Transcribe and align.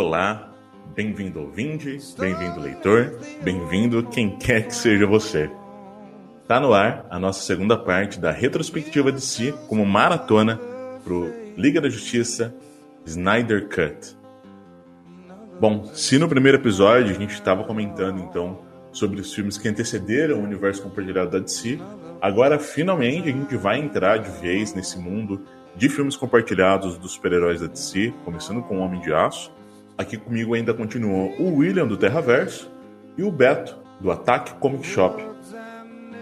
Olá, 0.00 0.54
bem-vindo 0.94 1.40
ouvinte, 1.40 1.98
bem-vindo 2.16 2.60
leitor, 2.60 3.18
bem-vindo 3.42 4.04
quem 4.04 4.38
quer 4.38 4.68
que 4.68 4.72
seja 4.72 5.04
você. 5.08 5.50
Tá 6.46 6.60
no 6.60 6.72
ar 6.72 7.04
a 7.10 7.18
nossa 7.18 7.40
segunda 7.42 7.76
parte 7.76 8.20
da 8.20 8.30
retrospectiva 8.30 9.10
de 9.10 9.20
si 9.20 9.52
como 9.66 9.84
maratona 9.84 10.56
pro 11.02 11.34
Liga 11.56 11.80
da 11.80 11.88
Justiça 11.88 12.54
Snyder 13.04 13.68
Cut. 13.68 14.16
Bom, 15.60 15.86
se 15.86 16.16
no 16.16 16.28
primeiro 16.28 16.58
episódio 16.58 17.10
a 17.10 17.18
gente 17.18 17.34
estava 17.34 17.64
comentando 17.64 18.20
então 18.20 18.60
sobre 18.92 19.20
os 19.20 19.34
filmes 19.34 19.58
que 19.58 19.68
antecederam 19.68 20.38
o 20.38 20.44
universo 20.44 20.80
compartilhado 20.80 21.32
da 21.32 21.40
DC, 21.40 21.76
agora 22.20 22.60
finalmente 22.60 23.30
a 23.30 23.32
gente 23.32 23.56
vai 23.56 23.80
entrar 23.80 24.18
de 24.18 24.30
vez 24.40 24.72
nesse 24.74 24.96
mundo 24.96 25.44
de 25.74 25.88
filmes 25.88 26.16
compartilhados 26.16 26.96
dos 26.96 27.14
super-heróis 27.14 27.60
da 27.60 27.66
DC, 27.66 28.14
começando 28.24 28.62
com 28.62 28.78
o 28.78 28.80
Homem 28.80 29.00
de 29.00 29.12
Aço, 29.12 29.57
Aqui 29.98 30.16
comigo 30.16 30.54
ainda 30.54 30.72
continuam 30.72 31.34
o 31.40 31.56
William 31.56 31.84
do 31.84 31.96
Terraverso 31.96 32.70
e 33.16 33.24
o 33.24 33.32
Beto 33.32 33.76
do 34.00 34.12
Ataque 34.12 34.54
Comic 34.54 34.86
Shop. 34.86 35.20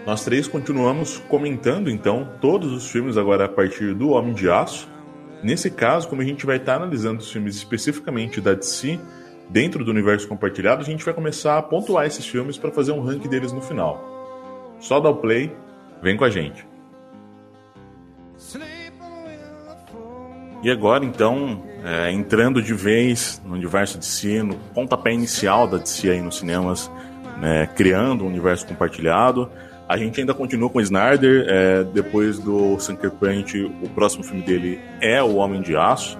Nós 0.03 0.25
três 0.25 0.47
continuamos 0.47 1.19
comentando 1.29 1.87
então 1.87 2.27
todos 2.41 2.73
os 2.73 2.89
filmes 2.89 3.17
agora 3.17 3.45
a 3.45 3.47
partir 3.47 3.93
do 3.93 4.09
Homem 4.09 4.33
de 4.33 4.49
Aço. 4.49 4.89
Nesse 5.43 5.69
caso, 5.69 6.07
como 6.07 6.23
a 6.23 6.25
gente 6.25 6.43
vai 6.43 6.57
estar 6.57 6.77
analisando 6.77 7.19
os 7.19 7.31
filmes 7.31 7.55
especificamente 7.55 8.41
da 8.41 8.55
DC 8.55 8.99
dentro 9.47 9.85
do 9.85 9.91
universo 9.91 10.27
compartilhado, 10.27 10.81
a 10.81 10.85
gente 10.85 11.05
vai 11.05 11.13
começar 11.13 11.55
a 11.59 11.61
pontuar 11.61 12.07
esses 12.07 12.25
filmes 12.25 12.57
para 12.57 12.71
fazer 12.71 12.93
um 12.93 13.01
ranking 13.01 13.29
deles 13.29 13.51
no 13.51 13.61
final. 13.61 14.01
Só 14.79 14.99
dá 14.99 15.09
o 15.09 15.17
play, 15.17 15.55
vem 16.01 16.17
com 16.17 16.23
a 16.23 16.31
gente. 16.31 16.65
E 20.63 20.71
agora 20.71 21.05
então, 21.05 21.61
é, 21.83 22.11
entrando 22.11 22.61
de 22.61 22.73
vez 22.73 23.41
no 23.45 23.53
universo 23.53 23.99
de 23.99 24.05
si, 24.05 24.41
no 24.41 24.55
pontapé 24.73 25.13
inicial 25.13 25.67
da 25.67 25.77
DC 25.77 26.09
aí 26.09 26.21
nos 26.21 26.37
cinemas, 26.37 26.91
né, 27.39 27.67
criando 27.75 28.23
um 28.23 28.27
universo 28.27 28.65
compartilhado. 28.65 29.49
A 29.87 29.95
gente 29.95 30.19
ainda 30.19 30.33
continua 30.33 30.69
com 30.69 30.79
o 30.79 30.81
Snyder, 30.81 31.45
é, 31.47 31.83
depois 31.83 32.39
do 32.39 32.77
Sucker 32.79 33.11
Punch, 33.11 33.63
o 33.81 33.89
próximo 33.89 34.23
filme 34.23 34.41
dele 34.41 34.81
é 34.99 35.21
O 35.23 35.35
Homem 35.35 35.61
de 35.61 35.77
Aço. 35.77 36.17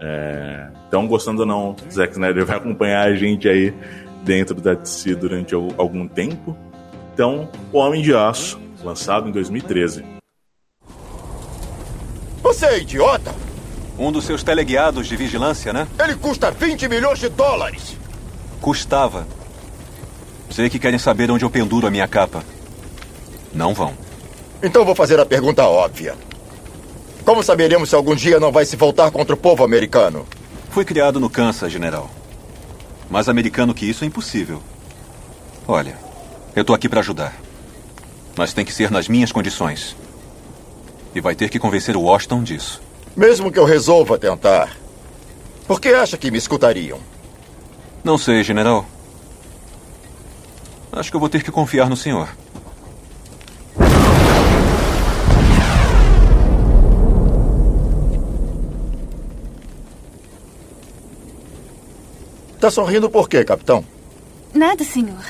É, 0.00 0.68
então, 0.88 1.06
gostando 1.06 1.40
ou 1.40 1.46
não, 1.46 1.76
Zack 1.90 2.12
Snyder 2.12 2.46
vai 2.46 2.56
acompanhar 2.56 3.06
a 3.06 3.14
gente 3.14 3.48
aí 3.48 3.74
dentro 4.22 4.54
da 4.54 4.74
DC 4.74 5.16
durante 5.16 5.54
algum 5.54 6.06
tempo. 6.06 6.56
Então, 7.12 7.48
O 7.72 7.78
Homem 7.78 8.00
de 8.00 8.14
Aço, 8.14 8.58
lançado 8.82 9.28
em 9.28 9.32
2013. 9.32 10.04
Você 12.42 12.66
é 12.66 12.78
idiota? 12.78 13.34
Um 13.98 14.10
dos 14.10 14.24
seus 14.24 14.42
teleguiados 14.42 15.06
de 15.06 15.16
vigilância, 15.16 15.72
né? 15.72 15.86
Ele 16.02 16.14
custa 16.16 16.50
20 16.50 16.88
milhões 16.88 17.18
de 17.18 17.28
dólares. 17.28 17.96
Custava. 18.60 19.26
Sei 20.50 20.68
que 20.68 20.78
querem 20.78 20.98
saber 20.98 21.30
onde 21.30 21.44
eu 21.44 21.50
penduro 21.50 21.86
a 21.86 21.90
minha 21.90 22.08
capa. 22.08 22.44
Não 23.52 23.72
vão. 23.72 23.94
Então 24.62 24.84
vou 24.84 24.94
fazer 24.94 25.18
a 25.20 25.26
pergunta 25.26 25.64
óbvia. 25.64 26.16
Como 27.24 27.42
saberemos 27.42 27.88
se 27.88 27.94
algum 27.94 28.14
dia 28.14 28.38
não 28.40 28.52
vai 28.52 28.64
se 28.64 28.76
voltar 28.76 29.10
contra 29.10 29.34
o 29.34 29.38
povo 29.38 29.64
americano? 29.64 30.26
Fui 30.70 30.84
criado 30.84 31.20
no 31.20 31.30
Kansas, 31.30 31.72
general. 31.72 32.10
Mais 33.08 33.28
americano 33.28 33.72
que 33.72 33.86
isso 33.86 34.04
é 34.04 34.06
impossível. 34.06 34.62
Olha, 35.66 35.96
eu 36.54 36.64
tô 36.64 36.74
aqui 36.74 36.88
para 36.88 37.00
ajudar. 37.00 37.34
Mas 38.36 38.52
tem 38.52 38.64
que 38.64 38.72
ser 38.72 38.90
nas 38.90 39.08
minhas 39.08 39.32
condições. 39.32 39.96
E 41.14 41.20
vai 41.20 41.34
ter 41.34 41.48
que 41.48 41.58
convencer 41.58 41.96
o 41.96 42.02
Washington 42.02 42.42
disso. 42.42 42.82
Mesmo 43.16 43.52
que 43.52 43.58
eu 43.60 43.64
resolva 43.64 44.18
tentar, 44.18 44.76
por 45.68 45.80
que 45.80 45.88
acha 45.90 46.16
que 46.16 46.32
me 46.32 46.38
escutariam? 46.38 46.98
Não 48.02 48.18
sei, 48.18 48.42
general. 48.42 48.84
Acho 50.90 51.10
que 51.10 51.16
eu 51.16 51.20
vou 51.20 51.28
ter 51.28 51.42
que 51.42 51.52
confiar 51.52 51.88
no 51.88 51.96
senhor. 51.96 52.28
Tá 62.58 62.70
sorrindo 62.70 63.08
por 63.08 63.28
quê, 63.28 63.44
capitão? 63.44 63.84
Nada, 64.52 64.82
senhor. 64.82 65.24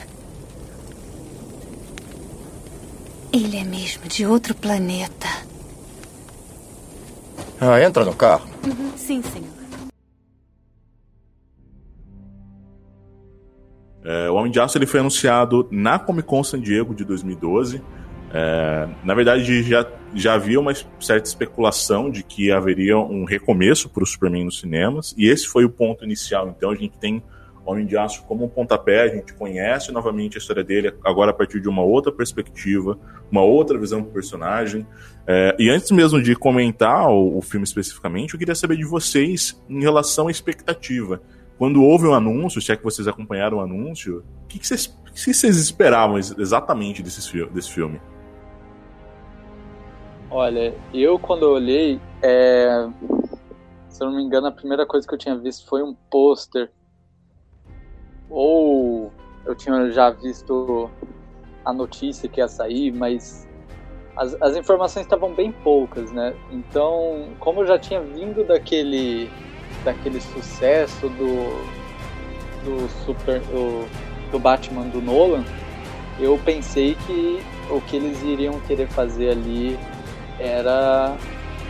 Ele 3.33 3.59
é 3.59 3.65
mesmo 3.65 4.06
de 4.06 4.25
outro 4.25 4.55
planeta. 4.55 5.28
Ah, 7.67 7.83
entra 7.83 8.05
no 8.05 8.15
carro. 8.15 8.47
Uhum, 8.67 8.93
sim, 8.95 9.23
senhor. 9.23 9.49
É, 14.05 14.29
o 14.29 14.35
Homem 14.35 14.53
de 14.53 14.61
Aço 14.61 14.77
ele 14.77 14.85
foi 14.85 15.01
anunciado 15.01 15.67
na 15.71 15.99
Comic 15.99 16.29
Con 16.29 16.45
San 16.45 16.61
Diego 16.61 16.95
de 16.95 17.07
2012. 17.07 17.83
É, 18.31 18.87
na 19.03 19.15
verdade, 19.15 19.63
já, 19.63 19.87
já 20.15 20.35
havia 20.35 20.61
uma 20.61 20.75
certa 21.01 21.27
especulação 21.27 22.11
de 22.11 22.23
que 22.23 22.53
haveria 22.53 22.99
um 22.99 23.25
recomeço 23.25 23.89
para 23.89 24.03
o 24.03 24.07
Superman 24.07 24.45
nos 24.45 24.61
cinemas, 24.61 25.15
e 25.17 25.27
esse 25.27 25.47
foi 25.47 25.65
o 25.65 25.71
ponto 25.71 26.05
inicial. 26.05 26.49
Então, 26.55 26.71
a 26.71 26.75
gente 26.75 26.99
tem 26.99 27.23
Homem 27.65 27.87
de 27.87 27.97
Aço 27.97 28.23
como 28.25 28.45
um 28.45 28.49
pontapé, 28.49 29.03
a 29.03 29.09
gente 29.09 29.33
conhece 29.33 29.91
novamente 29.91 30.37
a 30.37 30.39
história 30.39 30.63
dele, 30.63 30.93
agora 31.03 31.31
a 31.31 31.35
partir 31.35 31.61
de 31.61 31.69
uma 31.69 31.83
outra 31.83 32.13
perspectiva, 32.13 32.99
uma 33.34 33.43
outra 33.43 33.77
visão 33.77 34.00
do 34.00 34.11
personagem. 34.11 34.87
É, 35.27 35.56
e 35.59 35.69
antes 35.69 35.91
mesmo 35.91 36.22
de 36.22 36.37
comentar 36.37 37.11
o, 37.11 37.39
o, 37.39 37.43
filme 37.43 37.65
especificamente, 37.65 38.34
eu 38.34 38.39
queria 38.39 38.55
saber 38.55 38.77
de 38.77 38.84
vocês 38.84 39.61
em 39.69 39.81
relação 39.81 40.28
à 40.28 40.31
expectativa. 40.31 41.21
Quando 41.59 41.83
houve 41.83 42.06
o 42.06 42.11
um 42.11 42.15
anúncio, 42.15 42.61
se 42.61 42.71
é 42.71 42.77
que 42.77 42.84
vocês 42.84 43.09
acompanharam 43.09 43.59
o 43.59 43.61
anúncio, 43.61 44.25
o 44.44 44.47
que, 44.47 44.65
vocês, 44.65 44.87
que 45.12 45.31
esperavam 45.31 46.17
exatamente 46.17 47.03
desse, 47.03 47.44
desse 47.47 47.73
filme? 47.73 48.00
Olha, 50.31 50.75
eu 50.93 51.19
quando 51.19 51.44
olhei, 51.44 52.00
é... 52.23 52.89
se 53.89 54.03
eu 54.03 54.09
não 54.11 54.17
me 54.17 54.23
engano, 54.23 54.47
a 54.47 54.53
primeira 54.53 54.87
coisa 54.87 55.06
que 55.06 55.15
eu 55.15 55.19
tinha 55.19 55.37
visto 55.37 55.69
foi 55.69 55.83
um 55.83 55.94
pôster 56.09 56.71
ou 58.31 59.12
eu 59.47 59.55
tinha 59.55 59.91
já 59.91 60.11
visto 60.11 60.91
a 61.65 61.73
notícia 61.73 62.29
que 62.29 62.41
ia 62.41 62.49
sair, 62.49 62.93
mas 62.93 63.47
as, 64.17 64.37
as 64.41 64.57
informações 64.57 65.05
estavam 65.05 65.33
bem 65.33 65.51
poucas, 65.51 66.13
né? 66.13 66.35
Então, 66.51 67.29
como 67.41 67.63
eu 67.63 67.67
já 67.67 67.79
tinha 67.79 68.01
vindo 68.01 68.45
daquele 68.47 69.31
daquele 69.85 70.21
sucesso 70.21 71.09
do 71.09 71.85
do 72.65 72.89
super 73.05 73.41
do, 73.41 73.87
do 74.31 74.39
Batman 74.39 74.85
do 74.89 75.01
Nolan, 75.01 75.45
eu 76.19 76.39
pensei 76.45 76.97
que 77.07 77.41
o 77.71 77.81
que 77.81 77.97
eles 77.97 78.23
iriam 78.23 78.59
querer 78.61 78.89
fazer 78.89 79.31
ali 79.31 79.79
era 80.39 81.17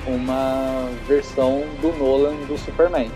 uma 0.06 0.88
versão 1.06 1.62
do 1.80 1.92
Nolan 1.98 2.34
do 2.46 2.58
Superman 2.58 3.10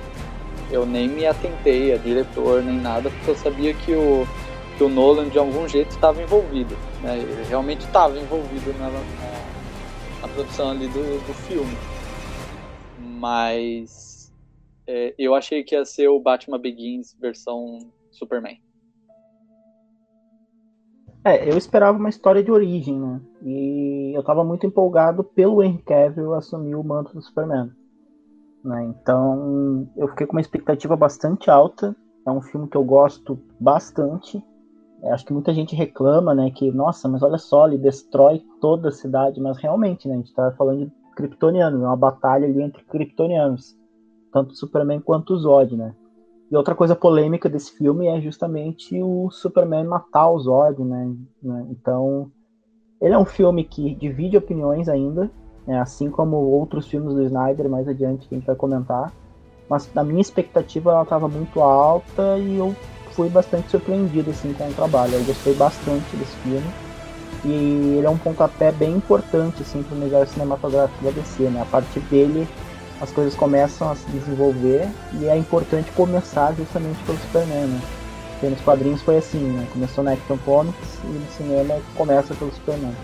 eu 0.71 0.85
nem 0.85 1.09
me 1.09 1.27
atentei 1.27 1.95
a 1.95 1.97
diretor 1.97 2.63
nem 2.63 2.79
nada, 2.79 3.11
porque 3.11 3.31
eu 3.31 3.37
sabia 3.37 3.75
que 3.75 3.93
o, 3.93 4.27
que 4.79 4.85
o 4.85 4.89
Nolan 4.89 5.29
de 5.29 5.39
algum 5.39 5.67
jeito 5.69 5.91
estava 5.91 6.23
envolvido. 6.23 6.77
Né? 7.03 7.19
Ele 7.19 7.43
realmente 7.49 7.85
estava 7.85 8.17
envolvido 8.17 8.73
na, 8.79 8.89
na, 8.89 9.01
na, 10.23 10.29
produção 10.29 10.71
ali 10.71 10.87
do, 10.87 11.27
do 11.27 11.35
filme. 11.35 11.77
Mas 12.97 14.33
é, 14.87 15.13
eu 15.19 15.35
achei 15.35 15.65
que 15.65 15.75
ia 15.75 15.85
ser 15.85 16.07
o 16.07 16.21
Batman 16.21 16.61
Begins 16.61 17.17
versão 17.21 17.81
Superman. 18.13 18.61
É, 21.25 21.51
eu 21.51 21.59
esperava 21.59 21.99
uma 21.99 22.09
história 22.09 22.43
de 22.43 22.53
origem, 22.53 22.99
né? 22.99 23.21
E 23.43 24.13
eu 24.15 24.21
estava 24.21 24.45
muito 24.45 24.65
empolgado 24.65 25.25
pelo 25.25 25.61
Henry 25.61 25.83
Cavill 25.83 26.35
assumir 26.35 26.77
o 26.77 26.85
manto 26.85 27.13
do 27.13 27.21
Superman. 27.21 27.73
Né? 28.65 28.85
Então 28.85 29.89
eu 29.97 30.07
fiquei 30.09 30.27
com 30.27 30.37
uma 30.37 30.41
expectativa 30.41 30.95
bastante 30.95 31.51
alta. 31.51 31.97
É 32.25 32.31
um 32.31 32.41
filme 32.41 32.69
que 32.69 32.77
eu 32.77 32.85
gosto 32.85 33.37
bastante. 33.59 34.41
Eu 35.03 35.13
acho 35.13 35.25
que 35.25 35.33
muita 35.33 35.55
gente 35.55 35.77
reclama, 35.77 36.35
né? 36.35 36.51
Que, 36.51 36.71
nossa, 36.71 37.09
mas 37.09 37.23
olha 37.23 37.39
só, 37.39 37.67
ele 37.67 37.79
destrói 37.79 38.43
toda 38.61 38.89
a 38.89 38.93
cidade. 38.93 39.41
Mas 39.41 39.57
realmente, 39.59 40.09
né? 40.09 40.15
A 40.15 40.17
gente 40.19 40.35
tá 40.35 40.53
falando 40.53 40.87
de 40.87 40.93
kryptonianos, 41.15 41.83
é 41.83 41.87
uma 41.87 41.97
batalha 41.97 42.47
ali 42.47 42.63
entre 42.63 42.85
kryptonianos. 42.85 43.77
Tanto 44.33 44.53
o 44.53 44.57
Superman 44.57 45.01
quanto 45.01 45.35
o 45.35 45.39
Zod, 45.39 45.77
né? 45.77 45.95
E 46.51 46.57
outra 46.57 46.75
coisa 46.75 46.97
polêmica 46.97 47.49
desse 47.49 47.73
filme 47.73 48.07
é 48.07 48.21
justamente 48.21 49.01
o 49.03 49.31
Superman 49.31 49.85
matar 49.85 50.31
o 50.31 50.39
Zod, 50.39 50.83
né? 50.83 51.15
né? 51.43 51.67
Então, 51.71 52.31
ele 53.01 53.15
é 53.15 53.19
um 53.19 53.25
filme 53.25 53.65
que 53.65 53.95
divide 53.95 54.37
opiniões 54.37 54.89
ainda, 54.89 55.31
né, 55.67 55.79
assim 55.81 56.11
como 56.11 56.37
outros 56.37 56.89
filmes 56.89 57.15
do 57.15 57.23
Snyder 57.23 57.69
mais 57.69 57.87
adiante 57.87 58.27
que 58.27 58.35
a 58.35 58.39
gente 58.39 58.47
vai 58.47 58.57
comentar. 58.57 59.13
Mas 59.69 59.95
a 59.97 60.03
minha 60.03 60.21
expectativa 60.21 60.91
ela 60.91 61.03
estava 61.03 61.29
muito 61.29 61.61
alta 61.61 62.39
e 62.39 62.57
eu 62.57 62.75
fui 63.19 63.29
bastante 63.29 63.69
surpreendido 63.69 64.31
assim 64.31 64.53
com 64.53 64.69
o 64.69 64.73
trabalho. 64.73 65.15
Eu 65.15 65.25
gostei 65.25 65.53
bastante 65.53 66.15
desse 66.15 66.37
filme 66.45 66.71
e 67.45 67.97
ele 67.99 68.07
é 68.07 68.09
um 68.09 68.17
pontapé 68.17 68.71
bem 68.71 68.95
importante 68.95 69.61
assim 69.61 69.83
para 69.83 69.97
o 69.97 70.01
universo 70.01 70.35
cinematográfico 70.35 71.05
da 71.05 71.11
DC, 71.11 71.43
né? 71.51 71.63
A 71.63 71.65
partir 71.65 71.99
dele 72.03 72.47
as 73.01 73.11
coisas 73.11 73.35
começam 73.35 73.91
a 73.91 73.97
se 73.97 74.09
desenvolver 74.11 74.89
e 75.15 75.27
é 75.27 75.37
importante 75.37 75.91
começar 75.97 76.55
justamente 76.57 77.03
pelo 77.03 77.19
Superman, 77.19 77.67
né? 77.67 77.81
Porque 78.31 78.47
nos 78.47 78.61
quadrinhos 78.61 79.03
foi 79.03 79.17
assim, 79.17 79.39
né? 79.39 79.67
Começou 79.73 80.05
na 80.05 80.13
Action 80.13 80.39
Comics 80.45 80.99
e 81.03 81.07
no 81.09 81.27
cinema 81.37 81.75
começa 81.97 82.35
pelo 82.37 82.53
Superman. 82.53 82.95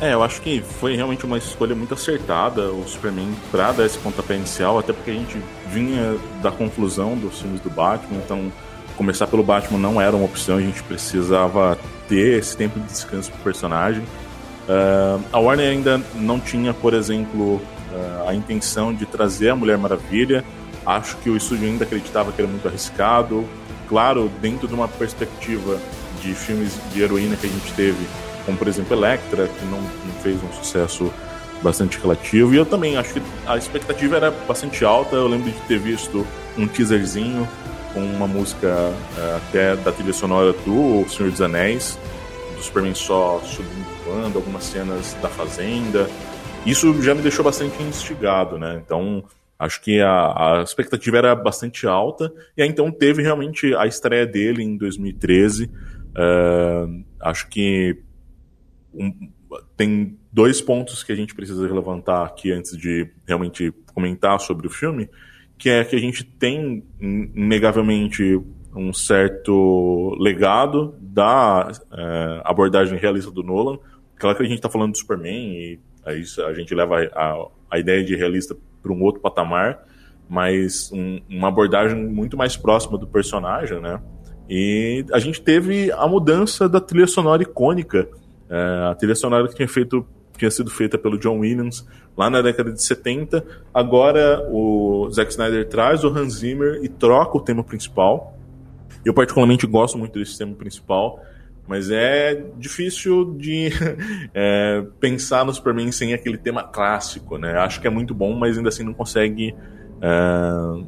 É, 0.00 0.14
eu 0.14 0.22
acho 0.22 0.40
que 0.40 0.62
foi 0.62 0.96
realmente 0.96 1.26
uma 1.26 1.36
escolha 1.36 1.74
muito 1.74 1.92
acertada 1.92 2.72
o 2.72 2.88
Superman 2.88 3.30
pra 3.50 3.70
dar 3.70 3.84
esse 3.84 3.98
pontapé 3.98 4.34
inicial, 4.34 4.78
até 4.78 4.94
porque 4.94 5.10
a 5.10 5.14
gente 5.14 5.38
vinha 5.66 6.16
da 6.42 6.50
conclusão 6.50 7.14
dos 7.16 7.40
filmes 7.40 7.60
do 7.60 7.68
Batman, 7.68 8.18
então 8.24 8.50
começar 8.96 9.26
pelo 9.26 9.42
Batman 9.42 9.78
não 9.78 10.00
era 10.00 10.16
uma 10.16 10.24
opção, 10.24 10.56
a 10.56 10.60
gente 10.60 10.82
precisava 10.84 11.78
ter 12.08 12.38
esse 12.38 12.56
tempo 12.56 12.80
de 12.80 12.86
descanso 12.86 13.30
pro 13.30 13.40
personagem. 13.42 14.02
Uh, 14.02 15.22
a 15.32 15.38
Warner 15.38 15.70
ainda 15.70 16.00
não 16.14 16.40
tinha, 16.40 16.72
por 16.72 16.94
exemplo, 16.94 17.56
uh, 17.56 18.28
a 18.28 18.34
intenção 18.34 18.94
de 18.94 19.04
trazer 19.04 19.50
a 19.50 19.56
Mulher 19.56 19.76
Maravilha. 19.76 20.44
Acho 20.86 21.16
que 21.18 21.28
o 21.28 21.36
estúdio 21.36 21.68
ainda 21.68 21.84
acreditava 21.84 22.32
que 22.32 22.40
era 22.40 22.50
muito 22.50 22.66
arriscado. 22.66 23.44
Claro, 23.88 24.30
dentro 24.40 24.66
de 24.66 24.72
uma 24.74 24.88
perspectiva 24.88 25.78
de 26.22 26.34
filmes 26.34 26.78
de 26.92 27.02
heroína 27.02 27.36
que 27.36 27.46
a 27.46 27.50
gente 27.50 27.72
teve, 27.72 28.06
como 28.44 28.56
por 28.56 28.68
exemplo 28.68 28.96
Electra, 28.96 29.46
que 29.46 29.64
não, 29.66 29.80
não 29.80 30.14
fez 30.22 30.42
um 30.42 30.52
sucesso 30.52 31.12
bastante 31.62 31.98
relativo. 31.98 32.54
E 32.54 32.56
eu 32.56 32.66
também 32.66 32.96
acho 32.96 33.14
que 33.14 33.22
a 33.46 33.56
expectativa 33.56 34.16
era 34.16 34.30
bastante 34.30 34.84
alta. 34.84 35.16
Eu 35.16 35.28
lembro 35.28 35.50
de 35.50 35.60
ter 35.62 35.78
visto 35.78 36.26
um 36.56 36.66
teaserzinho 36.66 37.48
com 37.92 38.00
uma 38.00 38.26
música 38.26 38.68
uh, 38.68 39.36
até 39.36 39.76
da 39.76 39.92
trilha 39.92 40.12
sonora 40.12 40.52
do 40.52 41.08
Senhor 41.08 41.30
dos 41.30 41.40
Anéis, 41.40 41.98
do 42.56 42.62
Superman 42.62 42.94
só 42.94 43.40
subindo 43.40 43.86
voando, 44.04 44.38
algumas 44.38 44.64
cenas 44.64 45.14
da 45.20 45.28
fazenda. 45.28 46.08
Isso 46.64 47.02
já 47.02 47.14
me 47.14 47.22
deixou 47.22 47.44
bastante 47.44 47.82
instigado, 47.82 48.58
né? 48.58 48.80
Então, 48.84 49.24
acho 49.58 49.80
que 49.80 50.00
a, 50.00 50.58
a 50.58 50.62
expectativa 50.62 51.18
era 51.18 51.34
bastante 51.34 51.86
alta. 51.86 52.32
E 52.56 52.62
aí, 52.62 52.68
então, 52.68 52.90
teve 52.90 53.22
realmente 53.22 53.74
a 53.74 53.86
estreia 53.86 54.26
dele 54.26 54.62
em 54.62 54.76
2013. 54.76 55.64
Uh, 55.64 55.70
eh, 56.16 56.86
acho 57.20 57.48
que 57.48 58.02
um, 58.94 59.30
tem 59.76 60.18
dois 60.32 60.60
pontos 60.60 61.02
que 61.02 61.12
a 61.12 61.16
gente 61.16 61.34
precisa 61.34 61.62
levantar 61.72 62.24
aqui 62.24 62.52
antes 62.52 62.76
de 62.76 63.08
realmente 63.26 63.72
comentar 63.92 64.38
sobre 64.40 64.66
o 64.66 64.70
filme, 64.70 65.08
que 65.58 65.68
é 65.68 65.84
que 65.84 65.96
a 65.96 65.98
gente 65.98 66.24
tem 66.24 66.84
inegavelmente 67.00 68.40
um 68.74 68.92
certo 68.92 70.16
legado 70.18 70.94
da 71.00 71.70
é, 71.92 72.40
abordagem 72.44 72.98
realista 72.98 73.30
do 73.30 73.42
Nolan. 73.42 73.78
Claro 74.16 74.36
que 74.36 74.42
a 74.42 74.46
gente 74.46 74.58
está 74.58 74.68
falando 74.68 74.92
do 74.92 74.98
Superman 74.98 75.52
e 75.52 75.78
aí 76.04 76.22
a 76.46 76.54
gente 76.54 76.74
leva 76.74 77.02
a, 77.12 77.46
a 77.70 77.78
ideia 77.78 78.04
de 78.04 78.14
realista 78.14 78.56
para 78.82 78.92
um 78.92 79.02
outro 79.02 79.20
patamar, 79.20 79.84
mas 80.28 80.90
um, 80.92 81.20
uma 81.28 81.48
abordagem 81.48 81.96
muito 82.06 82.36
mais 82.36 82.56
próxima 82.56 82.96
do 82.96 83.06
personagem, 83.06 83.80
né? 83.80 84.00
E 84.48 85.04
a 85.12 85.18
gente 85.18 85.40
teve 85.40 85.92
a 85.92 86.06
mudança 86.08 86.68
da 86.68 86.80
trilha 86.80 87.06
sonora 87.06 87.42
icônica 87.42 88.08
é, 88.50 88.90
a 88.90 88.94
trilha 88.96 89.14
sonora 89.14 89.46
que 89.46 89.54
tinha, 89.54 89.68
feito, 89.68 90.04
tinha 90.36 90.50
sido 90.50 90.70
feita 90.70 90.98
pelo 90.98 91.16
John 91.16 91.38
Williams 91.38 91.86
lá 92.16 92.28
na 92.28 92.42
década 92.42 92.72
de 92.72 92.82
70. 92.82 93.44
Agora 93.72 94.44
o 94.50 95.08
Zack 95.10 95.30
Snyder 95.30 95.68
traz 95.68 96.02
o 96.02 96.08
Hans 96.08 96.38
Zimmer 96.40 96.80
e 96.82 96.88
troca 96.88 97.38
o 97.38 97.40
tema 97.40 97.62
principal. 97.62 98.36
Eu 99.04 99.14
particularmente 99.14 99.66
gosto 99.66 99.96
muito 99.96 100.18
desse 100.18 100.36
tema 100.36 100.54
principal, 100.54 101.20
mas 101.66 101.90
é 101.90 102.44
difícil 102.58 103.36
de 103.38 103.70
é, 104.34 104.84
pensar 104.98 105.44
no 105.44 105.54
Superman 105.54 105.92
sem 105.92 106.12
aquele 106.12 106.36
tema 106.36 106.64
clássico, 106.64 107.38
né? 107.38 107.56
Acho 107.58 107.80
que 107.80 107.86
é 107.86 107.90
muito 107.90 108.12
bom, 108.12 108.34
mas 108.34 108.56
ainda 108.58 108.68
assim 108.68 108.82
não 108.82 108.92
consegue 108.92 109.54
é, 110.02 110.84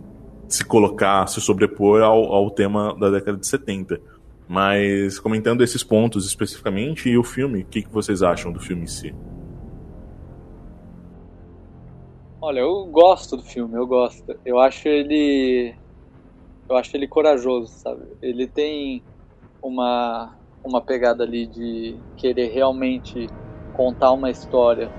se 0.49 0.65
colocar, 0.65 1.27
se 1.29 1.41
sobrepor 1.41 2.03
ao, 2.03 2.25
ao 2.33 2.51
tema 2.51 2.95
da 2.99 3.09
década 3.09 3.39
de 3.39 3.47
70. 3.47 4.01
Mas 4.49 5.19
comentando 5.19 5.63
esses 5.63 5.83
pontos 5.83 6.27
especificamente 6.27 7.09
e 7.09 7.17
o 7.17 7.25
filme, 7.25 7.63
o 7.63 7.65
que, 7.65 7.83
que 7.83 7.91
vocês 7.91 8.23
acham 8.23 8.53
do 8.53 8.61
filme 8.61 8.85
em 8.85 8.87
si? 8.87 9.15
Olha, 12.41 12.61
eu 12.61 12.87
gosto 12.87 13.37
do 13.37 13.43
filme, 13.43 13.77
eu 13.77 13.87
gosto. 13.87 14.37
Eu 14.45 14.59
acho 14.59 14.89
ele. 14.89 15.75
Eu 16.69 16.77
acho 16.77 16.97
ele 16.97 17.07
corajoso, 17.07 17.69
sabe? 17.69 18.03
Ele 18.21 18.49
tem 18.49 19.03
uma, 19.63 20.35
uma 20.65 20.81
pegada 20.81 21.23
ali 21.23 21.47
de 21.47 21.97
querer 22.17 22.49
realmente 22.49 23.29
contar 23.75 24.11
uma 24.11 24.29
história 24.29 24.91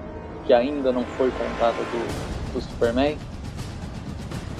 que 0.46 0.54
ainda 0.54 0.92
não 0.92 1.04
foi 1.04 1.32
contada 1.32 1.78
do, 1.78 2.54
do 2.54 2.62
Superman. 2.62 3.18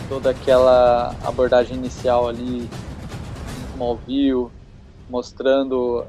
Toda 0.10 0.32
aquela 0.32 1.16
abordagem 1.24 1.78
inicial 1.78 2.28
ali 2.28 2.68
Smallville, 3.74 4.50
mostrando 5.14 6.04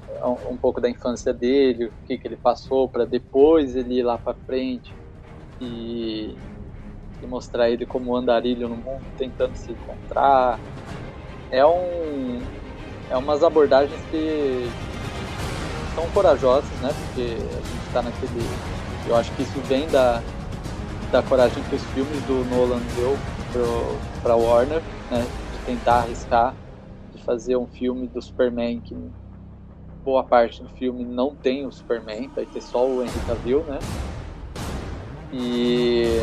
um, 0.51 0.56
pouco 0.56 0.81
da 0.81 0.89
infância 0.89 1.31
dele, 1.31 1.85
o 1.85 1.93
que, 2.06 2.17
que 2.17 2.27
ele 2.27 2.39
passou, 2.39 2.89
para 2.89 3.05
depois 3.05 3.77
ele 3.77 3.99
ir 3.99 4.03
lá 4.03 4.17
para 4.17 4.33
frente 4.47 4.95
e, 5.61 6.35
e, 7.23 7.27
mostrar 7.27 7.69
ele 7.69 7.85
como 7.85 8.17
andarilho 8.17 8.67
no 8.67 8.77
mundo, 8.77 9.05
tentando 9.19 9.55
se 9.56 9.73
encontrar. 9.73 10.59
É 11.51 11.65
um 11.67 12.41
é 13.11 13.17
umas 13.19 13.45
abordagens 13.45 14.01
que 14.11 14.71
são 15.95 16.09
corajosas, 16.15 16.71
né? 16.81 16.89
Porque 16.89 17.35
a 17.35 17.61
gente 17.61 17.87
está 17.87 18.01
naquele, 18.01 18.43
eu 19.06 19.17
acho 19.17 19.31
que 19.33 19.43
isso 19.43 19.61
vem 19.69 19.87
da 19.89 20.23
da 21.12 21.23
coragem 21.23 21.62
que 21.65 21.77
os 21.77 21.85
filmes 21.93 22.23
do 22.23 22.43
Nolan 22.47 22.81
deu 22.97 23.19
para 24.23 24.35
Warner, 24.35 24.81
né? 25.11 25.27
De 25.53 25.67
tentar 25.67 25.97
arriscar 25.97 26.55
fazer 27.25 27.56
um 27.56 27.67
filme 27.67 28.06
do 28.06 28.21
Superman 28.21 28.81
que 28.81 28.97
boa 30.05 30.23
parte 30.23 30.62
do 30.62 30.69
filme 30.69 31.05
não 31.05 31.35
tem 31.35 31.67
o 31.67 31.73
Superman, 31.73 32.31
vai 32.35 32.44
ter 32.44 32.61
só 32.61 32.87
o 32.87 33.03
Henry 33.03 33.21
Cavill, 33.26 33.65
né? 33.65 33.79
E, 35.32 36.21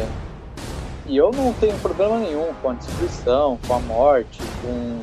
e 1.07 1.17
eu 1.17 1.31
não 1.31 1.51
tenho 1.53 1.77
problema 1.79 2.19
nenhum 2.19 2.53
com 2.61 2.69
a 2.69 2.73
destruição, 2.73 3.57
com 3.67 3.73
a 3.73 3.79
morte, 3.79 4.39
com, 4.61 4.99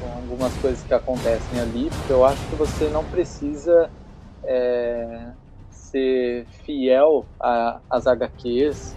com 0.00 0.20
algumas 0.20 0.54
coisas 0.58 0.82
que 0.84 0.94
acontecem 0.94 1.58
ali, 1.58 1.88
porque 1.90 2.12
eu 2.12 2.24
acho 2.24 2.40
que 2.48 2.54
você 2.54 2.88
não 2.88 3.02
precisa 3.04 3.90
é, 4.44 5.30
ser 5.70 6.46
fiel 6.64 7.24
às 7.90 8.06
HQs 8.06 8.94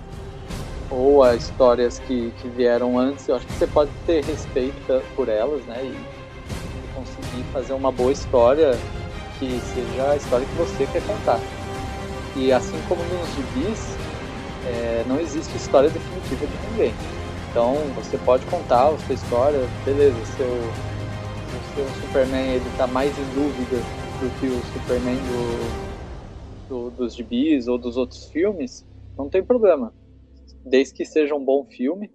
ou 0.90 1.24
a 1.24 1.36
histórias 1.36 2.00
que, 2.00 2.32
que 2.42 2.48
vieram 2.48 2.98
antes, 2.98 3.28
eu 3.28 3.36
acho 3.36 3.46
que 3.46 3.54
você 3.54 3.68
pode 3.68 3.92
ter 4.06 4.24
respeito 4.24 5.04
por 5.16 5.30
elas, 5.30 5.64
né? 5.66 5.84
E, 5.84 5.88
e 5.88 6.94
conseguir 6.94 7.44
fazer 7.54 7.74
uma 7.74 7.92
boa 7.92 8.12
história 8.12 8.72
que 9.38 9.60
seja 9.60 10.12
a 10.12 10.16
história 10.16 10.46
que 10.46 10.56
você 10.56 10.88
quer 10.88 11.06
contar. 11.06 11.40
E 12.36 12.52
assim 12.52 12.80
como 12.88 13.02
nos 13.04 13.30
gibis, 13.36 13.96
é, 14.66 15.04
não 15.08 15.20
existe 15.20 15.56
história 15.56 15.90
definitiva 15.90 16.46
de 16.46 16.68
ninguém. 16.72 16.94
Então 17.52 17.76
você 17.96 18.18
pode 18.20 18.46
contar 18.48 18.90
a 18.90 18.98
sua 18.98 19.16
história, 19.16 19.60
beleza, 19.86 20.18
seu, 20.38 20.48
o 20.48 21.76
seu 21.76 22.02
Superman 22.02 22.54
ele 22.54 22.78
tá 22.78 22.88
mais 22.88 23.12
em 23.18 23.24
dúvida 23.34 23.78
do 24.20 24.40
que 24.40 24.48
o 24.48 24.62
Superman 24.74 25.16
do, 25.16 26.70
do, 26.70 26.90
dos 26.92 27.16
gibis 27.16 27.68
ou 27.68 27.78
dos 27.78 27.98
outros 27.98 28.26
filmes, 28.26 28.86
não 29.18 29.30
tem 29.30 29.44
problema 29.44 29.92
desde 30.70 30.94
que 30.94 31.06
seja 31.06 31.36
um 31.36 31.44
bom 31.44 31.66
filme. 31.66 32.12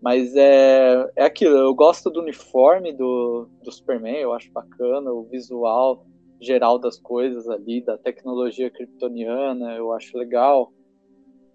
Mas 0.00 0.36
é, 0.36 1.10
é 1.16 1.24
aquilo, 1.24 1.56
eu 1.56 1.74
gosto 1.74 2.10
do 2.10 2.20
uniforme 2.20 2.92
do, 2.92 3.48
do 3.62 3.72
Superman, 3.72 4.18
eu 4.18 4.32
acho 4.32 4.52
bacana, 4.52 5.10
o 5.10 5.24
visual 5.24 6.06
geral 6.40 6.78
das 6.78 6.98
coisas 6.98 7.48
ali, 7.48 7.80
da 7.80 7.96
tecnologia 7.96 8.70
kryptoniana, 8.70 9.74
eu 9.74 9.92
acho 9.92 10.16
legal. 10.18 10.72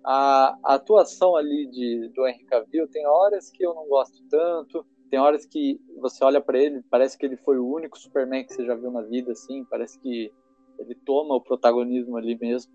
A, 0.04 0.58
a 0.64 0.74
atuação 0.74 1.36
ali 1.36 1.68
de, 1.68 2.10
do 2.16 2.28
Henry 2.28 2.44
Cavill 2.46 2.88
tem 2.88 3.06
horas 3.06 3.52
que 3.52 3.64
eu 3.64 3.76
não 3.76 3.88
gosto 3.88 4.24
tanto, 4.30 4.84
tem 5.10 5.20
horas 5.20 5.46
que 5.46 5.80
você 6.00 6.24
olha 6.24 6.42
para 6.42 6.58
ele, 6.58 6.82
parece 6.90 7.18
que 7.18 7.26
ele 7.26 7.38
foi 7.38 7.60
o 7.60 7.68
único 7.68 8.00
Superman 8.00 8.44
que 8.44 8.54
você 8.54 8.66
já 8.66 8.74
viu 8.74 8.90
na 8.90 9.02
vida, 9.02 9.34
assim, 9.34 9.64
parece 9.66 10.00
que 10.00 10.32
ele 10.80 10.96
toma 11.06 11.36
o 11.36 11.42
protagonismo 11.42 12.18
ali 12.18 12.38
mesmo. 12.40 12.72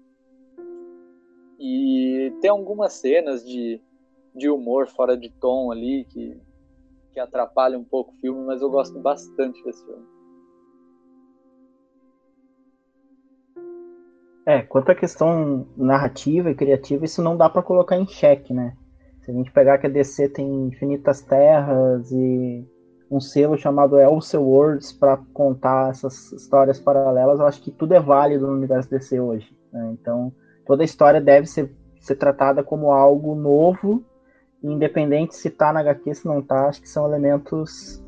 E 1.58 2.32
tem 2.40 2.50
algumas 2.50 2.92
cenas 2.94 3.44
de, 3.44 3.80
de 4.34 4.48
humor 4.48 4.86
fora 4.88 5.16
de 5.16 5.30
tom 5.30 5.70
ali 5.70 6.04
que, 6.04 6.38
que 7.12 7.20
atrapalham 7.20 7.80
um 7.80 7.84
pouco 7.84 8.12
o 8.12 8.16
filme, 8.20 8.44
mas 8.44 8.60
eu 8.60 8.70
gosto 8.70 8.98
bastante 8.98 9.62
desse 9.64 9.84
filme. 9.84 10.04
É, 14.46 14.62
quanto 14.62 14.92
à 14.92 14.94
questão 14.94 15.66
narrativa 15.76 16.50
e 16.50 16.54
criativa, 16.54 17.04
isso 17.04 17.20
não 17.20 17.36
dá 17.36 17.50
para 17.50 17.62
colocar 17.62 17.96
em 17.96 18.06
xeque, 18.06 18.54
né? 18.54 18.76
Se 19.24 19.32
a 19.32 19.34
gente 19.34 19.50
pegar 19.50 19.78
que 19.78 19.86
a 19.88 19.90
DC 19.90 20.28
tem 20.28 20.68
infinitas 20.68 21.20
terras 21.20 22.12
e 22.12 22.64
um 23.10 23.18
selo 23.18 23.56
chamado 23.56 23.98
Elseworlds 23.98 24.92
para 24.92 25.16
contar 25.32 25.90
essas 25.90 26.30
histórias 26.30 26.78
paralelas, 26.78 27.40
eu 27.40 27.46
acho 27.46 27.60
que 27.60 27.72
tudo 27.72 27.94
é 27.94 28.00
válido 28.00 28.46
no 28.46 28.52
universo 28.52 28.88
DC 28.88 29.18
hoje. 29.18 29.52
Né? 29.72 29.96
Então, 30.00 30.32
toda 30.66 30.82
a 30.82 30.84
história 30.84 31.20
deve 31.20 31.46
ser 31.46 31.70
ser 32.06 32.16
tratada 32.16 32.62
como 32.62 32.92
algo 32.92 33.34
novo, 33.34 34.04
independente 34.62 35.34
se 35.34 35.48
está 35.48 35.72
na 35.72 35.80
HQ, 35.80 36.14
se 36.14 36.26
não 36.26 36.38
está, 36.38 36.68
acho 36.68 36.80
que 36.80 36.88
são 36.88 37.06
elementos 37.06 38.02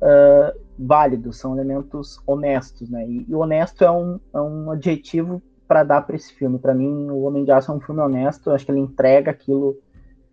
uh, 0.00 0.58
válidos, 0.78 1.38
são 1.38 1.54
elementos 1.54 2.18
honestos, 2.26 2.88
né? 2.88 3.06
E, 3.06 3.26
e 3.28 3.34
honesto 3.34 3.84
é 3.84 3.90
um, 3.90 4.18
é 4.32 4.40
um 4.40 4.70
adjetivo 4.70 5.42
para 5.68 5.84
dar 5.84 6.02
para 6.02 6.16
esse 6.16 6.32
filme. 6.32 6.58
Para 6.58 6.74
mim, 6.74 7.10
o 7.10 7.22
Homem 7.22 7.44
de 7.44 7.52
Aço 7.52 7.70
é 7.70 7.74
um 7.74 7.80
filme 7.80 8.00
honesto, 8.00 8.50
acho 8.50 8.64
que 8.64 8.72
ele 8.72 8.80
entrega 8.80 9.30
aquilo 9.30 9.76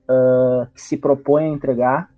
uh, 0.10 0.66
que 0.74 0.82
se 0.82 0.98
propõe 0.98 1.46
a 1.46 1.50
entregar. 1.50 2.10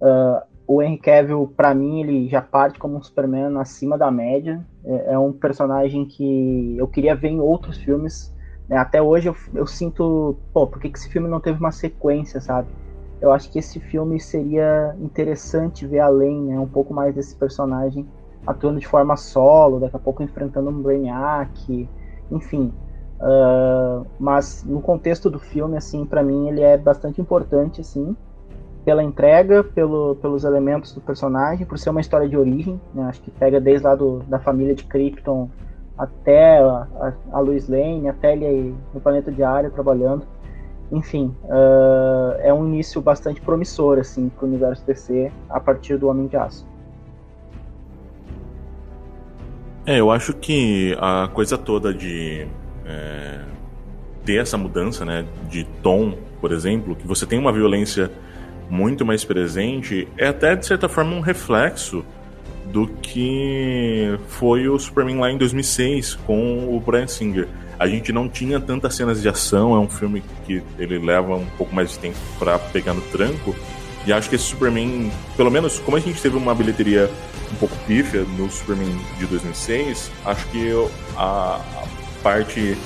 Uh, 0.00 0.54
o 0.66 0.82
Henry 0.82 0.98
Cavill, 0.98 1.52
para 1.56 1.74
mim, 1.74 2.00
ele 2.00 2.28
já 2.28 2.40
parte 2.40 2.78
como 2.78 2.96
um 2.96 3.02
Superman 3.02 3.56
acima 3.58 3.98
da 3.98 4.10
média. 4.10 4.64
É, 4.84 5.12
é 5.12 5.18
um 5.18 5.32
personagem 5.32 6.06
que 6.06 6.76
eu 6.78 6.88
queria 6.88 7.14
ver 7.14 7.28
em 7.28 7.40
outros 7.40 7.76
filmes. 7.78 8.33
Né? 8.68 8.76
Até 8.76 9.00
hoje 9.00 9.28
eu, 9.28 9.36
eu, 9.54 9.66
sinto, 9.66 10.36
pô, 10.52 10.66
por 10.66 10.80
que, 10.80 10.90
que 10.90 10.98
esse 10.98 11.08
filme 11.08 11.28
não 11.28 11.40
teve 11.40 11.58
uma 11.58 11.72
sequência, 11.72 12.40
sabe? 12.40 12.68
Eu 13.20 13.32
acho 13.32 13.50
que 13.50 13.58
esse 13.58 13.80
filme 13.80 14.20
seria 14.20 14.94
interessante 15.00 15.86
ver 15.86 16.00
além, 16.00 16.42
né? 16.42 16.58
Um 16.58 16.66
pouco 16.66 16.92
mais 16.92 17.14
desse 17.14 17.34
personagem 17.36 18.06
atuando 18.46 18.78
de 18.78 18.86
forma 18.86 19.16
solo, 19.16 19.80
daqui 19.80 19.96
a 19.96 19.98
pouco 19.98 20.22
enfrentando 20.22 20.68
um 20.68 20.82
Brainiac, 20.82 21.88
enfim. 22.30 22.72
Uh, 23.20 24.06
mas 24.18 24.64
no 24.64 24.82
contexto 24.82 25.30
do 25.30 25.38
filme, 25.38 25.78
assim, 25.78 26.04
para 26.04 26.22
mim 26.22 26.48
ele 26.48 26.60
é 26.60 26.76
bastante 26.76 27.20
importante, 27.20 27.80
assim 27.80 28.14
pela 28.84 29.02
entrega, 29.02 29.64
pelo, 29.64 30.14
pelos 30.16 30.44
elementos 30.44 30.92
do 30.92 31.00
personagem, 31.00 31.66
por 31.66 31.78
ser 31.78 31.90
uma 31.90 32.00
história 32.00 32.28
de 32.28 32.36
origem, 32.36 32.78
né? 32.94 33.04
acho 33.04 33.20
que 33.22 33.30
pega 33.30 33.60
desde 33.60 33.86
lá 33.86 33.94
do, 33.94 34.18
da 34.28 34.38
família 34.38 34.74
de 34.74 34.84
Krypton 34.84 35.48
até 35.96 36.58
a, 36.58 37.12
a, 37.32 37.40
Lois 37.40 37.68
Lane, 37.68 38.08
até 38.08 38.32
ele 38.32 38.74
no 38.92 39.00
planeta 39.00 39.30
diário 39.30 39.70
trabalhando. 39.70 40.26
Enfim, 40.92 41.34
uh, 41.44 42.38
é 42.40 42.52
um 42.52 42.66
início 42.66 43.00
bastante 43.00 43.40
promissor 43.40 43.98
assim 43.98 44.28
para 44.28 44.44
o 44.44 44.48
universo 44.48 44.84
DC 44.86 45.32
a 45.48 45.58
partir 45.58 45.96
do 45.96 46.08
Homem 46.08 46.26
de 46.26 46.36
Aço. 46.36 46.66
É, 49.86 50.00
eu 50.00 50.10
acho 50.10 50.32
que 50.34 50.96
a 50.98 51.28
coisa 51.32 51.58
toda 51.58 51.92
de 51.92 52.46
é, 52.86 53.40
ter 54.24 54.40
essa 54.40 54.56
mudança, 54.56 55.04
né, 55.04 55.26
de 55.48 55.64
tom, 55.82 56.16
por 56.40 56.52
exemplo, 56.52 56.96
que 56.96 57.06
você 57.06 57.26
tem 57.26 57.38
uma 57.38 57.52
violência 57.52 58.10
muito 58.70 59.04
mais 59.04 59.24
presente, 59.24 60.08
é 60.16 60.28
até 60.28 60.56
de 60.56 60.64
certa 60.64 60.88
forma 60.88 61.14
um 61.14 61.20
reflexo 61.20 62.04
do 62.74 62.88
que 62.88 64.18
foi 64.26 64.68
o 64.68 64.76
Superman 64.76 65.18
lá 65.18 65.30
em 65.30 65.38
2006 65.38 66.16
com 66.26 66.76
o 66.76 66.82
Brian 66.84 67.06
Singer. 67.06 67.46
A 67.78 67.86
gente 67.86 68.12
não 68.12 68.28
tinha 68.28 68.58
tantas 68.58 68.96
cenas 68.96 69.22
de 69.22 69.28
ação, 69.28 69.76
é 69.76 69.78
um 69.78 69.88
filme 69.88 70.24
que 70.44 70.60
ele 70.76 70.98
leva 70.98 71.36
um 71.36 71.46
pouco 71.56 71.72
mais 71.72 71.92
de 71.92 72.00
tempo 72.00 72.18
para 72.36 72.58
pegar 72.58 72.92
no 72.92 73.00
tranco. 73.02 73.54
E 74.04 74.12
acho 74.12 74.28
que 74.28 74.34
esse 74.34 74.46
Superman, 74.46 75.12
pelo 75.36 75.52
menos 75.52 75.78
como 75.78 75.96
a 75.96 76.00
gente 76.00 76.20
teve 76.20 76.36
uma 76.36 76.52
bilheteria 76.52 77.08
um 77.52 77.54
pouco 77.54 77.76
pífia 77.86 78.22
no 78.36 78.50
Superman 78.50 78.98
de 79.18 79.26
2006, 79.26 80.10
acho 80.24 80.46
que 80.48 80.72
a, 81.16 81.60
a 81.60 81.84
parte 82.24 82.76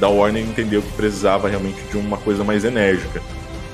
da 0.00 0.08
Warner 0.08 0.42
entendeu 0.42 0.82
que 0.82 0.92
precisava 0.92 1.48
realmente 1.48 1.80
de 1.88 1.96
uma 1.96 2.16
coisa 2.16 2.42
mais 2.42 2.64
enérgica. 2.64 3.22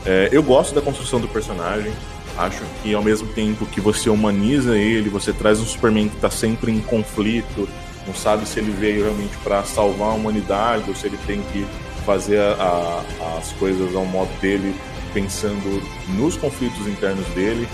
É, 0.04 0.28
eu 0.30 0.42
gosto 0.42 0.74
da 0.74 0.82
construção 0.82 1.18
do 1.18 1.28
personagem. 1.28 1.92
Acho 2.36 2.62
que 2.82 2.94
ao 2.94 3.02
mesmo 3.02 3.28
tempo 3.28 3.66
que 3.66 3.80
você 3.80 4.08
humaniza 4.08 4.76
ele, 4.76 5.10
você 5.10 5.32
traz 5.32 5.60
um 5.60 5.66
Superman 5.66 6.08
que 6.08 6.16
está 6.16 6.30
sempre 6.30 6.72
em 6.72 6.80
conflito, 6.80 7.68
não 8.06 8.14
sabe 8.14 8.46
se 8.46 8.58
ele 8.58 8.72
veio 8.72 9.02
realmente 9.02 9.36
para 9.38 9.62
salvar 9.64 10.10
a 10.10 10.14
humanidade 10.14 10.84
ou 10.88 10.94
se 10.94 11.06
ele 11.06 11.18
tem 11.26 11.42
que 11.52 11.66
fazer 12.04 12.40
a, 12.40 13.04
a, 13.20 13.38
as 13.38 13.52
coisas 13.52 13.94
ao 13.94 14.04
modo 14.04 14.30
dele, 14.40 14.74
pensando 15.12 15.82
nos 16.08 16.36
conflitos 16.36 16.86
internos 16.86 17.26
dele. 17.28 17.68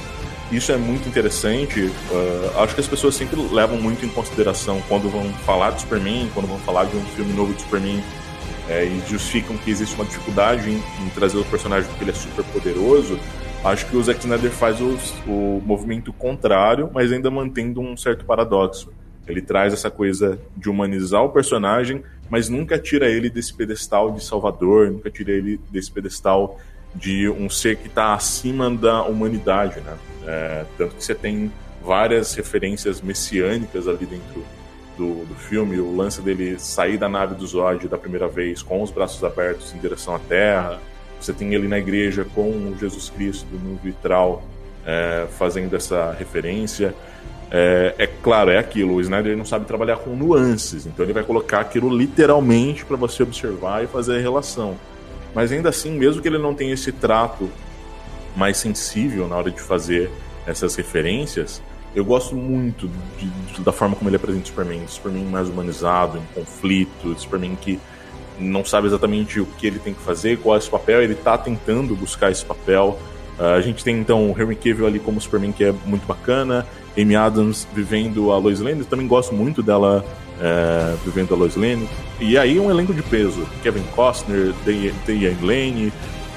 Isso 0.50 0.72
é 0.72 0.76
muito 0.76 1.08
interessante. 1.08 1.80
Uh, 1.80 2.60
acho 2.60 2.74
que 2.74 2.80
as 2.80 2.86
pessoas 2.86 3.14
sempre 3.14 3.40
levam 3.52 3.78
muito 3.78 4.04
em 4.04 4.08
consideração 4.08 4.82
quando 4.88 5.08
vão 5.10 5.30
falar 5.44 5.70
de 5.70 5.82
Superman, 5.82 6.30
quando 6.34 6.46
vão 6.46 6.58
falar 6.60 6.84
de 6.84 6.96
um 6.96 7.04
filme 7.14 7.32
novo 7.34 7.52
de 7.52 7.62
Superman, 7.62 8.02
é, 8.68 8.84
e 8.84 9.02
justificam 9.08 9.56
que 9.56 9.70
existe 9.70 9.94
uma 9.94 10.04
dificuldade 10.04 10.68
em, 10.70 10.76
em, 10.76 11.08
trazer 11.14 11.38
o 11.38 11.44
personagem 11.44 11.88
porque 11.88 12.04
ele 12.04 12.10
é 12.10 12.14
super 12.14 12.44
poderoso, 12.46 13.18
acho 13.64 13.86
que 13.86 13.96
o 13.96 14.02
Zack 14.02 14.20
Snyder 14.20 14.50
faz 14.50 14.80
os, 14.80 15.14
o 15.26 15.60
movimento 15.64 16.12
contrário, 16.12 16.90
mas 16.92 17.12
ainda 17.12 17.30
mantendo 17.30 17.80
um 17.80 17.96
certo 17.96 18.24
paradoxo. 18.24 18.92
Ele 19.26 19.42
traz 19.42 19.72
essa 19.72 19.90
coisa 19.90 20.38
de 20.56 20.70
humanizar 20.70 21.22
o 21.22 21.28
personagem, 21.28 22.02
mas 22.30 22.48
nunca 22.48 22.78
tira 22.78 23.08
ele 23.08 23.28
desse 23.28 23.52
pedestal 23.52 24.12
de 24.12 24.24
salvador, 24.24 24.90
nunca 24.90 25.10
tira 25.10 25.32
ele 25.32 25.60
desse 25.70 25.90
pedestal 25.90 26.58
de 26.94 27.28
um 27.28 27.50
ser 27.50 27.76
que 27.76 27.88
está 27.88 28.14
acima 28.14 28.70
da 28.70 29.02
humanidade, 29.02 29.80
né? 29.80 29.96
É, 30.26 30.64
tanto 30.76 30.96
que 30.96 31.04
você 31.04 31.14
tem 31.14 31.52
várias 31.82 32.34
referências 32.34 33.00
messiânicas 33.00 33.86
ali 33.86 34.06
dentro 34.06 34.44
do, 34.96 35.24
do 35.24 35.34
filme, 35.34 35.78
o 35.78 35.94
lance 35.94 36.20
dele 36.20 36.58
sair 36.58 36.98
da 36.98 37.08
nave 37.08 37.34
do 37.34 37.46
Zod 37.46 37.86
da 37.86 37.96
primeira 37.96 38.26
vez 38.26 38.62
com 38.62 38.82
os 38.82 38.90
braços 38.90 39.22
abertos 39.22 39.72
em 39.74 39.78
direção 39.78 40.14
à 40.14 40.18
Terra. 40.18 40.80
Você 41.20 41.32
tem 41.32 41.54
ele 41.54 41.68
na 41.68 41.78
igreja 41.78 42.26
com 42.34 42.74
Jesus 42.78 43.10
Cristo 43.10 43.46
no 43.52 43.76
vitral 43.76 44.42
é, 44.86 45.26
fazendo 45.38 45.74
essa 45.74 46.12
referência. 46.18 46.94
É, 47.50 47.94
é, 47.98 48.06
claro, 48.06 48.50
é 48.50 48.58
aquilo. 48.58 48.94
O 48.94 49.00
Snyder 49.00 49.36
não 49.36 49.44
sabe 49.44 49.64
trabalhar 49.64 49.96
com 49.96 50.10
nuances, 50.10 50.86
então 50.86 51.04
ele 51.04 51.12
vai 51.12 51.22
colocar 51.22 51.60
aquilo 51.60 51.94
literalmente 51.94 52.84
para 52.84 52.96
você 52.96 53.22
observar 53.22 53.84
e 53.84 53.86
fazer 53.86 54.16
a 54.16 54.20
relação. 54.20 54.76
Mas 55.34 55.52
ainda 55.52 55.68
assim, 55.68 55.90
mesmo 55.92 56.22
que 56.22 56.28
ele 56.28 56.38
não 56.38 56.54
tenha 56.54 56.74
esse 56.74 56.92
trato 56.92 57.50
mais 58.36 58.56
sensível 58.56 59.28
na 59.28 59.36
hora 59.36 59.50
de 59.50 59.60
fazer 59.60 60.10
essas 60.46 60.74
referências, 60.76 61.62
eu 61.94 62.04
gosto 62.04 62.34
muito 62.36 62.88
de, 63.18 63.26
de, 63.26 63.62
da 63.62 63.72
forma 63.72 63.96
como 63.96 64.08
ele 64.08 64.16
apresenta 64.16 64.44
o 64.44 64.46
Superman. 64.46 64.86
Superman 64.86 65.24
mais 65.24 65.48
humanizado, 65.48 66.18
em 66.18 66.34
conflito, 66.34 67.18
Superman 67.18 67.56
que 67.56 67.78
não 68.38 68.64
sabe 68.64 68.86
exatamente 68.86 69.40
o 69.40 69.46
que 69.46 69.66
ele 69.66 69.78
tem 69.78 69.94
que 69.94 70.00
fazer, 70.00 70.38
qual 70.38 70.56
é 70.56 70.58
esse 70.58 70.70
papel, 70.70 71.02
ele 71.02 71.14
está 71.14 71.36
tentando 71.36 71.94
buscar 71.94 72.30
esse 72.30 72.44
papel. 72.44 72.98
Uh, 73.38 73.42
a 73.42 73.60
gente 73.60 73.84
tem 73.84 73.98
então 73.98 74.30
o 74.30 74.40
Henry 74.40 74.56
Cavill 74.56 74.86
ali 74.86 74.98
como 74.98 75.20
Superman 75.20 75.52
que 75.52 75.64
é 75.64 75.72
muito 75.86 76.06
bacana, 76.06 76.66
Amy 76.96 77.14
Adams 77.14 77.66
vivendo 77.72 78.32
a 78.32 78.38
Lois 78.38 78.60
Lane, 78.60 78.80
eu 78.80 78.86
também 78.86 79.06
gosto 79.06 79.32
muito 79.32 79.62
dela 79.62 80.04
uh, 80.38 80.98
vivendo 81.04 81.34
a 81.34 81.36
Lois 81.36 81.54
Lane. 81.54 81.88
E 82.20 82.36
aí 82.36 82.58
um 82.58 82.70
elenco 82.70 82.92
de 82.92 83.02
peso, 83.02 83.46
Kevin 83.62 83.84
Costner, 83.94 84.52
Diane 84.64 85.38
Lane, 85.40 85.92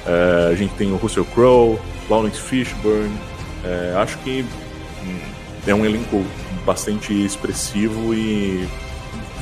uh, 0.06 0.52
a 0.52 0.54
gente 0.54 0.74
tem 0.74 0.92
o 0.92 0.96
Russell 0.96 1.24
Crowe, 1.34 1.78
Lawrence 2.08 2.40
Fishburne, 2.40 3.12
acho 3.96 4.18
que 4.18 4.44
é 5.66 5.74
um 5.74 5.84
elenco 5.84 6.24
bastante 6.66 7.12
expressivo 7.24 8.12
e, 8.12 8.66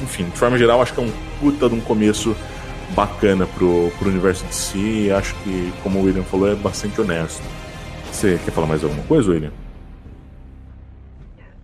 enfim, 0.02 0.24
de 0.24 0.36
forma 0.36 0.58
geral, 0.58 0.82
acho 0.82 0.92
que 0.92 1.00
é 1.00 1.02
um 1.04 1.12
puta 1.40 1.68
de 1.68 1.74
um 1.74 1.80
começo 1.80 2.36
bacana 2.94 3.46
pro, 3.46 3.90
pro 3.98 4.08
universo 4.08 4.44
de 4.46 4.54
si 4.54 5.06
e 5.06 5.10
acho 5.10 5.34
que, 5.42 5.72
como 5.82 5.98
o 5.98 6.04
William 6.04 6.22
falou, 6.22 6.48
é 6.48 6.54
bastante 6.54 7.00
honesto. 7.00 7.42
Você 8.12 8.38
quer 8.44 8.50
falar 8.50 8.66
mais 8.66 8.84
alguma 8.84 9.02
coisa, 9.04 9.30
William? 9.30 9.52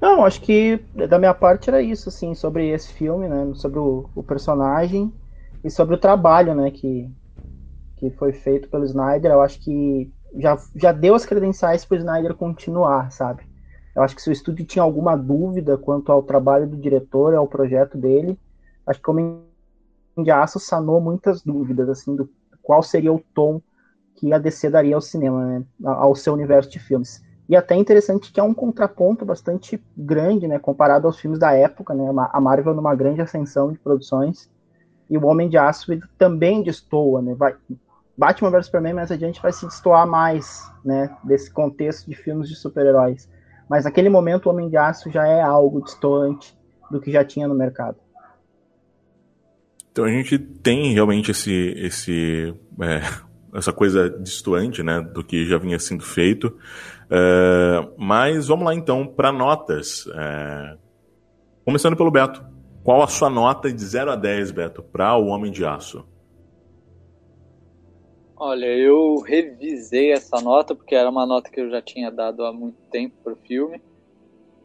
Não, 0.00 0.24
acho 0.24 0.40
que 0.40 0.80
da 1.08 1.18
minha 1.18 1.34
parte 1.34 1.68
era 1.68 1.82
isso, 1.82 2.08
assim, 2.08 2.34
sobre 2.34 2.68
esse 2.68 2.92
filme, 2.92 3.28
né, 3.28 3.50
sobre 3.54 3.78
o, 3.78 4.08
o 4.14 4.22
personagem 4.22 5.12
e 5.64 5.70
sobre 5.70 5.94
o 5.94 5.98
trabalho, 5.98 6.54
né, 6.54 6.70
que, 6.70 7.10
que 7.96 8.10
foi 8.10 8.32
feito 8.32 8.68
pelo 8.68 8.84
Snyder. 8.84 9.32
Eu 9.32 9.42
acho 9.42 9.58
que 9.60 10.10
já, 10.38 10.58
já 10.74 10.92
deu 10.92 11.14
as 11.14 11.26
credenciais 11.26 11.84
para 11.84 11.96
o 11.96 11.98
Snyder 11.98 12.34
continuar, 12.34 13.10
sabe? 13.10 13.42
Eu 13.94 14.02
acho 14.02 14.14
que 14.14 14.22
se 14.22 14.28
o 14.28 14.32
estúdio 14.32 14.66
tinha 14.66 14.82
alguma 14.82 15.16
dúvida 15.16 15.78
quanto 15.78 16.12
ao 16.12 16.22
trabalho 16.22 16.66
do 16.66 16.76
diretor, 16.76 17.34
ao 17.34 17.46
projeto 17.46 17.96
dele, 17.96 18.38
acho 18.86 19.00
que 19.00 19.08
o 19.08 19.12
Homem 19.12 19.45
de 20.22 20.30
Aço 20.30 20.58
sanou 20.58 21.00
muitas 21.00 21.42
dúvidas, 21.42 21.88
assim, 21.88 22.16
do 22.16 22.28
qual 22.62 22.82
seria 22.82 23.12
o 23.12 23.22
tom 23.34 23.60
que 24.14 24.32
a 24.32 24.38
DC 24.38 24.70
daria 24.70 24.94
ao 24.94 25.00
cinema, 25.00 25.44
né, 25.44 25.64
ao 25.84 26.14
seu 26.14 26.32
universo 26.32 26.70
de 26.70 26.78
filmes. 26.78 27.22
E 27.48 27.54
até 27.54 27.76
interessante 27.76 28.32
que 28.32 28.40
é 28.40 28.42
um 28.42 28.54
contraponto 28.54 29.24
bastante 29.24 29.82
grande, 29.96 30.48
né, 30.48 30.58
comparado 30.58 31.06
aos 31.06 31.18
filmes 31.18 31.38
da 31.38 31.52
época, 31.52 31.94
né, 31.94 32.04
a 32.32 32.40
Marvel 32.40 32.74
numa 32.74 32.94
grande 32.94 33.20
ascensão 33.20 33.70
de 33.70 33.78
produções, 33.78 34.50
e 35.08 35.16
o 35.16 35.24
Homem 35.26 35.48
de 35.48 35.56
Aço 35.56 35.92
também 36.18 36.62
destoa, 36.62 37.22
né, 37.22 37.34
vai, 37.34 37.54
Batman 38.16 38.50
vs 38.50 38.66
Superman 38.66 38.94
mais 38.94 39.12
adiante 39.12 39.40
vai 39.40 39.52
se 39.52 39.66
destoar 39.66 40.06
mais, 40.06 40.68
né, 40.84 41.14
desse 41.22 41.50
contexto 41.50 42.08
de 42.08 42.16
filmes 42.16 42.48
de 42.48 42.56
super-heróis. 42.56 43.28
Mas 43.68 43.84
naquele 43.84 44.08
momento 44.08 44.46
o 44.46 44.50
Homem 44.50 44.68
de 44.68 44.76
Aço 44.76 45.10
já 45.10 45.26
é 45.26 45.40
algo 45.42 45.82
distante 45.82 46.58
do 46.90 47.00
que 47.00 47.12
já 47.12 47.24
tinha 47.24 47.46
no 47.46 47.54
mercado. 47.54 47.98
Então 49.96 50.04
a 50.04 50.10
gente 50.10 50.38
tem 50.38 50.92
realmente 50.92 51.30
esse, 51.30 51.72
esse, 51.78 52.54
é, 52.82 53.00
essa 53.56 53.72
coisa 53.72 54.10
distoante 54.10 54.82
né, 54.82 55.00
do 55.00 55.24
que 55.24 55.46
já 55.46 55.56
vinha 55.56 55.78
sendo 55.78 56.04
feito. 56.04 56.54
É, 57.10 57.88
mas 57.96 58.46
vamos 58.46 58.66
lá 58.66 58.74
então 58.74 59.06
para 59.06 59.32
notas. 59.32 60.06
É, 60.14 60.76
começando 61.64 61.96
pelo 61.96 62.10
Beto. 62.10 62.44
Qual 62.84 63.02
a 63.02 63.06
sua 63.06 63.30
nota 63.30 63.72
de 63.72 63.82
0 63.82 64.10
a 64.10 64.16
10, 64.16 64.50
Beto, 64.50 64.82
para 64.82 65.16
o 65.16 65.28
Homem 65.28 65.50
de 65.50 65.64
Aço? 65.64 66.06
Olha, 68.36 68.66
eu 68.66 69.16
revisei 69.20 70.12
essa 70.12 70.42
nota, 70.42 70.74
porque 70.74 70.94
era 70.94 71.08
uma 71.08 71.24
nota 71.24 71.50
que 71.50 71.58
eu 71.58 71.70
já 71.70 71.80
tinha 71.80 72.10
dado 72.10 72.44
há 72.44 72.52
muito 72.52 72.76
tempo 72.90 73.14
para 73.24 73.32
o 73.32 73.36
filme. 73.36 73.80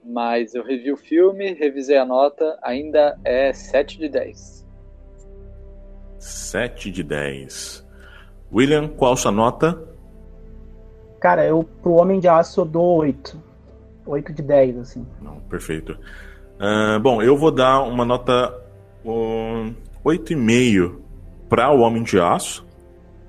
Mas 0.04 0.54
eu 0.54 0.62
revi 0.62 0.92
o 0.92 0.98
filme, 0.98 1.54
revisei 1.54 1.96
a 1.96 2.04
nota, 2.04 2.60
ainda 2.62 3.18
é 3.24 3.54
7 3.54 3.98
de 3.98 4.10
10. 4.10 4.61
7 6.22 6.92
de 6.92 7.04
10. 7.04 7.84
William, 8.54 8.88
qual 8.88 9.18
sua 9.18 9.32
nota? 9.32 9.82
Cara, 11.20 11.46
eu 11.46 11.64
pro 11.82 11.94
Homem 11.94 12.20
de 12.20 12.28
Aço 12.28 12.62
eu 12.62 12.66
dou 12.66 12.98
8. 12.98 13.38
8 14.06 14.34
de 14.34 14.42
10, 14.44 14.78
assim. 14.78 15.06
Não, 15.22 15.40
perfeito. 15.42 15.98
Uh, 16.60 17.00
bom, 17.00 17.22
eu 17.22 17.36
vou 17.36 17.52
dar 17.52 17.82
uma 17.82 18.06
nota 18.06 18.54
um, 19.04 19.74
8,5 20.06 20.96
para 21.50 21.72
o 21.72 21.82
Homem 21.82 22.04
de 22.04 22.20
Aço. 22.20 22.66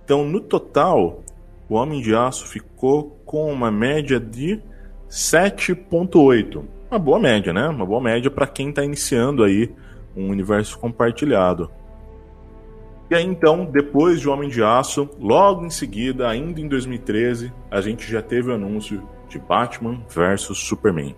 Então, 0.04 0.24
no 0.24 0.40
total, 0.40 1.22
o 1.68 1.74
Homem 1.74 2.02
de 2.02 2.14
Aço 2.14 2.46
ficou 2.46 3.18
com 3.24 3.50
uma 3.50 3.70
média 3.70 4.20
de 4.20 4.60
7.8. 5.08 6.62
Uma 6.90 6.98
boa 6.98 7.18
média, 7.18 7.54
né? 7.54 7.68
Uma 7.68 7.86
boa 7.86 8.02
média 8.02 8.30
para 8.30 8.46
quem 8.46 8.68
está 8.68 8.84
iniciando 8.84 9.42
aí 9.42 9.74
um 10.14 10.28
universo 10.28 10.78
compartilhado. 10.78 11.70
E 13.12 13.14
aí 13.14 13.26
então, 13.26 13.66
depois 13.66 14.22
de 14.22 14.26
Homem 14.26 14.48
de 14.48 14.62
Aço, 14.62 15.06
logo 15.20 15.66
em 15.66 15.68
seguida, 15.68 16.30
ainda 16.30 16.58
em 16.62 16.66
2013, 16.66 17.52
a 17.70 17.78
gente 17.82 18.10
já 18.10 18.22
teve 18.22 18.50
o 18.50 18.54
anúncio 18.54 19.06
de 19.28 19.38
Batman 19.38 20.02
vs 20.08 20.56
Superman. 20.56 21.14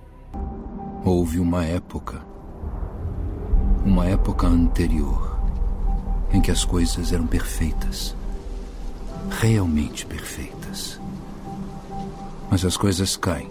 Houve 1.05 1.39
uma 1.39 1.65
época, 1.65 2.21
uma 3.87 4.07
época 4.07 4.45
anterior, 4.45 5.39
em 6.33 6.41
que 6.41 6.51
as 6.51 6.65
coisas 6.65 7.13
eram 7.13 7.29
perfeitas, 7.29 8.17
realmente 9.31 10.05
perfeitas. 10.05 11.01
Mas 12.51 12.65
as 12.65 12.77
coisas 12.77 13.17
caem, 13.17 13.49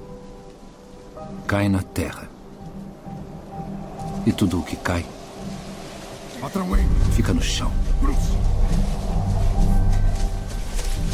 caem 1.47 1.69
na 1.69 1.81
terra. 1.81 2.29
E 4.25 4.33
tudo 4.33 4.59
o 4.59 4.63
que 4.63 4.75
cai 4.75 5.05
fica 7.13 7.33
no 7.33 7.41
chão. 7.41 7.71
Bruce! 8.03 8.35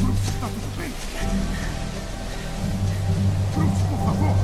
Bruce, 0.01 0.29
está 0.33 0.47
tudo 0.47 0.75
bem? 0.75 0.89
Bruce, 3.55 3.83
por 3.89 3.99
favor! 4.05 4.35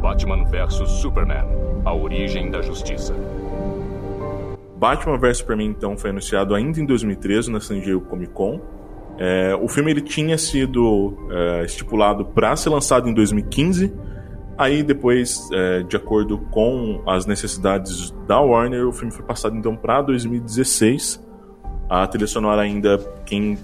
Batman 0.00 0.44
vs 0.46 0.90
Superman 1.02 1.44
A 1.84 1.94
Origem 1.94 2.50
da 2.50 2.62
Justiça. 2.62 3.14
Batman 4.78 5.18
vs 5.18 5.38
Superman 5.38 5.66
então 5.66 5.98
foi 5.98 6.08
anunciado 6.08 6.54
ainda 6.54 6.80
em 6.80 6.86
2013 6.86 7.50
na 7.50 7.60
San 7.60 7.78
Diego 7.80 8.00
Comic 8.06 8.32
Con 8.32 8.62
é, 9.18 9.56
o 9.60 9.68
filme 9.68 9.90
ele 9.90 10.00
tinha 10.00 10.36
sido 10.36 11.16
é, 11.30 11.64
estipulado 11.64 12.24
para 12.24 12.54
ser 12.56 12.70
lançado 12.70 13.08
em 13.08 13.14
2015. 13.14 13.92
Aí 14.56 14.82
depois, 14.82 15.48
é, 15.52 15.82
de 15.82 15.96
acordo 15.96 16.38
com 16.50 17.02
as 17.06 17.26
necessidades 17.26 18.10
da 18.26 18.40
Warner, 18.40 18.86
o 18.86 18.92
filme 18.92 19.12
foi 19.12 19.24
passado 19.24 19.56
então 19.56 19.76
para 19.76 20.02
2016. 20.02 21.22
A 21.88 22.06
trilha 22.06 22.26
sonora 22.26 22.62
ainda 22.62 22.98
quem 23.26 23.58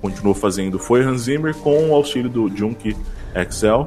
continuou 0.00 0.34
fazendo 0.34 0.78
foi 0.78 1.02
Hans 1.02 1.22
Zimmer 1.22 1.54
com 1.56 1.90
o 1.90 1.94
auxílio 1.94 2.28
do 2.28 2.48
Junkie 2.54 2.96
XL. 3.50 3.86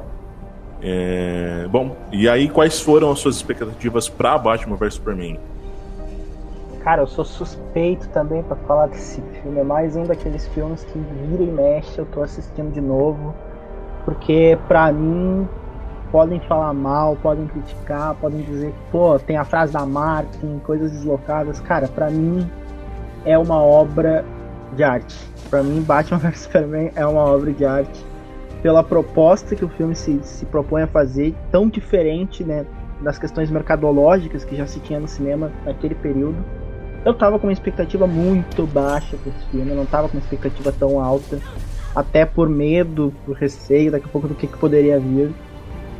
É, 0.82 1.68
bom, 1.70 1.96
e 2.10 2.28
aí 2.28 2.48
quais 2.48 2.80
foram 2.80 3.12
as 3.12 3.20
suas 3.20 3.36
expectativas 3.36 4.08
para 4.08 4.36
Batman 4.36 4.76
vs 4.76 4.94
Superman? 4.94 5.38
Cara, 6.82 7.02
eu 7.02 7.06
sou 7.06 7.24
suspeito 7.24 8.08
também 8.08 8.42
para 8.42 8.56
falar 8.56 8.86
desse 8.86 9.20
filme. 9.20 9.60
É 9.60 9.62
mais 9.62 9.94
um 9.94 10.02
daqueles 10.02 10.48
filmes 10.48 10.82
que 10.82 10.98
vira 10.98 11.44
e 11.44 11.46
mexe, 11.46 11.96
eu 11.96 12.06
tô 12.06 12.22
assistindo 12.22 12.72
de 12.72 12.80
novo. 12.80 13.32
Porque 14.04 14.58
pra 14.66 14.92
mim, 14.92 15.48
podem 16.10 16.40
falar 16.40 16.72
mal, 16.74 17.14
podem 17.22 17.46
criticar, 17.46 18.16
podem 18.16 18.40
dizer 18.42 18.72
que, 18.72 18.90
pô, 18.90 19.16
tem 19.16 19.36
a 19.36 19.44
frase 19.44 19.72
da 19.72 19.86
marketing, 19.86 20.58
coisas 20.58 20.90
deslocadas. 20.90 21.60
Cara, 21.60 21.86
pra 21.86 22.10
mim 22.10 22.50
é 23.24 23.38
uma 23.38 23.62
obra 23.62 24.24
de 24.74 24.82
arte. 24.82 25.16
Pra 25.48 25.62
mim, 25.62 25.82
Batman 25.82 26.18
vs 26.30 26.40
Superman 26.40 26.90
é 26.96 27.06
uma 27.06 27.22
obra 27.22 27.52
de 27.52 27.64
arte. 27.64 28.04
Pela 28.60 28.82
proposta 28.82 29.54
que 29.54 29.64
o 29.64 29.68
filme 29.68 29.94
se, 29.94 30.18
se 30.24 30.44
propõe 30.46 30.82
a 30.82 30.88
fazer, 30.88 31.32
tão 31.52 31.68
diferente, 31.68 32.42
né? 32.42 32.66
Das 33.02 33.20
questões 33.20 33.52
mercadológicas 33.52 34.44
que 34.44 34.56
já 34.56 34.66
se 34.66 34.80
tinha 34.80 34.98
no 34.98 35.06
cinema 35.06 35.52
naquele 35.64 35.94
período 35.94 36.44
eu 37.04 37.14
tava 37.14 37.38
com 37.38 37.46
uma 37.46 37.52
expectativa 37.52 38.06
muito 38.06 38.66
baixa 38.66 39.16
pra 39.16 39.32
esse 39.32 39.46
filme, 39.50 39.70
eu 39.70 39.76
não 39.76 39.86
tava 39.86 40.08
com 40.08 40.16
uma 40.16 40.22
expectativa 40.22 40.72
tão 40.72 41.00
alta, 41.00 41.40
até 41.94 42.24
por 42.24 42.48
medo, 42.48 43.12
por 43.26 43.36
receio 43.36 43.90
daqui 43.90 44.06
a 44.06 44.08
pouco 44.08 44.28
do 44.28 44.34
que, 44.34 44.46
que 44.46 44.56
poderia 44.56 44.98
vir. 44.98 45.30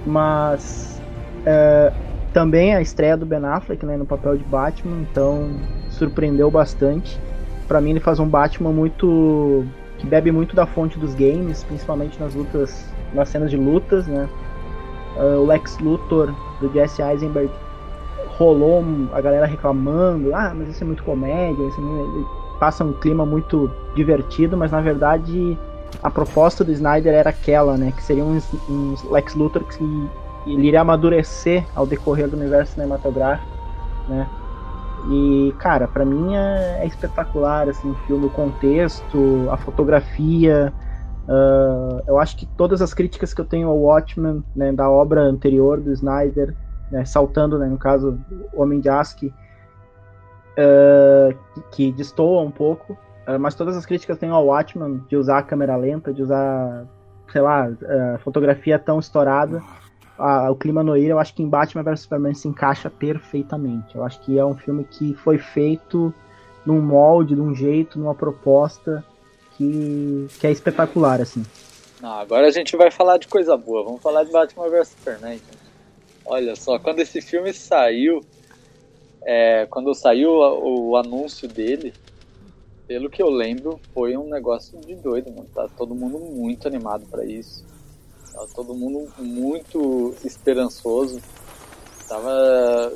Mas 0.06 1.00
é, 1.44 1.92
também 2.32 2.74
a 2.74 2.80
estreia 2.80 3.16
do 3.16 3.26
Ben 3.26 3.44
Affleck 3.44 3.84
né, 3.84 3.96
no 3.96 4.06
papel 4.06 4.36
de 4.36 4.44
Batman, 4.44 5.02
então 5.02 5.50
surpreendeu 5.90 6.50
bastante. 6.50 7.18
Para 7.68 7.80
mim 7.80 7.90
ele 7.90 8.00
faz 8.00 8.18
um 8.18 8.28
Batman 8.28 8.72
muito 8.72 9.64
que 9.98 10.06
bebe 10.06 10.32
muito 10.32 10.56
da 10.56 10.66
fonte 10.66 10.98
dos 10.98 11.14
games, 11.14 11.62
principalmente 11.62 12.18
nas 12.20 12.34
lutas, 12.34 12.84
nas 13.14 13.28
cenas 13.28 13.50
de 13.50 13.56
lutas, 13.56 14.06
né? 14.06 14.28
Uh, 15.16 15.40
o 15.40 15.46
Lex 15.46 15.78
Luthor 15.78 16.34
do 16.60 16.72
Jesse 16.72 17.02
Eisenberg 17.02 17.50
rolou 18.38 18.84
a 19.12 19.20
galera 19.20 19.46
reclamando, 19.46 20.34
ah, 20.34 20.52
mas 20.54 20.68
isso 20.68 20.82
é 20.82 20.86
muito 20.86 21.02
comédia, 21.02 21.62
isso 21.64 21.80
é 21.80 22.58
passa 22.58 22.84
um 22.84 22.92
clima 22.92 23.26
muito 23.26 23.70
divertido, 23.94 24.56
mas 24.56 24.70
na 24.70 24.80
verdade 24.80 25.58
a 26.02 26.10
proposta 26.10 26.62
do 26.62 26.70
Snyder 26.70 27.12
era 27.12 27.30
aquela, 27.30 27.76
né, 27.76 27.92
que 27.92 28.02
seria 28.02 28.24
um, 28.24 28.38
um 28.68 28.94
Lex 29.10 29.34
Luthor 29.34 29.64
que 29.64 29.82
ele 30.46 30.68
iria 30.68 30.80
amadurecer 30.80 31.64
ao 31.74 31.86
decorrer 31.86 32.28
do 32.28 32.36
universo 32.36 32.74
cinematográfico, 32.74 33.48
né? 34.08 34.28
E, 35.08 35.52
cara, 35.58 35.88
para 35.88 36.04
mim 36.04 36.34
é, 36.34 36.82
é, 36.82 36.86
espetacular 36.86 37.68
assim, 37.68 37.90
o 37.90 37.94
filme, 38.06 38.26
o 38.26 38.30
contexto, 38.30 39.48
a 39.50 39.56
fotografia. 39.56 40.72
Uh, 41.28 42.02
eu 42.06 42.18
acho 42.18 42.36
que 42.36 42.46
todas 42.46 42.82
as 42.82 42.94
críticas 42.94 43.32
que 43.34 43.40
eu 43.40 43.44
tenho 43.44 43.68
ao 43.68 43.78
Watchmen, 43.78 44.44
né, 44.54 44.72
da 44.72 44.88
obra 44.88 45.22
anterior 45.22 45.80
do 45.80 45.92
Snyder, 45.92 46.54
né, 46.92 47.06
saltando, 47.06 47.58
né, 47.58 47.66
no 47.66 47.78
caso, 47.78 48.18
Homem 48.52 48.78
de 48.78 48.90
Aço, 48.90 49.16
que, 49.16 49.32
uh, 50.58 51.34
que, 51.72 51.90
destoa 51.90 52.42
um 52.42 52.50
pouco, 52.50 52.92
uh, 53.26 53.38
mas 53.40 53.54
todas 53.54 53.76
as 53.76 53.86
críticas 53.86 54.18
têm 54.18 54.28
ao 54.28 54.46
Watchman 54.46 55.02
de 55.08 55.16
usar 55.16 55.38
a 55.38 55.42
câmera 55.42 55.74
lenta, 55.74 56.12
de 56.12 56.22
usar, 56.22 56.84
sei 57.32 57.40
lá, 57.40 57.66
uh, 57.66 58.18
fotografia 58.18 58.78
tão 58.78 59.00
estourada. 59.00 59.62
o 60.50 60.54
clima 60.54 60.82
noir, 60.82 61.08
eu 61.08 61.18
acho 61.18 61.34
que 61.34 61.42
em 61.42 61.48
Batman 61.48 61.82
vs 61.82 62.00
Superman 62.00 62.34
se 62.34 62.46
encaixa 62.46 62.90
perfeitamente. 62.90 63.96
Eu 63.96 64.04
acho 64.04 64.20
que 64.20 64.38
é 64.38 64.44
um 64.44 64.54
filme 64.54 64.84
que 64.84 65.14
foi 65.14 65.38
feito 65.38 66.14
num 66.66 66.80
molde, 66.80 67.34
de 67.34 67.40
um 67.40 67.54
jeito, 67.54 67.98
numa 67.98 68.14
proposta 68.14 69.02
que, 69.56 70.28
que 70.38 70.46
é 70.46 70.50
espetacular, 70.50 71.22
assim. 71.22 71.42
Não, 72.02 72.20
agora 72.20 72.48
a 72.48 72.50
gente 72.50 72.76
vai 72.76 72.90
falar 72.90 73.16
de 73.16 73.28
coisa 73.28 73.56
boa. 73.56 73.82
Vamos 73.82 74.02
falar 74.02 74.24
de 74.24 74.30
Batman 74.30 74.68
vs 74.68 74.88
Superman. 74.88 75.32
Gente. 75.38 75.61
Olha 76.32 76.56
só, 76.56 76.78
quando 76.78 77.00
esse 77.00 77.20
filme 77.20 77.52
saiu, 77.52 78.24
é, 79.22 79.66
quando 79.66 79.92
saiu 79.92 80.30
o, 80.30 80.88
o, 80.88 80.96
anúncio 80.96 81.46
dele, 81.46 81.92
pelo 82.88 83.10
que 83.10 83.22
eu 83.22 83.28
lembro, 83.28 83.78
foi 83.92 84.16
um 84.16 84.30
negócio 84.30 84.80
de 84.80 84.94
doido, 84.94 85.30
mano. 85.30 85.46
Tá 85.54 85.68
todo 85.76 85.94
mundo 85.94 86.18
muito 86.18 86.66
animado 86.66 87.04
para 87.04 87.22
isso. 87.26 87.62
Tá 88.32 88.46
todo 88.54 88.72
mundo 88.72 89.12
muito 89.18 90.14
esperançoso. 90.24 91.20
Tava 92.08 92.94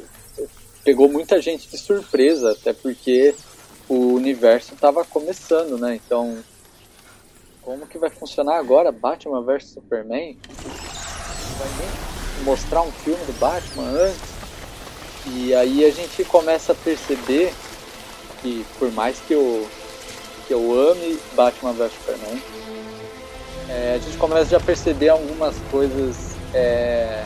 pegou 0.83 1.07
muita 1.07 1.39
gente 1.39 1.69
de 1.69 1.77
surpresa, 1.77 2.53
até 2.53 2.73
porque 2.73 3.35
o 3.87 4.15
universo 4.15 4.73
estava 4.73 5.05
começando, 5.05 5.77
né? 5.77 5.97
Então, 5.97 6.43
como 7.61 7.87
que 7.87 7.99
vai 7.99 8.09
funcionar 8.09 8.57
agora 8.57 8.91
Batman 8.91 9.43
vs 9.43 9.73
Superman? 9.73 10.39
Vai 11.59 11.69
nem 11.79 12.06
mostrar 12.47 12.81
um 12.83 12.93
filme 12.93 13.23
do 13.27 13.39
Batman 13.39 13.91
antes. 13.91 14.37
E 15.27 15.53
aí 15.53 15.85
a 15.85 15.91
gente 15.91 16.25
começa 16.25 16.73
a 16.73 16.75
perceber 16.75 17.53
que 18.41 18.65
por 18.79 18.91
mais 18.93 19.19
que 19.19 19.35
eu, 19.35 19.67
que 20.47 20.55
eu 20.55 20.73
ame 20.73 21.19
Batman 21.35 21.73
vs 21.73 21.93
Superman, 21.93 22.41
é, 23.69 23.95
a 23.97 23.99
gente 23.99 24.17
começa 24.17 24.51
já 24.51 24.59
a 24.59 24.61
perceber 24.61 25.09
algumas 25.09 25.57
coisas 25.73 26.37
é, 26.55 27.25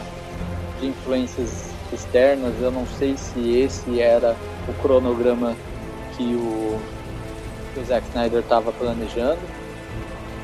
de 0.81 0.87
influências 0.87 1.67
externas. 1.93 2.55
Eu 2.59 2.71
não 2.71 2.87
sei 2.99 3.15
se 3.19 3.59
esse 3.59 4.01
era 4.01 4.35
o 4.67 4.73
cronograma 4.81 5.55
que 6.17 6.23
o, 6.35 6.81
que 7.75 7.81
o 7.81 7.85
Zack 7.85 8.09
Snyder 8.09 8.41
estava 8.41 8.73
planejando. 8.73 9.41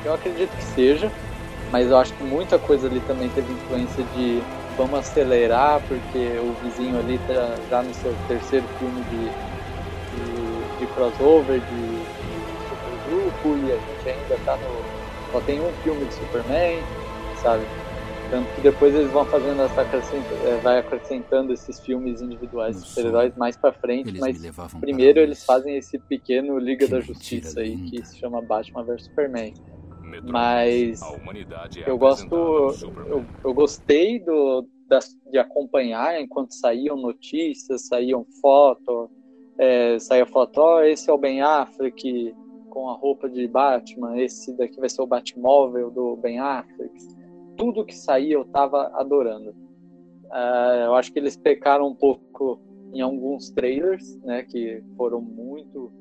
Eu 0.05 0.13
acredito 0.13 0.55
que 0.55 0.63
seja, 0.63 1.11
mas 1.71 1.89
eu 1.89 1.97
acho 1.97 2.13
que 2.13 2.23
muita 2.23 2.59
coisa 2.59 2.85
ali 2.85 2.99
também 3.01 3.29
teve 3.29 3.51
influência 3.51 4.03
de 4.15 4.43
vamos 4.77 4.99
acelerar 4.99 5.81
porque 5.81 6.39
o 6.39 6.53
vizinho 6.63 6.99
ali 6.99 7.17
tá 7.19 7.55
já 7.69 7.81
no 7.81 7.93
seu 7.93 8.13
terceiro 8.27 8.67
filme 8.77 9.03
de, 9.03 9.29
de, 10.13 10.79
de 10.79 10.87
crossover, 10.93 11.59
de, 11.59 11.67
de 11.67 12.67
supergrupo 12.69 13.57
e 13.57 13.71
a 13.71 13.75
gente 13.75 14.09
ainda 14.09 14.37
tá 14.45 14.55
no. 14.57 15.31
Só 15.31 15.41
tem 15.41 15.59
um 15.59 15.71
filme 15.83 16.05
de 16.05 16.13
Superman, 16.13 16.81
sabe? 17.41 17.65
Tanto 18.29 18.53
que 18.55 18.61
depois 18.61 18.93
eles 18.93 19.11
vão 19.11 19.25
fazendo 19.25 19.61
essa 19.61 19.81
acrescentando, 19.81 20.61
vai 20.61 20.79
acrescentando 20.79 21.53
esses 21.53 21.79
filmes 21.79 22.21
individuais 22.21 22.81
de 22.81 22.87
super-heróis 22.87 23.33
mais 23.37 23.55
pra 23.55 23.71
frente, 23.71 24.09
Eles 24.09 24.19
mas 24.19 24.37
primeiro 24.81 25.19
eles 25.19 25.45
fazem 25.45 25.77
esse 25.77 25.97
pequeno 25.97 26.57
Liga 26.59 26.85
Que 26.85 26.91
da 26.91 26.99
Justiça 26.99 27.61
aí 27.61 27.75
linda. 27.75 27.89
que 27.89 28.05
se 28.05 28.17
chama 28.17 28.41
Batman 28.41 28.83
vs 28.83 29.03
Superman. 29.05 29.53
Mas 30.23 31.01
é 31.85 31.89
eu 31.89 31.97
gosto, 31.97 32.35
eu, 33.09 33.27
eu 33.43 33.53
gostei 33.53 34.19
do, 34.19 34.67
das- 34.87 35.17
de 35.31 35.37
acompanhar 35.37 36.19
enquanto 36.21 36.51
saíam 36.53 36.95
notícias, 36.97 37.87
saíam 37.87 38.25
foto, 38.41 39.09
é, 39.57 39.97
saía 39.99 40.25
foto, 40.25 40.57
ó, 40.59 40.81
esse 40.83 41.09
é 41.09 41.13
o 41.13 41.17
Ben 41.17 41.41
Affleck 41.41 42.35
com 42.69 42.89
a 42.89 42.93
roupa 42.93 43.29
de 43.29 43.47
Batman, 43.47 44.19
esse 44.19 44.55
daqui 44.55 44.79
vai 44.79 44.89
ser 44.89 45.01
o 45.01 45.07
Batmóvel 45.07 45.89
do 45.89 46.15
Ben 46.17 46.39
Affleck. 46.39 46.93
Tudo 47.57 47.83
que 47.85 47.95
saía 47.95 48.35
eu 48.35 48.45
tava 48.45 48.91
adorando. 48.93 49.55
Ah, 50.29 50.83
eu 50.85 50.95
acho 50.95 51.11
que 51.11 51.17
eles 51.19 51.35
pecaram 51.35 51.87
um 51.87 51.95
pouco 51.95 52.59
em 52.93 53.01
alguns 53.01 53.49
trailers, 53.49 54.15
né, 54.23 54.43
que 54.43 54.83
foram 54.95 55.19
muito 55.21 55.91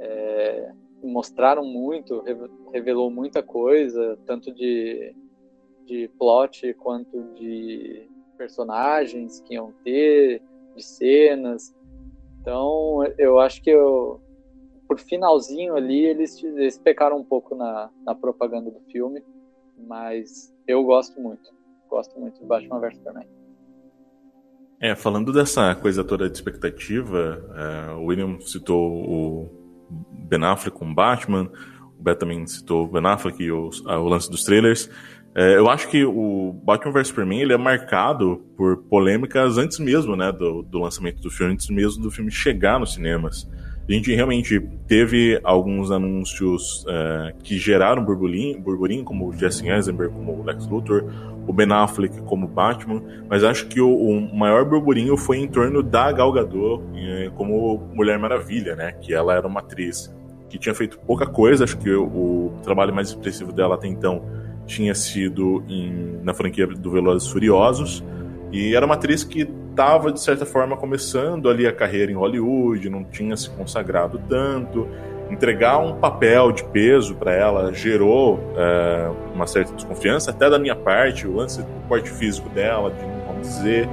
é, 0.00 0.72
mostraram 1.02 1.64
muito, 1.64 2.20
reve- 2.20 2.50
revelou 2.72 3.10
muita 3.10 3.42
coisa, 3.42 4.18
tanto 4.26 4.52
de, 4.52 5.14
de 5.86 6.08
plot 6.18 6.74
quanto 6.74 7.22
de 7.34 8.08
personagens 8.36 9.40
que 9.40 9.54
iam 9.54 9.72
ter, 9.84 10.42
de 10.74 10.82
cenas. 10.82 11.74
Então, 12.40 13.04
eu 13.18 13.38
acho 13.38 13.62
que 13.62 13.70
eu, 13.70 14.20
por 14.88 14.98
finalzinho 14.98 15.76
ali, 15.76 16.04
eles, 16.04 16.42
eles 16.42 16.78
pecaram 16.78 17.18
um 17.18 17.24
pouco 17.24 17.54
na, 17.54 17.90
na 18.04 18.14
propaganda 18.14 18.70
do 18.70 18.80
filme, 18.90 19.22
mas 19.78 20.52
eu 20.66 20.82
gosto 20.82 21.20
muito. 21.20 21.50
Gosto 21.88 22.18
muito 22.18 22.40
de 22.40 22.46
Batman 22.46 22.80
vs 22.80 22.96
Superman. 22.96 23.28
É, 24.80 24.96
falando 24.96 25.32
dessa 25.32 25.74
coisa 25.76 26.02
toda 26.02 26.28
de 26.28 26.36
expectativa, 26.36 27.40
é, 27.54 27.92
o 27.92 28.06
William 28.06 28.40
citou 28.40 28.92
o 28.92 29.61
Ben 30.28 30.44
Affleck 30.44 30.76
com 30.76 30.92
Batman, 30.92 31.50
o 31.98 32.02
Beto 32.02 32.20
também 32.20 32.46
citou 32.46 32.88
Ben 32.88 33.04
Affleck 33.06 33.42
e 33.42 33.50
o, 33.50 33.70
o 33.86 34.08
lance 34.08 34.30
dos 34.30 34.44
trailers. 34.44 34.90
É, 35.34 35.56
eu 35.56 35.70
acho 35.70 35.88
que 35.88 36.04
o 36.04 36.52
Batman 36.64 36.92
vs 36.92 37.08
Superman 37.08 37.40
ele 37.40 37.54
é 37.54 37.56
marcado 37.56 38.44
por 38.56 38.76
polêmicas 38.84 39.56
antes 39.56 39.78
mesmo 39.78 40.14
né, 40.14 40.30
do, 40.30 40.62
do 40.62 40.78
lançamento 40.78 41.22
do 41.22 41.30
filme, 41.30 41.54
antes 41.54 41.68
mesmo 41.70 42.02
do 42.02 42.10
filme 42.10 42.30
chegar 42.30 42.78
nos 42.78 42.94
cinemas. 42.94 43.48
A 43.88 43.92
gente 43.92 44.14
realmente 44.14 44.60
teve 44.86 45.40
alguns 45.42 45.90
anúncios 45.90 46.84
é, 46.88 47.34
que 47.42 47.58
geraram 47.58 48.04
burburinho, 48.04 48.60
burburinho, 48.60 49.04
como 49.04 49.28
o 49.28 49.32
Jesse 49.32 49.68
Eisenberg 49.68 50.14
como 50.14 50.40
o 50.40 50.44
Lex 50.44 50.68
Luthor, 50.68 51.04
o 51.46 51.52
Ben 51.52 51.72
Affleck 51.72 52.22
como 52.22 52.46
Batman, 52.46 53.02
mas 53.28 53.42
acho 53.42 53.66
que 53.66 53.80
o, 53.80 53.92
o 53.92 54.36
maior 54.36 54.64
burburinho 54.64 55.16
foi 55.16 55.38
em 55.38 55.48
torno 55.48 55.82
da 55.82 56.12
Gal 56.12 56.32
Gadot 56.32 56.82
eh, 56.94 57.30
como 57.36 57.78
Mulher 57.92 58.18
Maravilha, 58.18 58.76
né? 58.76 58.92
Que 58.92 59.12
ela 59.12 59.34
era 59.34 59.46
uma 59.46 59.60
atriz 59.60 60.14
que 60.48 60.58
tinha 60.58 60.74
feito 60.74 60.98
pouca 61.00 61.26
coisa, 61.26 61.64
acho 61.64 61.78
que 61.78 61.90
o, 61.90 62.04
o 62.04 62.60
trabalho 62.62 62.94
mais 62.94 63.08
expressivo 63.08 63.52
dela 63.52 63.74
até 63.74 63.88
então 63.88 64.22
tinha 64.66 64.94
sido 64.94 65.64
em, 65.68 66.20
na 66.22 66.32
franquia 66.32 66.66
do 66.66 66.90
Velozes 66.90 67.28
Furiosos, 67.28 68.04
e 68.52 68.76
era 68.76 68.84
uma 68.84 68.94
atriz 68.94 69.24
que 69.24 69.48
estava, 69.70 70.12
de 70.12 70.20
certa 70.20 70.44
forma, 70.44 70.76
começando 70.76 71.48
ali 71.48 71.66
a 71.66 71.72
carreira 71.72 72.12
em 72.12 72.14
Hollywood, 72.14 72.90
não 72.90 73.02
tinha 73.02 73.34
se 73.36 73.48
consagrado 73.50 74.20
tanto. 74.28 74.86
Entregar 75.30 75.78
um 75.78 75.94
papel 75.94 76.52
de 76.52 76.62
peso 76.64 77.14
para 77.14 77.32
ela 77.32 77.72
gerou 77.72 78.38
é, 78.54 79.10
uma 79.34 79.46
certa 79.46 79.72
desconfiança, 79.72 80.30
até 80.30 80.50
da 80.50 80.58
minha 80.58 80.76
parte, 80.76 81.26
o 81.26 81.34
lance 81.34 81.62
do 81.62 81.88
porte 81.88 82.10
físico 82.10 82.50
dela, 82.50 82.90
de 82.90 83.02
vamos 83.26 83.48
dizer. 83.48 83.88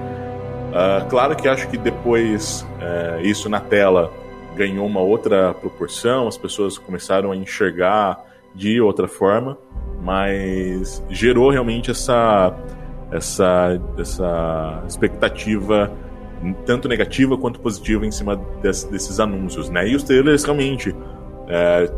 Ah, 0.74 1.06
claro 1.10 1.36
que 1.36 1.48
acho 1.48 1.70
que 1.70 1.78
depois 1.78 2.68
é, 2.82 3.22
isso 3.24 3.48
na 3.48 3.62
tela 3.62 4.12
ganhou 4.56 4.86
uma 4.86 5.00
outra 5.00 5.54
proporção, 5.54 6.28
as 6.28 6.38
pessoas 6.38 6.78
começaram 6.78 7.32
a 7.32 7.36
enxergar 7.36 8.22
de 8.54 8.82
outra 8.82 9.08
forma, 9.08 9.58
mas 10.02 11.02
gerou 11.10 11.50
realmente 11.50 11.90
essa 11.92 12.54
essa, 13.12 13.80
essa 13.98 14.84
expectativa 14.88 15.92
tanto 16.66 16.88
negativa 16.88 17.38
quanto 17.38 17.60
positiva 17.60 18.06
em 18.06 18.12
cima 18.12 18.40
des- 18.62 18.86
desses 18.86 19.20
anúncios, 19.20 19.70
né? 19.70 19.88
E 19.88 19.96
os 19.96 20.04
trailers 20.04 20.44
realmente 20.44 20.96
é, 21.48 21.92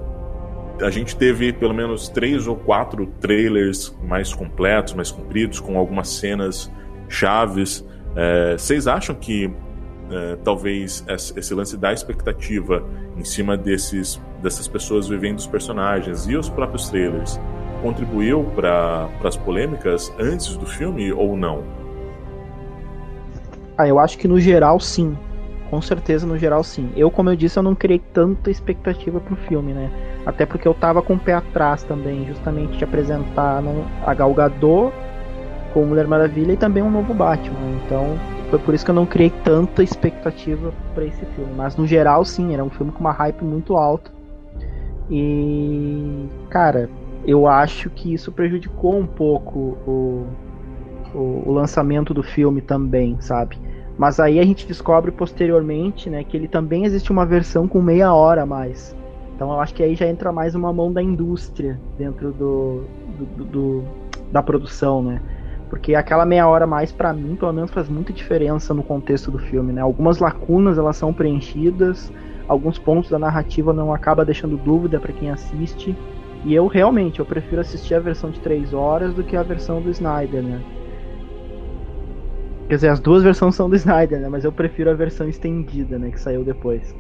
a 0.82 0.90
gente 0.90 1.16
teve 1.16 1.54
pelo 1.54 1.74
menos 1.74 2.10
três 2.10 2.48
ou 2.48 2.56
quatro 2.56 3.06
trailers 3.20 3.96
mais 4.04 4.34
completos, 4.34 4.94
mais 4.94 5.12
compridos, 5.12 5.60
com 5.60 5.78
algumas 5.78 6.10
cenas 6.10 6.72
chaves. 7.08 7.86
É, 8.16 8.58
vocês 8.58 8.88
acham 8.88 9.14
que 9.14 9.54
é, 10.10 10.38
talvez 10.44 11.06
esse 11.08 11.54
lance 11.54 11.78
da 11.78 11.94
expectativa 11.94 12.84
em 13.16 13.24
cima 13.24 13.56
desses, 13.56 14.20
dessas 14.42 14.68
pessoas 14.68 15.08
vivendo 15.08 15.38
os 15.38 15.48
personagens 15.48 16.28
e 16.28 16.36
os 16.36 16.50
próprios 16.50 16.90
trailers 16.90 17.40
contribuiu 17.82 18.44
para 18.56 19.10
as 19.24 19.36
polêmicas 19.36 20.14
antes 20.20 20.56
do 20.56 20.66
filme 20.66 21.12
ou 21.12 21.36
não? 21.36 21.64
Ah, 23.78 23.88
eu 23.88 24.00
acho 24.00 24.18
que 24.18 24.28
no 24.28 24.40
geral 24.40 24.80
sim. 24.80 25.18
Com 25.70 25.82
certeza 25.82 26.28
no 26.28 26.38
geral 26.38 26.64
sim. 26.64 26.92
Eu, 26.96 27.10
como 27.10 27.30
eu 27.30 27.36
disse, 27.36 27.58
eu 27.58 27.64
não 27.64 27.74
criei 27.74 28.00
tanta 28.14 28.52
expectativa 28.52 29.20
pro 29.20 29.36
filme, 29.36 29.74
né? 29.74 29.90
Até 30.26 30.46
porque 30.46 30.68
eu 30.68 30.74
tava 30.74 31.02
com 31.02 31.14
o 31.14 31.20
pé 31.20 31.34
atrás 31.34 31.82
também, 31.84 32.26
justamente 32.28 32.78
de 32.78 32.84
apresentar 32.84 33.62
não, 33.62 33.86
a 34.06 34.14
Gal 34.14 34.34
Gadot 34.34 34.94
como 35.74 35.88
Mulher 35.88 36.08
Maravilha 36.08 36.54
e 36.54 36.58
também 36.58 36.84
um 36.84 36.92
novo 36.92 37.14
Batman. 37.14 37.58
Então, 37.86 38.18
foi 38.50 38.60
por 38.60 38.74
isso 38.74 38.84
que 38.84 38.92
eu 38.92 38.96
não 38.96 39.06
criei 39.06 39.30
tanta 39.44 39.82
expectativa 39.82 40.74
para 40.94 41.06
esse 41.06 41.26
filme. 41.26 41.54
Mas 41.56 41.76
no 41.78 41.88
geral 41.88 42.26
sim, 42.26 42.54
era 42.54 42.64
um 42.64 42.70
filme 42.70 42.92
com 42.92 43.00
uma 43.00 43.14
hype 43.14 43.42
muito 43.44 43.78
alta. 43.78 44.12
E, 45.10 46.28
cara, 46.50 46.90
eu 47.24 47.48
acho 47.48 47.90
que 47.90 48.14
isso 48.14 48.32
prejudicou 48.32 48.98
um 49.00 49.08
pouco 49.08 49.60
o, 49.86 50.38
o, 51.14 51.50
o 51.50 51.52
lançamento 51.52 52.14
do 52.14 52.24
filme 52.24 52.62
também, 52.62 53.20
sabe? 53.22 53.58
Mas 53.98 54.20
aí 54.20 54.40
a 54.40 54.44
gente 54.46 54.68
descobre 54.68 55.12
posteriormente, 55.12 56.10
né, 56.10 56.24
que 56.24 56.36
ele 56.36 56.48
também 56.48 56.86
existe 56.86 57.12
uma 57.12 57.26
versão 57.26 57.68
com 57.68 57.82
meia 57.82 58.14
hora 58.14 58.44
a 58.44 58.46
mais. 58.46 58.96
Então 59.36 59.52
eu 59.52 59.60
acho 59.60 59.74
que 59.74 59.84
aí 59.84 59.96
já 59.96 60.08
entra 60.08 60.32
mais 60.32 60.56
uma 60.56 60.72
mão 60.74 60.92
da 60.92 61.02
indústria 61.02 61.80
dentro 61.98 62.32
do, 62.34 62.90
do, 63.18 63.46
do- 63.46 63.84
da 64.32 64.42
produção, 64.42 65.04
né? 65.04 65.22
Porque 65.70 65.96
aquela 65.96 66.26
meia 66.26 66.48
hora 66.48 66.66
a 66.66 66.68
mais 66.68 66.92
pra 66.92 67.14
mim, 67.14 67.36
pelo 67.36 67.54
menos 67.54 67.72
faz 67.72 67.88
muita 67.90 68.12
diferença 68.14 68.74
no 68.74 68.84
contexto 68.84 69.32
do 69.32 69.40
filme, 69.40 69.72
né? 69.74 69.82
Algumas 69.82 70.20
lacunas 70.20 70.78
elas 70.78 70.98
são 70.98 71.14
preenchidas, 71.14 72.12
alguns 72.48 72.78
pontos 72.78 73.10
da 73.10 73.18
narrativa 73.20 73.74
não 73.74 73.94
acaba 73.94 74.26
deixando 74.26 74.58
dúvida 74.58 75.00
pra 75.00 75.14
quem 75.14 75.30
assiste. 75.32 75.98
E 76.44 76.54
eu 76.54 76.68
realmente 76.68 77.20
eu 77.20 77.26
prefiro 77.26 77.62
assistir 77.62 77.94
a 77.94 78.00
versão 78.00 78.32
de 78.32 78.40
três 78.40 78.74
horas 78.74 79.14
do 79.14 79.24
que 79.24 79.36
a 79.36 79.44
versão 79.44 79.82
do 79.82 79.90
Snyder, 79.90 80.42
né? 80.42 80.62
Quer 82.68 82.76
dizer, 82.76 82.90
as 82.90 83.00
duas 83.00 83.22
versões 83.22 83.56
são 83.56 83.70
do 83.70 83.76
Snyder, 83.76 84.20
né? 84.20 84.30
Mas 84.30 84.44
eu 84.44 84.52
prefiro 84.52 84.90
a 84.90 84.94
versão 84.94 85.28
estendida, 85.28 86.00
né? 86.00 86.10
Que 86.10 86.20
saiu 86.20 86.44
depois. 86.44 86.96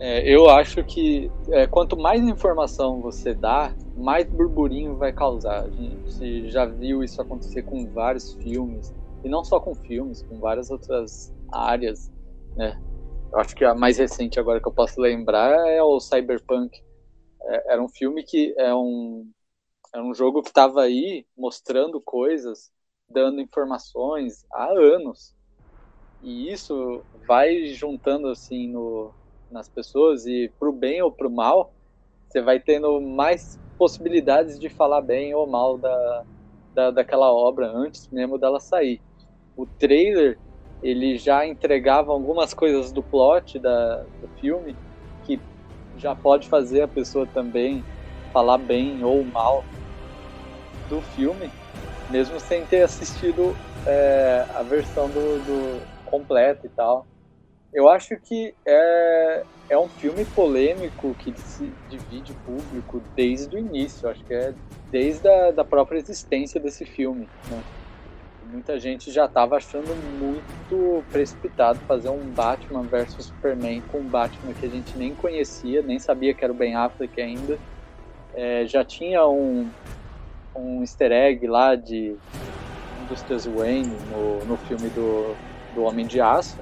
É, 0.00 0.28
eu 0.28 0.50
acho 0.50 0.82
que 0.84 1.30
é, 1.50 1.66
quanto 1.66 1.96
mais 1.96 2.22
informação 2.22 3.00
você 3.00 3.34
dá, 3.34 3.72
mais 3.96 4.28
burburinho 4.28 4.96
vai 4.96 5.12
causar. 5.12 5.64
A 5.64 5.70
gente 5.70 6.50
já 6.50 6.66
viu 6.66 7.02
isso 7.04 7.22
acontecer 7.22 7.62
com 7.62 7.86
vários 7.92 8.34
filmes, 8.34 8.92
e 9.22 9.28
não 9.28 9.44
só 9.44 9.60
com 9.60 9.74
filmes, 9.74 10.22
com 10.22 10.38
várias 10.38 10.70
outras 10.70 11.32
áreas, 11.52 12.10
né? 12.56 12.76
Acho 13.34 13.54
que 13.54 13.64
a 13.64 13.74
mais 13.74 13.98
recente 13.98 14.38
agora 14.38 14.60
que 14.60 14.68
eu 14.68 14.72
posso 14.72 15.00
lembrar 15.00 15.68
é 15.68 15.82
o 15.82 15.98
Cyberpunk. 15.98 16.80
É, 17.42 17.72
era 17.72 17.82
um 17.82 17.88
filme 17.88 18.22
que 18.22 18.54
é 18.56 18.74
um, 18.74 19.28
é 19.92 20.00
um 20.00 20.14
jogo 20.14 20.42
que 20.42 20.48
estava 20.48 20.82
aí 20.82 21.26
mostrando 21.36 22.00
coisas, 22.00 22.72
dando 23.08 23.40
informações 23.40 24.44
há 24.52 24.70
anos. 24.70 25.34
E 26.22 26.50
isso 26.50 27.04
vai 27.26 27.66
juntando 27.66 28.28
assim 28.28 28.68
no, 28.68 29.12
nas 29.50 29.68
pessoas 29.68 30.26
e 30.26 30.50
pro 30.58 30.72
bem 30.72 31.02
ou 31.02 31.12
pro 31.12 31.30
mal, 31.30 31.72
você 32.28 32.40
vai 32.40 32.58
tendo 32.58 33.00
mais 33.00 33.58
possibilidades 33.78 34.58
de 34.58 34.68
falar 34.68 35.00
bem 35.00 35.34
ou 35.34 35.46
mal 35.46 35.78
da, 35.78 36.24
da, 36.74 36.90
daquela 36.90 37.32
obra 37.32 37.70
antes 37.70 38.08
mesmo 38.08 38.38
dela 38.38 38.58
sair. 38.58 39.00
O 39.56 39.66
trailer, 39.66 40.38
ele 40.84 41.16
já 41.16 41.46
entregava 41.46 42.12
algumas 42.12 42.52
coisas 42.52 42.92
do 42.92 43.02
plot 43.02 43.58
da, 43.58 44.04
do 44.20 44.28
filme 44.38 44.76
que 45.24 45.40
já 45.96 46.14
pode 46.14 46.46
fazer 46.46 46.82
a 46.82 46.88
pessoa 46.88 47.26
também 47.26 47.82
falar 48.34 48.58
bem 48.58 49.02
ou 49.02 49.24
mal 49.24 49.64
do 50.90 51.00
filme. 51.00 51.50
mesmo 52.10 52.38
sem 52.38 52.66
ter 52.66 52.82
assistido 52.82 53.56
é, 53.86 54.44
a 54.54 54.62
versão 54.62 55.08
do, 55.08 55.38
do 55.46 55.80
completa 56.04 56.66
e 56.66 56.68
tal. 56.68 57.06
Eu 57.72 57.88
acho 57.88 58.14
que 58.18 58.54
é, 58.66 59.42
é 59.70 59.78
um 59.78 59.88
filme 59.88 60.24
polêmico 60.26 61.14
que 61.14 61.32
se 61.40 61.72
divide 61.88 62.34
público 62.44 63.02
desde 63.16 63.56
o 63.56 63.58
início. 63.58 64.06
Acho 64.06 64.22
que 64.22 64.34
é 64.34 64.52
desde 64.90 65.26
a 65.26 65.50
da 65.50 65.64
própria 65.64 65.98
existência 65.98 66.60
desse 66.60 66.84
filme. 66.84 67.26
Né? 67.50 67.62
Muita 68.54 68.78
gente 68.78 69.10
já 69.10 69.24
estava 69.24 69.56
achando 69.56 69.92
muito 70.16 71.02
precipitado 71.10 71.76
fazer 71.88 72.08
um 72.08 72.20
Batman 72.30 72.82
versus 72.82 73.26
Superman 73.26 73.82
com 73.90 73.98
um 73.98 74.04
Batman 74.04 74.52
que 74.52 74.64
a 74.64 74.68
gente 74.68 74.96
nem 74.96 75.12
conhecia, 75.12 75.82
nem 75.82 75.98
sabia 75.98 76.32
que 76.32 76.44
era 76.44 76.52
o 76.52 76.56
Ben 76.56 76.76
Affleck 76.76 77.20
ainda. 77.20 77.58
É, 78.32 78.64
já 78.64 78.84
tinha 78.84 79.26
um, 79.26 79.68
um 80.54 80.82
easter 80.82 81.10
egg 81.10 81.44
lá 81.48 81.74
de 81.74 82.14
Indústrias 83.02 83.44
Wayne 83.44 83.96
no, 84.12 84.44
no 84.44 84.56
filme 84.56 84.88
do, 84.90 85.34
do 85.74 85.82
Homem 85.82 86.06
de 86.06 86.20
Aço, 86.20 86.56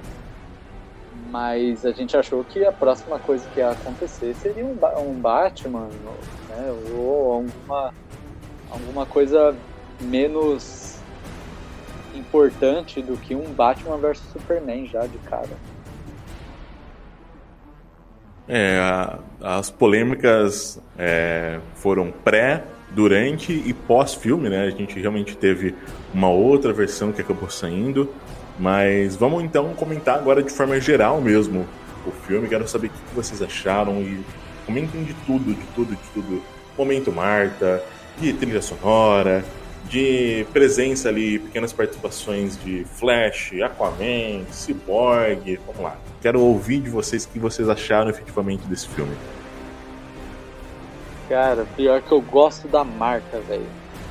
mas 1.29 1.85
a 1.85 1.91
gente 1.91 2.17
achou 2.17 2.43
que 2.43 2.65
a 2.65 2.71
próxima 2.71 3.19
coisa 3.19 3.47
que 3.53 3.59
ia 3.59 3.69
acontecer 3.69 4.33
seria 4.33 4.65
um, 4.65 4.75
um 4.97 5.13
Batman, 5.13 5.89
né, 6.49 6.73
ou 6.95 7.33
alguma, 7.33 7.93
alguma 8.71 9.05
coisa 9.05 9.55
menos 10.01 10.82
importante 12.15 13.01
do 13.01 13.17
que 13.17 13.35
um 13.35 13.53
Batman 13.53 13.97
versus 13.97 14.25
Superman 14.31 14.87
já 14.87 15.05
de 15.05 15.17
cara. 15.19 15.49
É, 18.47 18.77
as 19.41 19.69
polêmicas 19.69 20.79
é, 20.97 21.59
foram 21.75 22.11
pré, 22.11 22.63
durante 22.93 23.51
e 23.51 23.73
pós-filme, 23.73 24.49
né? 24.49 24.65
A 24.65 24.69
gente 24.69 24.99
realmente 24.99 25.35
teve 25.35 25.75
uma 26.13 26.29
outra 26.29 26.71
versão 26.71 27.11
que 27.11 27.21
acabou 27.21 27.49
saindo. 27.49 28.09
Mas 28.59 29.15
vamos 29.15 29.43
então 29.43 29.73
comentar 29.73 30.15
agora 30.15 30.43
de 30.43 30.51
forma 30.51 30.79
geral 30.79 31.19
mesmo 31.19 31.65
o 32.05 32.11
filme. 32.11 32.47
Quero 32.47 32.67
saber 32.67 32.87
o 32.87 32.89
que 32.91 33.15
vocês 33.15 33.41
acharam 33.41 33.99
e 34.01 34.23
comentem 34.65 35.03
de 35.03 35.13
tudo, 35.25 35.53
de 35.53 35.65
tudo, 35.75 35.95
de 35.95 36.09
tudo. 36.13 36.41
Momento 36.77 37.11
Marta, 37.11 37.83
de 38.19 38.31
trilha 38.33 38.61
sonora, 38.61 39.43
de 39.93 40.43
presença 40.51 41.07
ali, 41.07 41.37
pequenas 41.37 41.71
participações 41.71 42.57
de 42.63 42.83
Flash, 42.83 43.51
Aquaman, 43.61 44.43
Cyborg. 44.49 45.59
Vamos 45.67 45.83
lá. 45.83 45.97
Quero 46.19 46.41
ouvir 46.41 46.79
de 46.79 46.89
vocês 46.89 47.25
o 47.25 47.29
que 47.29 47.37
vocês 47.37 47.69
acharam 47.69 48.09
efetivamente 48.09 48.65
desse 48.65 48.87
filme. 48.87 49.15
Cara, 51.29 51.67
pior 51.75 52.01
que 52.01 52.11
eu 52.11 52.21
gosto 52.21 52.67
da 52.67 52.83
marca, 52.83 53.39
velho. 53.41 53.67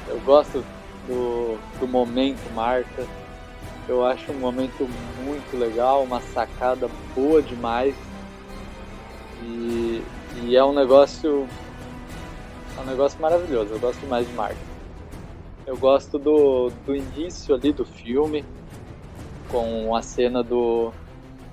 Eu 0.07 0.21
gosto 0.21 0.65
do, 1.09 1.59
do 1.81 1.89
momento 1.89 2.39
marca. 2.55 3.05
Eu 3.89 4.07
acho 4.07 4.31
um 4.31 4.39
momento 4.39 4.89
muito 5.25 5.59
legal, 5.59 6.05
uma 6.05 6.21
sacada 6.21 6.89
boa 7.13 7.43
demais. 7.43 7.93
E, 9.43 10.01
e 10.45 10.57
é 10.57 10.63
um 10.63 10.73
negócio. 10.73 11.49
É 12.79 12.81
um 12.81 12.87
negócio 12.87 13.21
maravilhoso. 13.21 13.73
Eu 13.73 13.81
gosto 13.81 13.99
demais 13.99 14.29
de 14.29 14.33
marca. 14.35 14.72
Eu 15.67 15.77
gosto 15.77 16.19
do, 16.19 16.71
do 16.85 16.95
início 16.95 17.55
ali 17.55 17.73
do 17.73 17.85
filme, 17.85 18.45
com 19.49 19.95
a 19.95 20.03
cena 20.03 20.43
do, 20.43 20.93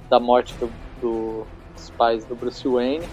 da 0.09 0.19
morte 0.19 0.53
do, 0.55 0.69
do, 1.01 1.45
dos 1.75 1.89
pais 1.91 2.25
do 2.25 2.35
Bruce 2.35 2.67
Wayne 2.67 3.07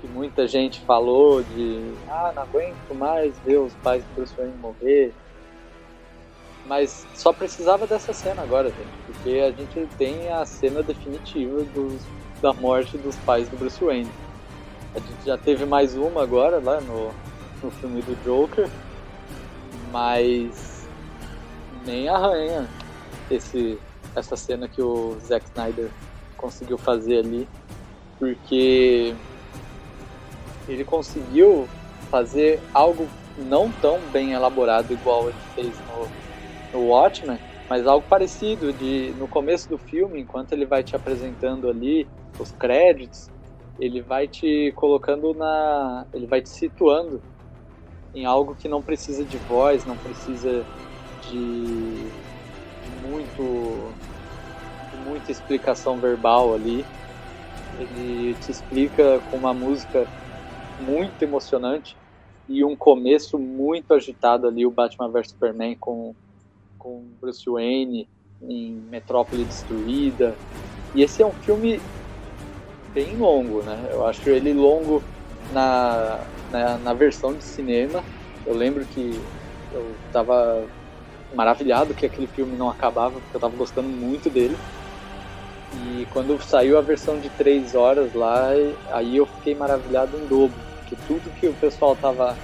que 0.00 0.08
muita 0.08 0.46
gente 0.46 0.80
falou 0.80 1.42
de 1.42 1.92
ah, 2.08 2.32
não 2.34 2.42
aguento 2.42 2.94
mais 2.94 3.36
ver 3.40 3.58
os 3.58 3.72
pais 3.74 4.02
do 4.04 4.14
Bruce 4.14 4.34
Wayne 4.36 4.56
morrer. 4.58 5.12
Mas 6.66 7.06
só 7.14 7.32
precisava 7.32 7.86
dessa 7.86 8.12
cena 8.12 8.42
agora, 8.42 8.70
gente, 8.70 8.98
porque 9.06 9.38
a 9.38 9.50
gente 9.52 9.86
tem 9.96 10.28
a 10.30 10.44
cena 10.44 10.82
definitiva 10.82 11.62
dos, 11.74 12.02
da 12.40 12.52
morte 12.52 12.98
dos 12.98 13.14
pais 13.16 13.48
do 13.48 13.56
Bruce 13.56 13.82
Wayne. 13.82 14.10
A 14.94 14.98
gente 14.98 15.26
já 15.26 15.38
teve 15.38 15.64
mais 15.64 15.96
uma 15.96 16.22
agora 16.22 16.60
lá 16.62 16.80
no, 16.80 17.12
no 17.62 17.70
filme 17.70 18.02
do 18.02 18.16
Joker, 18.24 18.68
mas 19.90 20.86
nem 21.84 22.08
arranha 22.08 22.68
esse, 23.30 23.78
essa 24.14 24.36
cena 24.36 24.68
que 24.68 24.82
o 24.82 25.16
Zack 25.20 25.46
Snyder 25.46 25.90
conseguiu 26.36 26.78
fazer 26.78 27.18
ali, 27.18 27.48
porque 28.18 29.14
ele 30.68 30.84
conseguiu 30.84 31.68
fazer 32.10 32.60
algo 32.72 33.06
não 33.38 33.70
tão 33.70 33.98
bem 34.12 34.32
elaborado 34.32 34.92
igual 34.92 35.28
ele 35.28 35.38
fez 35.54 35.72
no, 36.72 36.78
no 36.78 36.86
Watchmen, 36.88 37.38
mas 37.68 37.86
algo 37.86 38.06
parecido 38.08 38.72
de 38.72 39.12
no 39.18 39.26
começo 39.28 39.68
do 39.68 39.76
filme, 39.76 40.20
enquanto 40.20 40.52
ele 40.52 40.64
vai 40.64 40.82
te 40.82 40.94
apresentando 40.94 41.68
ali 41.68 42.06
os 42.38 42.52
créditos, 42.52 43.28
ele 43.78 44.00
vai 44.00 44.26
te 44.26 44.72
colocando 44.76 45.34
na, 45.34 46.06
ele 46.14 46.26
vai 46.26 46.40
te 46.40 46.48
situando 46.48 47.20
em 48.16 48.24
algo 48.24 48.54
que 48.54 48.66
não 48.66 48.80
precisa 48.80 49.22
de 49.22 49.36
voz, 49.36 49.84
não 49.84 49.96
precisa 49.96 50.64
de, 51.30 52.08
muito 53.06 53.92
de 54.90 54.96
muita 55.06 55.30
explicação 55.30 55.98
verbal 55.98 56.54
ali. 56.54 56.82
Ele 57.78 58.34
te 58.40 58.50
explica 58.50 59.20
com 59.30 59.36
uma 59.36 59.52
música 59.52 60.08
muito 60.80 61.22
emocionante 61.22 61.94
e 62.48 62.64
um 62.64 62.74
começo 62.74 63.38
muito 63.38 63.92
agitado 63.92 64.48
ali, 64.48 64.64
o 64.64 64.70
Batman 64.70 65.10
vs 65.10 65.28
Superman 65.28 65.76
com, 65.76 66.14
com 66.78 67.04
Bruce 67.20 67.44
Wayne 67.46 68.08
em 68.40 68.72
Metrópole 68.90 69.44
Destruída. 69.44 70.34
E 70.94 71.02
esse 71.02 71.22
é 71.22 71.26
um 71.26 71.32
filme 71.32 71.78
bem 72.94 73.14
longo, 73.18 73.62
né? 73.62 73.90
Eu 73.90 74.06
acho 74.06 74.30
ele 74.30 74.54
longo 74.54 75.02
na, 75.52 76.24
na, 76.50 76.78
na 76.78 76.94
versão 76.94 77.34
de 77.34 77.44
cinema. 77.44 78.02
Eu 78.44 78.54
lembro 78.54 78.84
que 78.86 79.10
eu 79.72 79.96
estava 80.06 80.68
maravilhado 81.34 81.94
que 81.94 82.06
aquele 82.06 82.26
filme 82.26 82.56
não 82.56 82.68
acabava, 82.68 83.20
porque 83.20 83.36
eu 83.36 83.38
estava 83.38 83.56
gostando 83.56 83.88
muito 83.88 84.30
dele. 84.30 84.56
E 85.72 86.06
quando 86.06 86.40
saiu 86.42 86.78
a 86.78 86.82
versão 86.82 87.18
de 87.18 87.28
três 87.30 87.74
horas 87.74 88.12
lá, 88.14 88.50
aí 88.92 89.16
eu 89.16 89.26
fiquei 89.26 89.54
maravilhado 89.54 90.16
em 90.16 90.26
dobro 90.26 90.66
que 90.86 90.94
tudo 90.94 91.30
que 91.32 91.48
o 91.48 91.54
pessoal 91.54 91.96
tava 91.96 92.36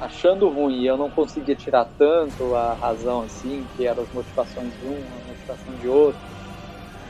achando 0.00 0.48
ruim 0.50 0.82
e 0.82 0.86
eu 0.86 0.96
não 0.96 1.10
conseguia 1.10 1.56
tirar 1.56 1.86
tanto 1.98 2.54
a 2.54 2.74
razão 2.74 3.22
assim, 3.22 3.66
que 3.74 3.86
eram 3.86 4.02
as 4.02 4.12
motivações 4.12 4.76
de 4.76 4.84
um, 4.84 4.98
a 5.14 5.26
motivação 5.26 5.74
de 5.74 5.88
outro, 5.88 6.20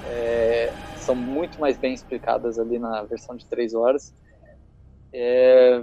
é, 0.05 0.73
são 0.95 1.16
muito 1.16 1.61
mais 1.61 1.77
bem 1.79 1.92
explicadas 1.92 2.59
ali 2.59 2.79
na 2.79 3.03
versão 3.03 3.35
de 3.37 3.45
três 3.47 3.75
horas. 3.75 4.14
É, 5.12 5.83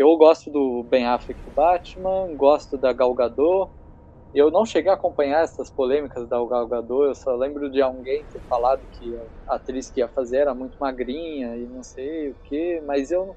eu 0.00 0.16
gosto 0.16 0.50
do 0.50 0.82
Ben 0.84 1.04
Affleck 1.06 1.44
do 1.44 1.50
Batman, 1.50 2.34
gosto 2.34 2.78
da 2.78 2.90
Gal 2.90 3.14
Gadot. 3.14 3.70
Eu 4.32 4.50
não 4.50 4.64
cheguei 4.64 4.90
a 4.90 4.94
acompanhar 4.94 5.42
essas 5.44 5.70
polêmicas 5.70 6.28
da 6.28 6.38
Gal 6.38 6.66
Gadot, 6.68 7.08
eu 7.08 7.14
só 7.14 7.34
lembro 7.36 7.70
de 7.70 7.82
alguém 7.82 8.26
ter 8.26 8.40
falado 8.48 8.88
que 8.90 9.14
a 9.48 9.56
atriz 9.56 9.90
que 9.90 10.00
ia 10.00 10.08
fazer 10.08 10.38
era 10.38 10.54
muito 10.54 10.76
magrinha 10.80 11.56
e 11.58 11.66
não 11.66 11.82
sei 11.82 12.30
o 12.30 12.36
que, 12.44 12.80
mas 12.82 13.10
eu 13.10 13.36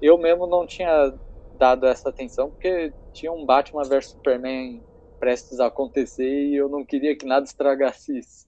eu 0.00 0.18
mesmo 0.18 0.46
não 0.46 0.66
tinha 0.66 1.12
dado 1.52 1.86
essa 1.86 2.10
atenção 2.10 2.50
porque 2.50 2.94
tinha 3.12 3.32
um 3.32 3.46
Batman 3.46 3.84
vs 3.84 4.10
Superman 4.10 4.84
prestes 5.18 5.60
a 5.60 5.66
acontecer 5.68 6.28
e 6.50 6.56
eu 6.56 6.68
não 6.68 6.84
queria 6.84 7.16
que 7.16 7.26
nada 7.26 7.46
estragasse 7.46 8.18
isso. 8.18 8.46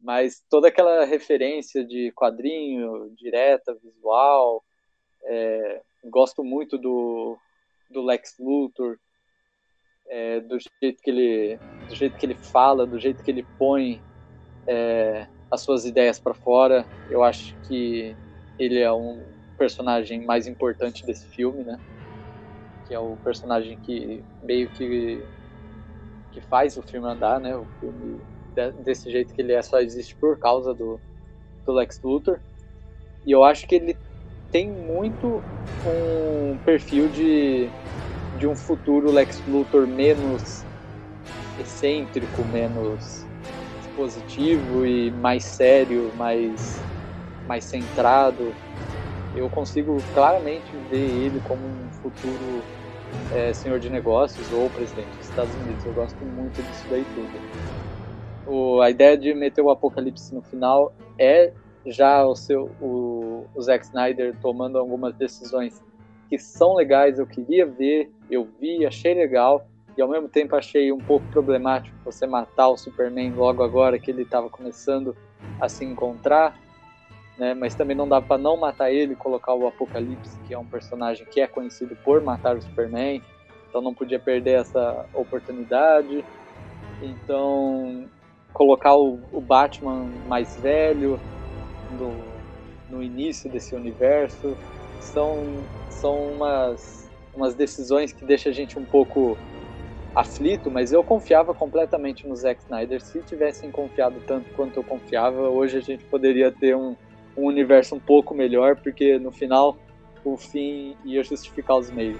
Mas 0.00 0.42
toda 0.50 0.68
aquela 0.68 1.04
referência 1.04 1.84
de 1.84 2.12
quadrinho, 2.14 3.10
direta, 3.16 3.74
visual, 3.82 4.64
é, 5.24 5.82
gosto 6.10 6.42
muito 6.44 6.78
do, 6.78 7.38
do 7.90 8.02
Lex 8.02 8.36
Luthor, 8.38 8.98
é, 10.08 10.40
do 10.40 10.58
jeito 10.58 11.02
que 11.02 11.10
ele 11.10 11.58
do 11.88 11.94
jeito 11.94 12.16
que 12.16 12.26
ele 12.26 12.34
fala, 12.34 12.86
do 12.86 12.98
jeito 12.98 13.22
que 13.22 13.30
ele 13.30 13.46
põe 13.58 14.00
é, 14.66 15.26
as 15.50 15.60
suas 15.60 15.84
ideias 15.84 16.18
para 16.18 16.34
fora. 16.34 16.84
Eu 17.10 17.22
acho 17.22 17.56
que 17.62 18.14
ele 18.58 18.80
é 18.80 18.92
um 18.92 19.22
personagem 19.56 20.24
mais 20.24 20.46
importante 20.46 21.04
desse 21.06 21.26
filme, 21.26 21.62
né? 21.64 21.78
Que 22.86 22.94
é 22.94 22.98
o 22.98 23.16
personagem 23.16 23.78
que 23.78 24.22
meio 24.42 24.68
que 24.70 25.22
que 26.32 26.40
faz 26.42 26.76
o 26.76 26.82
filme 26.82 27.08
andar, 27.08 27.40
né? 27.40 27.56
O 27.56 27.64
filme 27.80 28.20
desse 28.84 29.10
jeito 29.10 29.34
que 29.34 29.40
ele 29.40 29.52
é 29.52 29.62
só 29.62 29.80
existe 29.80 30.14
por 30.16 30.38
causa 30.38 30.74
do, 30.74 31.00
do 31.64 31.72
Lex 31.72 32.00
Luthor. 32.02 32.40
E 33.24 33.32
eu 33.32 33.42
acho 33.42 33.66
que 33.66 33.74
ele 33.74 33.96
tem 34.56 34.70
muito 34.70 35.42
um 35.84 36.58
perfil 36.64 37.10
de, 37.10 37.70
de 38.38 38.48
um 38.48 38.56
futuro 38.56 39.10
Lex 39.10 39.44
Luthor 39.46 39.86
menos 39.86 40.64
excêntrico, 41.58 42.42
menos 42.42 43.26
positivo 43.94 44.86
e 44.86 45.10
mais 45.10 45.44
sério, 45.44 46.10
mais, 46.16 46.82
mais 47.46 47.64
centrado 47.64 48.54
eu 49.34 49.50
consigo 49.50 50.02
claramente 50.14 50.74
ver 50.88 51.04
ele 51.04 51.38
como 51.40 51.66
um 51.66 51.90
futuro 52.00 52.64
é, 53.30 53.52
senhor 53.52 53.78
de 53.78 53.90
negócios 53.90 54.50
ou 54.50 54.70
presidente 54.70 55.18
dos 55.18 55.28
Estados 55.28 55.54
Unidos. 55.54 55.84
Eu 55.84 55.92
gosto 55.92 56.24
muito 56.24 56.62
disso 56.62 56.86
daí 56.88 57.04
tudo. 57.04 57.42
O, 58.46 58.80
a 58.80 58.88
ideia 58.88 59.18
de 59.18 59.34
meter 59.34 59.60
o 59.60 59.68
apocalipse 59.68 60.34
no 60.34 60.40
final 60.40 60.94
é 61.18 61.52
já 61.86 62.24
o 62.24 62.34
seu 62.34 62.70
o, 62.80 63.46
o 63.54 63.62
Zack 63.62 63.84
Snyder 63.84 64.36
tomando 64.40 64.78
algumas 64.78 65.14
decisões 65.14 65.82
que 66.28 66.38
são 66.38 66.74
legais, 66.74 67.18
eu 67.18 67.26
queria 67.26 67.64
ver, 67.64 68.10
eu 68.30 68.48
vi, 68.60 68.84
achei 68.84 69.14
legal, 69.14 69.66
e 69.96 70.02
ao 70.02 70.08
mesmo 70.08 70.28
tempo 70.28 70.56
achei 70.56 70.90
um 70.90 70.98
pouco 70.98 71.24
problemático 71.28 71.96
você 72.04 72.26
matar 72.26 72.68
o 72.68 72.76
Superman 72.76 73.32
logo 73.32 73.62
agora 73.62 73.98
que 73.98 74.10
ele 74.10 74.22
estava 74.22 74.50
começando 74.50 75.16
a 75.60 75.68
se 75.68 75.84
encontrar, 75.84 76.58
né? 77.38 77.54
Mas 77.54 77.74
também 77.74 77.96
não 77.96 78.08
dá 78.08 78.20
para 78.20 78.36
não 78.36 78.56
matar 78.56 78.90
ele 78.90 79.14
colocar 79.14 79.54
o 79.54 79.66
Apocalipse, 79.66 80.38
que 80.46 80.52
é 80.52 80.58
um 80.58 80.66
personagem 80.66 81.24
que 81.26 81.40
é 81.40 81.46
conhecido 81.46 81.96
por 82.04 82.20
matar 82.20 82.56
o 82.56 82.62
Superman, 82.62 83.22
então 83.68 83.80
não 83.80 83.94
podia 83.94 84.18
perder 84.18 84.60
essa 84.60 85.06
oportunidade. 85.14 86.24
Então 87.00 88.06
colocar 88.52 88.96
o, 88.96 89.20
o 89.32 89.40
Batman 89.40 90.06
mais 90.26 90.58
velho 90.60 91.20
no, 91.90 92.12
no 92.88 93.02
início 93.02 93.50
desse 93.50 93.74
universo 93.74 94.56
são 95.00 95.64
são 95.90 96.32
umas 96.32 97.06
umas 97.34 97.54
decisões 97.54 98.12
que 98.12 98.24
deixam 98.24 98.50
a 98.50 98.54
gente 98.54 98.78
um 98.78 98.84
pouco 98.84 99.36
aflito, 100.14 100.70
mas 100.70 100.92
eu 100.92 101.04
confiava 101.04 101.52
completamente 101.52 102.26
no 102.26 102.34
Zack 102.34 102.62
Snyder. 102.62 103.02
Se 103.02 103.20
tivessem 103.20 103.70
confiado 103.70 104.16
tanto 104.26 104.50
quanto 104.54 104.78
eu 104.78 104.82
confiava, 104.82 105.50
hoje 105.50 105.76
a 105.76 105.80
gente 105.82 106.02
poderia 106.04 106.50
ter 106.50 106.74
um, 106.74 106.96
um 107.36 107.44
universo 107.44 107.94
um 107.94 108.00
pouco 108.00 108.34
melhor, 108.34 108.76
porque 108.76 109.18
no 109.18 109.30
final 109.30 109.76
o 110.24 110.36
fim 110.38 110.96
ia 111.04 111.22
justificar 111.22 111.76
os 111.76 111.90
meios. 111.90 112.18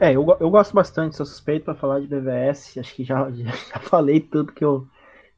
É, 0.00 0.12
eu, 0.12 0.26
eu 0.40 0.50
gosto 0.50 0.74
bastante, 0.74 1.16
sou 1.16 1.24
suspeito 1.24 1.64
para 1.64 1.74
falar 1.74 2.00
de 2.00 2.08
BVS, 2.08 2.80
acho 2.80 2.94
que 2.94 3.04
já, 3.04 3.30
já 3.30 3.78
falei 3.80 4.18
tudo 4.18 4.52
que 4.52 4.64
eu, 4.64 4.86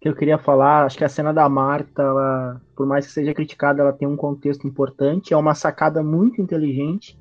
que 0.00 0.08
eu 0.08 0.14
queria 0.14 0.38
falar. 0.38 0.84
Acho 0.84 0.98
que 0.98 1.04
a 1.04 1.08
cena 1.08 1.32
da 1.32 1.48
Marta, 1.48 2.02
ela, 2.02 2.60
por 2.74 2.86
mais 2.86 3.06
que 3.06 3.12
seja 3.12 3.34
criticada, 3.34 3.82
ela 3.82 3.92
tem 3.92 4.06
um 4.06 4.16
contexto 4.16 4.66
importante, 4.66 5.32
é 5.32 5.36
uma 5.36 5.54
sacada 5.54 6.02
muito 6.02 6.40
inteligente 6.40 7.18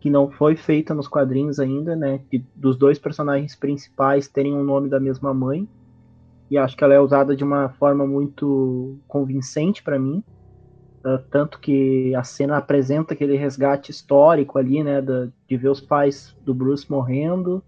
que 0.00 0.08
não 0.08 0.30
foi 0.30 0.56
feita 0.56 0.94
nos 0.94 1.06
quadrinhos 1.06 1.60
ainda, 1.60 1.94
né? 1.94 2.20
Dos 2.56 2.76
dois 2.76 2.98
personagens 2.98 3.54
principais 3.54 4.26
terem 4.26 4.54
um 4.54 4.64
nome 4.64 4.88
da 4.88 4.98
mesma 4.98 5.34
mãe. 5.34 5.68
E 6.50 6.56
acho 6.56 6.76
que 6.76 6.82
ela 6.82 6.94
é 6.94 7.00
usada 7.00 7.36
de 7.36 7.44
uma 7.44 7.68
forma 7.68 8.06
muito 8.06 8.98
convincente 9.06 9.82
para 9.82 9.98
mim. 9.98 10.24
Uh, 11.04 11.18
tanto 11.30 11.60
que 11.60 12.14
a 12.14 12.22
cena 12.22 12.56
apresenta 12.56 13.14
aquele 13.14 13.36
resgate 13.36 13.90
histórico 13.90 14.58
ali, 14.58 14.82
né? 14.82 15.02
Da, 15.02 15.28
de 15.46 15.56
ver 15.56 15.68
os 15.68 15.82
pais 15.82 16.34
do 16.44 16.54
Bruce 16.54 16.90
morrendo. 16.90 17.62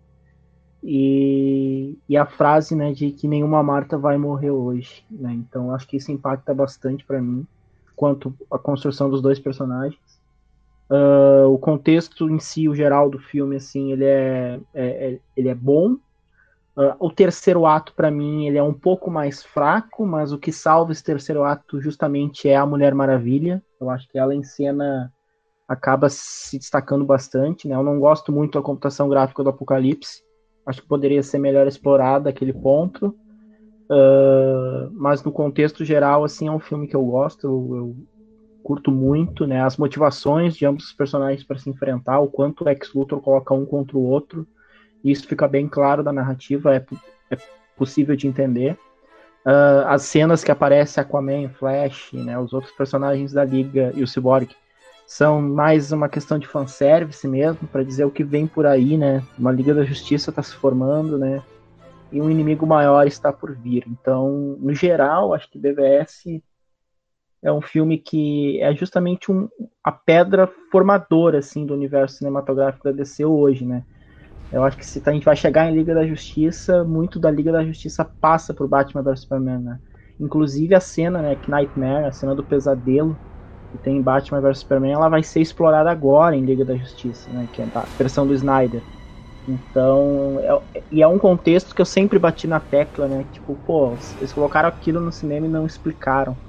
E, 0.82 1.96
e 2.08 2.16
a 2.16 2.26
frase, 2.26 2.74
né, 2.74 2.92
de 2.92 3.12
que 3.12 3.28
nenhuma 3.28 3.62
Marta 3.62 3.96
vai 3.96 4.18
morrer 4.18 4.50
hoje, 4.50 5.04
né? 5.10 5.32
Então 5.32 5.72
acho 5.72 5.86
que 5.86 5.96
isso 5.96 6.10
impacta 6.10 6.52
bastante 6.52 7.04
para 7.04 7.22
mim, 7.22 7.46
quanto 7.94 8.34
a 8.50 8.58
construção 8.58 9.08
dos 9.08 9.22
dois 9.22 9.38
personagens. 9.38 10.00
Uh, 10.90 11.48
o 11.48 11.58
contexto 11.58 12.28
em 12.28 12.38
si, 12.38 12.68
o 12.68 12.74
geral 12.74 13.08
do 13.08 13.18
filme, 13.18 13.56
assim, 13.56 13.92
ele 13.92 14.04
é, 14.04 14.60
é, 14.74 15.12
é 15.12 15.18
ele 15.36 15.48
é 15.48 15.54
bom. 15.54 15.92
Uh, 16.74 16.96
o 16.98 17.10
terceiro 17.10 17.64
ato, 17.64 17.94
para 17.94 18.10
mim, 18.10 18.46
ele 18.46 18.58
é 18.58 18.62
um 18.62 18.74
pouco 18.74 19.10
mais 19.10 19.42
fraco, 19.42 20.04
mas 20.04 20.32
o 20.32 20.38
que 20.38 20.50
salva 20.50 20.90
esse 20.90 21.04
terceiro 21.04 21.44
ato 21.44 21.80
justamente 21.80 22.48
é 22.48 22.56
a 22.56 22.66
Mulher 22.66 22.94
Maravilha. 22.94 23.62
Eu 23.80 23.88
acho 23.88 24.08
que 24.08 24.18
ela 24.18 24.34
em 24.34 24.42
cena 24.42 25.12
acaba 25.68 26.08
se 26.10 26.58
destacando 26.58 27.04
bastante, 27.04 27.68
né? 27.68 27.74
Eu 27.74 27.82
não 27.82 27.98
gosto 28.00 28.32
muito 28.32 28.58
da 28.58 28.64
computação 28.64 29.08
gráfica 29.08 29.42
do 29.42 29.50
Apocalipse. 29.50 30.22
Acho 30.66 30.82
que 30.82 30.88
poderia 30.88 31.22
ser 31.22 31.38
melhor 31.38 31.66
explorado 31.66 32.28
aquele 32.28 32.52
ponto. 32.52 33.16
Uh, 33.90 34.90
mas 34.92 35.22
no 35.22 35.32
contexto 35.32 35.84
geral, 35.84 36.24
assim, 36.24 36.48
é 36.48 36.52
um 36.52 36.60
filme 36.60 36.86
que 36.86 36.96
eu 36.96 37.04
gosto. 37.04 37.46
Eu, 37.46 37.76
eu 37.76 37.96
curto 38.62 38.90
muito, 38.90 39.46
né? 39.46 39.62
As 39.62 39.76
motivações 39.76 40.54
de 40.54 40.64
ambos 40.64 40.84
os 40.84 40.92
personagens 40.92 41.44
para 41.44 41.58
se 41.58 41.68
enfrentar, 41.68 42.20
o 42.20 42.28
quanto 42.28 42.64
o 42.64 42.68
Ex 42.68 42.92
Luthor 42.94 43.20
coloca 43.20 43.52
um 43.52 43.66
contra 43.66 43.96
o 43.96 44.04
outro. 44.04 44.46
Isso 45.04 45.26
fica 45.26 45.48
bem 45.48 45.68
claro 45.68 46.02
da 46.02 46.12
narrativa, 46.12 46.74
é, 46.74 46.84
é 47.30 47.36
possível 47.76 48.14
de 48.14 48.28
entender. 48.28 48.78
Uh, 49.44 49.82
as 49.86 50.02
cenas 50.02 50.44
que 50.44 50.52
aparece 50.52 51.00
Aquaman, 51.00 51.48
Flash, 51.48 52.12
né, 52.12 52.38
os 52.38 52.52
outros 52.52 52.72
personagens 52.72 53.32
da 53.32 53.44
Liga 53.44 53.92
e 53.96 54.02
o 54.02 54.06
Cyborg 54.06 54.54
são 55.12 55.42
mais 55.42 55.92
uma 55.92 56.08
questão 56.08 56.38
de 56.38 56.46
fanservice 56.46 57.28
mesmo, 57.28 57.68
para 57.68 57.84
dizer 57.84 58.06
o 58.06 58.10
que 58.10 58.24
vem 58.24 58.46
por 58.46 58.64
aí, 58.64 58.96
né? 58.96 59.22
Uma 59.38 59.52
Liga 59.52 59.74
da 59.74 59.84
Justiça 59.84 60.30
está 60.30 60.42
se 60.42 60.54
formando, 60.54 61.18
né? 61.18 61.42
E 62.10 62.18
um 62.18 62.30
inimigo 62.30 62.66
maior 62.66 63.06
está 63.06 63.30
por 63.30 63.54
vir. 63.54 63.84
Então, 63.86 64.56
no 64.58 64.74
geral, 64.74 65.34
acho 65.34 65.50
que 65.50 65.58
BVS 65.58 66.42
é 67.42 67.52
um 67.52 67.60
filme 67.60 67.98
que 67.98 68.58
é 68.62 68.74
justamente 68.74 69.30
um, 69.30 69.50
a 69.84 69.92
pedra 69.92 70.50
formadora 70.70 71.40
assim 71.40 71.66
do 71.66 71.74
universo 71.74 72.16
cinematográfico 72.16 72.84
da 72.84 72.92
DC 72.92 73.22
hoje, 73.22 73.66
né? 73.66 73.84
Eu 74.50 74.64
acho 74.64 74.78
que 74.78 74.86
se 74.86 75.02
a 75.04 75.12
gente 75.12 75.26
vai 75.26 75.36
chegar 75.36 75.70
em 75.70 75.74
Liga 75.74 75.94
da 75.94 76.06
Justiça, 76.06 76.84
muito 76.84 77.20
da 77.20 77.30
Liga 77.30 77.52
da 77.52 77.62
Justiça 77.62 78.02
passa 78.02 78.54
por 78.54 78.66
Batman 78.66 79.02
vs 79.02 79.20
Superman, 79.20 79.58
né? 79.58 79.78
Inclusive 80.18 80.74
a 80.74 80.80
cena, 80.80 81.20
né, 81.20 81.36
que 81.36 81.50
Nightmare, 81.50 82.06
a 82.06 82.12
cena 82.12 82.34
do 82.34 82.42
pesadelo 82.42 83.14
que 83.72 83.78
tem 83.78 83.96
em 83.98 84.02
Batman 84.02 84.40
vs 84.42 84.60
Superman, 84.60 84.92
ela 84.92 85.08
vai 85.08 85.22
ser 85.24 85.40
explorada 85.40 85.90
agora 85.90 86.36
em 86.36 86.44
Liga 86.44 86.64
da 86.64 86.76
Justiça, 86.76 87.32
né, 87.32 87.48
que 87.52 87.62
é 87.62 87.66
a 87.74 87.88
versão 87.98 88.26
do 88.26 88.34
Snyder. 88.34 88.86
Então, 89.46 90.40
é, 90.74 90.84
e 90.90 91.02
é 91.02 91.08
um 91.08 91.18
contexto 91.18 91.74
que 91.74 91.82
eu 91.82 91.86
sempre 91.86 92.18
bati 92.18 92.46
na 92.46 92.60
tecla, 92.60 93.08
né? 93.08 93.24
Tipo, 93.24 93.56
pô, 93.58 93.94
eles 94.18 94.32
colocaram 94.32 94.68
aquilo 94.68 95.00
no 95.00 95.12
cinema 95.12 95.46
e 95.46 95.50
não 95.50 95.66
explicaram. 95.66 96.40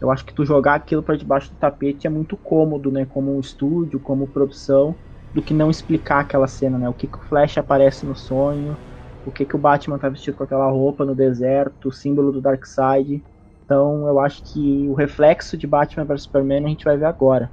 Eu 0.00 0.10
acho 0.10 0.24
que 0.24 0.32
tu 0.34 0.44
jogar 0.44 0.74
aquilo 0.76 1.02
para 1.02 1.16
debaixo 1.16 1.50
do 1.50 1.56
tapete 1.58 2.06
é 2.06 2.10
muito 2.10 2.36
cômodo, 2.36 2.90
né? 2.92 3.04
Como 3.06 3.36
um 3.36 3.40
estúdio, 3.40 4.00
como 4.00 4.28
produção, 4.28 5.00
do 5.32 5.42
que 5.42 5.52
não 5.54 5.70
explicar 5.70 6.20
aquela 6.20 6.46
cena, 6.46 6.78
né? 6.78 6.88
O 6.88 6.94
que, 6.94 7.08
que 7.08 7.18
o 7.18 7.22
Flash 7.22 7.58
aparece 7.58 8.06
no 8.06 8.14
sonho, 8.16 8.78
o 9.24 9.32
que, 9.32 9.44
que 9.46 9.56
o 9.56 9.58
Batman 9.58 9.98
tá 9.98 10.08
vestido 10.08 10.36
com 10.36 10.44
aquela 10.44 10.70
roupa 10.70 11.04
no 11.04 11.14
deserto, 11.14 11.88
o 11.88 11.92
símbolo 11.92 12.32
do 12.32 12.40
Darkseid. 12.40 13.26
Então 13.68 14.08
eu 14.08 14.18
acho 14.18 14.42
que 14.44 14.88
o 14.88 14.94
reflexo 14.94 15.54
de 15.54 15.66
Batman 15.66 16.06
vs 16.06 16.22
Superman 16.22 16.64
a 16.64 16.68
gente 16.68 16.86
vai 16.86 16.96
ver 16.96 17.04
agora. 17.04 17.50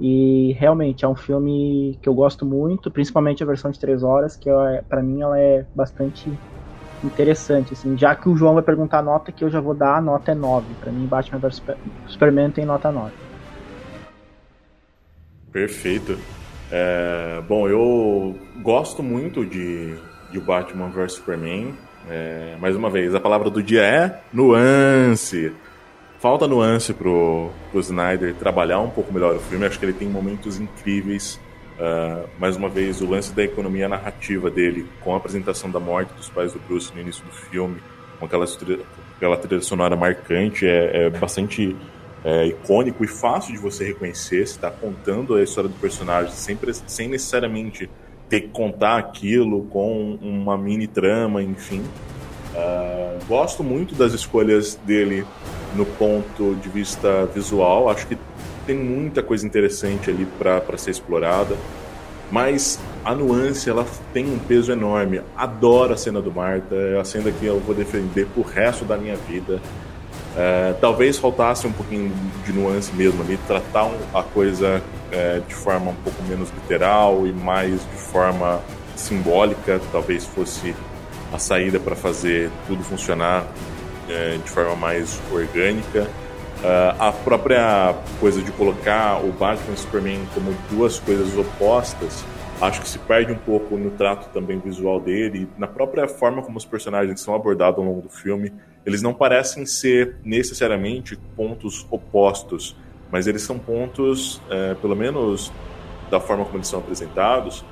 E 0.00 0.56
realmente 0.58 1.04
é 1.04 1.08
um 1.08 1.14
filme 1.14 1.96
que 2.02 2.08
eu 2.08 2.14
gosto 2.14 2.44
muito, 2.44 2.90
principalmente 2.90 3.44
a 3.44 3.46
versão 3.46 3.70
de 3.70 3.78
3 3.78 4.02
horas, 4.02 4.36
que 4.36 4.50
para 4.88 5.00
mim 5.00 5.22
ela 5.22 5.38
é 5.38 5.64
bastante 5.72 6.36
interessante, 7.04 7.74
assim, 7.74 7.96
já 7.96 8.12
que 8.16 8.28
o 8.28 8.34
João 8.34 8.54
vai 8.54 8.62
perguntar 8.64 8.98
a 8.98 9.02
nota 9.02 9.30
que 9.30 9.44
eu 9.44 9.48
já 9.48 9.60
vou 9.60 9.72
dar, 9.72 9.98
a 9.98 10.00
nota 10.00 10.32
é 10.32 10.34
9. 10.34 10.66
Para 10.80 10.90
mim, 10.90 11.06
Batman 11.06 11.38
vs 11.38 11.62
Superman 12.08 12.50
tem 12.50 12.64
nota 12.64 12.90
9. 12.90 13.12
Perfeito. 15.52 16.18
É, 16.72 17.40
bom, 17.48 17.68
eu 17.68 18.36
gosto 18.62 19.00
muito 19.00 19.46
de, 19.46 19.96
de 20.32 20.40
Batman 20.40 20.88
vs 20.88 21.12
Superman. 21.12 21.72
É, 22.08 22.56
mais 22.60 22.76
uma 22.76 22.88
vez, 22.88 23.14
a 23.14 23.20
palavra 23.20 23.50
do 23.50 23.62
dia 23.62 23.82
é 23.82 24.20
nuance. 24.32 25.52
Falta 26.18 26.46
nuance 26.46 26.94
pro, 26.94 27.50
pro 27.70 27.80
Snyder 27.80 28.34
trabalhar 28.34 28.80
um 28.80 28.90
pouco 28.90 29.12
melhor 29.12 29.36
o 29.36 29.40
filme. 29.40 29.66
Acho 29.66 29.78
que 29.78 29.84
ele 29.84 29.92
tem 29.92 30.08
momentos 30.08 30.58
incríveis 30.58 31.38
Uh, 31.76 32.26
mais 32.38 32.56
uma 32.56 32.70
vez, 32.70 33.02
o 33.02 33.06
lance 33.06 33.34
da 33.34 33.44
economia 33.44 33.86
narrativa 33.86 34.50
dele, 34.50 34.86
com 35.02 35.12
a 35.12 35.18
apresentação 35.18 35.70
da 35.70 35.78
morte 35.78 36.12
dos 36.14 36.30
pais 36.30 36.52
do 36.52 36.58
Bruce 36.60 36.90
no 36.94 37.00
início 37.00 37.22
do 37.22 37.32
filme, 37.32 37.76
com 38.18 38.24
aquela, 38.24 38.46
aquela 39.16 39.36
trilha 39.36 39.60
sonora 39.60 39.94
marcante, 39.94 40.66
é, 40.66 41.04
é 41.04 41.10
bastante 41.10 41.76
é, 42.24 42.46
icônico 42.46 43.04
e 43.04 43.06
fácil 43.06 43.52
de 43.52 43.58
você 43.58 43.84
reconhecer. 43.84 44.46
Você 44.46 44.54
está 44.54 44.70
contando 44.70 45.34
a 45.34 45.42
história 45.42 45.68
do 45.68 45.78
personagem 45.78 46.32
sem, 46.32 46.58
sem 46.86 47.08
necessariamente 47.08 47.90
ter 48.28 48.42
que 48.42 48.48
contar 48.48 48.98
aquilo 48.98 49.64
com 49.64 50.18
uma 50.20 50.56
mini 50.58 50.86
trama, 50.86 51.42
enfim. 51.42 51.82
Uh, 52.54 53.24
gosto 53.28 53.62
muito 53.62 53.94
das 53.94 54.12
escolhas 54.12 54.74
dele 54.86 55.24
no 55.74 55.84
ponto 55.84 56.54
de 56.56 56.68
vista 56.68 57.26
visual. 57.26 57.88
Acho 57.88 58.06
que 58.06 58.18
tem 58.66 58.76
muita 58.76 59.22
coisa 59.22 59.46
interessante 59.46 60.10
ali 60.10 60.26
para 60.38 60.76
ser 60.76 60.90
explorada, 60.90 61.56
mas 62.30 62.80
a 63.04 63.14
nuance 63.14 63.70
ela 63.70 63.86
tem 64.12 64.26
um 64.26 64.38
peso 64.38 64.72
enorme. 64.72 65.20
Adoro 65.36 65.92
a 65.92 65.96
cena 65.96 66.20
do 66.20 66.32
Marta, 66.32 66.74
é 66.74 66.98
a 66.98 67.04
cena 67.04 67.30
que 67.30 67.46
eu 67.46 67.60
vou 67.60 67.74
defender 67.74 68.26
pro 68.26 68.42
resto 68.42 68.84
da 68.84 68.96
minha 68.96 69.16
vida. 69.16 69.60
É, 70.36 70.74
talvez 70.80 71.16
faltasse 71.16 71.66
um 71.66 71.72
pouquinho 71.72 72.12
de 72.44 72.52
nuance 72.52 72.92
mesmo 72.94 73.22
ali, 73.22 73.38
tratar 73.46 73.90
a 74.12 74.22
coisa 74.22 74.82
é, 75.10 75.40
de 75.40 75.54
forma 75.54 75.92
um 75.92 75.94
pouco 75.94 76.22
menos 76.24 76.50
literal 76.50 77.26
e 77.26 77.32
mais 77.32 77.80
de 77.80 77.96
forma 77.96 78.60
simbólica, 78.94 79.80
talvez 79.90 80.26
fosse 80.26 80.74
a 81.32 81.38
saída 81.38 81.80
para 81.80 81.96
fazer 81.96 82.50
tudo 82.66 82.82
funcionar 82.84 83.46
é, 84.08 84.36
de 84.36 84.50
forma 84.50 84.76
mais 84.76 85.20
orgânica. 85.32 86.06
A 86.98 87.12
própria 87.12 87.94
coisa 88.18 88.42
de 88.42 88.50
colocar 88.50 89.22
o 89.22 89.30
Batman 89.30 89.72
e 89.72 89.74
o 89.74 89.76
Superman 89.76 90.26
como 90.34 90.52
duas 90.70 90.98
coisas 90.98 91.36
opostas 91.36 92.24
Acho 92.60 92.80
que 92.80 92.88
se 92.88 92.98
perde 92.98 93.32
um 93.32 93.36
pouco 93.36 93.76
no 93.76 93.90
trato 93.90 94.30
também 94.32 94.58
visual 94.58 94.98
dele, 94.98 95.46
na 95.58 95.66
própria 95.66 96.08
forma 96.08 96.42
como 96.42 96.56
os 96.56 96.64
personagens 96.64 97.20
são 97.20 97.34
abordados 97.34 97.78
ao 97.78 97.84
longo 97.84 98.00
do 98.00 98.08
filme. 98.08 98.50
Eles 98.86 99.02
não 99.02 99.12
parecem 99.12 99.66
ser 99.66 100.14
necessariamente 100.24 101.18
pontos 101.36 101.84
opostos, 101.90 102.76
mas 103.10 103.26
eles 103.26 103.42
são 103.42 103.58
pontos, 103.58 104.40
é, 104.48 104.74
pelo 104.74 104.94
menos 104.94 105.52
da 106.08 106.20
forma 106.20 106.44
como 106.44 106.58
eles 106.58 106.68
são 106.68 106.78
apresentados, 106.78 107.64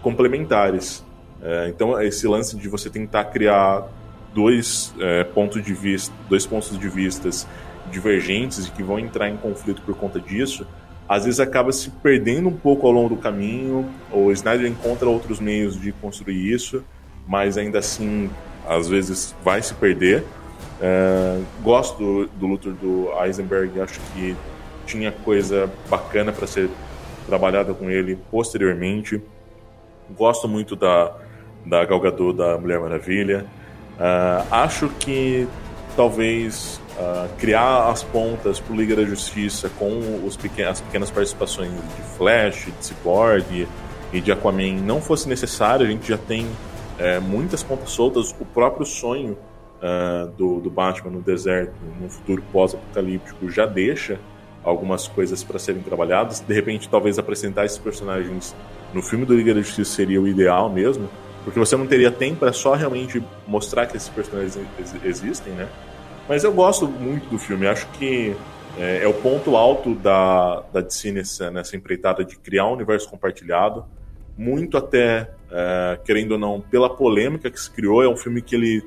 complementares. 0.00 1.04
É, 1.42 1.68
então, 1.68 2.00
esse 2.00 2.26
lance 2.26 2.56
de 2.56 2.68
você 2.68 2.88
tentar 2.88 3.26
criar 3.26 3.86
dois 4.34 4.94
é, 4.98 5.24
pontos 5.24 5.62
de 5.62 5.74
vista, 5.74 6.14
dois 6.28 6.46
pontos 6.46 6.78
de 6.78 6.88
vistas 6.88 7.46
divergentes 7.90 8.66
e 8.66 8.70
que 8.70 8.82
vão 8.82 8.98
entrar 8.98 9.28
em 9.28 9.36
conflito 9.36 9.82
por 9.82 9.94
conta 9.94 10.18
disso, 10.18 10.66
às 11.06 11.24
vezes 11.24 11.40
acaba 11.40 11.70
se 11.72 11.90
perdendo 11.90 12.48
um 12.48 12.56
pouco 12.56 12.86
ao 12.86 12.92
longo 12.92 13.10
do 13.10 13.16
caminho. 13.16 13.86
O 14.10 14.32
Snyder 14.32 14.66
encontra 14.66 15.06
outros 15.06 15.38
meios 15.38 15.78
de 15.78 15.92
construir 15.92 16.50
isso, 16.50 16.82
mas 17.28 17.58
ainda 17.58 17.80
assim, 17.80 18.30
às 18.66 18.88
vezes 18.88 19.34
vai 19.44 19.60
se 19.60 19.74
perder. 19.74 20.24
É, 20.84 21.40
gosto 21.62 21.96
do, 21.96 22.26
do 22.26 22.46
Luthor 22.48 22.72
do 22.72 23.08
Eisenberg, 23.22 23.80
acho 23.80 24.00
que 24.12 24.36
tinha 24.84 25.12
coisa 25.12 25.70
bacana 25.88 26.32
para 26.32 26.44
ser 26.44 26.68
trabalhada 27.24 27.72
com 27.72 27.88
ele 27.88 28.18
posteriormente. 28.32 29.22
Gosto 30.10 30.48
muito 30.48 30.74
da, 30.74 31.14
da 31.64 31.84
Gal 31.84 32.00
Gadot, 32.00 32.36
da 32.36 32.58
Mulher 32.58 32.80
Maravilha. 32.80 33.46
Uh, 33.92 34.46
acho 34.50 34.88
que 34.98 35.46
talvez 35.94 36.80
uh, 36.98 37.28
criar 37.38 37.88
as 37.88 38.02
pontas 38.02 38.58
para 38.58 38.74
Liga 38.74 38.96
da 38.96 39.04
Justiça 39.04 39.70
com 39.78 40.24
os 40.26 40.36
pequen 40.36 40.64
as 40.64 40.80
pequenas 40.80 41.10
participações 41.12 41.70
de 41.70 42.02
Flash, 42.16 42.66
de 42.66 42.86
Cyborg 42.86 43.68
e 44.12 44.20
de 44.20 44.32
Aquaman 44.32 44.80
não 44.82 45.00
fosse 45.00 45.28
necessário. 45.28 45.86
A 45.86 45.88
gente 45.88 46.08
já 46.08 46.18
tem 46.18 46.48
é, 46.98 47.20
muitas 47.20 47.62
pontas 47.62 47.90
soltas. 47.90 48.34
O 48.40 48.44
próprio 48.44 48.84
sonho 48.84 49.38
uh, 49.82 50.28
do, 50.36 50.60
do 50.60 50.70
Batman 50.70 51.10
no 51.10 51.20
deserto, 51.20 51.74
num 52.00 52.08
futuro 52.08 52.42
pós-apocalíptico, 52.52 53.50
já 53.50 53.66
deixa 53.66 54.18
algumas 54.62 55.08
coisas 55.08 55.42
para 55.42 55.58
serem 55.58 55.82
trabalhadas. 55.82 56.40
De 56.40 56.54
repente, 56.54 56.88
talvez 56.88 57.18
apresentar 57.18 57.64
esses 57.64 57.78
personagens 57.78 58.54
no 58.94 59.02
filme 59.02 59.26
do 59.26 59.34
Liga 59.34 59.52
da 59.52 59.60
Justiça 59.60 59.92
seria 59.92 60.20
o 60.20 60.28
ideal 60.28 60.70
mesmo, 60.70 61.08
porque 61.44 61.58
você 61.58 61.76
não 61.76 61.86
teria 61.86 62.10
tempo 62.10 62.40
para 62.40 62.52
só 62.52 62.74
realmente 62.74 63.22
mostrar 63.46 63.86
que 63.86 63.96
esses 63.96 64.08
personagens 64.08 64.58
existem, 65.04 65.52
né? 65.54 65.68
Mas 66.28 66.44
eu 66.44 66.52
gosto 66.52 66.86
muito 66.86 67.28
do 67.28 67.38
filme, 67.38 67.66
acho 67.66 67.88
que 67.92 68.36
é, 68.78 69.02
é 69.02 69.08
o 69.08 69.14
ponto 69.14 69.56
alto 69.56 69.94
da, 69.96 70.62
da 70.72 70.80
DC 70.80 71.10
nessa, 71.10 71.50
nessa 71.50 71.76
empreitada 71.76 72.24
de 72.24 72.36
criar 72.36 72.66
um 72.66 72.74
universo 72.74 73.08
compartilhado, 73.08 73.84
muito 74.38 74.76
até, 74.76 75.30
é, 75.50 75.98
querendo 76.04 76.32
ou 76.32 76.38
não, 76.38 76.60
pela 76.60 76.88
polêmica 76.88 77.50
que 77.50 77.60
se 77.60 77.70
criou, 77.70 78.02
é 78.02 78.08
um 78.08 78.16
filme 78.16 78.40
que 78.40 78.54
ele 78.54 78.84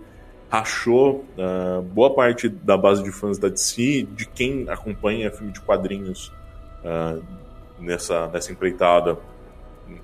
rachou 0.50 1.26
uh, 1.38 1.82
boa 1.82 2.14
parte 2.14 2.48
da 2.48 2.78
base 2.78 3.04
de 3.04 3.12
fãs 3.12 3.38
da 3.38 3.50
DC, 3.50 4.08
de 4.16 4.26
quem 4.26 4.70
acompanha 4.70 5.32
filme 5.32 5.52
de 5.52 5.60
quadrinhos 5.62 6.32
uh, 6.84 7.22
nessa, 7.80 8.28
nessa 8.28 8.52
empreitada, 8.52 9.18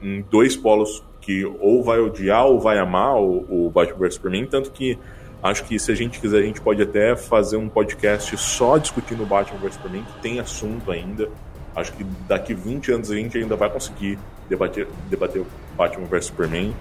em 0.01 0.21
dois 0.21 0.55
polos 0.55 1.03
que 1.21 1.45
ou 1.45 1.83
vai 1.83 1.99
odiar 1.99 2.45
ou 2.45 2.59
vai 2.59 2.79
amar 2.79 3.15
o, 3.17 3.67
o 3.67 3.69
Batman 3.69 3.99
vs 3.99 4.15
Superman, 4.15 4.45
tanto 4.45 4.71
que 4.71 4.97
acho 5.41 5.63
que 5.65 5.77
se 5.79 5.91
a 5.91 5.95
gente 5.95 6.19
quiser 6.19 6.39
a 6.39 6.45
gente 6.45 6.61
pode 6.61 6.81
até 6.81 7.15
fazer 7.15 7.57
um 7.57 7.69
podcast 7.69 8.35
só 8.37 8.77
discutindo 8.77 9.23
o 9.23 9.25
Batman 9.25 9.59
vs 9.59 9.75
Superman, 9.75 10.03
que 10.03 10.21
tem 10.21 10.39
assunto 10.39 10.91
ainda. 10.91 11.29
Acho 11.73 11.93
que 11.93 12.03
daqui 12.27 12.53
20 12.53 12.91
anos 12.91 13.11
a 13.11 13.15
gente 13.15 13.37
ainda 13.37 13.55
vai 13.55 13.69
conseguir 13.69 14.19
debater, 14.49 14.87
debater 15.09 15.41
o 15.41 15.47
Batman 15.77 16.05
vs 16.07 16.25
Superman. 16.25 16.73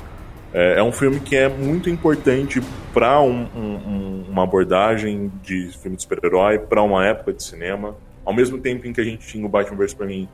É, 0.53 0.79
é 0.79 0.83
um 0.83 0.93
filme 0.93 1.21
que 1.21 1.37
é 1.37 1.49
muito 1.49 1.89
importante 1.89 2.61
para 2.93 3.21
um, 3.21 3.47
um, 3.55 4.25
uma 4.29 4.43
abordagem 4.43 5.31
de 5.43 5.69
filme 5.81 5.97
de 5.97 6.03
super-herói, 6.03 6.59
para 6.59 6.83
uma 6.83 7.07
época 7.07 7.33
de 7.33 7.43
cinema. 7.43 7.97
Ao 8.25 8.33
mesmo 8.33 8.59
tempo 8.59 8.87
em 8.87 8.93
que 8.93 9.01
a 9.01 9.05
gente 9.05 9.27
tinha 9.27 9.45
o 9.47 9.49
Batman 9.49 9.77
vs 9.77 9.93
Superman 9.93 10.29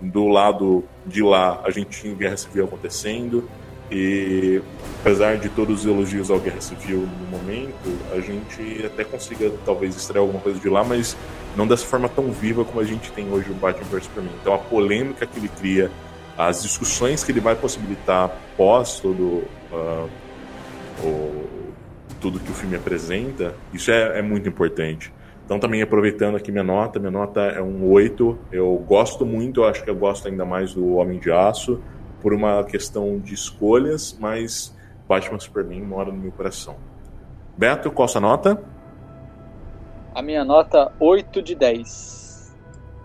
do 0.00 0.28
lado 0.28 0.84
de 1.06 1.22
lá, 1.22 1.60
a 1.64 1.70
gente 1.70 2.00
tinha 2.00 2.14
Guerra 2.14 2.36
Civil 2.36 2.64
acontecendo. 2.64 3.48
E 3.90 4.60
apesar 5.00 5.38
de 5.38 5.48
todos 5.48 5.80
os 5.80 5.86
elogios 5.86 6.30
ao 6.30 6.38
Guerra 6.38 6.60
Civil 6.60 7.08
no 7.20 7.38
momento, 7.38 7.98
a 8.12 8.20
gente 8.20 8.84
até 8.84 9.02
consiga 9.02 9.50
talvez 9.64 9.96
extrair 9.96 10.20
alguma 10.20 10.40
coisa 10.40 10.58
de 10.58 10.68
lá, 10.68 10.84
mas 10.84 11.16
não 11.56 11.66
dessa 11.66 11.86
forma 11.86 12.08
tão 12.08 12.30
viva 12.30 12.64
como 12.64 12.80
a 12.80 12.84
gente 12.84 13.10
tem 13.12 13.30
hoje 13.32 13.50
o 13.50 13.54
Batman 13.54 13.88
vs 13.90 14.04
Superman. 14.04 14.32
Então 14.40 14.54
a 14.54 14.58
polêmica 14.58 15.26
que 15.26 15.38
ele 15.38 15.48
cria, 15.48 15.90
as 16.38 16.62
discussões 16.62 17.24
que 17.24 17.32
ele 17.32 17.40
vai 17.40 17.56
possibilitar 17.56 18.30
pós 18.56 19.00
todo 19.00 19.42
uh, 19.72 20.08
o, 21.02 21.48
tudo 22.20 22.38
que 22.38 22.50
o 22.50 22.54
filme 22.54 22.76
apresenta, 22.76 23.54
isso 23.72 23.90
é, 23.90 24.20
é, 24.20 24.22
muito 24.22 24.48
importante. 24.48 25.12
Então, 25.44 25.58
também 25.58 25.82
aproveitando 25.82 26.36
aqui 26.36 26.52
minha 26.52 26.62
nota, 26.62 27.00
minha 27.00 27.10
nota 27.10 27.40
é 27.40 27.60
um 27.60 27.90
8. 27.90 28.38
Eu 28.52 28.76
gosto 28.86 29.26
muito, 29.26 29.62
eu 29.62 29.64
acho 29.64 29.82
que 29.82 29.90
eu 29.90 29.96
gosto 29.96 30.28
ainda 30.28 30.44
mais 30.44 30.74
do 30.74 30.94
Homem 30.94 31.18
de 31.18 31.32
Aço, 31.32 31.82
por 32.20 32.32
uma 32.32 32.62
questão 32.64 33.18
de 33.18 33.34
escolhas, 33.34 34.16
mas 34.20 34.76
Batman 35.08 35.40
Superman 35.40 35.82
mora 35.82 36.12
no 36.12 36.18
meu 36.18 36.30
coração. 36.30 36.76
Beto, 37.56 37.90
qual 37.90 38.04
a 38.04 38.08
sua 38.08 38.20
nota? 38.20 38.62
A 40.14 40.22
minha 40.22 40.44
nota 40.44 40.92
8 41.00 41.42
de 41.42 41.54
10. 41.54 42.54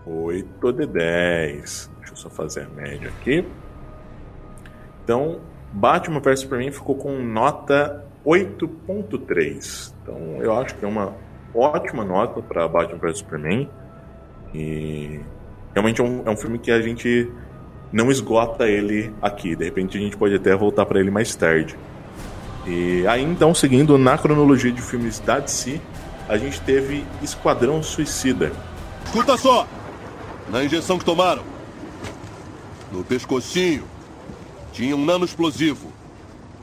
8 0.06 0.72
de 0.72 0.86
10. 0.86 1.93
Eu 2.14 2.16
só 2.16 2.30
fazer 2.30 2.68
média 2.68 3.08
aqui. 3.08 3.44
Então, 5.02 5.40
Batman 5.72 6.20
vs 6.20 6.40
Superman 6.40 6.70
ficou 6.70 6.94
com 6.94 7.18
nota 7.18 8.04
8.3. 8.24 9.92
Então 10.00 10.16
eu 10.40 10.56
acho 10.56 10.76
que 10.76 10.84
é 10.84 10.88
uma 10.88 11.12
ótima 11.52 12.04
nota 12.04 12.40
para 12.40 12.68
Batman 12.68 12.98
vs 12.98 13.18
Superman. 13.18 13.68
E 14.54 15.20
realmente 15.72 16.00
é 16.00 16.04
um, 16.04 16.22
é 16.24 16.30
um 16.30 16.36
filme 16.36 16.58
que 16.60 16.70
a 16.70 16.80
gente 16.80 17.28
não 17.92 18.10
esgota 18.10 18.68
ele 18.68 19.12
aqui. 19.20 19.56
De 19.56 19.64
repente 19.64 19.98
a 19.98 20.00
gente 20.00 20.16
pode 20.16 20.34
até 20.36 20.54
voltar 20.54 20.86
para 20.86 21.00
ele 21.00 21.10
mais 21.10 21.34
tarde. 21.34 21.76
E 22.64 23.04
aí 23.08 23.22
então, 23.22 23.52
seguindo 23.52 23.98
na 23.98 24.16
cronologia 24.16 24.70
de 24.70 24.80
filmes 24.80 25.18
da 25.18 25.40
DC, 25.40 25.80
a 26.28 26.38
gente 26.38 26.60
teve 26.60 27.04
Esquadrão 27.20 27.82
Suicida. 27.82 28.52
Escuta 29.04 29.36
só! 29.36 29.66
Na 30.48 30.62
injeção 30.62 30.98
que 30.98 31.04
tomaram, 31.04 31.42
no 32.94 33.04
pescocinho, 33.04 33.84
tinha 34.72 34.96
um 34.96 35.04
nano 35.04 35.24
explosivo. 35.24 35.92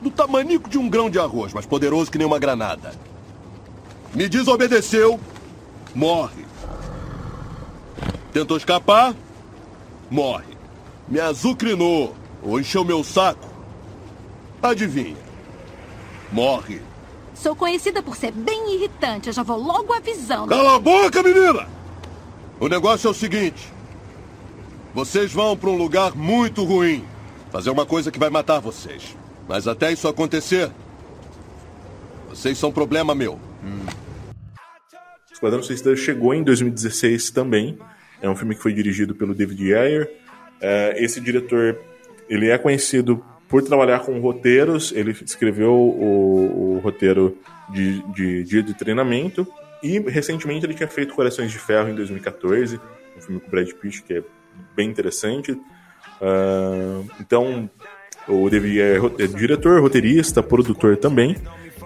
Do 0.00 0.10
tamanico 0.10 0.68
de 0.68 0.78
um 0.78 0.88
grão 0.88 1.08
de 1.08 1.18
arroz, 1.18 1.52
mas 1.52 1.66
poderoso 1.66 2.10
que 2.10 2.18
nem 2.18 2.26
uma 2.26 2.38
granada. 2.38 2.92
Me 4.14 4.28
desobedeceu, 4.28 5.20
morre. 5.94 6.44
Tentou 8.32 8.56
escapar, 8.56 9.14
morre. 10.10 10.56
Me 11.08 11.20
azucrinou 11.20 12.14
ou 12.42 12.58
encheu 12.58 12.84
meu 12.84 13.04
saco. 13.04 13.48
Adivinha? 14.62 15.16
Morre. 16.32 16.80
Sou 17.34 17.54
conhecida 17.54 18.02
por 18.02 18.16
ser 18.16 18.32
bem 18.32 18.74
irritante. 18.74 19.28
Eu 19.28 19.32
já 19.32 19.42
vou 19.42 19.58
logo 19.58 19.92
avisando. 19.92 20.48
Cala 20.48 20.76
a 20.76 20.78
boca, 20.78 21.22
menina! 21.22 21.68
O 22.60 22.68
negócio 22.68 23.08
é 23.08 23.10
o 23.10 23.14
seguinte: 23.14 23.71
vocês 24.94 25.32
vão 25.32 25.56
para 25.56 25.70
um 25.70 25.76
lugar 25.76 26.14
muito 26.14 26.64
ruim. 26.64 27.04
Fazer 27.50 27.70
uma 27.70 27.86
coisa 27.86 28.10
que 28.10 28.18
vai 28.18 28.30
matar 28.30 28.60
vocês. 28.60 29.16
Mas 29.48 29.66
até 29.66 29.92
isso 29.92 30.08
acontecer, 30.08 30.70
vocês 32.28 32.56
são 32.56 32.72
problema 32.72 33.14
meu. 33.14 33.38
Hum. 33.64 33.86
Esquadrão 35.32 35.62
Suicida 35.62 35.94
chegou 35.96 36.34
em 36.34 36.42
2016 36.42 37.30
também. 37.30 37.78
É 38.20 38.28
um 38.28 38.36
filme 38.36 38.54
que 38.54 38.62
foi 38.62 38.72
dirigido 38.72 39.14
pelo 39.14 39.34
David 39.34 39.74
Ayer. 39.74 40.10
É, 40.60 40.94
esse 41.02 41.20
diretor, 41.20 41.78
ele 42.28 42.48
é 42.48 42.56
conhecido 42.56 43.24
por 43.48 43.62
trabalhar 43.62 44.00
com 44.00 44.18
roteiros. 44.20 44.92
Ele 44.92 45.10
escreveu 45.10 45.72
o, 45.72 46.76
o 46.76 46.78
roteiro 46.78 47.36
de, 47.70 48.00
de 48.12 48.44
Dia 48.44 48.62
de 48.62 48.72
Treinamento. 48.74 49.46
E 49.82 49.98
recentemente 49.98 50.64
ele 50.64 50.74
tinha 50.74 50.88
feito 50.88 51.12
Corações 51.14 51.50
de 51.50 51.58
Ferro 51.58 51.88
em 51.88 51.94
2014, 51.94 52.80
um 53.16 53.20
filme 53.20 53.40
com 53.40 53.50
Brad 53.50 53.68
Pitt 53.72 54.02
que 54.04 54.14
é 54.14 54.22
bem 54.74 54.88
interessante. 54.88 55.52
Uh, 55.52 57.06
então, 57.20 57.68
o 58.28 58.48
David 58.48 58.80
é, 58.80 58.96
é 58.96 59.26
diretor, 59.26 59.80
roteirista, 59.80 60.42
produtor 60.42 60.96
também. 60.96 61.36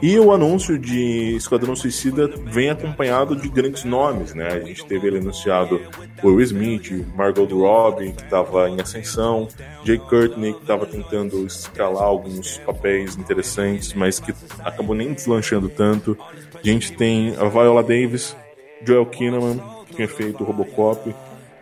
E 0.02 0.18
o 0.18 0.30
anúncio 0.30 0.78
de 0.78 1.34
Esquadrão 1.36 1.74
Suicida 1.74 2.28
vem 2.44 2.68
acompanhado 2.68 3.34
de 3.34 3.48
grandes 3.48 3.82
nomes, 3.82 4.34
né? 4.34 4.48
A 4.48 4.60
gente 4.60 4.84
teve 4.84 5.06
ele 5.06 5.18
anunciado 5.18 5.80
o 6.22 6.28
Will 6.28 6.42
Smith, 6.42 7.06
Margot 7.14 7.46
Robbie, 7.46 8.12
que 8.12 8.22
estava 8.22 8.68
em 8.68 8.78
ascensão, 8.78 9.48
Jake 9.84 10.06
Courtney, 10.06 10.52
que 10.52 10.60
estava 10.60 10.84
tentando 10.84 11.46
escalar 11.46 12.02
alguns 12.02 12.58
papéis 12.58 13.16
interessantes, 13.16 13.94
mas 13.94 14.20
que 14.20 14.34
acabou 14.60 14.94
nem 14.94 15.14
deslanchando 15.14 15.70
tanto. 15.70 16.16
A 16.54 16.66
gente 16.66 16.92
tem 16.92 17.34
a 17.36 17.48
Viola 17.48 17.82
Davis, 17.82 18.36
Joel 18.84 19.06
Kinnaman, 19.06 19.58
que 19.86 19.96
tinha 19.96 20.08
feito 20.08 20.44
Robocop, 20.44 21.14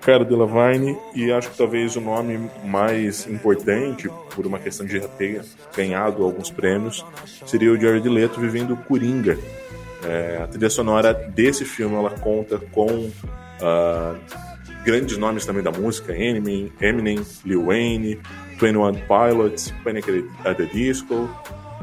Cara 0.05 0.23
Delevingne 0.23 0.99
e 1.15 1.33
acho 1.33 1.51
que 1.51 1.57
talvez 1.57 1.97
o 1.97 2.01
nome 2.01 2.51
mais 2.63 3.27
importante, 3.27 4.11
por 4.35 4.47
uma 4.47 4.59
questão 4.59 4.85
de 4.85 4.99
já 4.99 5.09
ter 5.09 5.43
ganhado 5.75 6.23
alguns 6.23 6.51
prêmios, 6.51 7.05
seria 7.47 7.73
o 7.73 7.81
Jared 7.81 8.07
Leto 8.07 8.39
vivendo 8.39 8.77
Coringa. 8.77 9.39
É, 10.05 10.43
a 10.43 10.47
trilha 10.47 10.69
sonora 10.69 11.15
desse 11.15 11.65
filme 11.65 11.97
ela 11.97 12.11
conta 12.11 12.59
com 12.59 12.87
uh, 12.87 14.21
grandes 14.85 15.17
nomes 15.17 15.47
também 15.47 15.63
da 15.63 15.73
música, 15.73 16.15
Eminem, 16.15 16.71
Eminem 16.79 17.25
Lil 17.43 17.65
Wayne, 17.65 18.21
21 18.61 18.93
Pilots, 19.07 19.73
Panic 19.83 20.29
at 20.45 20.59
the 20.59 20.67
Disco. 20.67 21.31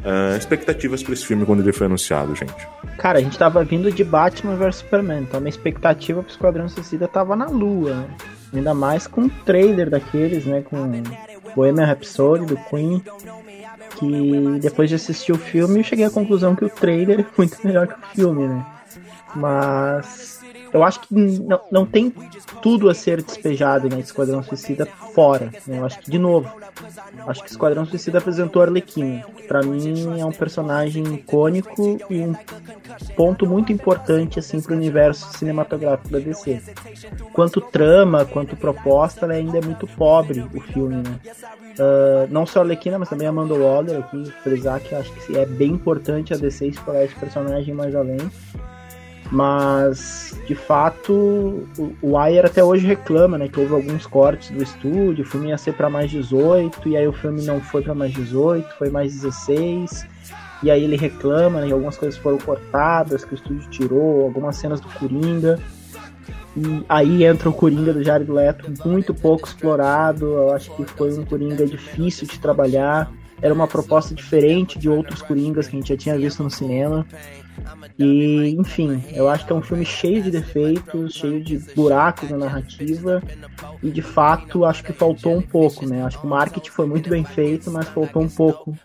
Uh, 0.03 0.35
expectativas 0.35 1.03
para 1.03 1.13
esse 1.13 1.23
filme 1.25 1.45
quando 1.45 1.59
ele 1.59 1.71
foi 1.71 1.85
anunciado, 1.85 2.35
gente? 2.35 2.55
Cara, 2.97 3.19
a 3.19 3.21
gente 3.21 3.37
tava 3.37 3.63
vindo 3.63 3.91
de 3.91 4.03
Batman 4.03 4.55
vs 4.55 4.77
Superman, 4.77 5.21
então 5.21 5.37
a 5.37 5.41
minha 5.41 5.51
expectativa 5.51 6.23
pro 6.23 6.31
Esquadrão 6.31 6.67
Suicida 6.67 7.07
tava 7.07 7.35
na 7.35 7.45
lua, 7.45 7.93
né? 7.93 8.07
Ainda 8.53 8.73
mais 8.73 9.05
com 9.05 9.21
um 9.21 9.29
trailer 9.29 9.89
daqueles, 9.89 10.45
né? 10.45 10.63
Com 10.63 10.91
Bohemian 11.55 11.85
Rhapsody, 11.85 12.45
do 12.45 12.57
Queen. 12.57 13.01
Que 13.97 14.59
depois 14.59 14.89
de 14.89 14.95
assistir 14.95 15.31
o 15.31 15.37
filme, 15.37 15.79
eu 15.79 15.83
cheguei 15.83 16.05
à 16.05 16.09
conclusão 16.09 16.55
que 16.55 16.65
o 16.65 16.69
trailer 16.69 17.19
é 17.19 17.25
muito 17.37 17.57
melhor 17.63 17.87
que 17.87 17.93
o 17.93 18.15
filme, 18.15 18.47
né? 18.47 18.65
Mas 19.35 20.40
eu 20.73 20.83
acho 20.83 21.01
que 21.01 21.13
não, 21.13 21.59
não 21.71 21.85
tem 21.85 22.13
tudo 22.61 22.89
a 22.89 22.93
ser 22.93 23.21
despejado 23.21 23.87
em 23.87 23.99
Esquadrão 23.99 24.41
Suicida 24.43 24.85
fora. 24.85 25.51
Né? 25.67 25.79
Eu 25.79 25.85
acho 25.85 25.99
que, 25.99 26.09
de 26.09 26.17
novo, 26.17 26.49
acho 27.27 27.43
que 27.43 27.49
Esquadrão 27.49 27.85
Suicida 27.85 28.19
apresentou 28.19 28.61
Arlequina, 28.61 29.23
que 29.35 29.43
pra 29.43 29.61
mim 29.61 30.19
é 30.19 30.25
um 30.25 30.31
personagem 30.31 31.03
icônico 31.13 31.97
e 32.09 32.21
um 32.21 32.35
ponto 33.15 33.45
muito 33.45 33.73
importante 33.73 34.39
assim 34.39 34.61
pro 34.61 34.75
universo 34.75 35.37
cinematográfico 35.37 36.09
da 36.09 36.19
DC. 36.19 36.61
Quanto 37.33 37.59
trama, 37.59 38.25
quanto 38.25 38.55
proposta, 38.55 39.25
ela 39.25 39.33
ainda 39.33 39.57
é 39.57 39.61
muito 39.61 39.87
pobre 39.87 40.41
o 40.53 40.61
filme, 40.61 40.95
né? 40.95 41.19
Uh, 41.71 42.27
não 42.29 42.45
só 42.45 42.59
a 42.59 42.63
Arlequina, 42.63 42.99
mas 42.99 43.09
também 43.09 43.27
a 43.27 43.29
Amanda 43.29 43.53
Waller 43.53 43.99
aqui, 43.99 44.31
frisar 44.43 44.79
que 44.79 44.93
acho 44.93 45.11
que 45.13 45.37
é 45.37 45.45
bem 45.45 45.71
importante 45.71 46.33
a 46.33 46.37
DC 46.37 46.67
explorar 46.67 47.03
esse 47.03 47.15
personagem 47.15 47.73
mais 47.73 47.95
além. 47.95 48.19
Mas, 49.31 50.37
de 50.45 50.53
fato, 50.53 51.65
o, 52.01 52.17
Ayer 52.17 52.45
até 52.45 52.61
hoje 52.61 52.85
reclama, 52.85 53.37
né, 53.37 53.47
que 53.47 53.57
houve 53.57 53.73
alguns 53.73 54.05
cortes 54.05 54.51
do 54.51 54.61
estúdio, 54.61 55.23
o 55.23 55.27
filme 55.27 55.47
ia 55.47 55.57
ser 55.57 55.73
para 55.73 55.89
mais 55.89 56.11
18, 56.11 56.89
e 56.89 56.97
aí 56.97 57.07
o 57.07 57.13
filme 57.13 57.41
não 57.43 57.61
foi 57.61 57.81
para 57.81 57.95
mais 57.95 58.11
18, 58.11 58.67
foi 58.77 58.89
mais 58.89 59.13
16. 59.13 60.05
E 60.63 60.69
aí 60.69 60.83
ele 60.83 60.97
reclama, 60.97 61.61
né, 61.61 61.67
que 61.67 61.73
algumas 61.73 61.97
coisas 61.97 62.19
foram 62.19 62.37
cortadas, 62.39 63.23
que 63.23 63.33
o 63.33 63.35
estúdio 63.35 63.69
tirou, 63.69 64.23
algumas 64.25 64.57
cenas 64.57 64.81
do 64.81 64.89
Coringa. 64.89 65.57
E 66.55 66.83
aí 66.89 67.23
entra 67.23 67.49
o 67.49 67.53
Coringa 67.53 67.93
do 67.93 68.03
Jared 68.03 68.29
Leto, 68.29 68.69
muito 68.85 69.13
pouco 69.13 69.47
explorado. 69.47 70.25
Eu 70.25 70.51
acho 70.51 70.75
que 70.75 70.83
foi 70.83 71.17
um 71.17 71.23
Coringa 71.23 71.65
difícil 71.65 72.27
de 72.27 72.37
trabalhar. 72.37 73.09
Era 73.41 73.53
uma 73.53 73.67
proposta 73.67 74.13
diferente 74.13 74.77
de 74.77 74.89
outros 74.89 75.21
Coringas 75.21 75.67
que 75.67 75.77
a 75.77 75.79
gente 75.79 75.89
já 75.89 75.97
tinha 75.97 76.17
visto 76.17 76.43
no 76.43 76.49
cinema. 76.49 77.07
E, 77.97 78.55
enfim, 78.57 79.03
eu 79.13 79.29
acho 79.29 79.45
que 79.45 79.51
é 79.51 79.55
um 79.55 79.61
filme 79.61 79.85
cheio 79.85 80.21
de 80.21 80.31
defeitos, 80.31 81.13
cheio 81.13 81.43
de 81.43 81.57
buracos 81.75 82.29
na 82.29 82.37
narrativa. 82.37 83.21
E 83.81 83.89
de 83.89 84.01
fato, 84.01 84.65
acho 84.65 84.83
que 84.83 84.93
faltou 84.93 85.35
um 85.35 85.41
pouco, 85.41 85.85
né? 85.87 86.03
Acho 86.03 86.19
que 86.19 86.25
o 86.25 86.29
marketing 86.29 86.69
foi 86.69 86.85
muito 86.85 87.09
bem 87.09 87.23
feito, 87.23 87.69
mas 87.71 87.87
faltou 87.89 88.21
um 88.21 88.29
pouco 88.29 88.75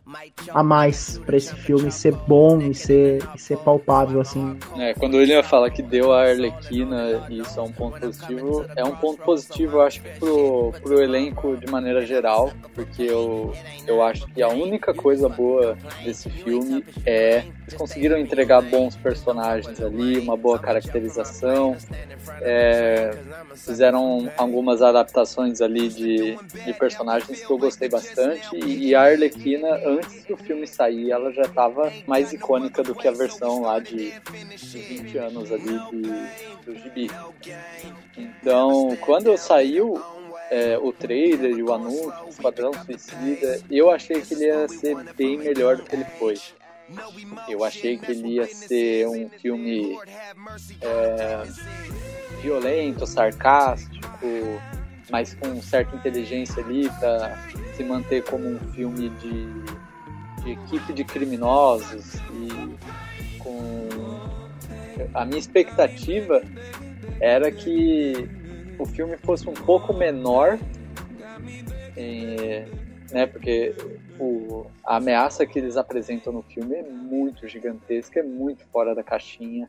a 0.50 0.62
mais 0.62 1.18
para 1.18 1.36
esse 1.36 1.54
filme 1.54 1.90
ser 1.90 2.12
bom 2.12 2.60
e 2.60 2.74
ser, 2.74 3.22
e 3.34 3.38
ser 3.38 3.58
palpável, 3.58 4.20
assim. 4.20 4.58
É, 4.78 4.94
quando 4.94 5.14
o 5.14 5.18
William 5.18 5.42
fala 5.42 5.70
que 5.70 5.82
deu 5.82 6.12
a 6.12 6.22
Arlequina 6.22 7.26
e 7.28 7.40
isso 7.40 7.58
é 7.58 7.62
um 7.62 7.72
ponto 7.72 7.98
positivo, 7.98 8.64
é 8.76 8.84
um 8.84 8.96
ponto 8.96 9.22
positivo, 9.22 9.76
eu 9.76 9.82
acho, 9.82 10.00
pro, 10.18 10.72
pro 10.82 11.02
elenco 11.02 11.56
de 11.56 11.70
maneira 11.70 12.04
geral, 12.04 12.52
porque 12.74 13.02
eu, 13.02 13.52
eu 13.86 14.02
acho 14.02 14.26
que 14.28 14.42
a 14.42 14.48
única 14.48 14.94
coisa 14.94 15.28
boa 15.28 15.76
desse 16.04 16.30
filme 16.30 16.84
é 17.04 17.44
eles 17.66 17.74
conseguiram 17.76 18.18
entregar 18.18 18.62
bons 18.66 18.96
personagens 18.96 19.80
ali, 19.80 20.18
uma 20.18 20.36
boa 20.36 20.58
caracterização. 20.58 21.76
É, 22.40 23.16
fizeram 23.54 24.30
algumas 24.36 24.82
adaptações 24.82 25.60
ali 25.60 25.88
de, 25.88 26.36
de 26.64 26.72
personagens 26.74 27.44
que 27.44 27.50
eu 27.50 27.58
gostei 27.58 27.88
bastante. 27.88 28.56
E 28.56 28.94
a 28.94 29.02
Arlequina, 29.02 29.68
antes 29.84 30.24
do 30.24 30.36
filme 30.36 30.66
sair, 30.66 31.10
ela 31.10 31.32
já 31.32 31.42
estava 31.42 31.92
mais 32.06 32.32
icônica 32.32 32.82
do 32.82 32.94
que 32.94 33.08
a 33.08 33.12
versão 33.12 33.62
lá 33.62 33.78
de, 33.78 34.12
de 34.56 34.78
20 34.78 35.18
anos 35.18 35.52
ali 35.52 35.78
de, 35.90 36.64
do 36.64 36.74
Gibi. 36.78 37.10
Então, 38.16 38.96
quando 39.00 39.36
saiu, 39.36 40.00
é, 40.50 40.78
o 40.78 40.92
trailer 40.92 41.56
e 41.56 41.62
o 41.62 41.72
anúncio, 41.72 42.12
o 42.24 42.28
Esquadrão 42.28 42.72
Suicida, 42.72 43.60
eu 43.70 43.90
achei 43.90 44.20
que 44.20 44.34
ele 44.34 44.46
ia 44.46 44.68
ser 44.68 44.96
bem 45.14 45.36
melhor 45.36 45.76
do 45.76 45.82
que 45.82 45.94
ele 45.94 46.04
foi. 46.18 46.36
Eu 47.48 47.64
achei 47.64 47.98
que 47.98 48.12
ele 48.12 48.34
ia 48.34 48.46
ser 48.46 49.08
um 49.08 49.28
filme 49.28 49.98
é, 50.80 51.42
violento, 52.40 53.06
sarcástico, 53.06 54.06
mas 55.10 55.34
com 55.34 55.60
certa 55.60 55.96
inteligência 55.96 56.62
ali 56.62 56.88
para 57.00 57.36
se 57.74 57.84
manter 57.84 58.22
como 58.24 58.46
um 58.48 58.58
filme 58.72 59.08
de, 59.10 59.46
de 60.42 60.50
equipe 60.52 60.92
de 60.92 61.04
criminosos 61.04 62.14
e 62.14 63.38
com 63.38 63.88
a 65.14 65.24
minha 65.24 65.38
expectativa 65.38 66.42
era 67.20 67.50
que 67.50 68.28
o 68.78 68.86
filme 68.86 69.16
fosse 69.16 69.48
um 69.48 69.54
pouco 69.54 69.92
menor, 69.92 70.58
né? 73.10 73.26
Porque 73.26 73.74
o, 74.18 74.66
a 74.84 74.96
ameaça 74.96 75.46
que 75.46 75.58
eles 75.58 75.76
apresentam 75.76 76.32
no 76.32 76.42
filme 76.42 76.76
é 76.76 76.82
muito 76.82 77.46
gigantesca, 77.48 78.20
é 78.20 78.22
muito 78.22 78.64
fora 78.66 78.94
da 78.94 79.02
caixinha. 79.02 79.68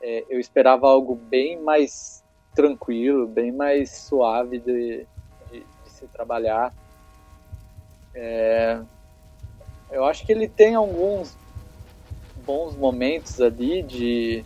É, 0.00 0.24
eu 0.28 0.38
esperava 0.38 0.86
algo 0.86 1.14
bem 1.14 1.60
mais 1.60 2.22
tranquilo, 2.54 3.26
bem 3.26 3.50
mais 3.52 3.90
suave 3.90 4.58
de, 4.58 5.06
de, 5.50 5.60
de 5.60 5.90
se 5.90 6.06
trabalhar. 6.08 6.72
É, 8.14 8.80
eu 9.90 10.04
acho 10.04 10.24
que 10.24 10.32
ele 10.32 10.48
tem 10.48 10.74
alguns 10.74 11.36
bons 12.44 12.76
momentos 12.76 13.40
ali 13.40 13.82
de 13.82 14.44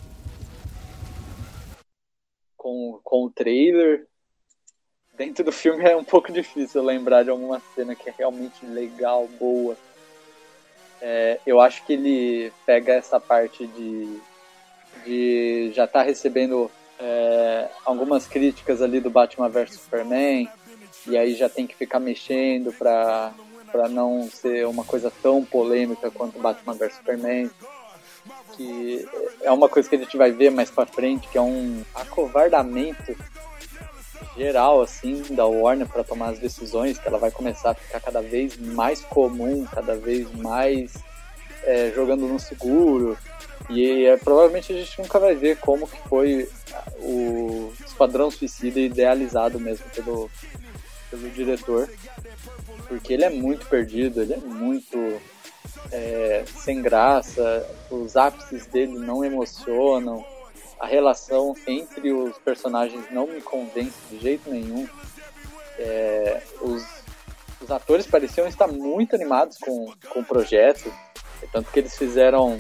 com, 2.56 3.00
com 3.02 3.24
o 3.24 3.30
trailer 3.30 4.06
dentro 5.18 5.42
do 5.44 5.50
filme 5.50 5.84
é 5.84 5.96
um 5.96 6.04
pouco 6.04 6.32
difícil 6.32 6.82
lembrar 6.82 7.24
de 7.24 7.30
alguma 7.30 7.60
cena 7.74 7.94
que 7.94 8.08
é 8.08 8.14
realmente 8.16 8.64
legal, 8.64 9.28
boa. 9.38 9.76
É, 11.02 11.40
eu 11.44 11.60
acho 11.60 11.84
que 11.84 11.92
ele 11.92 12.52
pega 12.64 12.94
essa 12.94 13.18
parte 13.18 13.66
de, 13.66 14.20
de 15.04 15.72
já 15.74 15.86
tá 15.86 16.02
recebendo 16.02 16.70
é, 17.00 17.68
algumas 17.84 18.26
críticas 18.26 18.80
ali 18.80 19.00
do 19.00 19.10
Batman 19.10 19.48
vs 19.48 19.74
Superman 19.74 20.48
e 21.06 21.16
aí 21.16 21.34
já 21.34 21.48
tem 21.48 21.66
que 21.66 21.76
ficar 21.76 22.00
mexendo 22.00 22.72
para 22.72 23.32
para 23.70 23.86
não 23.86 24.28
ser 24.30 24.66
uma 24.66 24.82
coisa 24.82 25.12
tão 25.22 25.44
polêmica 25.44 26.10
quanto 26.10 26.40
Batman 26.40 26.74
vs 26.74 26.94
Superman 26.94 27.50
que 28.56 29.06
é 29.42 29.52
uma 29.52 29.68
coisa 29.68 29.88
que 29.88 29.94
a 29.94 29.98
gente 29.98 30.16
vai 30.16 30.32
ver 30.32 30.50
mais 30.50 30.70
para 30.70 30.86
frente 30.86 31.28
que 31.28 31.38
é 31.38 31.40
um 31.40 31.84
acovardamento 31.94 33.16
geral 34.38 34.80
assim 34.80 35.22
da 35.34 35.44
Warner 35.44 35.88
para 35.88 36.04
tomar 36.04 36.30
as 36.30 36.38
decisões, 36.38 36.98
que 36.98 37.06
ela 37.06 37.18
vai 37.18 37.30
começar 37.30 37.72
a 37.72 37.74
ficar 37.74 38.00
cada 38.00 38.22
vez 38.22 38.56
mais 38.56 39.00
comum, 39.00 39.66
cada 39.66 39.96
vez 39.96 40.32
mais 40.32 40.94
é, 41.64 41.92
jogando 41.94 42.26
no 42.26 42.38
seguro. 42.38 43.18
E 43.68 44.06
é, 44.06 44.16
provavelmente 44.16 44.72
a 44.72 44.76
gente 44.76 44.98
nunca 45.00 45.18
vai 45.18 45.34
ver 45.34 45.58
como 45.58 45.86
que 45.86 46.00
foi 46.08 46.48
o 47.00 47.72
Esquadrão 47.84 48.30
Suicida 48.30 48.80
idealizado 48.80 49.60
mesmo 49.60 49.84
pelo, 49.90 50.30
pelo 51.10 51.28
diretor. 51.30 51.90
Porque 52.86 53.12
ele 53.12 53.24
é 53.24 53.30
muito 53.30 53.66
perdido, 53.66 54.22
ele 54.22 54.32
é 54.32 54.38
muito 54.38 55.20
é, 55.92 56.44
sem 56.46 56.80
graça, 56.80 57.66
os 57.90 58.16
ápices 58.16 58.66
dele 58.66 58.98
não 58.98 59.22
emocionam 59.22 60.24
a 60.78 60.86
relação 60.86 61.54
entre 61.66 62.12
os 62.12 62.38
personagens 62.38 63.10
não 63.10 63.26
me 63.26 63.40
convence 63.40 63.96
de 64.10 64.18
jeito 64.18 64.50
nenhum. 64.50 64.88
É, 65.78 66.42
os, 66.60 66.84
os 67.60 67.70
atores 67.70 68.06
pareciam 68.06 68.46
estar 68.46 68.68
muito 68.68 69.14
animados 69.14 69.58
com, 69.58 69.92
com 70.08 70.20
o 70.20 70.24
projeto, 70.24 70.92
tanto 71.52 71.70
que 71.70 71.78
eles 71.78 71.96
fizeram 71.96 72.58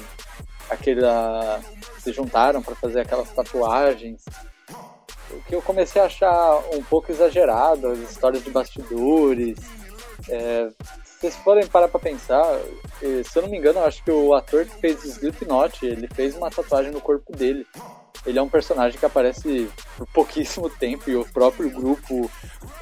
aquela. 0.68 1.60
se 1.98 2.12
juntaram 2.12 2.62
para 2.62 2.74
fazer 2.74 3.00
aquelas 3.00 3.30
tatuagens. 3.30 4.24
O 5.30 5.42
que 5.42 5.54
eu 5.54 5.62
comecei 5.62 6.00
a 6.00 6.06
achar 6.06 6.58
um 6.74 6.82
pouco 6.82 7.12
exagerado, 7.12 7.88
as 7.88 7.98
histórias 7.98 8.42
de 8.42 8.50
bastidores. 8.50 9.58
É, 10.28 10.70
se 11.04 11.20
vocês 11.20 11.36
forem 11.36 11.66
parar 11.66 11.88
pra 11.88 11.98
pensar, 11.98 12.44
se 13.00 13.36
eu 13.36 13.42
não 13.42 13.50
me 13.50 13.58
engano, 13.58 13.80
acho 13.84 14.02
que 14.04 14.10
o 14.10 14.34
ator 14.34 14.64
que 14.64 14.76
fez 14.80 15.04
Slipknot, 15.04 15.84
ele 15.84 16.08
fez 16.14 16.36
uma 16.36 16.50
tatuagem 16.50 16.92
no 16.92 17.00
corpo 17.00 17.32
dele. 17.36 17.66
Ele 18.26 18.38
é 18.38 18.42
um 18.42 18.48
personagem 18.48 18.98
que 18.98 19.06
aparece 19.06 19.70
por 19.96 20.06
pouquíssimo 20.08 20.68
tempo 20.68 21.08
e 21.08 21.16
o 21.16 21.24
próprio 21.24 21.70
grupo 21.70 22.30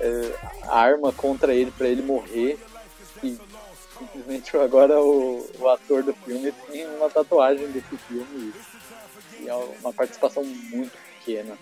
é, 0.00 0.32
arma 0.68 1.12
contra 1.12 1.54
ele 1.54 1.70
para 1.70 1.88
ele 1.88 2.02
morrer. 2.02 2.58
E 3.22 3.38
simplesmente 3.98 4.56
agora 4.56 5.00
o, 5.00 5.46
o, 5.58 5.68
ator 5.68 6.02
do 6.02 6.12
filme 6.14 6.52
tem 6.70 6.86
uma 6.96 7.08
tatuagem 7.08 7.66
desse 7.68 7.96
filme 8.08 8.52
e 9.40 9.48
é 9.48 9.54
uma 9.54 9.92
participação 9.92 10.44
muito 10.44 10.92
pequena. 11.18 11.56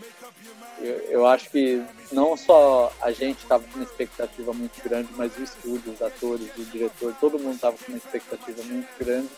Eu, 0.78 0.94
eu 1.08 1.26
acho 1.26 1.50
que 1.50 1.82
não 2.12 2.36
só 2.36 2.92
a 3.00 3.12
gente 3.12 3.38
estava 3.38 3.64
com 3.64 3.76
uma 3.76 3.84
expectativa 3.84 4.52
muito 4.52 4.82
grande, 4.82 5.08
mas 5.16 5.36
o 5.36 5.42
estúdio, 5.42 5.92
os 5.92 6.02
atores, 6.02 6.48
o 6.56 6.64
diretor, 6.64 7.14
todo 7.20 7.38
mundo 7.38 7.54
estava 7.54 7.76
com 7.76 7.92
uma 7.92 7.98
expectativa 7.98 8.62
muito 8.64 8.88
grande. 8.98 9.28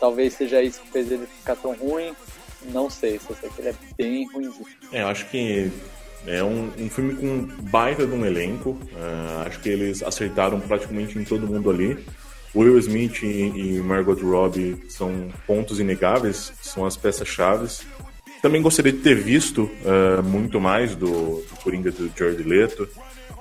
Talvez 0.00 0.34
seja 0.34 0.62
isso 0.62 0.80
que 0.80 0.90
fez 0.90 1.10
ele 1.10 1.26
ficar 1.26 1.56
tão 1.56 1.72
ruim. 1.74 2.14
Não 2.72 2.88
sei, 2.88 3.18
só 3.18 3.34
sei 3.34 3.50
que 3.50 3.60
ele 3.60 3.68
é 3.68 3.74
bem 3.96 4.26
ruimzinho. 4.32 4.66
É, 4.92 5.02
eu 5.02 5.08
acho 5.08 5.26
que 5.26 5.70
é 6.26 6.42
um, 6.42 6.70
um 6.78 6.88
filme 6.88 7.14
com 7.14 7.46
baita 7.64 8.06
de 8.06 8.12
um 8.12 8.24
elenco. 8.24 8.70
Uh, 8.70 9.46
acho 9.46 9.60
que 9.60 9.68
eles 9.68 10.02
acertaram 10.02 10.60
praticamente 10.60 11.18
em 11.18 11.24
todo 11.24 11.46
mundo 11.46 11.70
ali. 11.70 11.98
Will 12.54 12.78
Smith 12.78 13.22
e, 13.22 13.26
e 13.26 13.80
Margot 13.80 14.14
Robbie 14.14 14.78
são 14.88 15.28
pontos 15.46 15.80
inegáveis, 15.80 16.52
são 16.62 16.86
as 16.86 16.96
peças-chaves. 16.96 17.82
Também 18.40 18.62
gostaria 18.62 18.92
de 18.92 18.98
ter 18.98 19.16
visto 19.16 19.62
uh, 19.62 20.22
muito 20.22 20.60
mais 20.60 20.94
do, 20.94 21.42
do 21.42 21.56
Coringa 21.62 21.90
do 21.90 22.10
Jared 22.16 22.42
Leto. 22.42 22.88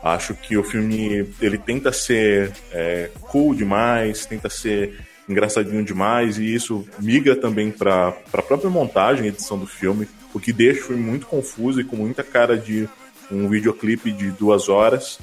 Acho 0.01 0.33
que 0.33 0.57
o 0.57 0.63
filme 0.63 1.29
ele 1.39 1.57
tenta 1.57 1.93
ser 1.93 2.51
é, 2.71 3.09
cool 3.21 3.55
demais, 3.55 4.25
tenta 4.25 4.49
ser 4.49 4.99
engraçadinho 5.27 5.83
demais 5.83 6.37
e 6.37 6.53
isso 6.53 6.85
migra 6.99 7.35
também 7.35 7.71
para 7.71 8.09
a 8.09 8.41
própria 8.41 8.69
montagem 8.69 9.25
e 9.25 9.29
edição 9.29 9.57
do 9.57 9.67
filme, 9.67 10.07
o 10.33 10.39
que 10.39 10.51
deixa 10.51 10.81
o 10.81 10.87
filme 10.87 11.03
muito 11.03 11.25
confuso 11.25 11.79
e 11.79 11.83
com 11.83 11.95
muita 11.95 12.23
cara 12.23 12.57
de 12.57 12.87
um 13.31 13.47
videoclipe 13.47 14.11
de 14.11 14.31
duas 14.31 14.69
horas. 14.69 15.19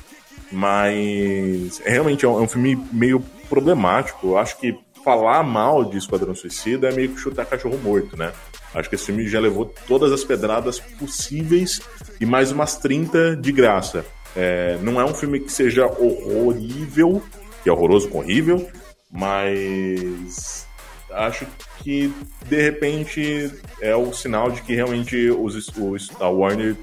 Mas 0.50 1.80
é, 1.84 1.90
realmente 1.90 2.24
é 2.24 2.28
um, 2.28 2.38
é 2.38 2.42
um 2.42 2.48
filme 2.48 2.76
meio 2.92 3.20
problemático. 3.48 4.28
Eu 4.28 4.38
acho 4.38 4.58
que 4.58 4.76
falar 5.04 5.42
mal 5.42 5.84
de 5.84 5.98
Esquadrão 5.98 6.34
Suicida 6.34 6.88
é 6.88 6.92
meio 6.92 7.10
que 7.10 7.20
chutar 7.20 7.46
cachorro 7.46 7.78
morto, 7.78 8.16
né? 8.16 8.32
Acho 8.74 8.88
que 8.88 8.94
esse 8.94 9.06
filme 9.06 9.26
já 9.28 9.40
levou 9.40 9.72
todas 9.86 10.12
as 10.12 10.22
pedradas 10.22 10.78
possíveis 10.78 11.80
e 12.20 12.26
mais 12.26 12.52
umas 12.52 12.76
30 12.76 13.36
de 13.36 13.52
graça. 13.52 14.04
É, 14.36 14.78
não 14.82 15.00
é 15.00 15.04
um 15.04 15.14
filme 15.14 15.40
que 15.40 15.50
seja 15.50 15.86
horrível, 15.86 17.22
que 17.62 17.68
é 17.68 17.72
horroroso 17.72 18.08
com 18.08 18.18
horrível, 18.18 18.68
mas 19.10 20.66
acho 21.10 21.46
que 21.78 22.12
de 22.46 22.62
repente 22.62 23.52
é 23.80 23.94
o 23.96 24.12
sinal 24.12 24.50
de 24.50 24.62
que 24.62 24.74
realmente 24.74 25.30
os, 25.30 25.68
os, 25.76 26.10
a 26.20 26.28
Warner 26.28 26.76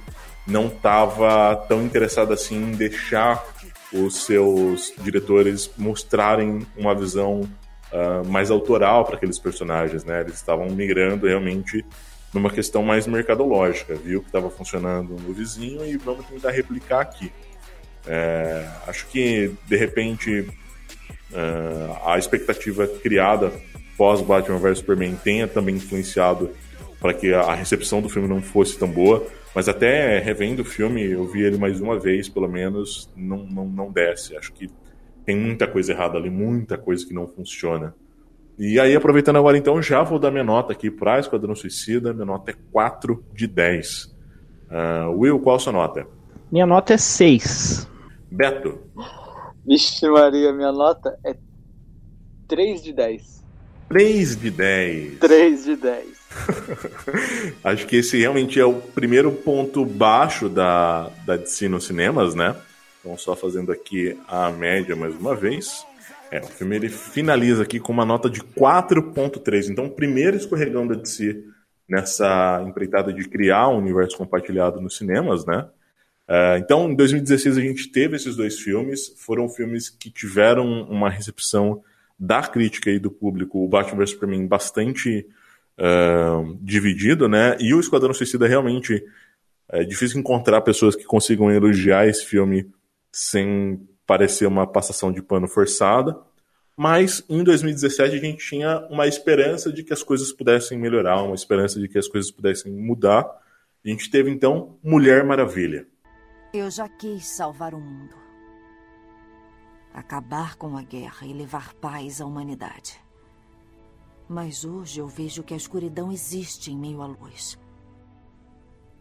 não 0.46 0.68
estava 0.68 1.56
tão 1.68 1.82
interessada 1.84 2.34
assim 2.34 2.56
em 2.56 2.72
deixar 2.72 3.44
os 3.94 4.26
seus 4.26 4.94
diretores 5.02 5.70
mostrarem 5.78 6.66
uma 6.76 6.94
visão 6.94 7.42
uh, 7.92 8.28
mais 8.28 8.52
autoral 8.52 9.06
para 9.06 9.16
aqueles 9.16 9.40
personagens, 9.40 10.04
né? 10.04 10.22
Eles 10.22 10.36
estavam 10.36 10.68
migrando 10.70 11.28
realmente 11.28 11.86
numa 12.34 12.50
questão 12.50 12.84
mais 12.84 13.08
mercadológica, 13.08 13.96
viu 13.96 14.22
que 14.22 14.28
estava 14.28 14.50
funcionando 14.50 15.16
no 15.16 15.34
vizinho 15.34 15.86
e 15.86 15.96
vamos 15.98 16.26
tentar 16.26 16.52
replicar 16.52 17.02
aqui. 17.02 17.32
É, 18.06 18.70
acho 18.88 19.08
que 19.08 19.54
de 19.66 19.76
repente 19.76 20.48
uh, 21.32 22.10
a 22.10 22.18
expectativa 22.18 22.88
criada 22.88 23.52
pós 23.98 24.22
Batman 24.22 24.60
vs 24.60 24.80
Superman 24.80 25.16
tenha 25.24 25.48
também 25.48 25.76
influenciado 25.76 26.52
para 27.00 27.14
que 27.14 27.34
a 27.34 27.54
recepção 27.54 28.02
do 28.02 28.10
filme 28.10 28.28
não 28.28 28.42
fosse 28.42 28.78
tão 28.78 28.88
boa, 28.88 29.26
mas 29.54 29.68
até 29.68 30.20
revendo 30.20 30.62
o 30.62 30.66
filme, 30.66 31.04
eu 31.04 31.26
vi 31.26 31.42
ele 31.42 31.58
mais 31.58 31.80
uma 31.80 32.00
vez, 32.00 32.30
pelo 32.30 32.48
menos, 32.48 33.12
não, 33.16 33.40
não, 33.40 33.66
não 33.66 33.92
desce. 33.92 34.36
Acho 34.36 34.52
que 34.54 34.70
tem 35.26 35.36
muita 35.36 35.68
coisa 35.68 35.92
errada 35.92 36.18
ali, 36.18 36.30
muita 36.30 36.78
coisa 36.78 37.06
que 37.06 37.14
não 37.14 37.28
funciona. 37.28 37.96
E 38.58 38.80
aí, 38.80 38.96
aproveitando 38.96 39.36
agora, 39.36 39.58
então, 39.58 39.82
já 39.82 40.02
vou 40.02 40.18
dar 40.18 40.32
minha 40.32 40.44
nota 40.44 40.74
aqui 40.74 40.90
para 40.90 41.20
Esquadrão 41.20 41.54
Suicida. 41.54 42.12
Minha 42.14 42.26
nota 42.26 42.52
é 42.52 42.56
4 42.72 43.24
de 43.34 43.46
10. 43.46 44.06
Uh, 44.06 44.16
ah, 44.72 45.10
Will, 45.10 45.40
qual 45.40 45.58
a 45.58 45.60
sua 45.60 45.74
nota? 45.74 46.08
Minha 46.52 46.66
nota 46.66 46.94
é 46.94 46.98
6. 46.98 47.88
Beto? 48.32 48.80
Vixe 49.68 50.09
Maria, 50.09 50.53
minha 50.53 50.72
nota 50.72 51.20
é 51.26 51.36
3 52.47 52.82
de 52.82 52.93
10. 52.93 53.43
3 53.89 54.39
de 54.39 54.49
10. 54.49 55.20
3 55.20 55.63
de 55.65 55.76
10. 55.76 56.07
Acho 57.65 57.86
que 57.86 57.97
esse 57.97 58.18
realmente 58.18 58.57
é 58.57 58.65
o 58.65 58.76
primeiro 58.76 59.30
ponto 59.30 59.84
baixo 59.84 60.47
da, 60.47 61.09
da 61.26 61.36
DC 61.36 61.68
nos 61.68 61.86
cinemas, 61.86 62.34
né? 62.34 62.55
Então, 63.01 63.18
só 63.18 63.36
fazendo 63.36 63.74
aqui 63.74 64.18
a 64.26 64.49
média 64.51 64.95
mais 64.95 65.13
uma 65.15 65.36
vez. 65.36 65.86
É, 66.32 66.39
o 66.39 66.47
filme 66.47 66.78
ele 66.78 66.89
finaliza 66.89 67.63
aqui 67.63 67.78
com 67.78 67.91
uma 67.91 68.05
nota 68.05 68.30
de 68.30 68.39
4.3. 68.39 69.70
Então, 69.70 69.88
o 69.88 69.91
primeiro 69.91 70.38
escorregão 70.38 70.88
da 70.88 70.95
DC 70.95 71.43
nessa 71.89 72.63
empreitada 72.65 73.11
de 73.11 73.28
criar 73.28 73.68
um 73.68 73.80
universo 73.80 74.18
compartilhado 74.18 74.80
nos 74.80 74.95
cinemas, 74.95 75.45
né? 75.45 75.68
Uh, 76.28 76.58
então, 76.60 76.90
em 76.92 76.96
2016 76.96 77.58
a 77.58 77.62
gente 77.62 77.90
teve 77.90 78.16
esses 78.16 78.36
dois 78.36 78.60
filmes. 78.60 79.14
Foram 79.18 79.48
filmes 79.48 79.90
que 79.90 80.10
tiveram 80.10 80.84
uma 80.84 81.10
recepção 81.10 81.82
da 82.20 82.42
crítica 82.42 82.90
e 82.90 83.00
do 83.00 83.12
público, 83.12 83.64
o 83.64 83.68
Batman 83.68 84.00
vs 84.00 84.12
Superman, 84.12 84.48
bastante 84.48 85.28
uh, 85.78 86.58
dividido, 86.62 87.28
né? 87.28 87.56
E 87.60 87.74
o 87.74 87.80
Esquadrão 87.80 88.14
Suicida 88.14 88.48
realmente 88.48 89.04
é 89.70 89.84
difícil 89.84 90.20
encontrar 90.20 90.62
pessoas 90.62 90.96
que 90.96 91.04
consigam 91.04 91.52
elogiar 91.52 92.08
esse 92.08 92.26
filme 92.26 92.70
sem 93.12 93.80
parecer 94.06 94.48
uma 94.48 94.66
passação 94.66 95.12
de 95.12 95.22
pano 95.22 95.48
forçada. 95.48 96.18
Mas 96.76 97.24
em 97.28 97.44
2017 97.44 98.16
a 98.16 98.20
gente 98.20 98.46
tinha 98.46 98.80
uma 98.90 99.08
esperança 99.08 99.72
de 99.72 99.84
que 99.84 99.92
as 99.92 100.04
coisas 100.04 100.32
pudessem 100.32 100.78
melhorar, 100.78 101.24
uma 101.24 101.36
esperança 101.36 101.80
de 101.80 101.88
que 101.88 101.98
as 101.98 102.08
coisas 102.08 102.32
pudessem 102.32 102.72
mudar. 102.72 103.26
A 103.84 103.90
gente 103.90 104.10
teve 104.10 104.30
então 104.30 104.78
Mulher 104.84 105.24
Maravilha. 105.26 105.88
Eu 106.58 106.72
já 106.72 106.89
quis 106.89 107.28
salvar 107.28 107.76
o 107.76 107.80
mundo. 107.80 108.16
Acabar 109.93 110.55
com 110.55 110.76
a 110.76 110.82
guerra 110.82 111.28
e 111.28 111.32
levar 111.32 111.76
paz 111.76 112.20
à 112.20 112.26
humanidade. 112.26 112.99
Mas 114.28 114.66
hoje 114.66 114.99
eu 114.99 115.08
vejo 115.08 115.43
que 115.43 115.53
a 115.53 115.58
escuridão 115.58 116.12
existe 116.12 116.72
em 116.72 116.76
meio 116.76 117.03
à 117.03 117.05
luz. 117.05 117.60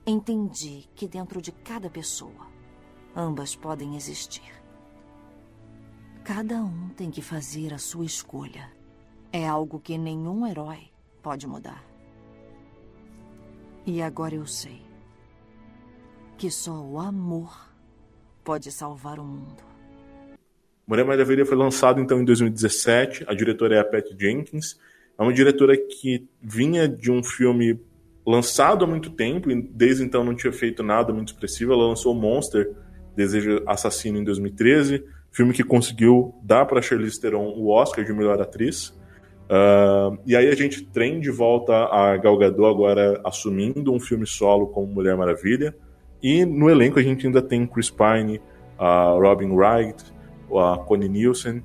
Entendi 0.07 0.87
que 0.95 1.09
dentro 1.09 1.41
de 1.41 1.51
cada 1.51 1.89
pessoa 1.89 2.47
Ambas 3.17 3.57
podem 3.57 3.97
existir. 3.97 4.53
Cada 6.23 6.63
um 6.63 6.91
tem 6.91 7.11
que 7.11 7.23
fazer 7.23 7.73
a 7.73 7.79
sua 7.79 8.05
escolha. 8.05 8.71
É 9.33 9.49
algo 9.49 9.81
que 9.81 9.97
nenhum 9.97 10.47
herói 10.47 10.91
pode 11.23 11.47
mudar. 11.47 11.83
E 13.87 14.03
agora 14.03 14.35
eu 14.35 14.47
sei 14.47 14.86
que 16.37 16.51
só 16.51 16.73
o 16.73 16.99
amor 16.99 17.69
pode 18.45 18.71
salvar 18.71 19.19
o 19.19 19.25
mundo. 19.25 19.65
Mulher 20.87 21.05
Maravilha 21.05 21.45
foi 21.45 21.57
lançado 21.57 22.01
então 22.01 22.21
em 22.21 22.25
2017. 22.25 23.25
A 23.27 23.35
diretora 23.35 23.77
é 23.77 23.81
a 23.81 23.85
Pat 23.85 24.07
Jenkins. 24.19 24.79
É 25.19 25.23
uma 25.23 25.33
diretora 25.33 25.77
que 25.77 26.29
vinha 26.41 26.89
de 26.89 27.11
um 27.11 27.25
filme 27.25 27.81
lançado 28.25 28.85
há 28.85 28.89
muito 28.89 29.11
tempo 29.11 29.51
e 29.51 29.63
desde 29.63 30.05
então 30.05 30.23
não 30.23 30.35
tinha 30.35 30.53
feito 30.53 30.83
nada 30.83 31.13
muito 31.13 31.29
expressivo. 31.29 31.73
Ela 31.73 31.89
lançou 31.89 32.15
Monster 32.15 32.73
Desejo 33.17 33.63
Assassino 33.67 34.19
em 34.19 34.25
2013, 34.25 35.03
filme 35.33 35.55
que 35.55 35.65
conseguiu 35.65 36.35
dar 36.43 36.67
para 36.67 36.83
Charlize 36.83 37.21
Theron 37.21 37.49
o 37.57 37.71
Oscar 37.71 38.05
de 38.05 38.13
melhor 38.13 38.41
atriz. 38.41 38.89
Uh, 39.49 40.19
e 40.27 40.37
aí 40.37 40.49
a 40.49 40.55
gente 40.55 40.85
tem 40.85 41.19
de 41.19 41.31
volta 41.31 41.73
a 41.73 42.17
Gal 42.17 42.37
Gadot 42.37 42.67
agora 42.67 43.21
assumindo 43.25 43.93
um 43.93 44.01
filme 44.01 44.27
solo 44.27 44.67
como 44.69 44.87
Mulher 44.87 45.17
Maravilha. 45.17 45.75
E 46.23 46.45
no 46.45 46.71
elenco 46.71 46.99
a 46.99 47.03
gente 47.03 47.27
ainda 47.27 47.43
tem 47.43 47.67
Chris 47.67 47.91
Pine, 47.91 48.41
a 48.79 49.11
Robin 49.11 49.53
Wright, 49.53 50.05
a 50.51 50.79
Connie 50.79 51.09
Nielsen 51.09 51.63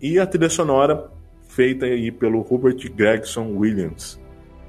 e 0.00 0.18
a 0.18 0.26
trilha 0.26 0.48
sonora 0.48 1.10
feita 1.48 1.86
aí 1.86 2.10
pelo 2.10 2.40
Robert 2.40 2.76
Gregson 2.94 3.52
Williams. 3.56 4.20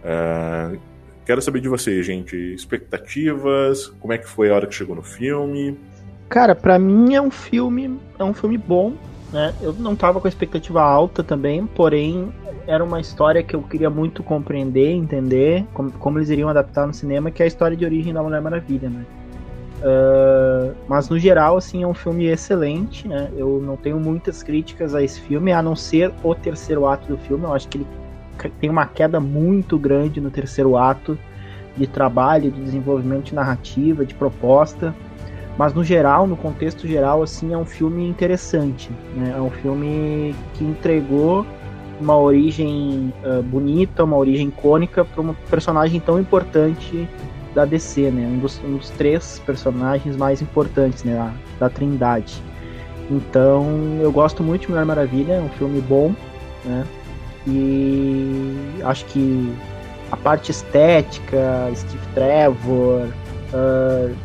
Uh, 0.04 0.80
quero 1.26 1.42
saber 1.42 1.60
de 1.60 1.68
vocês, 1.68 2.06
gente, 2.06 2.36
expectativas, 2.36 3.88
como 4.00 4.14
é 4.14 4.18
que 4.18 4.28
foi 4.28 4.50
a 4.50 4.56
hora 4.56 4.68
que 4.68 4.74
chegou 4.74 4.96
no 4.96 5.04
filme? 5.04 5.78
Cara, 6.30 6.56
para 6.56 6.78
mim 6.80 7.14
é 7.14 7.22
um 7.22 7.32
filme, 7.32 8.00
é 8.18 8.24
um 8.24 8.34
filme 8.34 8.58
bom, 8.58 8.94
né? 9.32 9.54
Eu 9.62 9.74
não 9.74 9.96
tava 9.96 10.20
com 10.22 10.28
expectativa 10.28 10.82
alta 10.82 11.24
também, 11.24 11.66
porém 11.66 12.32
era 12.66 12.84
uma 12.84 13.00
história 13.00 13.44
que 13.44 13.56
eu 13.56 13.62
queria 13.62 13.90
muito 13.90 14.24
compreender, 14.24 14.92
entender 14.92 15.66
como, 15.74 15.92
como 15.92 16.18
eles 16.20 16.30
iriam 16.30 16.50
adaptar 16.50 16.88
no 16.88 16.94
cinema, 16.94 17.32
que 17.32 17.42
é 17.42 17.46
a 17.46 17.48
história 17.48 17.76
de 17.76 17.86
origem 17.86 18.14
da 18.14 18.22
Mulher 18.22 18.42
Maravilha, 18.42 18.90
né? 18.90 19.06
Uh, 19.80 20.76
mas 20.88 21.08
no 21.08 21.20
geral, 21.20 21.56
assim, 21.56 21.84
é 21.84 21.88
um 21.88 21.94
filme 21.94 22.26
excelente, 22.26 23.08
né? 23.08 23.30
Eu 23.38 23.62
não 23.62 23.78
tenho 23.78 24.00
muitas 24.00 24.42
críticas 24.42 24.96
a 24.96 25.04
esse 25.04 25.22
filme, 25.22 25.52
a 25.52 25.62
não 25.62 25.76
ser 25.76 26.12
o 26.24 26.34
terceiro 26.34 26.88
ato 26.88 27.08
do 27.08 27.18
filme. 27.18 27.44
Eu 27.44 27.54
acho 27.54 27.68
que 27.68 27.78
ele 27.78 27.88
tem 28.60 28.70
uma 28.70 28.86
queda 28.86 29.20
muito 29.20 29.78
grande 29.78 30.20
no 30.20 30.32
terceiro 30.32 30.78
ato 30.78 31.18
de 31.76 31.86
trabalho, 31.86 32.52
de 32.52 32.62
desenvolvimento 32.62 33.26
de 33.26 33.36
narrativa, 33.36 34.06
de 34.06 34.16
proposta. 34.16 34.96
Mas 35.58 35.74
no 35.74 35.84
geral, 35.84 36.28
no 36.28 36.38
contexto 36.38 36.88
geral, 36.88 37.24
assim, 37.24 37.54
é 37.54 37.58
um 37.58 37.66
filme 37.66 38.08
interessante. 38.08 38.92
Né? 39.16 39.34
É 39.36 39.42
um 39.42 39.50
filme 39.50 40.36
que 40.54 40.64
entregou 40.64 41.46
uma 42.00 42.16
origem 42.16 43.12
uh, 43.26 43.42
bonita, 43.42 44.04
uma 44.04 44.18
origem 44.18 44.50
icônica 44.50 45.04
para 45.04 45.22
um 45.22 45.34
personagem 45.50 46.00
tão 46.00 46.20
importante 46.20 47.10
da 47.56 47.66
DC, 47.66 48.12
né? 48.12 48.28
Um 48.28 48.38
dos, 48.38 48.62
um 48.64 48.78
dos 48.78 48.92
três 48.92 49.42
personagens 49.44 50.16
mais 50.16 50.44
importantes, 50.44 51.04
né? 51.04 51.16
Da, 51.16 51.34
da 51.68 51.70
Trindade. 51.74 52.40
Então, 53.10 53.98
eu 54.00 54.12
gosto 54.12 54.44
muito 54.44 54.62
de 54.62 54.70
Mulher 54.70 54.86
Maravilha, 54.86 55.34
é 55.34 55.42
um 55.42 55.50
filme 55.50 55.82
bom, 55.82 56.14
né? 56.64 56.86
E 57.48 58.56
acho 58.84 59.06
que 59.06 59.52
a 60.12 60.18
parte 60.18 60.52
estética, 60.52 61.72
Steve 61.74 62.06
Trevor, 62.14 63.08
uh, 63.54 64.16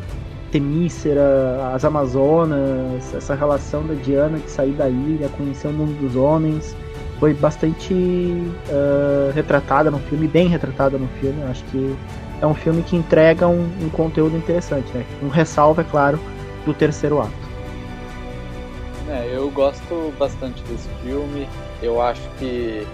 Temícera, 0.53 1.71
as 1.73 1.83
Amazonas, 1.83 3.11
essa 3.11 3.33
relação 3.33 3.83
da 3.87 3.95
Diana 3.95 4.37
de 4.37 4.51
sair 4.51 4.73
da 4.73 4.87
ilha, 4.87 5.27
conhecer 5.29 5.67
o 5.67 5.71
mundo 5.71 5.99
dos 5.99 6.15
homens, 6.15 6.75
foi 7.19 7.33
bastante 7.33 7.91
uh, 7.91 9.33
retratada 9.33 9.89
no 9.89 9.97
filme, 9.97 10.27
bem 10.27 10.47
retratada 10.47 10.95
no 10.95 11.07
filme. 11.19 11.41
Eu 11.41 11.47
acho 11.47 11.63
que 11.65 11.95
é 12.39 12.45
um 12.45 12.53
filme 12.53 12.83
que 12.83 12.95
entrega 12.95 13.47
um, 13.47 13.63
um 13.81 13.89
conteúdo 13.89 14.37
interessante, 14.37 14.95
né? 14.95 15.03
Um 15.23 15.27
ressalva, 15.27 15.81
é 15.81 15.85
claro, 15.85 16.19
do 16.67 16.73
terceiro 16.73 17.19
ato. 17.19 17.31
É, 19.09 19.35
eu 19.35 19.49
gosto 19.49 20.13
bastante 20.19 20.61
desse 20.65 20.87
filme. 21.03 21.49
Eu 21.81 21.99
acho 21.99 22.21
que 22.37 22.85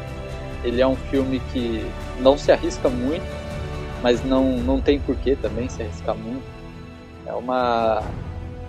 ele 0.63 0.79
é 0.79 0.87
um 0.87 0.95
filme 0.95 1.41
que 1.51 1.85
não 2.21 2.37
se 2.37 2.53
arrisca 2.53 2.87
muito, 2.87 3.25
mas 4.01 4.23
não, 4.23 4.59
não 4.59 4.79
tem 4.79 4.97
porquê 4.97 5.35
também 5.35 5.67
se 5.67 5.81
arriscar 5.81 6.15
muito. 6.15 6.58
É 7.29 7.33
uma, 7.33 8.01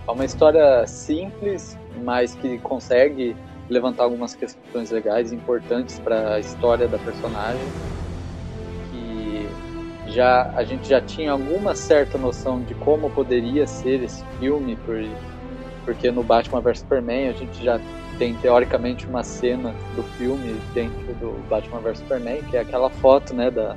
é 0.06 0.10
uma 0.10 0.24
história 0.24 0.86
simples, 0.86 1.78
mas 2.04 2.34
que 2.34 2.58
consegue 2.58 3.34
levantar 3.70 4.04
algumas 4.04 4.34
questões 4.34 4.90
legais 4.90 5.32
importantes 5.32 5.98
para 5.98 6.34
a 6.34 6.38
história 6.38 6.86
da 6.86 6.98
personagem. 6.98 7.64
Que 8.92 9.48
já 10.12 10.52
a 10.54 10.62
gente 10.62 10.86
já 10.86 11.00
tinha 11.00 11.32
alguma 11.32 11.74
certa 11.74 12.18
noção 12.18 12.60
de 12.60 12.74
como 12.74 13.08
poderia 13.08 13.66
ser 13.66 14.02
esse 14.02 14.22
filme, 14.38 14.76
por, 14.84 15.02
porque 15.86 16.10
no 16.10 16.22
Batman 16.22 16.60
vs 16.60 16.80
Superman 16.80 17.30
a 17.30 17.32
gente 17.32 17.64
já 17.64 17.80
tem 18.18 18.34
teoricamente 18.34 19.06
uma 19.06 19.24
cena 19.24 19.74
do 19.96 20.02
filme 20.18 20.60
dentro 20.74 21.14
do 21.14 21.48
Batman 21.48 21.80
vs 21.80 22.00
Superman, 22.00 22.42
que 22.42 22.58
é 22.58 22.60
aquela 22.60 22.90
foto, 22.90 23.32
né, 23.32 23.50
da, 23.50 23.74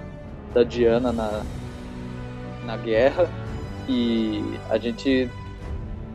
da 0.54 0.64
Diana 0.64 1.14
na, 1.14 1.42
na 2.66 2.76
guerra, 2.76 3.30
e 3.88 4.60
a 4.70 4.78
gente 4.78 5.30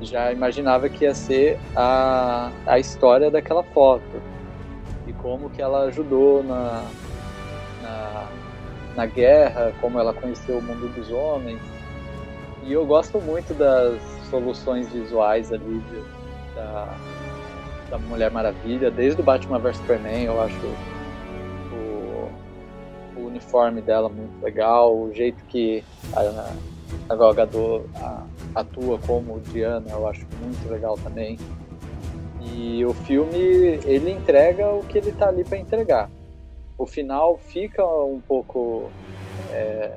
já 0.01 0.33
imaginava 0.33 0.89
que 0.89 1.05
ia 1.05 1.15
ser 1.15 1.59
a, 1.75 2.51
a 2.67 2.79
história 2.79 3.31
daquela 3.31 3.63
foto 3.63 4.23
e 5.07 5.13
como 5.15 5.51
que 5.51 5.61
ela 5.61 5.85
ajudou 5.85 6.43
na, 6.43 6.85
na, 7.83 8.29
na 8.97 9.07
guerra, 9.07 9.73
como 9.81 9.99
ela 9.99 10.13
conheceu 10.13 10.59
o 10.59 10.63
mundo 10.63 10.93
dos 10.95 11.11
homens. 11.11 11.61
E 12.65 12.73
eu 12.73 12.85
gosto 12.87 13.21
muito 13.21 13.55
das 13.55 14.01
soluções 14.29 14.89
visuais 14.93 15.53
ali 15.53 15.79
de, 15.79 16.55
da, 16.55 16.97
da 17.91 17.99
Mulher 17.99 18.31
Maravilha, 18.31 18.91
desde 18.91 19.21
o 19.21 19.25
Batman 19.25 19.59
vs 19.59 19.77
Superman, 19.79 20.25
eu 20.25 20.41
acho 20.41 20.67
o, 21.73 22.31
o 23.17 23.27
uniforme 23.27 23.81
dela 23.81 24.09
muito 24.09 24.43
legal, 24.43 24.95
o 24.95 25.13
jeito 25.15 25.43
que 25.47 25.83
a, 26.15 26.53
a 27.09 27.15
Gal 27.17 27.35
atua 28.55 28.99
como 29.07 29.41
Diana, 29.41 29.87
eu 29.91 30.07
acho 30.07 30.27
muito 30.43 30.69
legal 30.71 30.97
também. 30.99 31.39
E 32.41 32.85
o 32.85 32.95
filme, 32.95 33.39
ele 33.85 34.11
entrega 34.11 34.69
o 34.71 34.83
que 34.85 34.99
ele 34.99 35.13
tá 35.13 35.29
ali 35.29 35.45
para 35.45 35.59
entregar. 35.59 36.11
O 36.77 36.87
final 36.87 37.37
fica 37.39 37.85
um 37.85 38.21
pouco 38.21 38.91
é, 39.53 39.97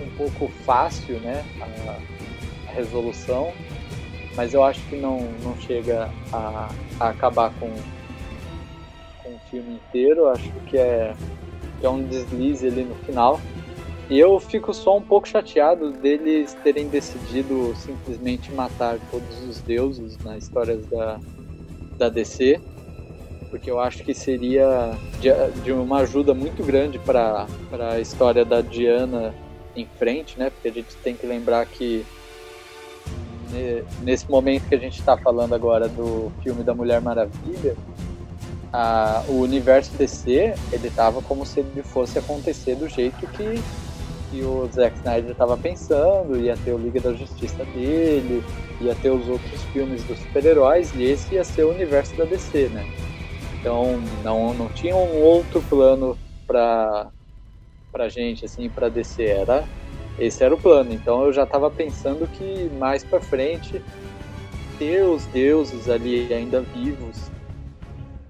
um 0.00 0.16
pouco 0.16 0.48
fácil, 0.64 1.18
né, 1.20 1.44
a, 1.60 2.70
a 2.70 2.72
resolução, 2.72 3.52
mas 4.36 4.52
eu 4.52 4.62
acho 4.62 4.80
que 4.88 4.96
não, 4.96 5.20
não 5.42 5.56
chega 5.56 6.10
a, 6.32 6.68
a 7.00 7.08
acabar 7.08 7.52
com, 7.58 7.70
com 9.22 9.30
o 9.30 9.38
filme 9.50 9.74
inteiro. 9.74 10.22
Eu 10.22 10.30
acho 10.30 10.50
que 10.66 10.76
é, 10.76 11.14
que 11.80 11.86
é 11.86 11.88
um 11.88 12.02
deslize 12.04 12.66
ali 12.66 12.84
no 12.84 12.94
final. 12.96 13.40
E 14.08 14.18
eu 14.18 14.38
fico 14.38 14.72
só 14.72 14.96
um 14.96 15.02
pouco 15.02 15.26
chateado 15.26 15.90
deles 15.90 16.54
terem 16.62 16.88
decidido 16.88 17.74
simplesmente 17.76 18.52
matar 18.52 18.98
todos 19.10 19.42
os 19.48 19.60
deuses 19.60 20.16
nas 20.18 20.44
histórias 20.44 20.86
da, 20.86 21.18
da 21.98 22.08
DC, 22.08 22.60
porque 23.50 23.68
eu 23.68 23.80
acho 23.80 24.04
que 24.04 24.14
seria 24.14 24.96
de, 25.20 25.28
de 25.62 25.72
uma 25.72 25.98
ajuda 25.98 26.32
muito 26.32 26.62
grande 26.62 27.00
para 27.00 27.46
a 27.90 28.00
história 28.00 28.44
da 28.44 28.60
Diana 28.60 29.34
em 29.74 29.86
frente, 29.98 30.38
né? 30.38 30.50
Porque 30.50 30.68
a 30.68 30.72
gente 30.72 30.94
tem 31.02 31.16
que 31.16 31.26
lembrar 31.26 31.66
que 31.66 32.04
nesse 34.02 34.28
momento 34.30 34.68
que 34.68 34.74
a 34.74 34.78
gente 34.78 34.98
está 34.98 35.16
falando 35.16 35.54
agora 35.54 35.88
do 35.88 36.30
filme 36.42 36.62
da 36.62 36.74
Mulher 36.74 37.00
Maravilha, 37.00 37.76
a, 38.72 39.24
o 39.28 39.40
universo 39.40 39.92
DC 39.96 40.54
ele 40.72 40.90
tava 40.90 41.22
como 41.22 41.46
se 41.46 41.60
ele 41.60 41.82
fosse 41.82 42.18
acontecer 42.18 42.74
do 42.74 42.88
jeito 42.88 43.26
que, 43.28 43.62
que 44.30 44.42
o 44.42 44.68
Zack 44.72 44.96
Snyder 44.98 45.30
estava 45.30 45.56
pensando, 45.56 46.36
ia 46.38 46.56
ter 46.56 46.72
o 46.72 46.78
Liga 46.78 47.00
da 47.00 47.12
Justiça 47.12 47.64
dele, 47.66 48.42
ia 48.80 48.94
ter 48.94 49.10
os 49.10 49.28
outros 49.28 49.62
filmes 49.72 50.02
dos 50.04 50.18
super-heróis 50.18 50.92
e 50.94 51.04
esse 51.04 51.34
ia 51.34 51.44
ser 51.44 51.64
o 51.64 51.70
universo 51.70 52.16
da 52.16 52.24
DC, 52.24 52.68
né? 52.68 52.86
Então 53.60 54.00
não, 54.22 54.54
não 54.54 54.68
tinha 54.68 54.94
um 54.94 55.22
outro 55.22 55.62
plano 55.62 56.16
para 56.46 57.08
pra 57.92 58.08
gente 58.10 58.44
assim, 58.44 58.68
para 58.68 58.90
DC 58.90 59.24
era 59.24 59.64
esse 60.18 60.44
era 60.44 60.54
o 60.54 60.60
plano. 60.60 60.92
Então 60.92 61.24
eu 61.24 61.32
já 61.32 61.44
estava 61.44 61.70
pensando 61.70 62.26
que 62.26 62.70
mais 62.78 63.02
para 63.02 63.20
frente 63.20 63.82
ter 64.78 65.02
os 65.02 65.24
deuses 65.26 65.88
ali 65.88 66.32
ainda 66.32 66.60
vivos 66.60 67.30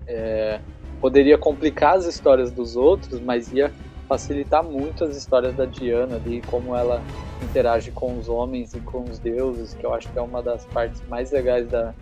é, 0.07 0.61
poderia 1.01 1.37
complicar 1.37 1.97
as 1.97 2.07
histórias 2.07 2.51
dos 2.51 2.77
outros, 2.77 3.21
mas 3.21 3.53
ia 3.53 3.73
facilitar 4.07 4.63
muito 4.63 5.05
as 5.05 5.17
histórias 5.17 5.55
da 5.55 5.65
Diana 5.65 6.17
ali, 6.17 6.43
como 6.43 6.75
ela 6.75 7.03
interage 7.43 7.91
com 7.91 8.17
os 8.17 8.29
homens 8.29 8.75
e 8.75 8.81
com 8.81 9.05
os 9.05 9.19
deuses, 9.19 9.75
que 9.75 9.85
eu 9.85 9.93
acho 9.93 10.09
que 10.11 10.19
é 10.19 10.23
uma 10.23 10.43
das 10.43 10.65
partes 10.67 11.03
mais 11.09 11.31
legais 11.33 11.69
da, 11.69 11.95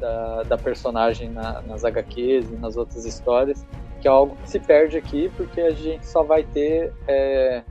da, 0.00 0.42
da 0.44 0.58
personagem 0.58 1.30
na, 1.30 1.62
nas 1.62 1.84
HQs 1.84 2.50
e 2.50 2.56
nas 2.56 2.76
outras 2.76 3.04
histórias, 3.04 3.66
que 4.00 4.08
é 4.08 4.10
algo 4.10 4.36
que 4.42 4.50
se 4.50 4.60
perde 4.60 4.96
aqui 4.96 5.30
porque 5.36 5.60
a 5.60 5.70
gente 5.70 6.06
só 6.06 6.22
vai 6.22 6.42
ter 6.42 6.92
é, 7.08 7.62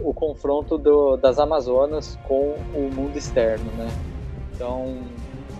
o 0.00 0.14
confronto 0.14 0.78
do, 0.78 1.16
das 1.16 1.38
Amazonas 1.38 2.18
com 2.26 2.54
o 2.74 2.90
mundo 2.94 3.16
externo, 3.16 3.70
né? 3.72 3.88
Então, 4.54 5.02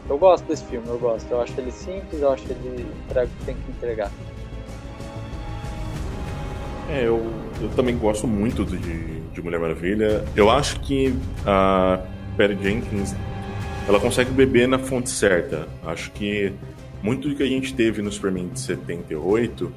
eu 0.09 0.19
gosto 0.19 0.45
desse 0.47 0.65
filme, 0.65 0.89
eu 0.89 0.99
gosto. 0.99 1.31
Eu 1.31 1.41
acho 1.41 1.59
ele 1.61 1.71
simples, 1.71 2.21
eu 2.21 2.31
acho 2.31 2.45
que 2.45 2.53
ele 2.53 2.87
entrega 3.05 3.27
o 3.27 3.37
que 3.37 3.45
tem 3.45 3.57
que 3.57 3.71
entregar. 3.71 4.11
É, 6.89 7.07
eu, 7.07 7.31
eu 7.61 7.69
também 7.77 7.97
gosto 7.97 8.27
muito 8.27 8.65
de, 8.65 8.79
de 9.21 9.43
Mulher 9.43 9.61
Maravilha. 9.61 10.25
Eu 10.35 10.51
acho 10.51 10.81
que 10.81 11.15
a 11.47 12.01
Perry 12.37 12.59
Jenkins 12.63 13.15
ela 13.87 14.01
consegue 14.01 14.31
beber 14.31 14.67
na 14.67 14.79
fonte 14.79 15.11
certa. 15.11 15.69
Acho 15.85 16.11
que 16.13 16.53
muito 17.03 17.29
do 17.29 17.35
que 17.35 17.43
a 17.43 17.47
gente 17.47 17.75
teve 17.75 18.03
no 18.03 18.11
Superman 18.11 18.49
de 18.49 18.61
78 18.61 19.73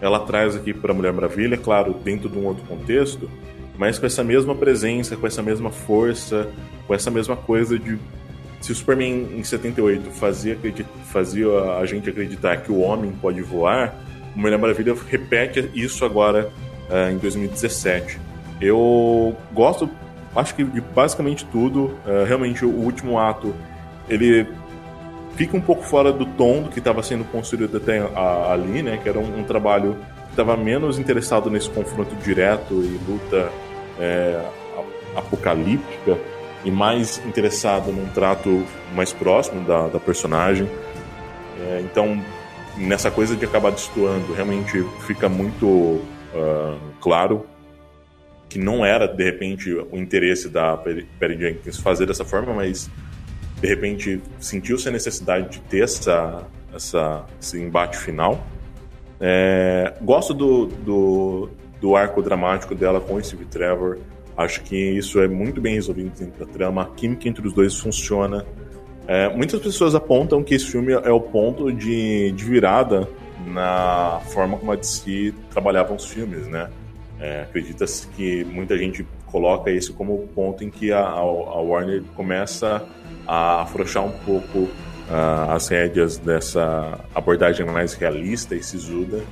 ela 0.00 0.20
traz 0.20 0.54
aqui 0.54 0.72
para 0.72 0.94
Mulher 0.94 1.12
Maravilha, 1.12 1.56
claro, 1.56 1.92
dentro 1.92 2.28
de 2.28 2.38
um 2.38 2.46
outro 2.46 2.64
contexto, 2.66 3.28
mas 3.76 3.98
com 3.98 4.06
essa 4.06 4.22
mesma 4.22 4.54
presença, 4.54 5.16
com 5.16 5.26
essa 5.26 5.42
mesma 5.42 5.70
força, 5.70 6.48
com 6.86 6.94
essa 6.94 7.10
mesma 7.10 7.36
coisa 7.36 7.78
de. 7.78 7.98
Se 8.60 8.72
o 8.72 8.74
Superman 8.74 9.28
em 9.36 9.44
78 9.44 10.10
fazia, 10.10 10.58
fazia 11.04 11.46
a 11.80 11.86
gente 11.86 12.10
acreditar 12.10 12.56
que 12.58 12.72
o 12.72 12.80
homem 12.80 13.12
pode 13.12 13.40
voar, 13.40 13.94
Mulher 14.34 14.58
Maravilha 14.58 14.94
repete 15.08 15.70
isso 15.74 16.04
agora 16.04 16.50
uh, 16.90 17.10
em 17.10 17.18
2017. 17.18 18.18
Eu 18.60 19.36
gosto, 19.52 19.88
acho 20.34 20.54
que 20.54 20.64
de 20.64 20.80
basicamente 20.80 21.44
tudo. 21.46 21.86
Uh, 22.06 22.24
realmente, 22.26 22.64
o 22.64 22.70
último 22.70 23.18
ato 23.18 23.54
ele 24.08 24.46
fica 25.36 25.56
um 25.56 25.60
pouco 25.60 25.82
fora 25.82 26.12
do 26.12 26.26
tom 26.26 26.62
do 26.62 26.70
que 26.70 26.80
estava 26.80 27.02
sendo 27.02 27.24
construído 27.24 27.76
até 27.76 28.00
ali, 28.52 28.82
né? 28.82 28.98
Que 29.02 29.08
era 29.08 29.18
um, 29.18 29.40
um 29.40 29.44
trabalho 29.44 29.96
que 30.24 30.30
estava 30.30 30.56
menos 30.56 30.98
interessado 30.98 31.50
nesse 31.50 31.70
confronto 31.70 32.14
direto 32.16 32.74
e 32.74 33.00
luta 33.08 33.50
é, 34.00 34.44
apocalíptica 35.14 36.18
e 36.64 36.70
mais 36.70 37.22
interessado 37.24 37.92
num 37.92 38.06
trato 38.08 38.64
mais 38.94 39.12
próximo 39.12 39.64
da, 39.64 39.88
da 39.88 40.00
personagem. 40.00 40.68
É, 41.60 41.80
então, 41.84 42.20
nessa 42.78 43.10
coisa 43.10 43.36
de 43.36 43.44
acabar 43.44 43.70
destoando, 43.70 44.32
realmente 44.32 44.84
fica 45.06 45.28
muito 45.28 45.66
uh, 45.66 46.78
claro. 47.00 47.44
que 48.48 48.58
não 48.58 48.84
era, 48.84 49.06
de 49.06 49.22
repente, 49.22 49.72
o 49.72 49.96
interesse 49.96 50.48
da 50.48 50.76
Perry 50.76 51.38
Jenkins 51.38 51.78
fazer 51.78 52.06
dessa 52.06 52.24
forma, 52.24 52.54
mas 52.54 52.90
de 53.60 53.68
repente 53.68 54.22
sentiu-se 54.38 54.88
a 54.88 54.92
necessidade 54.92 55.50
de 55.50 55.60
ter 55.60 55.82
essa, 55.82 56.46
essa, 56.74 57.26
esse 57.40 57.60
embate 57.60 57.98
final. 57.98 58.46
É, 59.20 59.94
gosto 60.00 60.32
do, 60.32 60.66
do, 60.66 61.50
do, 61.80 61.96
arco 61.96 62.22
dramático 62.22 62.74
dela 62.74 63.00
com 63.00 63.14
o 63.14 63.24
Steve 63.24 63.44
Trevor. 63.46 63.98
Acho 64.36 64.62
que 64.62 64.76
isso 64.76 65.20
é 65.20 65.26
muito 65.26 65.60
bem 65.60 65.74
resolvido 65.74 66.12
dentro 66.16 66.46
da 66.46 66.50
trama. 66.50 66.82
A 66.82 66.86
química 66.86 67.28
entre 67.28 67.46
os 67.46 67.52
dois 67.52 67.76
funciona. 67.76 68.46
É, 69.08 69.26
muitas 69.30 69.58
pessoas 69.60 69.94
apontam 69.94 70.44
que 70.44 70.54
esse 70.54 70.66
filme 70.66 70.92
é 70.92 71.10
o 71.10 71.18
ponto 71.18 71.72
de, 71.72 72.30
de 72.32 72.44
virada 72.44 73.08
na 73.46 74.20
forma 74.26 74.58
como 74.58 74.70
a 74.70 74.76
DC 74.76 75.32
trabalhava 75.50 75.94
os 75.94 76.04
filmes, 76.04 76.46
né? 76.46 76.68
É, 77.18 77.42
Acredita-se 77.42 78.06
que 78.08 78.44
muita 78.44 78.76
gente 78.76 79.06
coloca 79.24 79.70
esse 79.70 79.92
como 79.94 80.14
o 80.14 80.28
ponto 80.28 80.62
em 80.62 80.68
que 80.68 80.92
a, 80.92 81.00
a 81.00 81.22
Warner 81.22 82.02
começa 82.14 82.84
a 83.26 83.62
afrouxar 83.62 84.04
um 84.04 84.12
pouco 84.12 84.58
uh, 84.58 85.50
as 85.50 85.68
rédeas 85.68 86.18
dessa 86.18 87.00
abordagem 87.14 87.64
mais 87.64 87.94
realista 87.94 88.54
e 88.54 88.62
sisuda. 88.62 89.22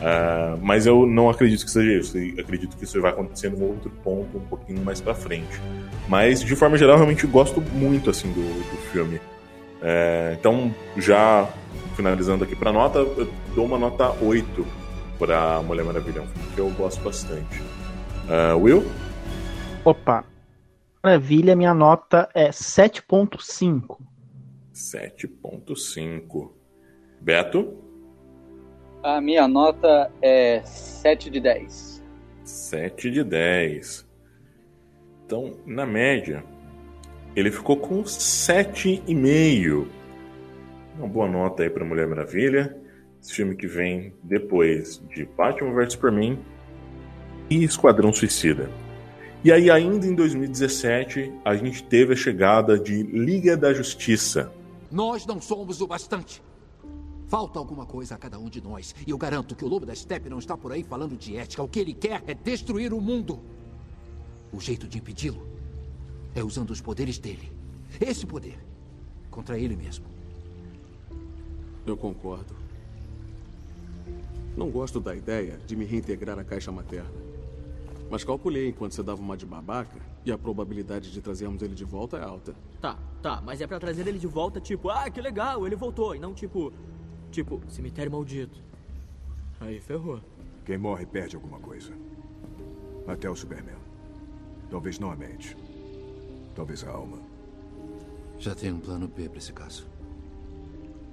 Uh, 0.00 0.58
mas 0.62 0.86
eu 0.86 1.04
não 1.06 1.28
acredito 1.28 1.64
que 1.64 1.70
seja 1.70 1.92
isso. 1.92 2.18
Eu 2.18 2.42
acredito 2.42 2.76
que 2.76 2.84
isso 2.84 3.00
vai 3.00 3.12
acontecer 3.12 3.50
num 3.50 3.62
outro 3.68 3.90
ponto, 4.02 4.38
um 4.38 4.46
pouquinho 4.46 4.82
mais 4.82 5.00
para 5.00 5.14
frente. 5.14 5.60
Mas 6.08 6.40
de 6.40 6.56
forma 6.56 6.78
geral, 6.78 6.96
realmente 6.96 7.26
gosto 7.26 7.60
muito 7.60 8.08
assim 8.08 8.32
do, 8.32 8.40
do 8.42 8.76
filme. 8.90 9.16
Uh, 9.16 10.32
então, 10.38 10.74
já 10.96 11.48
finalizando 11.94 12.44
aqui 12.44 12.56
para 12.56 12.72
nota, 12.72 13.00
eu 13.00 13.30
dou 13.54 13.66
uma 13.66 13.78
nota 13.78 14.10
8 14.24 14.66
para 15.18 15.60
Mulher 15.62 15.84
Maravilha, 15.84 16.22
um 16.22 16.26
filme 16.26 16.48
que 16.54 16.58
eu 16.58 16.70
gosto 16.70 17.02
bastante. 17.02 17.60
Uh, 18.26 18.56
Will? 18.58 18.90
Opa, 19.84 20.24
Maravilha, 21.02 21.54
minha 21.54 21.74
nota 21.74 22.28
é 22.34 22.48
7.5. 22.48 23.98
7.5. 24.74 26.50
Beto? 27.20 27.89
A 29.02 29.18
minha 29.18 29.48
nota 29.48 30.12
é 30.20 30.60
7 30.62 31.30
de 31.30 31.40
10. 31.40 32.04
7 32.44 33.10
de 33.10 33.24
10. 33.24 34.06
Então, 35.24 35.56
na 35.64 35.86
média, 35.86 36.44
ele 37.34 37.50
ficou 37.50 37.78
com 37.78 38.02
7,5. 38.02 39.86
Uma 40.98 41.08
boa 41.08 41.26
nota 41.26 41.62
aí 41.62 41.70
para 41.70 41.82
Mulher 41.82 42.06
Maravilha. 42.08 42.76
Esse 43.22 43.32
filme 43.32 43.56
que 43.56 43.66
vem 43.66 44.12
depois 44.22 45.02
de 45.14 45.24
Batman 45.24 45.72
vs 45.72 45.94
Superman 45.94 46.38
e 47.48 47.64
Esquadrão 47.64 48.12
Suicida. 48.12 48.68
E 49.42 49.50
aí, 49.50 49.70
ainda 49.70 50.06
em 50.06 50.14
2017, 50.14 51.32
a 51.42 51.56
gente 51.56 51.82
teve 51.84 52.12
a 52.12 52.16
chegada 52.16 52.78
de 52.78 53.02
Liga 53.02 53.56
da 53.56 53.72
Justiça. 53.72 54.52
Nós 54.90 55.24
não 55.24 55.40
somos 55.40 55.80
o 55.80 55.86
bastante. 55.86 56.42
Falta 57.30 57.60
alguma 57.60 57.86
coisa 57.86 58.16
a 58.16 58.18
cada 58.18 58.40
um 58.40 58.48
de 58.48 58.60
nós. 58.60 58.92
E 59.06 59.10
eu 59.10 59.16
garanto 59.16 59.54
que 59.54 59.64
o 59.64 59.68
Lobo 59.68 59.86
da 59.86 59.94
Steppe 59.94 60.28
não 60.28 60.40
está 60.40 60.56
por 60.56 60.72
aí 60.72 60.82
falando 60.82 61.16
de 61.16 61.36
ética. 61.36 61.62
O 61.62 61.68
que 61.68 61.78
ele 61.78 61.94
quer 61.94 62.24
é 62.26 62.34
destruir 62.34 62.92
o 62.92 63.00
mundo. 63.00 63.38
O 64.52 64.60
jeito 64.60 64.88
de 64.88 64.98
impedi-lo 64.98 65.46
é 66.34 66.42
usando 66.42 66.70
os 66.70 66.80
poderes 66.80 67.18
dele. 67.18 67.52
Esse 68.00 68.26
poder. 68.26 68.58
Contra 69.30 69.56
ele 69.56 69.76
mesmo. 69.76 70.06
Eu 71.86 71.96
concordo. 71.96 72.52
Não 74.56 74.68
gosto 74.68 74.98
da 74.98 75.14
ideia 75.14 75.56
de 75.68 75.76
me 75.76 75.84
reintegrar 75.84 76.36
à 76.36 76.42
caixa 76.42 76.72
materna. 76.72 77.30
Mas 78.10 78.24
calculei 78.24 78.70
enquanto 78.70 78.92
você 78.92 79.04
dava 79.04 79.22
uma 79.22 79.36
de 79.36 79.46
babaca 79.46 80.00
e 80.26 80.32
a 80.32 80.36
probabilidade 80.36 81.12
de 81.12 81.20
trazermos 81.20 81.62
ele 81.62 81.76
de 81.76 81.84
volta 81.84 82.16
é 82.16 82.24
alta. 82.24 82.56
Tá, 82.80 82.98
tá, 83.22 83.40
mas 83.40 83.60
é 83.60 83.68
para 83.68 83.78
trazer 83.78 84.04
ele 84.08 84.18
de 84.18 84.26
volta 84.26 84.60
tipo, 84.60 84.90
ah, 84.90 85.08
que 85.08 85.20
legal, 85.20 85.64
ele 85.64 85.76
voltou, 85.76 86.16
e 86.16 86.18
não 86.18 86.34
tipo, 86.34 86.72
tipo, 87.30 87.60
cemitério 87.68 88.12
maldito. 88.12 88.60
Aí 89.60 89.80
ferrou. 89.80 90.20
Quem 90.64 90.78
morre 90.78 91.06
perde 91.06 91.36
alguma 91.36 91.58
coisa. 91.58 91.92
Até 93.06 93.28
o 93.28 93.34
Superman. 93.34 93.76
Talvez 94.70 94.98
não 94.98 95.10
a 95.10 95.16
mente. 95.16 95.56
Talvez 96.54 96.84
a 96.84 96.90
alma. 96.90 97.18
Já 98.38 98.54
tem 98.54 98.72
um 98.72 98.80
plano 98.80 99.08
B 99.08 99.28
para 99.28 99.38
esse 99.38 99.52
caso. 99.52 99.86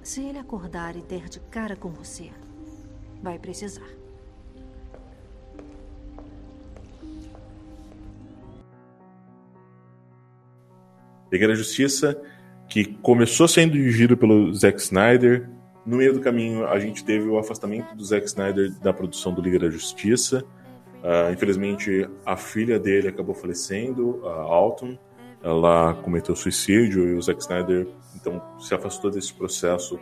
Se 0.02 0.22
ele 0.22 0.38
acordar 0.38 0.96
e 0.96 1.02
der 1.02 1.28
de 1.28 1.40
cara 1.40 1.76
com 1.76 1.90
você, 1.90 2.32
vai 3.22 3.38
precisar. 3.38 3.88
Liga 11.32 11.50
da 11.50 11.56
Justiça, 11.56 12.20
que 12.70 12.86
começou 12.86 13.48
sendo 13.48 13.74
dirigido 13.74 14.16
pelo 14.16 14.54
Zack 14.54 14.80
Snyder. 14.80 15.50
No 15.88 15.96
meio 15.96 16.12
do 16.12 16.20
caminho, 16.20 16.68
a 16.68 16.78
gente 16.80 17.02
teve 17.06 17.30
o 17.30 17.40
afastamento 17.40 17.96
do 17.96 18.04
Zack 18.04 18.26
Snyder 18.26 18.78
da 18.82 18.92
produção 18.92 19.34
do 19.34 19.42
Liga 19.42 19.58
da 19.58 19.70
Justiça. 19.70 20.44
Uh, 20.98 21.32
infelizmente, 21.32 22.10
a 22.26 22.36
filha 22.36 22.78
dele 22.78 23.08
acabou 23.08 23.34
falecendo, 23.34 24.22
a 24.28 24.34
Alton. 24.34 24.98
Ela 25.42 25.94
cometeu 26.04 26.36
suicídio 26.36 27.08
e 27.08 27.14
o 27.14 27.22
Zack 27.22 27.40
Snyder 27.40 27.88
então 28.14 28.42
se 28.60 28.74
afastou 28.76 29.10
desse 29.10 29.34
processo 29.34 29.98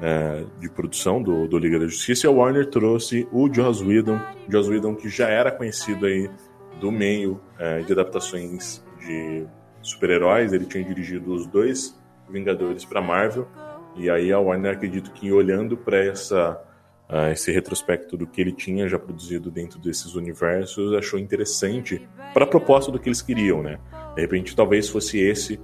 é, 0.00 0.44
de 0.60 0.70
produção 0.70 1.20
do, 1.20 1.48
do, 1.48 1.58
Liga 1.58 1.80
da 1.80 1.86
Justiça 1.86 2.26
e 2.26 2.28
a 2.28 2.30
Warner 2.30 2.66
trouxe 2.66 3.26
o 3.32 3.52
Joss 3.52 3.82
Whedon, 3.82 4.20
Joss 4.48 4.70
Whedon 4.70 4.94
que 4.94 5.08
já 5.08 5.28
era 5.28 5.50
conhecido 5.50 6.06
aí 6.06 6.30
do 6.78 6.92
meio 6.92 7.40
é, 7.58 7.80
de 7.80 7.92
adaptações 7.92 8.84
de 9.00 9.44
super-heróis, 9.82 10.52
ele 10.52 10.66
tinha 10.66 10.84
dirigido 10.84 11.32
os 11.34 11.46
dois 11.46 11.98
Vingadores 12.30 12.84
para 12.84 13.00
Marvel, 13.00 13.48
e 13.98 14.08
aí 14.08 14.32
a 14.32 14.38
Warner 14.38 14.74
acredito 14.74 15.10
que 15.12 15.32
olhando 15.32 15.76
para 15.76 15.98
essa 15.98 16.60
uh, 17.08 17.32
esse 17.32 17.50
retrospecto 17.50 18.16
do 18.16 18.26
que 18.26 18.40
ele 18.40 18.52
tinha 18.52 18.88
já 18.88 18.98
produzido 18.98 19.50
dentro 19.50 19.78
desses 19.78 20.14
universos, 20.14 20.94
achou 20.94 21.18
interessante 21.18 22.06
para 22.32 22.44
a 22.44 22.46
proposta 22.46 22.92
do 22.92 22.98
que 22.98 23.08
eles 23.08 23.22
queriam, 23.22 23.62
né? 23.62 23.78
De 24.14 24.20
repente 24.20 24.54
talvez 24.54 24.88
fosse 24.88 25.18
esse 25.18 25.54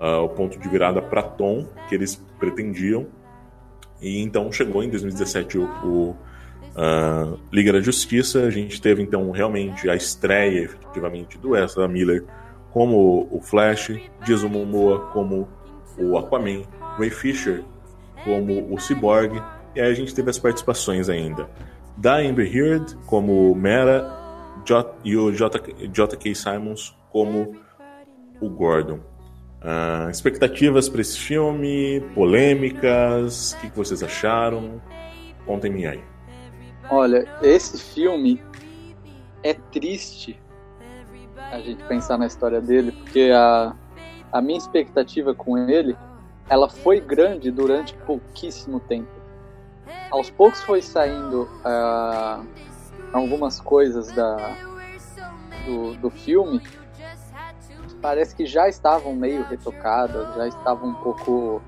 uh, 0.00 0.22
o 0.24 0.28
ponto 0.28 0.58
de 0.58 0.68
virada 0.68 1.00
para 1.00 1.22
Tom 1.22 1.66
que 1.88 1.94
eles 1.94 2.16
pretendiam. 2.38 3.06
E 4.00 4.20
então 4.20 4.52
chegou 4.52 4.82
em 4.82 4.90
2017 4.90 5.58
o, 5.58 5.64
o 5.84 6.10
uh, 6.76 7.38
Liga 7.52 7.72
da 7.72 7.80
Justiça, 7.80 8.42
a 8.42 8.50
gente 8.50 8.80
teve 8.80 9.02
então 9.02 9.30
realmente 9.30 9.88
a 9.88 9.96
estreia 9.96 10.60
efetivamente 10.60 11.38
do 11.38 11.56
Ezra 11.56 11.88
Miller 11.88 12.24
como 12.70 13.26
o 13.30 13.40
Flash, 13.40 13.98
Jason 14.24 14.48
Momoa 14.48 15.06
como 15.06 15.48
o 15.98 16.16
Aquaman, 16.16 16.62
Ray 16.96 17.10
Fisher 17.10 17.64
como 18.28 18.74
o 18.74 18.78
Cyborg, 18.78 19.42
e 19.74 19.80
aí 19.80 19.90
a 19.90 19.94
gente 19.94 20.14
teve 20.14 20.28
as 20.28 20.38
participações 20.38 21.08
ainda 21.08 21.48
da 21.96 22.18
Amber 22.18 22.54
Heard 22.54 22.94
como 23.06 23.54
Mera 23.54 24.06
J 24.64 24.94
e 25.02 25.16
o 25.16 25.32
J.K. 25.32 26.34
Simons 26.34 26.94
como 27.10 27.56
o 28.38 28.50
Gordon. 28.50 29.00
Uh, 29.60 30.10
expectativas 30.10 30.88
para 30.88 31.00
esse 31.00 31.18
filme, 31.18 32.00
polêmicas, 32.14 33.52
o 33.52 33.60
que, 33.60 33.70
que 33.70 33.76
vocês 33.76 34.02
acharam? 34.02 34.80
Contem-me 35.46 35.86
aí. 35.86 36.04
Olha, 36.90 37.26
esse 37.42 37.82
filme 37.94 38.40
é 39.42 39.54
triste 39.54 40.38
a 41.50 41.58
gente 41.60 41.82
pensar 41.84 42.18
na 42.18 42.26
história 42.26 42.60
dele, 42.60 42.92
porque 42.92 43.30
a, 43.34 43.74
a 44.30 44.42
minha 44.42 44.58
expectativa 44.58 45.34
com 45.34 45.56
ele, 45.56 45.96
ela 46.48 46.68
foi 46.68 47.00
grande 47.00 47.50
durante 47.50 47.94
pouquíssimo 47.94 48.80
tempo. 48.80 49.10
Aos 50.10 50.30
poucos 50.30 50.62
foi 50.62 50.80
saindo 50.80 51.42
uh, 51.64 52.46
algumas 53.12 53.60
coisas 53.60 54.10
da, 54.12 54.56
do, 55.66 55.94
do 55.96 56.10
filme, 56.10 56.62
parece 58.00 58.34
que 58.34 58.46
já 58.46 58.68
estavam 58.68 59.14
meio 59.14 59.42
retocadas, 59.44 60.34
já 60.34 60.48
estavam 60.48 60.90
um 60.90 60.94
pouco 60.94 61.62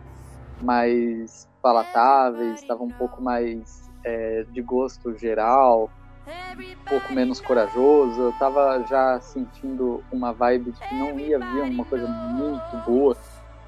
mais 0.62 1.48
palatáveis, 1.60 2.60
estavam 2.60 2.86
um 2.86 2.92
pouco 2.92 3.22
mais 3.22 3.90
é, 4.04 4.44
de 4.50 4.62
gosto 4.62 5.16
geral 5.16 5.90
um 6.26 6.84
pouco 6.84 7.12
menos 7.12 7.40
corajoso. 7.40 8.20
Eu 8.20 8.32
tava 8.32 8.84
já 8.88 9.20
sentindo 9.20 10.02
uma 10.12 10.32
vibe 10.32 10.72
de 10.72 10.80
que 10.80 10.94
não 10.94 11.18
ia 11.18 11.38
vir 11.38 11.62
uma 11.62 11.84
coisa 11.84 12.06
muito 12.06 12.76
boa. 12.86 13.16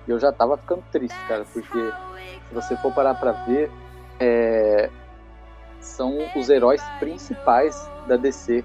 E 0.07 0.11
eu 0.11 0.19
já 0.19 0.33
tava 0.33 0.57
ficando 0.57 0.83
triste, 0.91 1.17
cara, 1.29 1.45
porque 1.53 1.93
se 2.49 2.55
você 2.55 2.77
for 2.77 2.93
parar 2.93 3.15
pra 3.15 3.33
ver, 3.33 3.71
é... 4.19 4.91
são 5.81 6.19
os 6.37 6.49
heróis 6.49 6.83
principais 6.99 7.89
da 8.07 8.17
DC. 8.17 8.65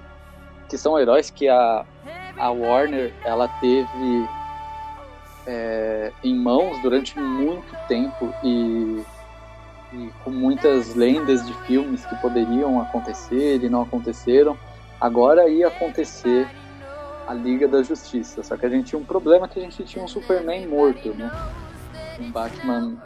Que 0.68 0.76
são 0.76 0.98
heróis 0.98 1.30
que 1.30 1.48
a, 1.48 1.84
a 2.36 2.50
Warner 2.50 3.14
ela 3.24 3.48
teve 3.60 4.28
é, 5.46 6.12
em 6.22 6.34
mãos 6.34 6.80
durante 6.82 7.18
muito 7.18 7.74
tempo 7.88 8.34
e 8.44 9.02
e 9.92 10.10
com 10.22 10.30
muitas 10.30 10.94
lendas 10.94 11.46
de 11.46 11.54
filmes 11.66 12.04
que 12.04 12.14
poderiam 12.16 12.80
acontecer 12.80 13.62
e 13.62 13.68
não 13.68 13.82
aconteceram. 13.82 14.56
agora 15.00 15.48
ia 15.48 15.68
acontecer 15.68 16.46
a 17.28 17.34
Liga 17.34 17.68
da 17.68 17.82
Justiça. 17.82 18.42
Só 18.42 18.56
que 18.56 18.64
a 18.64 18.68
gente 18.68 18.86
tinha 18.86 18.98
um 18.98 19.04
problema 19.04 19.46
que 19.46 19.58
a 19.58 19.62
gente 19.62 19.84
tinha 19.84 20.02
um 20.02 20.08
Superman 20.08 20.66
morto, 20.66 21.10
né? 21.14 21.30
Um 22.18 22.32
Batman 22.32 22.96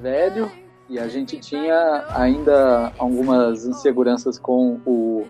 velho 0.00 0.50
e 0.88 0.98
a 0.98 1.06
gente 1.06 1.38
tinha 1.38 2.04
ainda 2.10 2.92
algumas 2.98 3.66
inseguranças 3.66 4.38
com 4.38 4.80
o, 4.86 5.26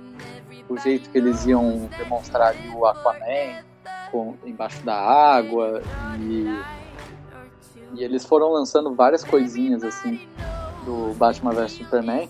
o 0.68 0.76
jeito 0.78 1.10
que 1.10 1.18
eles 1.18 1.44
iam 1.46 1.88
demonstrar 1.98 2.54
o 2.74 2.86
Aquaman 2.86 3.62
com, 4.10 4.34
embaixo 4.44 4.82
da 4.84 4.94
água 4.94 5.82
e, 6.20 6.46
e 7.94 8.04
eles 8.04 8.24
foram 8.24 8.52
lançando 8.52 8.94
várias 8.94 9.24
coisinhas 9.24 9.82
assim 9.82 10.20
do 10.84 11.14
Batman 11.14 11.52
vs 11.52 11.72
Superman 11.72 12.28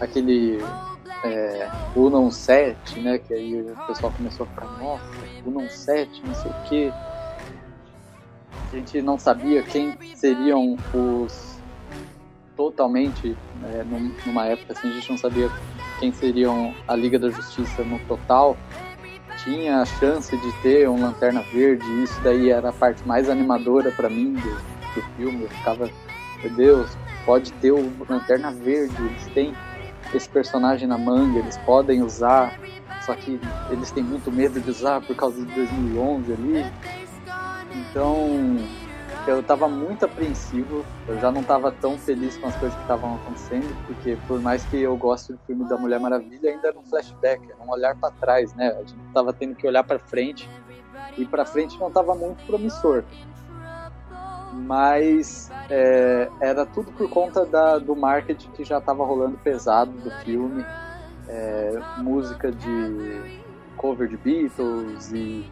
aquele 0.00 0.58
é, 1.24 1.70
Unon 1.96 2.30
7, 2.30 3.00
né? 3.00 3.18
Que 3.18 3.34
aí 3.34 3.60
o 3.60 3.86
pessoal 3.86 4.12
começou 4.12 4.46
a 4.46 4.48
ficar, 4.50 4.66
nossa, 4.78 5.04
Unon 5.46 5.68
7, 5.68 6.22
não 6.24 6.34
sei 6.34 6.50
o 6.50 6.54
que. 6.68 6.92
A 8.72 8.76
gente 8.76 9.02
não 9.02 9.18
sabia 9.18 9.62
quem 9.62 9.96
seriam 10.14 10.76
os 10.92 11.54
totalmente, 12.56 13.36
é, 13.64 13.84
numa 14.26 14.46
época 14.46 14.72
assim, 14.72 14.88
a 14.88 14.92
gente 14.92 15.10
não 15.10 15.18
sabia 15.18 15.50
quem 15.98 16.12
seriam 16.12 16.72
a 16.86 16.94
Liga 16.94 17.18
da 17.18 17.30
Justiça 17.30 17.82
no 17.82 17.98
total. 18.00 18.56
Tinha 19.42 19.80
a 19.80 19.84
chance 19.84 20.36
de 20.36 20.52
ter 20.62 20.88
um 20.88 21.00
Lanterna 21.00 21.42
Verde, 21.52 21.84
isso 22.02 22.20
daí 22.22 22.50
era 22.50 22.68
a 22.68 22.72
parte 22.72 23.06
mais 23.06 23.28
animadora 23.28 23.90
para 23.90 24.08
mim 24.08 24.34
do, 24.34 24.54
do 24.94 25.02
filme. 25.16 25.42
Eu 25.42 25.48
ficava, 25.48 25.90
meu 26.42 26.54
Deus, 26.54 26.96
pode 27.26 27.52
ter 27.54 27.72
o 27.72 27.92
Lanterna 28.08 28.52
Verde, 28.52 28.94
eles 29.00 29.26
têm 29.34 29.54
esse 30.16 30.28
personagem 30.28 30.86
na 30.86 30.98
manga, 30.98 31.38
eles 31.38 31.56
podem 31.58 32.02
usar, 32.02 32.58
só 33.04 33.14
que 33.14 33.40
eles 33.70 33.90
têm 33.90 34.02
muito 34.02 34.30
medo 34.30 34.60
de 34.60 34.70
usar 34.70 35.00
por 35.00 35.14
causa 35.16 35.44
de 35.44 35.54
2011 35.54 36.32
ali. 36.32 36.72
Então, 37.72 38.56
eu 39.26 39.40
estava 39.40 39.68
muito 39.68 40.04
apreensivo, 40.04 40.84
eu 41.08 41.18
já 41.18 41.30
não 41.30 41.40
estava 41.40 41.72
tão 41.72 41.98
feliz 41.98 42.36
com 42.36 42.46
as 42.46 42.56
coisas 42.56 42.76
que 42.76 42.82
estavam 42.82 43.14
acontecendo, 43.16 43.74
porque 43.86 44.16
por 44.28 44.40
mais 44.40 44.64
que 44.64 44.80
eu 44.80 44.96
goste 44.96 45.32
do 45.32 45.38
filme 45.46 45.64
da 45.68 45.76
Mulher 45.76 45.98
Maravilha, 45.98 46.50
ainda 46.50 46.68
era 46.68 46.78
um 46.78 46.82
flashback, 46.82 47.42
era 47.50 47.62
um 47.62 47.70
olhar 47.70 47.96
para 47.96 48.10
trás, 48.12 48.54
né? 48.54 48.68
A 48.68 48.80
gente 48.80 48.96
estava 49.08 49.32
tendo 49.32 49.54
que 49.54 49.66
olhar 49.66 49.82
para 49.82 49.98
frente, 49.98 50.48
e 51.16 51.24
para 51.24 51.44
frente 51.44 51.78
não 51.78 51.88
estava 51.88 52.14
muito 52.14 52.44
promissor 52.46 53.04
mas 54.54 55.50
é, 55.68 56.28
era 56.40 56.64
tudo 56.64 56.92
por 56.92 57.08
conta 57.10 57.44
da, 57.44 57.78
do 57.78 57.96
marketing 57.96 58.50
que 58.52 58.64
já 58.64 58.78
estava 58.78 59.04
rolando 59.04 59.36
pesado 59.38 59.90
do 59.92 60.10
filme, 60.22 60.64
é, 61.28 61.80
música 61.98 62.52
de 62.52 63.42
cover 63.76 64.08
de 64.08 64.16
Beatles 64.16 65.12
e, 65.12 65.50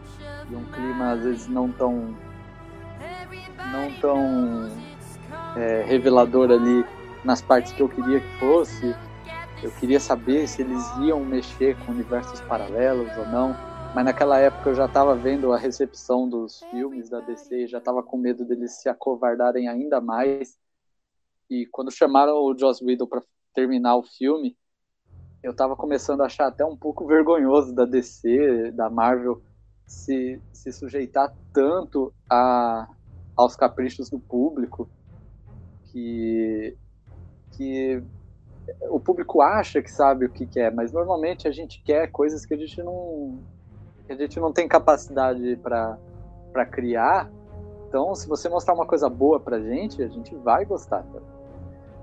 e, 0.49 0.55
um 0.55 0.63
clima 0.65 1.11
às 1.11 1.23
vezes 1.23 1.47
não 1.47 1.69
tão 1.71 2.15
não 3.71 3.91
tão 3.99 4.69
é, 5.55 5.83
revelador 5.85 6.49
ali 6.51 6.85
nas 7.23 7.41
partes 7.41 7.71
que 7.73 7.81
eu 7.81 7.89
queria 7.89 8.19
que 8.19 8.39
fosse. 8.39 8.95
Eu 9.61 9.71
queria 9.71 9.99
saber 9.99 10.47
se 10.47 10.61
eles 10.61 10.83
iam 10.97 11.21
mexer 11.21 11.77
com 11.77 11.91
universos 11.91 12.41
paralelos 12.41 13.09
ou 13.17 13.25
não 13.27 13.55
mas 13.93 14.05
naquela 14.05 14.39
época 14.39 14.69
eu 14.69 14.75
já 14.75 14.85
estava 14.85 15.15
vendo 15.15 15.53
a 15.53 15.57
recepção 15.57 16.27
dos 16.27 16.63
filmes 16.71 17.09
da 17.09 17.19
DC, 17.19 17.67
já 17.67 17.77
estava 17.77 18.01
com 18.01 18.17
medo 18.17 18.43
deles 18.43 18.81
se 18.81 18.89
acovardarem 18.89 19.67
ainda 19.67 20.01
mais. 20.01 20.57
E 21.49 21.67
quando 21.67 21.91
chamaram 21.91 22.37
o 22.37 22.57
Joss 22.57 22.83
Whedon 22.83 23.05
para 23.05 23.21
terminar 23.53 23.95
o 23.95 24.03
filme, 24.03 24.57
eu 25.43 25.51
estava 25.51 25.75
começando 25.75 26.21
a 26.21 26.25
achar 26.25 26.47
até 26.47 26.65
um 26.65 26.75
pouco 26.75 27.05
vergonhoso 27.05 27.75
da 27.75 27.85
DC, 27.85 28.71
da 28.71 28.89
Marvel, 28.89 29.41
se, 29.85 30.41
se 30.51 30.71
sujeitar 30.71 31.31
tanto 31.53 32.11
a, 32.27 32.87
aos 33.35 33.55
caprichos 33.55 34.09
do 34.09 34.19
público 34.19 34.89
que, 35.91 36.75
que 37.51 38.01
o 38.89 38.99
público 38.99 39.41
acha 39.41 39.83
que 39.83 39.91
sabe 39.91 40.25
o 40.25 40.31
que 40.31 40.47
quer, 40.47 40.73
mas 40.73 40.91
normalmente 40.91 41.47
a 41.47 41.51
gente 41.51 41.83
quer 41.83 42.09
coisas 42.09 42.45
que 42.45 42.53
a 42.53 42.57
gente 42.57 42.81
não, 42.81 43.43
a 44.13 44.17
gente 44.17 44.39
não 44.39 44.51
tem 44.51 44.67
capacidade 44.67 45.57
para 45.57 46.65
criar. 46.71 47.29
Então, 47.87 48.15
se 48.15 48.27
você 48.27 48.47
mostrar 48.49 48.73
uma 48.73 48.85
coisa 48.85 49.09
boa 49.09 49.39
pra 49.39 49.59
gente, 49.59 50.01
a 50.01 50.07
gente 50.07 50.35
vai 50.35 50.65
gostar. 50.65 51.05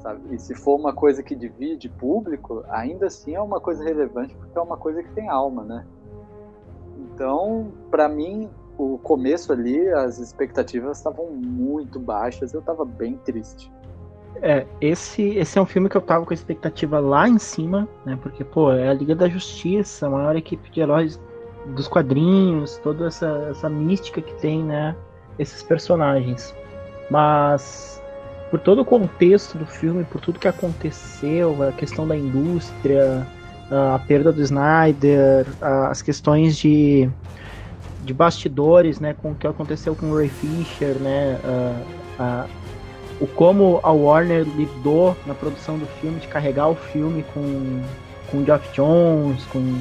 Sabe? 0.00 0.34
E 0.34 0.38
se 0.38 0.54
for 0.54 0.76
uma 0.76 0.92
coisa 0.92 1.22
que 1.22 1.34
divide 1.34 1.88
público, 1.88 2.64
ainda 2.68 3.06
assim 3.06 3.34
é 3.34 3.40
uma 3.40 3.60
coisa 3.60 3.84
relevante 3.84 4.34
porque 4.34 4.56
é 4.56 4.60
uma 4.60 4.76
coisa 4.76 5.02
que 5.02 5.10
tem 5.12 5.28
alma, 5.28 5.62
né? 5.62 5.86
Então, 6.96 7.72
para 7.90 8.08
mim, 8.08 8.48
o 8.78 8.98
começo 8.98 9.52
ali, 9.52 9.88
as 9.88 10.18
expectativas 10.18 10.96
estavam 10.96 11.26
muito 11.26 11.98
baixas, 11.98 12.54
eu 12.54 12.62
tava 12.62 12.84
bem 12.84 13.18
triste. 13.24 13.70
É, 14.36 14.66
esse, 14.80 15.36
esse 15.36 15.58
é 15.58 15.60
um 15.60 15.66
filme 15.66 15.88
que 15.88 15.96
eu 15.96 16.00
tava 16.00 16.24
com 16.24 16.32
a 16.32 16.34
expectativa 16.34 16.98
lá 16.98 17.28
em 17.28 17.38
cima, 17.38 17.86
né? 18.06 18.18
Porque, 18.22 18.42
pô, 18.42 18.72
é 18.72 18.88
a 18.88 18.94
Liga 18.94 19.14
da 19.14 19.28
Justiça, 19.28 20.06
a 20.06 20.10
maior 20.10 20.34
equipe 20.34 20.70
de 20.70 20.80
heróis 20.80 21.20
dos 21.66 21.88
quadrinhos, 21.88 22.78
toda 22.82 23.06
essa, 23.06 23.48
essa 23.50 23.68
mística 23.68 24.20
que 24.20 24.32
tem, 24.40 24.62
né, 24.62 24.94
esses 25.38 25.62
personagens. 25.62 26.54
Mas 27.10 28.00
por 28.50 28.58
todo 28.58 28.82
o 28.82 28.84
contexto 28.84 29.56
do 29.56 29.66
filme, 29.66 30.04
por 30.04 30.20
tudo 30.20 30.38
que 30.38 30.48
aconteceu, 30.48 31.56
a 31.62 31.72
questão 31.72 32.06
da 32.06 32.16
indústria, 32.16 33.26
a 33.70 33.98
perda 34.00 34.32
do 34.32 34.42
Snyder, 34.42 35.46
as 35.60 36.02
questões 36.02 36.56
de, 36.56 37.08
de 38.04 38.12
bastidores, 38.12 38.98
né, 38.98 39.14
com 39.14 39.30
o 39.30 39.34
que 39.34 39.46
aconteceu 39.46 39.94
com 39.94 40.10
o 40.10 40.16
Ray 40.16 40.28
Fisher, 40.28 40.96
né, 40.96 41.38
a, 42.18 42.22
a, 42.22 42.46
o 43.20 43.26
como 43.28 43.78
a 43.84 43.92
Warner 43.92 44.44
lidou 44.56 45.16
na 45.26 45.34
produção 45.34 45.78
do 45.78 45.86
filme, 46.00 46.18
de 46.18 46.26
carregar 46.26 46.68
o 46.68 46.74
filme 46.74 47.24
com, 47.32 47.82
com 48.30 48.38
o 48.38 48.44
Geoff 48.44 48.68
Jones, 48.72 49.44
com 49.46 49.78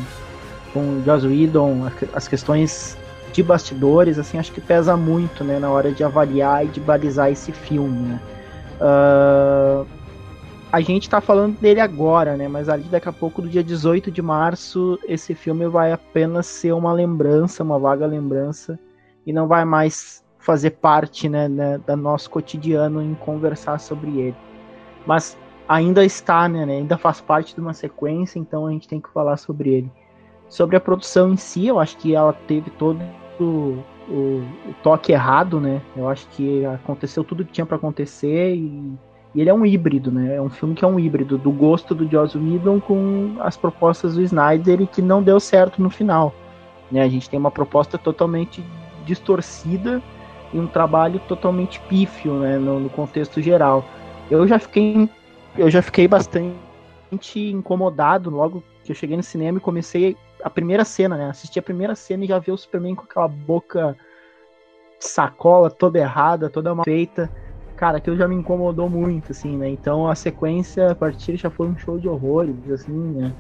com 0.73 0.79
o 0.79 1.03
Joss 1.03 1.25
Whedon, 1.25 1.87
as 2.13 2.27
questões 2.27 2.97
de 3.31 3.43
bastidores, 3.43 4.17
assim, 4.17 4.37
acho 4.37 4.51
que 4.51 4.61
pesa 4.61 4.97
muito, 4.97 5.43
né, 5.43 5.59
na 5.59 5.69
hora 5.69 5.91
de 5.91 6.03
avaliar 6.03 6.65
e 6.65 6.67
de 6.69 6.79
balizar 6.79 7.31
esse 7.31 7.51
filme, 7.51 7.99
né. 8.07 8.21
Uh, 8.81 9.85
a 10.71 10.81
gente 10.81 11.09
tá 11.09 11.19
falando 11.19 11.59
dele 11.59 11.79
agora, 11.79 12.37
né, 12.37 12.47
mas 12.47 12.69
ali 12.69 12.83
daqui 12.83 13.09
a 13.09 13.13
pouco, 13.13 13.41
do 13.41 13.49
dia 13.49 13.63
18 13.63 14.11
de 14.11 14.21
março, 14.21 14.99
esse 15.07 15.33
filme 15.33 15.67
vai 15.67 15.91
apenas 15.91 16.45
ser 16.45 16.73
uma 16.73 16.93
lembrança, 16.93 17.63
uma 17.63 17.79
vaga 17.79 18.05
lembrança, 18.05 18.79
e 19.25 19.33
não 19.33 19.47
vai 19.47 19.65
mais 19.65 20.23
fazer 20.39 20.71
parte, 20.71 21.27
né, 21.27 21.47
né 21.47 21.77
do 21.77 21.95
nosso 21.97 22.29
cotidiano 22.29 23.01
em 23.01 23.13
conversar 23.15 23.79
sobre 23.79 24.19
ele. 24.19 24.35
Mas 25.05 25.37
ainda 25.67 26.05
está, 26.05 26.47
né, 26.47 26.65
né, 26.65 26.77
ainda 26.77 26.97
faz 26.97 27.19
parte 27.19 27.53
de 27.53 27.61
uma 27.61 27.73
sequência, 27.73 28.39
então 28.39 28.65
a 28.65 28.71
gente 28.71 28.87
tem 28.87 29.01
que 29.01 29.09
falar 29.09 29.37
sobre 29.37 29.69
ele. 29.69 29.91
Sobre 30.49 30.75
a 30.75 30.79
produção 30.79 31.31
em 31.31 31.37
si, 31.37 31.67
eu 31.67 31.79
acho 31.79 31.95
que 31.97 32.15
ela 32.15 32.33
teve 32.33 32.71
todo 32.71 32.99
o, 33.39 33.77
o, 34.09 34.43
o 34.67 34.75
toque 34.81 35.11
errado, 35.11 35.59
né? 35.59 35.79
Eu 35.95 36.09
acho 36.09 36.27
que 36.29 36.65
aconteceu 36.65 37.23
tudo 37.23 37.45
que 37.45 37.51
tinha 37.51 37.65
para 37.65 37.77
acontecer 37.77 38.55
e, 38.55 38.97
e, 39.35 39.41
ele 39.41 39.49
é 39.49 39.53
um 39.53 39.63
híbrido, 39.63 40.11
né? 40.11 40.35
É 40.35 40.41
um 40.41 40.49
filme 40.49 40.73
que 40.73 40.83
é 40.83 40.87
um 40.87 40.99
híbrido 40.99 41.37
do 41.37 41.51
gosto 41.51 41.93
do 41.93 42.09
Joss 42.09 42.35
Whedon 42.35 42.81
com 42.81 43.35
as 43.39 43.55
propostas 43.55 44.15
do 44.15 44.23
Snyder 44.23 44.81
e 44.81 44.87
que 44.87 45.03
não 45.03 45.21
deu 45.21 45.39
certo 45.39 45.81
no 45.81 45.89
final. 45.89 46.33
Né? 46.91 47.03
A 47.03 47.07
gente 47.07 47.29
tem 47.29 47.39
uma 47.39 47.51
proposta 47.51 47.97
totalmente 47.97 48.63
distorcida 49.05 50.01
e 50.51 50.59
um 50.59 50.65
trabalho 50.65 51.19
totalmente 51.27 51.79
pífio, 51.81 52.33
né? 52.39 52.57
No, 52.57 52.79
no 52.79 52.89
contexto 52.89 53.39
geral. 53.39 53.85
Eu 54.31 54.47
já 54.47 54.57
fiquei, 54.57 55.07
eu 55.55 55.69
já 55.69 55.83
fiquei 55.83 56.07
bastante 56.07 56.49
incomodado 57.35 58.31
logo 58.31 58.63
que 58.83 58.91
eu 58.91 58.95
cheguei 58.95 59.15
no 59.15 59.23
cinema 59.23 59.59
e 59.59 59.61
comecei 59.61 60.17
a 60.43 60.49
primeira 60.49 60.85
cena, 60.85 61.17
né? 61.17 61.29
Assisti 61.29 61.59
a 61.59 61.61
primeira 61.63 61.95
cena 61.95 62.23
e 62.23 62.27
já 62.27 62.39
vi 62.39 62.51
o 62.51 62.57
Superman 62.57 62.95
com 62.95 63.03
aquela 63.03 63.27
boca 63.27 63.95
sacola 64.99 65.69
toda 65.69 65.99
errada, 65.99 66.49
toda 66.49 66.73
mal 66.75 66.83
feita. 66.83 67.29
Cara, 67.75 67.97
aquilo 67.97 68.17
já 68.17 68.27
me 68.27 68.35
incomodou 68.35 68.89
muito, 68.89 69.31
assim, 69.31 69.57
né? 69.57 69.69
Então 69.69 70.07
a 70.07 70.15
sequência 70.15 70.91
a 70.91 70.95
partir 70.95 71.37
já 71.37 71.49
foi 71.49 71.67
um 71.67 71.77
show 71.77 71.97
de 71.97 72.07
horrores, 72.07 72.55
assim, 72.71 72.91
né? 72.91 73.33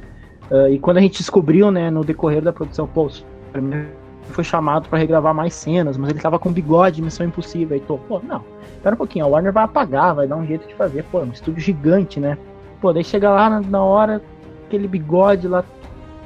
Uh, 0.49 0.69
e 0.69 0.79
quando 0.79 0.97
a 0.97 1.01
gente 1.01 1.17
descobriu, 1.17 1.69
né, 1.69 1.91
no 1.91 2.03
decorrer 2.03 2.41
da 2.41 2.51
produção, 2.51 2.87
pô, 2.87 3.05
o 3.05 3.09
Superman 3.09 3.87
foi 4.23 4.43
chamado 4.43 4.87
para 4.87 4.97
regravar 4.97 5.33
mais 5.33 5.53
cenas, 5.53 5.97
mas 5.97 6.09
ele 6.09 6.19
tava 6.19 6.39
com 6.39 6.51
bigode, 6.51 7.01
missão 7.01 7.25
impossível. 7.25 7.75
Aí 7.75 7.81
tô, 7.81 7.97
pô, 7.97 8.19
não, 8.19 8.43
espera 8.73 8.95
um 8.95 8.97
pouquinho, 8.97 9.25
a 9.25 9.27
Warner 9.27 9.51
vai 9.51 9.63
apagar, 9.63 10.15
vai 10.15 10.27
dar 10.27 10.37
um 10.37 10.45
jeito 10.45 10.67
de 10.67 10.73
fazer. 10.75 11.03
Pô, 11.11 11.19
é 11.19 11.23
um 11.23 11.31
estúdio 11.31 11.61
gigante, 11.61 12.19
né? 12.19 12.37
Pô, 12.81 12.93
daí 12.93 13.03
chega 13.03 13.29
lá 13.29 13.59
na 13.61 13.83
hora, 13.83 14.21
aquele 14.65 14.87
bigode 14.87 15.47
lá 15.47 15.63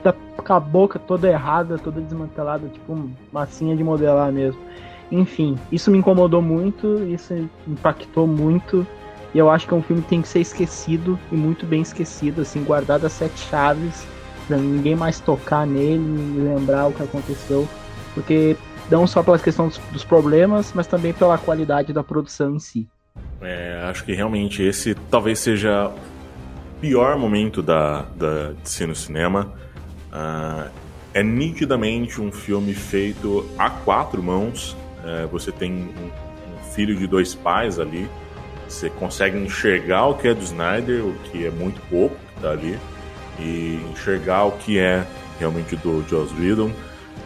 tá 0.04 0.14
com 0.38 0.54
a 0.54 0.60
boca 0.60 1.00
toda 1.00 1.30
errada, 1.30 1.78
toda 1.78 2.02
desmantelada, 2.02 2.68
tipo 2.68 3.10
massinha 3.32 3.76
de 3.76 3.84
modelar 3.84 4.32
mesmo. 4.32 4.60
Enfim, 5.12 5.58
isso 5.72 5.92
me 5.92 5.98
incomodou 5.98 6.42
muito, 6.42 7.04
isso 7.04 7.34
impactou 7.68 8.28
muito. 8.28 8.86
E 9.34 9.38
eu 9.38 9.50
acho 9.50 9.68
que 9.68 9.74
é 9.74 9.78
um 9.78 9.82
filme 9.82 10.02
que 10.02 10.10
tem 10.10 10.22
que 10.22 10.28
ser 10.28 10.42
esquecido 10.42 11.20
e 11.32 11.36
muito 11.36 11.66
bem 11.66 11.82
esquecido, 11.82 12.42
assim, 12.42 12.64
guardado 12.64 13.06
as 13.06 13.14
sete 13.14 13.40
chaves 13.50 14.06
pra 14.48 14.58
ninguém 14.58 14.96
mais 14.96 15.20
tocar 15.20 15.66
nele 15.66 16.44
lembrar 16.44 16.88
o 16.88 16.92
que 16.92 17.02
aconteceu, 17.02 17.68
porque 18.14 18.58
não 18.92 19.08
só 19.08 19.24
pela 19.24 19.40
questão 19.40 19.68
dos, 19.68 19.78
dos 19.92 20.04
problemas, 20.04 20.72
mas 20.74 20.86
também 20.86 21.14
pela 21.14 21.38
qualidade 21.38 21.94
da 21.94 22.04
produção 22.04 22.56
em 22.56 22.60
si. 22.60 22.88
É, 23.42 23.82
acho 23.90 24.04
que 24.04 24.14
realmente 24.14 24.62
esse 24.62 24.96
talvez 25.10 25.40
seja 25.40 25.88
o 25.88 26.80
pior 26.82 27.18
momento 27.18 27.62
da, 27.62 28.04
da, 28.16 28.52
de 28.52 28.70
ser 28.70 28.88
no 28.88 28.96
cinema. 28.96 29.54
Uh, 30.14 30.70
é 31.14 31.24
nitidamente 31.24 32.22
um 32.22 32.32
filme 32.32 32.74
feito 32.74 33.50
a 33.58 33.70
quatro 33.70 34.22
mãos. 34.22 34.76
É, 35.04 35.26
você 35.28 35.52
tem 35.52 35.72
um, 35.72 35.86
um, 35.86 36.72
filho 36.74 36.96
de 36.96 37.06
dois 37.06 37.36
pais 37.36 37.80
ali. 37.80 38.10
Você 38.68 38.90
consegue 38.90 39.38
enxergar 39.38 40.08
o 40.08 40.16
que 40.16 40.28
é 40.28 40.34
do 40.34 40.42
Snyder, 40.42 41.06
o 41.06 41.14
que 41.26 41.46
é 41.46 41.52
muito 41.52 41.82
pouco 41.90 42.16
que 42.16 42.42
tá 42.42 42.52
ali, 42.52 42.80
e 43.40 43.80
enxergar 43.92 44.46
o 44.46 44.54
que 44.54 44.80
é 44.80 45.06
realmente 45.40 45.76
do 45.76 46.04
Joss 46.10 46.34
Whedon. 46.34 46.72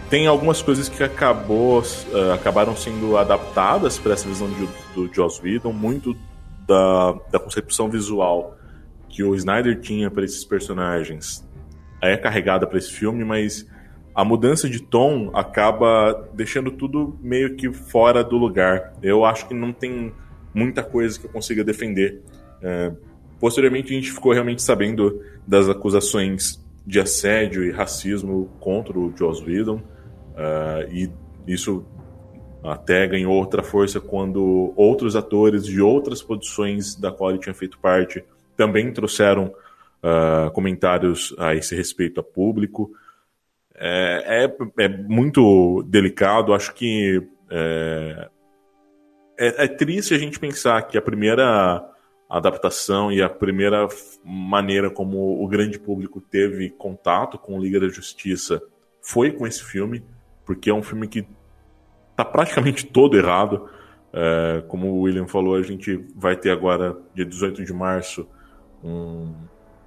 Tem 0.09 0.27
algumas 0.27 0.61
coisas 0.61 0.89
que 0.89 1.01
acabou, 1.03 1.79
uh, 1.81 2.33
acabaram 2.33 2.75
sendo 2.75 3.17
adaptadas 3.17 3.97
para 3.97 4.13
essa 4.13 4.27
visão 4.27 4.49
de, 4.49 4.67
do 4.93 5.13
Joss 5.13 5.41
Whedon, 5.41 5.71
muito 5.71 6.13
da, 6.67 7.13
da 7.31 7.39
concepção 7.39 7.89
visual 7.89 8.57
que 9.07 9.23
o 9.23 9.33
Snyder 9.35 9.79
tinha 9.79 10.11
para 10.11 10.25
esses 10.25 10.43
personagens 10.43 11.46
é 12.01 12.15
carregada 12.17 12.67
para 12.67 12.77
esse 12.77 12.91
filme, 12.91 13.23
mas 13.23 13.67
a 14.13 14.23
mudança 14.23 14.69
de 14.69 14.81
tom 14.81 15.31
acaba 15.33 16.27
deixando 16.33 16.71
tudo 16.71 17.17
meio 17.21 17.55
que 17.55 17.71
fora 17.71 18.23
do 18.23 18.37
lugar. 18.37 18.93
Eu 19.01 19.23
acho 19.23 19.47
que 19.47 19.53
não 19.53 19.71
tem 19.71 20.11
muita 20.53 20.83
coisa 20.83 21.19
que 21.19 21.25
eu 21.25 21.29
consiga 21.29 21.63
defender. 21.63 22.21
É, 22.61 22.91
posteriormente, 23.39 23.91
a 23.91 23.95
gente 23.95 24.11
ficou 24.11 24.33
realmente 24.33 24.61
sabendo 24.61 25.21
das 25.45 25.69
acusações 25.69 26.59
de 26.85 26.99
assédio 26.99 27.63
e 27.63 27.71
racismo 27.71 28.49
contra 28.59 28.97
o 28.97 29.13
Joss 29.15 29.43
Whedon, 29.43 29.75
uh, 29.75 30.89
e 30.91 31.11
isso 31.45 31.85
até 32.63 33.05
ganhou 33.07 33.33
outra 33.33 33.61
força 33.61 33.99
quando 33.99 34.73
outros 34.75 35.15
atores 35.15 35.65
de 35.65 35.81
outras 35.81 36.21
produções 36.21 36.95
da 36.95 37.11
qual 37.11 37.31
ele 37.31 37.39
tinha 37.39 37.53
feito 37.53 37.77
parte 37.77 38.23
também 38.55 38.91
trouxeram 38.91 39.53
uh, 40.03 40.51
comentários 40.51 41.35
a 41.37 41.55
esse 41.55 41.75
respeito 41.75 42.19
a 42.19 42.23
público. 42.23 42.91
É, 43.75 44.45
é, 44.45 44.83
é 44.85 44.87
muito 44.87 45.83
delicado, 45.83 46.53
acho 46.53 46.73
que 46.73 47.21
é, 47.49 48.29
é, 49.37 49.65
é, 49.65 49.67
triste 49.67 50.15
a 50.15 50.17
gente 50.17 50.39
pensar 50.39 50.81
que 50.83 50.97
a 50.97 51.01
primeira 51.01 51.87
adaptação 52.29 53.11
e 53.11 53.21
a 53.21 53.29
primeira 53.29 53.87
maneira 54.23 54.89
como 54.89 55.43
o 55.43 55.47
grande 55.47 55.79
público 55.79 56.19
teve 56.19 56.71
contato 56.71 57.37
com 57.37 57.59
Liga 57.59 57.79
da 57.79 57.87
Justiça 57.87 58.61
foi 58.99 59.31
com 59.31 59.45
esse 59.45 59.63
filme, 59.63 60.03
porque 60.43 60.69
é 60.69 60.73
um 60.73 60.83
filme 60.83 61.07
que 61.07 61.25
está 62.11 62.25
praticamente 62.25 62.85
todo 62.85 63.15
errado. 63.15 63.69
É, 64.11 64.63
como 64.67 64.87
o 64.87 65.01
William 65.01 65.27
falou, 65.27 65.55
a 65.55 65.61
gente 65.61 66.03
vai 66.15 66.35
ter 66.35 66.49
agora, 66.49 66.97
dia 67.13 67.25
18 67.25 67.63
de 67.63 67.71
março, 67.71 68.27
um, 68.83 69.33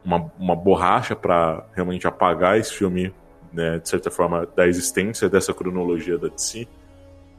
uma, 0.04 0.30
uma 0.38 0.56
borracha 0.56 1.14
para 1.14 1.64
realmente 1.74 2.06
apagar 2.06 2.58
esse 2.58 2.74
filme, 2.74 3.12
né, 3.52 3.78
de 3.78 3.88
certa 3.88 4.10
forma, 4.10 4.46
da 4.56 4.66
existência 4.66 5.28
dessa 5.28 5.52
cronologia 5.52 6.18
da 6.18 6.28
DC. 6.28 6.66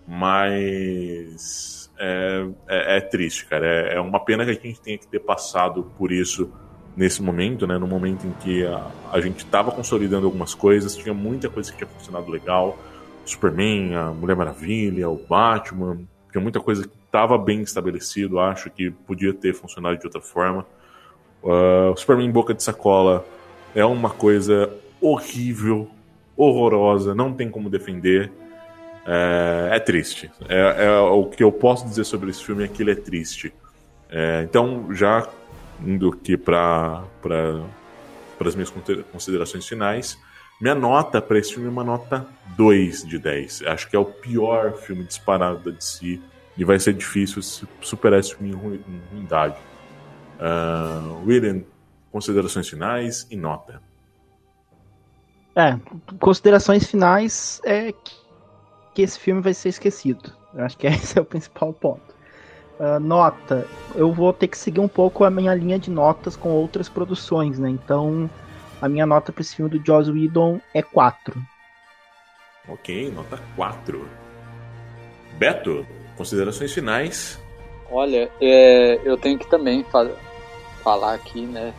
Mas 0.07 1.81
é, 1.97 2.47
é, 2.67 2.97
é 2.97 3.01
triste, 3.01 3.45
cara. 3.45 3.65
É, 3.65 3.95
é, 3.95 4.01
uma 4.01 4.19
pena 4.19 4.43
que 4.43 4.51
a 4.51 4.53
gente 4.53 4.81
tenha 4.81 4.97
que 4.97 5.07
ter 5.07 5.19
passado 5.19 5.83
por 5.97 6.11
isso 6.11 6.51
nesse 6.97 7.21
momento, 7.21 7.67
né? 7.67 7.77
No 7.77 7.87
momento 7.87 8.25
em 8.25 8.31
que 8.31 8.65
a, 8.65 8.91
a 9.11 9.21
gente 9.21 9.37
estava 9.37 9.71
consolidando 9.71 10.25
algumas 10.25 10.53
coisas, 10.53 10.95
tinha 10.95 11.13
muita 11.13 11.49
coisa 11.49 11.71
que 11.71 11.77
tinha 11.77 11.87
funcionado 11.87 12.29
legal. 12.29 12.77
Superman, 13.23 13.95
a 13.95 14.05
Mulher 14.07 14.35
Maravilha, 14.35 15.07
o 15.07 15.15
Batman, 15.15 16.01
tinha 16.31 16.41
muita 16.41 16.59
coisa 16.59 16.87
que 16.87 16.95
estava 17.05 17.37
bem 17.37 17.61
estabelecido, 17.61 18.39
acho 18.39 18.69
que 18.71 18.89
podia 18.89 19.33
ter 19.33 19.53
funcionado 19.53 19.97
de 19.97 20.05
outra 20.05 20.21
forma. 20.21 20.65
Uh, 21.43 21.97
Superman 21.97 22.31
Boca 22.31 22.53
de 22.53 22.61
Sacola 22.61 23.25
é 23.73 23.83
uma 23.83 24.09
coisa 24.09 24.71
horrível, 24.99 25.89
horrorosa, 26.35 27.15
não 27.15 27.33
tem 27.33 27.49
como 27.49 27.69
defender. 27.69 28.31
É, 29.05 29.69
é 29.73 29.79
triste. 29.79 30.29
É, 30.47 30.85
é, 30.85 30.99
o 30.99 31.25
que 31.25 31.43
eu 31.43 31.51
posso 31.51 31.87
dizer 31.87 32.03
sobre 32.03 32.29
esse 32.29 32.43
filme 32.43 32.63
é 32.63 32.67
que 32.67 32.83
ele 32.83 32.91
é 32.91 32.95
triste. 32.95 33.51
É, 34.09 34.43
então, 34.43 34.93
já 34.93 35.27
indo 35.83 36.09
aqui 36.09 36.37
para 36.37 37.03
as 38.39 38.53
minhas 38.53 38.71
considerações 39.11 39.67
finais, 39.67 40.17
minha 40.59 40.75
nota 40.75 41.19
para 41.19 41.39
esse 41.39 41.53
filme 41.53 41.67
é 41.67 41.71
uma 41.71 41.83
nota 41.83 42.27
2 42.55 43.03
de 43.07 43.17
10. 43.17 43.63
Acho 43.63 43.89
que 43.89 43.95
é 43.95 43.99
o 43.99 44.05
pior 44.05 44.73
filme 44.73 45.03
disparado 45.03 45.57
da 45.59 45.71
DC 45.71 46.19
e 46.55 46.63
vai 46.63 46.79
ser 46.79 46.93
difícil 46.93 47.41
superar 47.81 48.19
esse 48.19 48.35
filme 48.35 48.53
em 48.53 49.01
ruindade. 49.11 49.55
Uh, 50.41 51.23
William, 51.23 51.63
considerações 52.11 52.67
finais 52.67 53.27
e 53.29 53.35
nota. 53.35 53.79
É, 55.55 55.77
considerações 56.19 56.87
finais 56.87 57.61
é 57.63 57.93
que 58.95 59.03
esse 59.03 59.19
filme 59.19 59.39
vai 59.39 59.53
ser 59.53 59.69
esquecido. 59.69 60.33
Eu 60.53 60.65
acho 60.65 60.77
que 60.77 60.87
esse 60.87 61.17
é 61.17 61.21
o 61.21 61.25
principal 61.25 61.71
ponto. 61.71 62.15
Uh, 62.79 62.99
nota, 62.99 63.67
eu 63.93 64.11
vou 64.11 64.33
ter 64.33 64.47
que 64.47 64.57
seguir 64.57 64.79
um 64.79 64.87
pouco 64.87 65.23
a 65.23 65.29
minha 65.29 65.53
linha 65.53 65.77
de 65.77 65.91
notas 65.91 66.35
com 66.35 66.49
outras 66.49 66.89
produções, 66.89 67.59
né? 67.59 67.69
Então, 67.69 68.27
a 68.81 68.89
minha 68.89 69.05
nota 69.05 69.31
para 69.31 69.41
esse 69.41 69.55
filme 69.55 69.69
do 69.69 69.85
Joss 69.85 70.09
Whedon 70.09 70.59
é 70.73 70.81
4. 70.81 71.39
Ok, 72.67 73.11
nota 73.11 73.39
4. 73.55 74.09
Beto, 75.37 75.85
considerações 76.17 76.73
finais. 76.73 77.39
Olha, 77.91 78.31
é, 78.41 78.99
eu 79.03 79.15
tenho 79.17 79.37
que 79.37 79.47
também 79.47 79.83
fazer 79.83 80.15
falar 80.83 81.13
aqui, 81.13 81.41
né? 81.41 81.73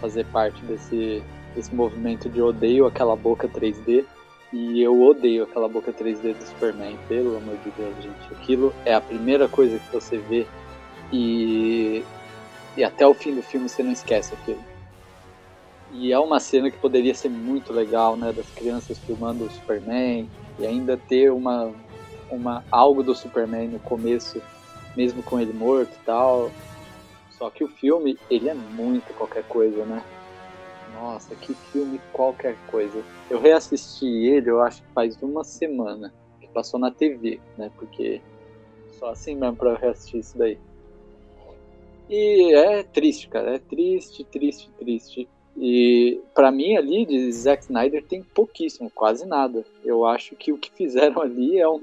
Fazer 0.00 0.24
parte 0.26 0.62
desse, 0.64 1.22
desse 1.54 1.74
movimento 1.74 2.28
de 2.28 2.40
odeio 2.40 2.86
aquela 2.86 3.16
boca 3.16 3.48
3D. 3.48 4.04
E 4.52 4.82
eu 4.82 5.00
odeio 5.02 5.44
aquela 5.44 5.68
boca 5.68 5.92
3D 5.92 6.34
do 6.34 6.44
Superman, 6.44 6.98
pelo 7.08 7.36
amor 7.36 7.56
de 7.58 7.70
Deus, 7.70 7.94
gente. 8.02 8.32
Aquilo 8.32 8.74
é 8.84 8.94
a 8.94 9.00
primeira 9.00 9.48
coisa 9.48 9.78
que 9.78 9.92
você 9.92 10.18
vê 10.18 10.44
e, 11.12 12.04
e 12.76 12.84
até 12.84 13.06
o 13.06 13.14
fim 13.14 13.34
do 13.34 13.42
filme 13.42 13.68
você 13.68 13.82
não 13.82 13.92
esquece 13.92 14.34
aquilo. 14.34 14.62
E 15.92 16.12
é 16.12 16.18
uma 16.18 16.38
cena 16.38 16.70
que 16.70 16.78
poderia 16.78 17.14
ser 17.14 17.28
muito 17.28 17.72
legal, 17.72 18.16
né? 18.16 18.32
Das 18.32 18.48
crianças 18.50 18.98
filmando 18.98 19.44
o 19.44 19.50
Superman 19.50 20.28
e 20.58 20.66
ainda 20.66 20.96
ter 20.96 21.32
uma, 21.32 21.72
uma 22.30 22.64
algo 22.70 23.02
do 23.02 23.14
Superman 23.14 23.68
no 23.68 23.80
começo, 23.80 24.40
mesmo 24.96 25.22
com 25.22 25.40
ele 25.40 25.52
morto 25.52 25.92
e 25.92 26.04
tal. 26.04 26.50
Só 27.40 27.48
que 27.48 27.64
o 27.64 27.68
filme, 27.68 28.18
ele 28.30 28.50
é 28.50 28.54
muito 28.54 29.14
qualquer 29.14 29.44
coisa, 29.44 29.82
né? 29.86 30.04
Nossa, 30.92 31.34
que 31.34 31.54
filme 31.54 31.98
qualquer 32.12 32.54
coisa. 32.66 33.02
Eu 33.30 33.40
reassisti 33.40 34.04
ele, 34.04 34.50
eu 34.50 34.60
acho 34.60 34.82
que 34.82 34.92
faz 34.92 35.16
uma 35.22 35.42
semana 35.42 36.12
que 36.38 36.46
passou 36.48 36.78
na 36.78 36.90
TV, 36.90 37.40
né? 37.56 37.70
Porque 37.76 38.20
só 38.98 39.08
assim 39.08 39.34
mesmo 39.34 39.56
pra 39.56 39.70
eu 39.70 39.76
reassistir 39.76 40.20
isso 40.20 40.36
daí. 40.36 40.58
E 42.10 42.52
é 42.54 42.82
triste, 42.82 43.26
cara. 43.26 43.54
É 43.54 43.58
triste, 43.58 44.22
triste, 44.24 44.68
triste. 44.78 45.26
E 45.56 46.20
para 46.34 46.52
mim 46.52 46.76
ali 46.76 47.06
de 47.06 47.32
Zack 47.32 47.62
Snyder 47.62 48.04
tem 48.04 48.22
pouquíssimo, 48.22 48.90
quase 48.90 49.24
nada. 49.24 49.64
Eu 49.82 50.04
acho 50.04 50.36
que 50.36 50.52
o 50.52 50.58
que 50.58 50.70
fizeram 50.70 51.22
ali 51.22 51.58
é 51.58 51.66
um, 51.66 51.80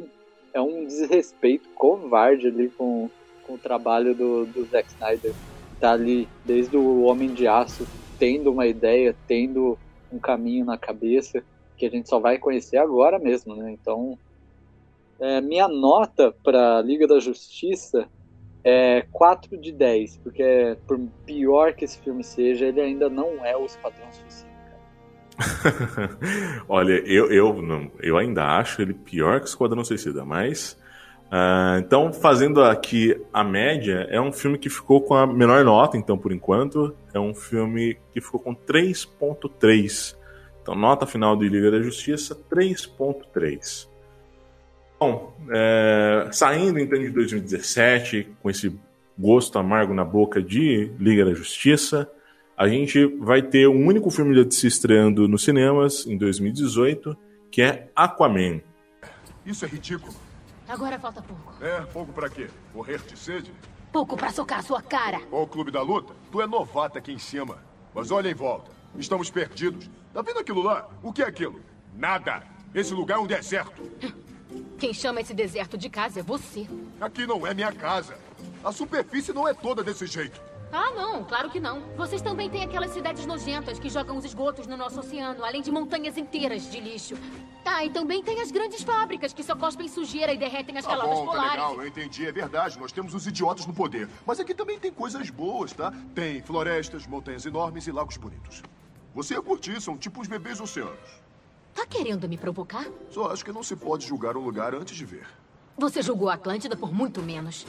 é 0.54 0.62
um 0.62 0.86
desrespeito 0.86 1.68
covarde 1.70 2.46
ali 2.46 2.70
com, 2.70 3.10
com 3.48 3.54
o 3.54 3.58
trabalho 3.58 4.14
do, 4.14 4.46
do 4.46 4.66
Zack 4.66 4.90
Snyder. 4.90 5.34
Tá 5.80 5.94
ali 5.94 6.28
desde 6.44 6.76
o 6.76 7.04
Homem 7.04 7.34
de 7.34 7.48
Aço, 7.48 7.88
tendo 8.20 8.52
uma 8.52 8.68
ideia, 8.68 9.16
tendo 9.28 9.78
um 10.12 10.20
caminho 10.20 10.66
na 10.66 10.78
cabeça, 10.78 11.44
que 11.78 11.86
a 11.86 11.90
gente 11.90 12.10
só 12.10 12.20
vai 12.20 12.38
conhecer 12.38 12.78
agora 12.78 13.18
mesmo, 13.18 13.56
né? 13.56 13.72
Então, 13.72 14.18
é, 15.20 15.40
minha 15.42 15.68
nota 15.68 16.34
para 16.44 16.82
Liga 16.82 17.08
da 17.08 17.20
Justiça 17.20 18.08
é 18.64 19.06
4 19.12 19.58
de 19.58 19.72
10, 19.72 20.18
porque 20.18 20.78
por 20.86 21.00
pior 21.26 21.74
que 21.74 21.86
esse 21.86 22.00
filme 22.00 22.24
seja, 22.24 22.66
ele 22.66 22.82
ainda 22.82 23.10
não 23.10 23.46
é 23.46 23.56
o 23.56 23.66
Esquadrão 23.66 24.12
Suicida. 24.12 24.48
Olha, 26.68 26.94
eu, 27.06 27.32
eu, 27.32 27.62
não, 27.62 27.92
eu 28.00 28.18
ainda 28.18 28.44
acho 28.58 28.82
ele 28.82 28.94
pior 28.94 29.40
que 29.40 29.48
Esquadrão 29.48 29.84
Suicida, 29.84 30.26
mas 30.26 30.78
Uh, 31.28 31.80
então, 31.80 32.14
fazendo 32.14 32.64
aqui 32.64 33.20
a 33.34 33.44
média, 33.44 34.08
é 34.10 34.20
um 34.20 34.32
filme 34.32 34.58
que 34.58 34.70
ficou 34.70 35.02
com 35.02 35.14
a 35.14 35.28
menor 35.28 35.64
nota, 35.66 35.98
então, 35.98 36.18
por 36.18 36.32
enquanto. 36.32 36.96
É 37.14 37.20
um 37.20 37.34
filme 37.34 37.98
que 38.14 38.22
ficou 38.22 38.40
com 38.40 38.56
3.3. 38.56 40.16
Então, 40.62 40.76
nota 40.76 41.06
final 41.06 41.36
de 41.36 41.48
Liga 41.48 41.72
da 41.72 41.82
Justiça, 41.82 42.36
3.3. 42.50 43.88
Bom, 45.00 45.34
é, 45.52 46.28
saindo 46.32 46.80
então 46.80 46.98
de 46.98 47.10
2017, 47.10 48.30
com 48.42 48.50
esse 48.50 48.76
gosto 49.18 49.60
amargo 49.60 49.94
na 49.94 50.04
boca 50.04 50.42
de 50.42 50.92
Liga 51.00 51.24
da 51.24 51.34
Justiça, 51.34 52.10
a 52.58 52.68
gente 52.68 53.06
vai 53.20 53.42
ter 53.42 53.68
um 53.68 53.86
único 53.86 54.10
filme 54.10 54.36
da 54.36 54.44
DC 54.44 54.68
estreando 54.68 55.28
nos 55.28 55.44
cinemas 55.44 56.08
em 56.08 56.18
2018, 56.18 57.16
que 57.52 57.62
é 57.62 57.90
Aquaman. 57.96 58.62
Isso 59.46 59.64
é 59.64 59.68
ridículo. 59.68 60.27
Agora 60.68 61.00
falta 61.00 61.22
pouco. 61.22 61.64
É, 61.64 61.82
pouco 61.82 62.12
pra 62.12 62.30
quê? 62.30 62.50
Morrer 62.74 63.00
de 63.00 63.18
sede? 63.18 63.54
Pouco 63.92 64.18
pra 64.18 64.32
socar 64.32 64.60
a 64.60 64.64
sua 64.64 64.82
cara. 64.82 65.22
O 65.32 65.48
clube 65.48 65.72
da 65.72 65.82
luta? 65.82 66.14
Tu 66.32 66.42
é 66.42 66.48
novata 66.48 67.00
aqui 67.00 67.12
em 67.12 67.18
cima. 67.18 67.58
Mas 67.94 68.12
olha 68.12 68.30
em 68.30 68.34
volta. 68.34 68.70
Estamos 68.98 69.30
perdidos. 69.30 69.90
Tá 70.14 70.22
vendo 70.22 70.40
aquilo 70.40 70.62
lá? 70.62 70.90
O 71.02 71.14
que 71.14 71.24
é 71.24 71.26
aquilo? 71.26 71.62
Nada. 71.96 72.44
Esse 72.76 72.94
lugar 72.94 73.18
é 73.18 73.22
um 73.22 73.28
deserto. 73.28 73.82
Quem 74.78 74.94
chama 74.94 75.22
esse 75.22 75.34
deserto 75.34 75.78
de 75.78 75.90
casa 75.90 76.20
é 76.20 76.24
você. 76.24 76.68
Aqui 77.00 77.26
não 77.26 77.48
é 77.48 77.54
minha 77.54 77.72
casa. 77.72 78.18
A 78.64 78.72
superfície 78.72 79.34
não 79.34 79.48
é 79.48 79.54
toda 79.54 79.84
desse 79.84 80.06
jeito. 80.06 80.40
Ah, 80.72 80.92
não, 80.94 81.24
claro 81.24 81.50
que 81.50 81.60
não. 81.60 81.82
Vocês 81.96 82.22
também 82.22 82.50
têm 82.50 82.64
aquelas 82.64 82.92
cidades 82.92 83.26
nojentas 83.26 83.80
que 83.80 83.90
jogam 83.90 84.18
os 84.18 84.26
esgotos 84.26 84.68
no 84.68 84.76
nosso 84.76 85.00
oceano, 85.00 85.44
além 85.44 85.62
de 85.62 85.72
montanhas 85.72 86.18
inteiras 86.18 86.70
de 86.70 86.80
lixo. 86.80 87.16
Tá, 87.64 87.84
e 87.86 87.90
também 87.90 88.22
tem 88.24 88.42
as 88.42 88.52
grandes 88.52 88.84
fábricas 88.84 89.32
que 89.34 89.44
só 89.44 89.56
cospem 89.56 89.88
sujeira 89.88 90.34
e 90.34 90.38
derretem 90.38 90.78
as 90.78 90.86
Tá 90.86 90.92
calotas 90.92 91.16
bom, 91.20 91.26
tá 91.26 91.32
polares. 91.32 91.52
legal, 91.54 91.74
eu 91.82 91.88
entendi, 91.88 92.26
é 92.26 92.32
verdade. 92.32 92.78
Nós 92.80 92.92
temos 92.92 93.14
os 93.14 93.26
idiotas 93.26 93.66
no 93.66 93.74
poder. 93.74 94.10
Mas 94.26 94.40
aqui 94.40 94.54
também 94.54 94.78
tem 94.78 94.92
coisas 94.92 95.30
boas, 95.30 95.72
tá? 95.74 95.92
Tem 96.14 96.42
florestas, 96.42 97.08
montanhas 97.08 97.46
enormes 97.46 97.88
e 97.88 97.92
lagos 97.92 98.18
bonitos. 98.18 98.62
Você 99.16 99.34
ia 99.36 99.42
curtir, 99.42 99.80
são 99.82 99.98
tipo 99.98 100.22
os 100.22 100.28
bebês 100.28 100.60
oceanos. 100.60 101.00
Tá 101.74 101.86
querendo 101.86 102.28
me 102.28 102.38
provocar? 102.38 102.86
Só 103.10 103.32
acho 103.32 103.44
que 103.46 103.52
não 103.52 103.64
se 103.64 103.76
pode 103.76 104.06
julgar 104.06 104.36
um 104.36 104.42
lugar 104.42 104.76
antes 104.76 104.96
de 104.98 105.06
ver. 105.06 105.28
Você 105.78 106.02
julgou 106.02 106.28
a 106.30 106.34
Atlântida 106.34 106.76
por 106.76 106.94
muito 106.94 107.22
menos. 107.22 107.66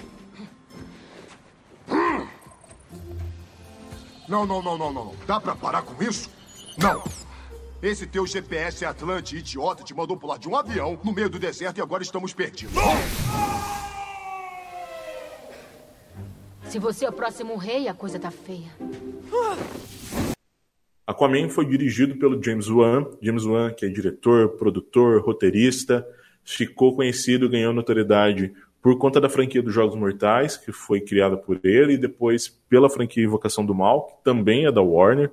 Não, 4.29 4.45
não, 4.45 4.63
não, 4.63 4.77
não, 4.77 4.93
não. 4.93 5.05
não. 5.07 5.15
Dá 5.27 5.41
pra 5.41 5.55
parar 5.55 5.83
com 5.83 6.03
isso? 6.03 6.31
Não. 6.77 7.03
Esse 7.83 8.07
teu 8.07 8.27
GPS 8.27 8.85
é 8.85 8.89
Atlante, 8.89 9.37
idiota, 9.37 9.85
te 9.85 9.95
mandou 9.95 10.17
pular 10.17 10.37
de 10.39 10.49
um 10.49 10.57
avião 10.57 10.99
no 11.05 11.13
meio 11.13 11.31
do 11.31 11.39
deserto 11.39 11.79
e 11.79 11.81
agora 11.81 12.03
estamos 12.03 12.35
perdidos. 12.35 12.75
Se 16.65 16.79
você 16.79 17.07
é 17.07 17.09
o 17.09 17.13
próximo 17.13 17.57
rei, 17.57 17.89
a 17.89 17.95
coisa 17.95 18.19
tá 18.19 18.31
feia. 18.31 18.69
Aquaman 21.07 21.49
foi 21.49 21.65
dirigido 21.65 22.17
pelo 22.17 22.43
James 22.43 22.69
Wan. 22.69 23.07
James 23.23 23.45
Wan, 23.45 23.71
que 23.73 23.87
é 23.87 23.89
diretor, 23.89 24.51
produtor, 24.51 25.23
roteirista, 25.23 26.07
ficou 26.45 26.95
conhecido, 26.95 27.49
ganhou 27.49 27.73
notoriedade 27.73 28.53
por 28.83 28.97
conta 28.97 29.21
da 29.21 29.29
franquia 29.29 29.63
dos 29.63 29.75
Jogos 29.75 29.97
Mortais, 29.97 30.57
que 30.57 30.73
foi 30.73 31.01
criada 31.01 31.37
por 31.37 31.61
ele, 31.65 31.95
e 31.95 31.99
depois 31.99 32.49
pela 32.69 32.89
franquia 32.89 33.25
Invocação 33.25 33.65
do 33.65 33.75
Mal, 33.75 34.07
que 34.07 34.25
também 34.25 34.67
é 34.67 34.73
da 34.73 34.81
Warner. 34.81 35.31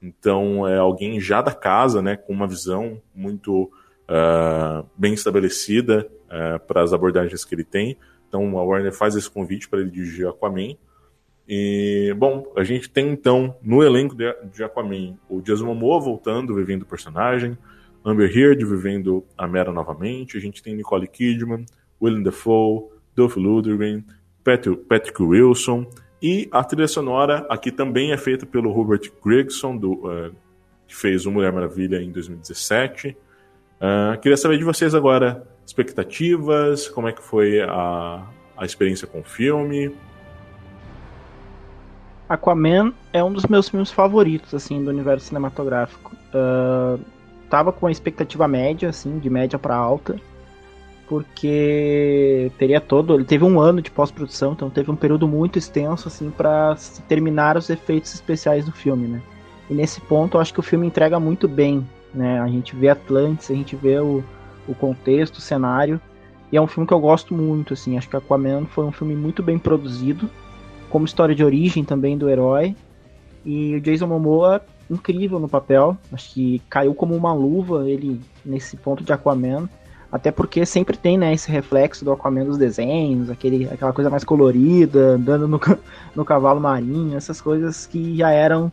Então 0.00 0.66
é 0.66 0.78
alguém 0.78 1.20
já 1.20 1.42
da 1.42 1.52
casa, 1.52 2.00
né, 2.00 2.16
com 2.16 2.32
uma 2.32 2.46
visão 2.46 3.00
muito 3.14 3.64
uh, 4.08 4.86
bem 4.96 5.12
estabelecida 5.12 6.08
uh, 6.26 6.58
para 6.66 6.82
as 6.82 6.92
abordagens 6.92 7.44
que 7.44 7.54
ele 7.54 7.64
tem. 7.64 7.96
Então 8.26 8.58
a 8.58 8.62
Warner 8.62 8.92
faz 8.92 9.16
esse 9.16 9.30
convite 9.30 9.68
para 9.68 9.80
ele 9.80 9.90
dirigir 9.90 10.26
Aquaman. 10.26 10.76
E, 11.50 12.14
bom, 12.18 12.52
a 12.56 12.62
gente 12.62 12.90
tem 12.90 13.08
então 13.08 13.56
no 13.62 13.82
elenco 13.82 14.14
de, 14.14 14.24
de 14.52 14.62
Aquaman 14.62 15.16
o 15.28 15.40
Jason 15.40 15.64
Momoa 15.66 16.00
voltando, 16.00 16.54
vivendo 16.54 16.82
o 16.82 16.86
personagem, 16.86 17.56
Amber 18.04 18.30
Heard 18.30 18.64
vivendo 18.64 19.24
a 19.36 19.46
Mera 19.46 19.72
novamente, 19.72 20.36
a 20.36 20.40
gente 20.40 20.62
tem 20.62 20.74
Nicole 20.76 21.08
Kidman, 21.08 21.64
Willem 22.00 22.22
Dafoe, 22.22 22.88
Dolph 23.14 23.36
Lundgren, 23.36 24.04
Patrick, 24.44 25.22
Wilson 25.22 25.86
e 26.22 26.48
a 26.50 26.64
trilha 26.64 26.88
sonora 26.88 27.46
aqui 27.48 27.70
também 27.70 28.12
é 28.12 28.16
feita 28.16 28.46
pelo 28.46 28.72
Robert 28.72 29.10
Gregson, 29.24 29.76
do, 29.76 29.92
uh, 29.92 30.34
que 30.86 30.96
fez 30.96 31.26
o 31.26 31.30
Mulher 31.30 31.52
Maravilha 31.52 32.00
em 32.00 32.10
2017. 32.10 33.16
Uh, 33.80 34.18
queria 34.20 34.36
saber 34.36 34.58
de 34.58 34.64
vocês 34.64 34.94
agora 34.94 35.46
expectativas, 35.64 36.88
como 36.88 37.08
é 37.08 37.12
que 37.12 37.22
foi 37.22 37.60
a, 37.60 38.26
a 38.56 38.64
experiência 38.64 39.06
com 39.06 39.20
o 39.20 39.24
filme. 39.24 39.94
Aquaman 42.28 42.92
é 43.12 43.22
um 43.22 43.32
dos 43.32 43.46
meus 43.46 43.68
filmes 43.68 43.90
favoritos, 43.90 44.52
assim, 44.52 44.82
do 44.82 44.90
universo 44.90 45.26
cinematográfico. 45.26 46.14
Uh, 46.34 47.00
tava 47.48 47.72
com 47.72 47.86
uma 47.86 47.92
expectativa 47.92 48.46
média, 48.48 48.88
assim, 48.88 49.18
de 49.18 49.30
média 49.30 49.58
para 49.58 49.76
alta, 49.76 50.20
porque 51.08 52.52
teria 52.58 52.80
todo, 52.80 53.14
ele 53.14 53.24
teve 53.24 53.44
um 53.44 53.58
ano 53.58 53.80
de 53.80 53.90
pós-produção, 53.90 54.52
então 54.52 54.68
teve 54.68 54.90
um 54.90 54.96
período 54.96 55.26
muito 55.26 55.58
extenso, 55.58 56.06
assim, 56.08 56.30
para 56.30 56.76
terminar 57.08 57.56
os 57.56 57.70
efeitos 57.70 58.14
especiais 58.14 58.66
do 58.66 58.72
filme, 58.72 59.08
né? 59.08 59.22
E 59.70 59.74
nesse 59.74 60.00
ponto, 60.00 60.36
eu 60.36 60.40
acho 60.40 60.52
que 60.52 60.60
o 60.60 60.62
filme 60.62 60.86
entrega 60.86 61.18
muito 61.18 61.48
bem, 61.48 61.86
né? 62.12 62.40
A 62.40 62.48
gente 62.48 62.76
vê 62.76 62.88
Atlantis, 62.88 63.50
a 63.50 63.54
gente 63.54 63.74
vê 63.74 63.98
o, 63.98 64.22
o 64.66 64.74
contexto, 64.74 65.36
o 65.36 65.40
cenário, 65.40 66.00
e 66.52 66.56
é 66.56 66.60
um 66.60 66.66
filme 66.66 66.86
que 66.86 66.94
eu 66.94 67.00
gosto 67.00 67.34
muito, 67.34 67.74
assim. 67.74 67.96
Acho 67.96 68.08
que 68.08 68.16
Aquaman 68.16 68.66
foi 68.66 68.84
um 68.84 68.92
filme 68.92 69.14
muito 69.14 69.42
bem 69.42 69.58
produzido 69.58 70.28
como 70.88 71.04
história 71.04 71.34
de 71.34 71.44
origem 71.44 71.84
também 71.84 72.16
do 72.16 72.28
herói. 72.28 72.74
E 73.44 73.76
o 73.76 73.80
Jason 73.80 74.06
Momoa, 74.06 74.62
incrível 74.90 75.38
no 75.38 75.48
papel. 75.48 75.96
Acho 76.12 76.32
que 76.32 76.62
caiu 76.68 76.94
como 76.94 77.14
uma 77.14 77.32
luva 77.32 77.88
ele 77.88 78.20
nesse 78.44 78.76
ponto 78.76 79.04
de 79.04 79.12
Aquaman. 79.12 79.68
Até 80.10 80.30
porque 80.30 80.64
sempre 80.64 80.96
tem 80.96 81.18
né, 81.18 81.34
esse 81.34 81.50
reflexo 81.50 82.04
do 82.04 82.12
Aquaman 82.12 82.44
dos 82.44 82.56
desenhos, 82.56 83.28
aquele, 83.28 83.68
aquela 83.68 83.92
coisa 83.92 84.08
mais 84.08 84.24
colorida, 84.24 85.10
andando 85.10 85.46
no, 85.46 85.60
no 86.16 86.24
cavalo 86.24 86.60
marinho, 86.60 87.16
essas 87.16 87.40
coisas 87.40 87.86
que 87.86 88.16
já 88.16 88.30
eram 88.30 88.72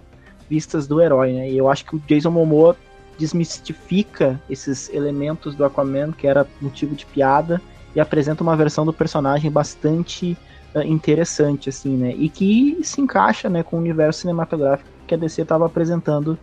vistas 0.49 0.87
do 0.87 1.01
herói. 1.01 1.33
Né? 1.33 1.51
E 1.51 1.57
eu 1.57 1.69
acho 1.69 1.85
que 1.85 1.95
o 1.95 1.99
Jason 2.07 2.31
Momoa 2.31 2.77
desmistifica 3.17 4.39
esses 4.49 4.89
elementos 4.93 5.55
do 5.55 5.65
Aquaman, 5.65 6.11
que 6.11 6.27
era 6.27 6.47
motivo 6.61 6.95
de 6.95 7.05
piada, 7.05 7.61
e 7.93 7.99
apresenta 7.99 8.43
uma 8.43 8.55
versão 8.55 8.85
do 8.85 8.93
personagem 8.93 9.49
bastante 9.49 10.37
interessante, 10.83 11.69
assim, 11.69 11.95
né? 11.95 12.13
E 12.17 12.27
que 12.27 12.79
se 12.83 12.99
encaixa, 12.99 13.49
né, 13.49 13.63
com 13.63 13.77
o 13.77 13.79
universo 13.79 14.21
cinematográfico 14.21 14.89
que 15.07 15.13
a 15.13 15.17
DC 15.17 15.43
estava 15.43 15.65
apresentando 15.65 16.37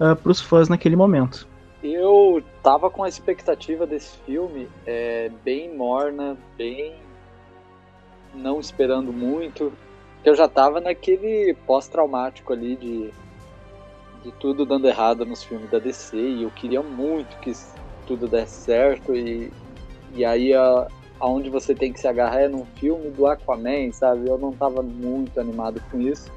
uh, 0.00 0.16
para 0.16 0.32
os 0.32 0.40
fãs 0.40 0.68
naquele 0.68 0.96
momento. 0.96 1.46
Eu 1.92 2.42
tava 2.62 2.90
com 2.90 3.04
a 3.04 3.08
expectativa 3.08 3.86
desse 3.86 4.16
filme 4.18 4.68
é, 4.86 5.30
bem 5.44 5.74
morna, 5.74 6.36
bem 6.56 6.96
não 8.34 8.60
esperando 8.60 9.12
muito. 9.12 9.72
Eu 10.24 10.34
já 10.34 10.48
tava 10.48 10.80
naquele 10.80 11.54
pós-traumático 11.66 12.52
ali 12.52 12.76
de, 12.76 13.10
de 14.24 14.32
tudo 14.32 14.66
dando 14.66 14.88
errado 14.88 15.24
nos 15.24 15.44
filmes 15.44 15.70
da 15.70 15.78
DC 15.78 16.16
e 16.16 16.42
eu 16.42 16.50
queria 16.50 16.82
muito 16.82 17.38
que 17.38 17.52
tudo 18.06 18.26
desse 18.26 18.62
certo 18.62 19.14
e, 19.14 19.52
e 20.14 20.24
aí 20.24 20.52
a, 20.52 20.88
aonde 21.20 21.48
você 21.50 21.74
tem 21.74 21.92
que 21.92 22.00
se 22.00 22.08
agarrar 22.08 22.40
é 22.40 22.48
num 22.48 22.64
filme 22.64 23.10
do 23.10 23.26
Aquaman, 23.26 23.92
sabe? 23.92 24.28
Eu 24.28 24.38
não 24.38 24.52
tava 24.52 24.82
muito 24.82 25.38
animado 25.40 25.80
com 25.90 26.00
isso. 26.00 26.30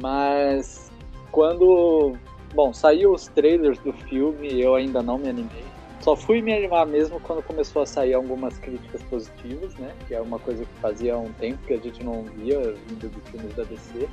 Mas 0.00 0.90
quando, 1.30 2.16
bom, 2.54 2.72
saiu 2.72 3.12
os 3.12 3.28
trailers 3.28 3.78
do 3.80 3.92
filme, 3.92 4.60
eu 4.60 4.74
ainda 4.74 5.02
não 5.02 5.18
me 5.18 5.28
animei. 5.28 5.64
Só 6.00 6.16
fui 6.16 6.40
me 6.40 6.52
animar 6.52 6.86
mesmo 6.86 7.20
quando 7.20 7.42
começou 7.42 7.82
a 7.82 7.86
sair 7.86 8.14
algumas 8.14 8.58
críticas 8.58 9.02
positivas, 9.02 9.74
né? 9.74 9.94
Que 10.08 10.14
é 10.14 10.20
uma 10.20 10.38
coisa 10.38 10.64
que 10.64 10.80
fazia 10.80 11.16
um 11.18 11.30
tempo 11.34 11.58
que 11.66 11.74
a 11.74 11.76
gente 11.76 12.02
não 12.02 12.22
via 12.22 12.58
vindo 12.88 13.10
dos 13.10 13.28
filmes 13.28 13.54
da 13.54 13.64
DC, 13.64 14.08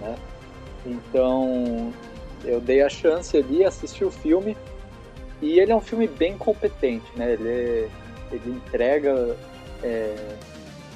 né? 0.00 0.14
Então, 0.84 1.92
eu 2.44 2.60
dei 2.60 2.82
a 2.82 2.88
chance 2.88 3.36
ali, 3.36 3.64
assisti 3.64 4.04
o 4.04 4.10
filme 4.10 4.56
e 5.40 5.58
ele 5.58 5.72
é 5.72 5.76
um 5.76 5.80
filme 5.80 6.06
bem 6.06 6.36
competente, 6.36 7.06
né? 7.16 7.32
Ele 7.32 7.88
ele 8.32 8.50
entrega 8.50 9.36
é, 9.82 10.16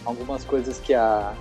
algumas 0.04 0.44
coisas 0.44 0.78
que 0.80 0.92
a 0.92 1.32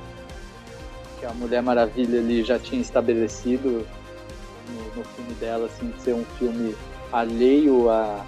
que 1.19 1.25
a 1.25 1.33
Mulher 1.33 1.61
Maravilha 1.61 2.19
ali 2.19 2.43
já 2.43 2.57
tinha 2.57 2.81
estabelecido 2.81 3.85
no, 4.69 4.95
no 4.95 5.03
filme 5.03 5.33
dela, 5.35 5.65
assim, 5.65 5.89
de 5.89 6.01
ser 6.01 6.13
um 6.13 6.23
filme 6.23 6.75
alheio 7.11 7.89
a, 7.89 8.25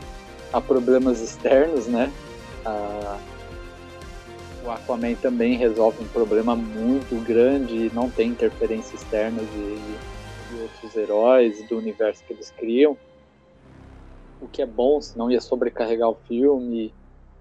a 0.52 0.62
problemas 0.62 1.22
externos, 1.22 1.88
né? 1.88 2.12
A, 2.66 3.20
o 4.64 4.70
Aquaman 4.70 5.16
também 5.16 5.56
resolve 5.56 6.04
um 6.04 6.08
problema 6.08 6.56
muito 6.56 7.16
grande 7.26 7.88
e 7.88 7.94
não 7.94 8.10
tem 8.10 8.30
interferência 8.30 8.96
externa 8.96 9.42
de, 9.42 9.76
de 9.76 10.62
outros 10.62 10.96
heróis 10.96 11.68
do 11.68 11.78
universo 11.78 12.24
que 12.26 12.34
eles 12.34 12.52
criam. 12.52 12.98
O 14.40 14.48
que 14.48 14.62
é 14.62 14.66
bom, 14.66 15.02
senão 15.02 15.32
ia 15.32 15.42
sobrecarregar 15.42 16.10
o 16.10 16.16
filme 16.28 16.94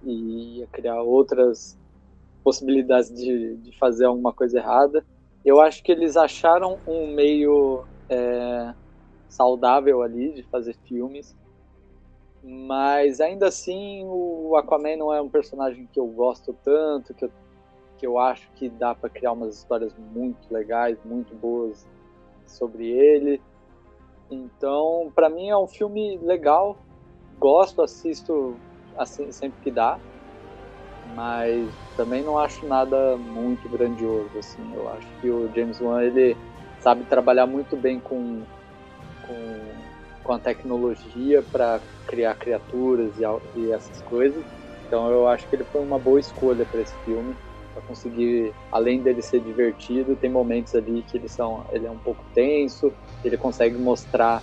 e 0.03 0.59
ia 0.59 0.67
criar 0.69 1.03
outras 1.03 1.77
possibilidades 2.43 3.15
de, 3.15 3.57
de 3.57 3.79
fazer 3.79 4.07
alguma 4.07 4.33
coisa 4.33 4.59
errada. 4.59 5.05
Eu 5.45 5.61
acho 5.61 5.83
que 5.83 5.93
eles 5.93 6.17
acharam 6.17 6.79
um 6.87 7.15
meio 7.15 7.85
é, 8.09 8.75
saudável 9.31 10.03
ali 10.03 10.33
de 10.33 10.43
fazer 10.43 10.75
filmes, 10.85 11.35
mas 12.43 13.21
ainda 13.21 13.49
assim 13.49 14.05
o 14.05 14.57
Aquaman 14.57 14.97
não 14.97 15.13
é 15.13 15.23
um 15.23 15.29
personagem 15.29 15.89
que 15.91 15.99
eu 15.99 16.07
gosto 16.07 16.53
tanto, 16.65 17.15
que 17.15 17.25
eu, 17.25 17.31
que 17.97 18.07
eu 18.07 18.19
acho 18.19 18.51
que 18.53 18.69
dá 18.69 18.95
para 18.95 19.09
criar 19.09 19.33
umas 19.33 19.57
histórias 19.57 19.95
muito 20.13 20.53
legais, 20.53 20.99
muito 21.05 21.35
boas, 21.35 21.87
sobre 22.51 22.89
ele. 22.89 23.41
Então, 24.31 25.11
para 25.15 25.29
mim 25.29 25.49
é 25.49 25.57
um 25.57 25.67
filme 25.67 26.19
legal. 26.19 26.77
Gosto, 27.39 27.83
assisto 27.83 28.57
assim 28.97 29.31
sempre 29.33 29.61
que 29.63 29.71
dá. 29.71 29.99
Mas 31.15 31.73
também 31.97 32.23
não 32.23 32.39
acho 32.39 32.67
nada 32.67 33.17
muito 33.17 33.69
grandioso 33.69 34.31
assim. 34.39 34.75
Eu 34.75 34.89
acho 34.91 35.09
que 35.21 35.31
o 35.31 35.51
James 35.55 35.81
Wan 35.81 36.03
ele 36.03 36.37
sabe 36.81 37.05
trabalhar 37.05 37.47
muito 37.47 37.77
bem 37.77 37.99
com 37.99 38.43
com, 39.31 40.25
com 40.25 40.33
a 40.33 40.39
tecnologia 40.39 41.43
para 41.43 41.81
criar 42.09 42.35
criaturas 42.35 43.13
e, 43.19 43.61
e 43.61 43.73
essas 43.73 44.03
coisas. 44.03 44.45
Então 44.87 45.11
eu 45.11 45.29
acho 45.29 45.49
que 45.49 45.57
ele 45.57 45.65
foi 45.65 45.81
uma 45.81 45.99
boa 45.99 46.19
escolha 46.19 46.67
para 46.67 46.83
esse 46.83 46.97
filme 47.05 47.35
para 47.73 47.83
conseguir, 47.83 48.53
além 48.73 49.01
dele 49.01 49.23
ser 49.23 49.41
divertido, 49.41 50.17
tem 50.17 50.29
momentos 50.29 50.75
ali 50.75 51.03
que 51.03 51.17
ele 51.17 51.29
são, 51.29 51.65
ele 51.73 51.87
é 51.87 51.91
um 51.91 51.99
pouco 51.99 52.25
tenso, 52.35 52.93
ele 53.25 53.37
consegue 53.37 53.79
mostrar 53.79 54.43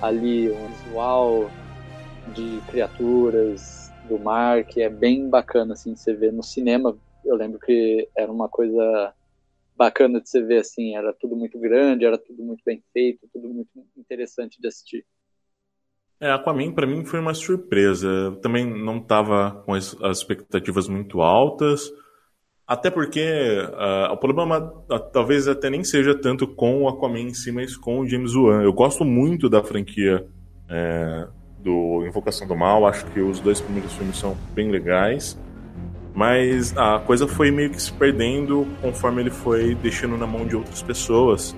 ali 0.00 0.50
um 0.50 0.68
visual 0.68 1.50
de 2.28 2.62
criaturas 2.68 3.92
do 4.08 4.18
mar 4.18 4.64
que 4.64 4.80
é 4.80 4.88
bem 4.88 5.28
bacana 5.28 5.74
assim 5.74 5.92
de 5.92 6.00
você 6.00 6.14
ver 6.14 6.32
no 6.32 6.42
cinema. 6.42 6.96
Eu 7.24 7.36
lembro 7.36 7.58
que 7.58 8.08
era 8.16 8.32
uma 8.32 8.48
coisa 8.48 9.12
bacana 9.82 10.20
de 10.20 10.28
você 10.28 10.42
ver 10.42 10.58
assim, 10.58 10.96
era 10.96 11.12
tudo 11.12 11.34
muito 11.34 11.58
grande, 11.58 12.04
era 12.04 12.16
tudo 12.16 12.42
muito 12.42 12.62
bem 12.64 12.82
feito, 12.92 13.28
tudo 13.32 13.48
muito 13.48 13.70
interessante 13.96 14.60
de 14.60 14.68
assistir. 14.68 15.04
É, 16.20 16.30
Aquaman 16.30 16.72
para 16.72 16.86
mim 16.86 17.04
foi 17.04 17.18
uma 17.18 17.34
surpresa. 17.34 18.06
Eu 18.06 18.36
também 18.36 18.64
não 18.64 18.98
estava 18.98 19.62
com 19.66 19.74
as, 19.74 19.96
as 20.00 20.18
expectativas 20.18 20.86
muito 20.86 21.20
altas. 21.20 21.90
Até 22.64 22.90
porque 22.90 23.20
uh, 23.20 24.12
o 24.12 24.16
problema 24.16 24.72
uh, 24.88 25.00
talvez 25.12 25.48
até 25.48 25.68
nem 25.68 25.82
seja 25.82 26.14
tanto 26.14 26.46
com 26.46 26.82
o 26.82 26.88
Aquaman 26.88 27.18
em 27.18 27.34
si, 27.34 27.50
mas 27.50 27.76
com 27.76 27.98
o 27.98 28.08
James 28.08 28.36
Wan. 28.36 28.62
Eu 28.62 28.72
gosto 28.72 29.04
muito 29.04 29.48
da 29.48 29.64
franquia 29.64 30.24
é, 30.70 31.28
do 31.58 32.06
Invocação 32.06 32.46
do 32.46 32.56
Mal, 32.56 32.86
acho 32.86 33.04
que 33.06 33.20
os 33.20 33.40
dois 33.40 33.60
primeiros 33.60 33.92
filmes 33.94 34.16
são 34.16 34.36
bem 34.54 34.70
legais, 34.70 35.36
mas 36.14 36.76
a 36.76 36.98
coisa 36.98 37.26
foi 37.26 37.50
meio 37.50 37.70
que 37.70 37.80
se 37.80 37.92
perdendo 37.92 38.66
conforme 38.80 39.22
ele 39.22 39.30
foi 39.30 39.74
deixando 39.74 40.16
na 40.16 40.26
mão 40.26 40.46
de 40.46 40.54
outras 40.56 40.82
pessoas. 40.82 41.56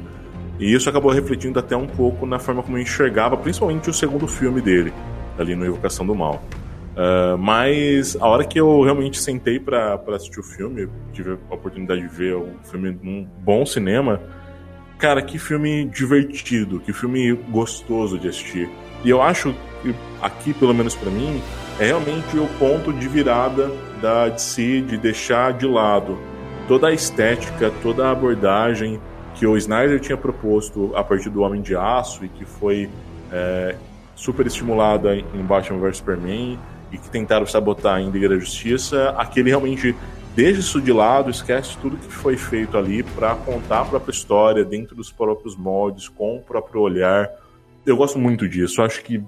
E 0.59 0.73
isso 0.73 0.89
acabou 0.89 1.11
refletindo 1.11 1.59
até 1.59 1.77
um 1.77 1.87
pouco 1.87 2.25
na 2.27 2.39
forma 2.39 2.63
como 2.63 2.79
eu 2.79 2.83
enxergava, 2.83 3.37
principalmente 3.37 3.91
o 3.91 3.93
segundo 3.93 4.29
filme 4.29 4.61
dele, 4.61 4.93
ali 5.39 5.57
no 5.57 5.67
Invocação 5.67 6.07
do 6.07 6.15
Mal. 6.15 6.43
Uh, 6.95 7.37
mas 7.37 8.17
a 8.21 8.29
hora 8.29 8.45
que 8.45 8.59
eu 8.59 8.83
realmente 8.83 9.21
sentei 9.21 9.59
para 9.59 10.01
assistir 10.15 10.39
o 10.39 10.45
filme, 10.45 10.89
tive 11.13 11.37
a 11.51 11.55
oportunidade 11.55 12.01
de 12.01 12.07
ver 12.07 12.37
o 12.37 12.49
filme 12.63 12.97
num 13.03 13.27
bom 13.41 13.67
cinema, 13.67 14.21
cara, 14.97 15.21
que 15.21 15.37
filme 15.37 15.87
divertido, 15.87 16.79
que 16.79 16.93
filme 16.93 17.33
gostoso 17.51 18.17
de 18.17 18.29
assistir. 18.29 18.71
E 19.05 19.11
eu 19.11 19.21
acho 19.21 19.53
que 19.83 19.93
aqui, 20.23 20.55
pelo 20.55 20.73
menos 20.73 20.95
para 20.95 21.11
mim, 21.11 21.43
é 21.81 21.87
realmente 21.87 22.39
o 22.39 22.47
ponto 22.59 22.93
de 22.93 23.09
virada 23.09 23.73
da 24.05 24.29
DC 24.29 24.83
de 24.83 24.99
deixar 24.99 25.55
de 25.55 25.67
lado 25.67 26.19
toda 26.69 26.89
a 26.89 26.93
estética, 26.93 27.73
toda 27.83 28.07
a 28.07 28.11
abordagem 28.11 29.01
que 29.35 29.47
o 29.47 29.57
Snyder 29.57 29.99
tinha 29.99 30.15
proposto 30.15 30.95
a 30.95 31.03
partir 31.03 31.31
do 31.31 31.41
Homem 31.41 31.63
de 31.63 31.75
Aço 31.75 32.23
e 32.23 32.29
que 32.29 32.45
foi 32.45 32.91
é, 33.33 33.75
super 34.15 34.47
estimulada 34.47 35.17
em 35.17 35.43
Batman 35.43 35.81
vs 35.81 35.97
Superman 35.97 36.59
e 36.93 36.99
que 36.99 37.09
tentaram 37.09 37.47
sabotar 37.47 37.99
em 37.99 38.11
Liga 38.11 38.29
da 38.29 38.37
Justiça, 38.39 39.15
aquele 39.17 39.49
realmente 39.49 39.97
deixa 40.37 40.61
isso 40.61 40.83
de 40.83 40.93
lado, 40.93 41.31
esquece 41.31 41.75
tudo 41.79 41.97
que 41.97 42.13
foi 42.13 42.37
feito 42.37 42.77
ali 42.77 43.03
para 43.03 43.35
contar 43.37 43.81
a 43.81 43.85
própria 43.87 44.13
história 44.13 44.67
dentro 44.67 44.95
dos 44.95 45.11
próprios 45.11 45.57
moldes, 45.57 46.11
com 46.11 46.37
o 46.37 46.43
próprio 46.43 46.83
olhar. 46.83 47.31
Eu 47.87 47.97
gosto 47.97 48.19
muito 48.19 48.47
disso. 48.47 48.83
Acho 48.83 49.03
que 49.03 49.17
uh, 49.17 49.25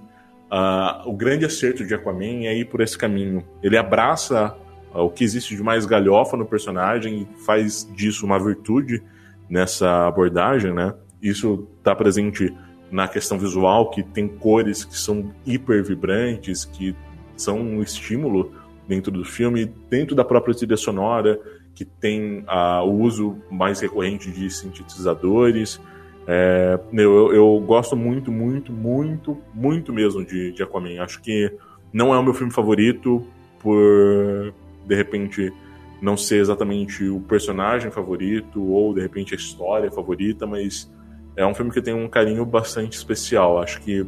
o 1.07 1.15
grande 1.15 1.47
acerto 1.47 1.83
de 1.83 1.95
Aquaman 1.95 2.45
é 2.45 2.55
ir 2.55 2.67
por 2.67 2.83
esse 2.83 2.99
caminho. 2.99 3.43
Ele 3.63 3.79
abraça 3.79 4.55
o 5.03 5.11
que 5.11 5.25
existe 5.25 5.57
de 5.57 5.63
mais 5.63 5.87
galhofa 5.87 6.37
no 6.37 6.47
personagem 6.47 7.23
e 7.23 7.45
faz 7.45 7.89
disso 7.95 8.25
uma 8.25 8.39
virtude 8.39 9.03
nessa 9.49 10.07
abordagem, 10.07 10.73
né? 10.73 10.95
Isso 11.23 11.67
está 11.79 11.95
presente 11.95 12.55
na 12.91 13.09
questão 13.09 13.39
visual, 13.39 13.91
que 13.91 14.03
tem 14.03 14.29
cores 14.29 14.85
que 14.85 14.97
são 14.97 15.33
hiper 15.45 15.83
vibrantes, 15.83 16.65
que 16.65 16.95
são 17.37 17.61
um 17.61 17.83
estímulo 17.83 18.53
dentro 18.87 19.11
do 19.11 19.25
filme, 19.25 19.67
dentro 19.91 20.15
da 20.15 20.25
própria 20.25 20.55
trilha 20.55 20.77
sonora, 20.77 21.41
que 21.75 21.85
tem 21.85 22.41
uh, 22.41 22.85
o 22.85 23.03
uso 23.03 23.37
mais 23.51 23.81
recorrente 23.81 24.31
de 24.31 24.49
sintetizadores. 24.51 25.81
É, 26.27 26.79
eu, 26.93 27.33
eu, 27.33 27.61
gosto 27.65 27.95
muito, 27.95 28.33
muito, 28.33 28.73
muito, 28.73 29.39
muito 29.55 29.93
mesmo 29.93 30.25
de, 30.25 30.53
de 30.53 30.63
Aquaman. 30.63 31.01
Acho 31.03 31.21
que 31.21 31.53
não 31.93 32.15
é 32.15 32.19
o 32.19 32.23
meu 32.23 32.35
filme 32.35 32.53
favorito 32.53 33.25
por, 33.61 34.55
de 34.87 34.95
repente, 34.95 35.53
não 36.01 36.17
ser 36.17 36.37
exatamente 36.37 37.05
o 37.09 37.21
personagem 37.21 37.91
favorito 37.91 38.63
ou, 38.63 38.95
de 38.95 39.01
repente, 39.01 39.35
a 39.35 39.37
história 39.37 39.91
favorita, 39.91 40.47
mas 40.47 40.91
é 41.37 41.47
um 41.47 41.55
filme 41.55 41.71
que 41.71 41.83
tem 41.83 41.95
um 41.95 42.09
carinho 42.09 42.45
bastante 42.45 42.97
especial. 42.97 43.61
Acho 43.61 43.81
que 43.81 44.07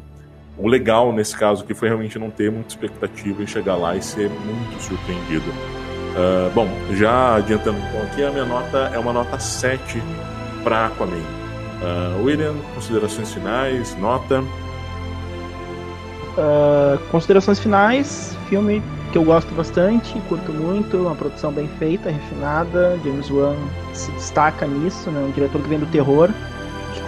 o 0.56 0.66
legal 0.66 1.12
nesse 1.12 1.36
caso 1.36 1.64
que 1.64 1.74
foi 1.74 1.88
realmente 1.88 2.18
não 2.18 2.30
ter 2.30 2.50
muita 2.50 2.68
expectativa 2.68 3.42
e 3.42 3.46
chegar 3.46 3.76
lá 3.76 3.96
e 3.96 4.02
ser 4.02 4.28
muito 4.28 4.82
surpreendido. 4.82 5.50
Uh, 5.50 6.50
bom, 6.54 6.68
já 6.94 7.36
adiantando 7.36 7.78
então 7.78 8.02
aqui, 8.02 8.24
a 8.24 8.30
minha 8.30 8.44
nota 8.44 8.90
é 8.92 8.98
uma 8.98 9.12
nota 9.12 9.38
7 9.38 10.02
para 10.64 10.86
Aquaman. 10.86 11.16
Uh, 11.16 12.24
William, 12.24 12.56
considerações 12.74 13.32
finais, 13.32 13.96
nota? 13.98 14.42
Uh, 16.38 16.98
considerações 17.10 17.58
finais, 17.58 18.36
filme 18.48 18.80
que 19.10 19.18
eu 19.18 19.24
gosto 19.24 19.52
bastante, 19.54 20.20
curto 20.28 20.52
muito, 20.52 20.96
uma 20.98 21.14
produção 21.16 21.50
bem 21.50 21.66
feita, 21.66 22.10
refinada, 22.10 22.96
James 23.02 23.28
Wan 23.28 23.56
se 23.92 24.12
destaca 24.12 24.64
nisso, 24.66 25.10
né? 25.10 25.20
um 25.20 25.32
diretor 25.32 25.60
que 25.60 25.68
vem 25.68 25.80
do 25.80 25.86
terror, 25.86 26.30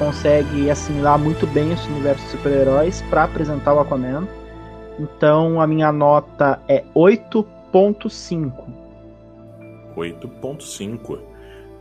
consegue 0.00 0.70
assimilar 0.70 1.18
muito 1.18 1.46
bem 1.46 1.72
esse 1.72 1.86
universo 1.90 2.24
de 2.24 2.30
super-heróis 2.30 3.02
para 3.02 3.24
apresentar 3.24 3.74
o 3.74 3.80
Aquaman. 3.80 4.26
Então 4.98 5.60
a 5.60 5.66
minha 5.66 5.92
nota 5.92 6.58
é 6.66 6.82
8.5. 6.96 8.52
8.5. 9.94 11.18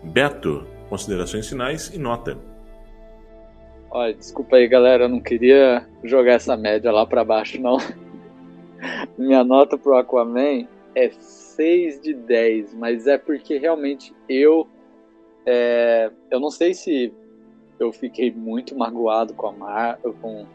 Beto, 0.04 0.68
considerações 0.90 1.48
finais 1.48 1.94
e 1.96 1.98
nota. 1.98 2.38
Olha, 3.90 4.14
desculpa 4.14 4.58
aí, 4.58 4.68
galera, 4.68 5.06
eu 5.06 5.10
não 5.10 5.22
queria 5.22 5.88
jogar 6.04 6.34
essa 6.34 6.56
média 6.56 6.92
lá 6.92 7.06
para 7.06 7.24
baixo, 7.24 7.62
não. 7.62 7.78
Minha 9.18 9.44
nota 9.44 9.78
pro 9.78 9.98
Aquaman 9.98 10.68
é 10.96 11.10
6 11.10 12.02
de 12.02 12.14
10, 12.14 12.74
mas 12.76 13.08
é 13.08 13.18
porque 13.18 13.58
realmente 13.58 14.14
eu. 14.28 14.68
É, 15.46 16.12
eu 16.30 16.40
não 16.40 16.52
sei 16.52 16.74
se 16.74 17.14
eu 17.80 17.92
fiquei 17.92 18.32
muito 18.32 18.78
magoado 18.78 19.34
com 19.34 19.48
a 19.48 19.52
Mar 19.52 20.00
com, 20.22 20.46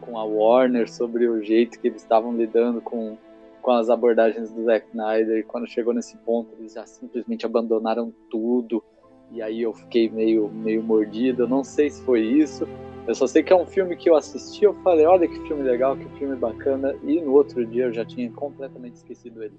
com 0.00 0.18
a 0.18 0.24
Warner 0.24 0.90
sobre 0.90 1.28
o 1.28 1.42
jeito 1.42 1.78
que 1.78 1.88
eles 1.88 2.02
estavam 2.02 2.34
lidando 2.34 2.80
com, 2.80 3.16
com 3.60 3.70
as 3.70 3.90
abordagens 3.90 4.50
do 4.50 4.64
Zack 4.64 4.88
Snyder. 4.88 5.38
E 5.38 5.42
quando 5.42 5.68
chegou 5.68 5.92
nesse 5.92 6.16
ponto, 6.18 6.54
eles 6.58 6.72
já 6.72 6.86
simplesmente 6.86 7.44
abandonaram 7.44 8.12
tudo. 8.30 8.82
E 9.30 9.42
aí 9.42 9.60
eu 9.60 9.74
fiquei 9.74 10.08
meio, 10.08 10.48
meio 10.48 10.82
mordido. 10.82 11.42
Eu 11.42 11.48
não 11.48 11.62
sei 11.62 11.90
se 11.90 12.02
foi 12.02 12.22
isso. 12.22 12.66
Eu 13.08 13.14
só 13.14 13.26
sei 13.26 13.42
que 13.42 13.50
é 13.50 13.56
um 13.56 13.64
filme 13.64 13.96
que 13.96 14.10
eu 14.10 14.16
assisti, 14.16 14.64
eu 14.64 14.74
falei, 14.84 15.06
olha 15.06 15.26
que 15.26 15.40
filme 15.48 15.62
legal, 15.62 15.96
que 15.96 16.06
filme 16.18 16.36
bacana, 16.36 16.94
e 17.02 17.18
no 17.22 17.32
outro 17.32 17.64
dia 17.64 17.86
eu 17.86 17.92
já 17.94 18.04
tinha 18.04 18.30
completamente 18.30 18.96
esquecido 18.96 19.42
ele. 19.42 19.58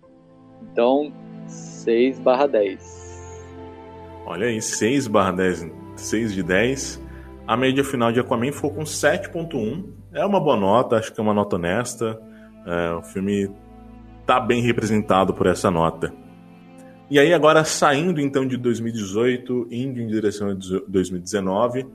Então, 0.71 1.11
6 1.47 2.19
barra 2.19 2.45
10. 2.45 3.09
Olha 4.27 4.45
aí, 4.45 4.61
6 4.61 5.07
barra 5.07 5.31
10 5.31 5.67
6 5.95 6.33
de 6.33 6.43
10. 6.43 7.03
A 7.47 7.57
média 7.57 7.83
final 7.83 8.11
de 8.11 8.19
Aquaman 8.19 8.51
ficou 8.51 8.71
com 8.71 8.83
7.1. 8.83 9.83
É 10.13 10.23
uma 10.23 10.39
boa 10.39 10.55
nota, 10.55 10.97
acho 10.97 11.11
que 11.11 11.19
é 11.19 11.23
uma 11.23 11.33
nota 11.33 11.55
honesta. 11.55 12.21
É, 12.67 12.91
o 12.93 13.01
filme 13.01 13.49
tá 14.27 14.39
bem 14.39 14.61
representado 14.61 15.33
por 15.33 15.47
essa 15.47 15.71
nota. 15.71 16.13
E 17.09 17.17
aí 17.17 17.33
agora 17.33 17.63
saindo 17.63 18.21
então 18.21 18.45
de 18.47 18.57
2018, 18.57 19.69
indo 19.71 19.99
em 19.99 20.05
direção 20.05 20.51
a 20.51 20.53
2019. 20.87 21.87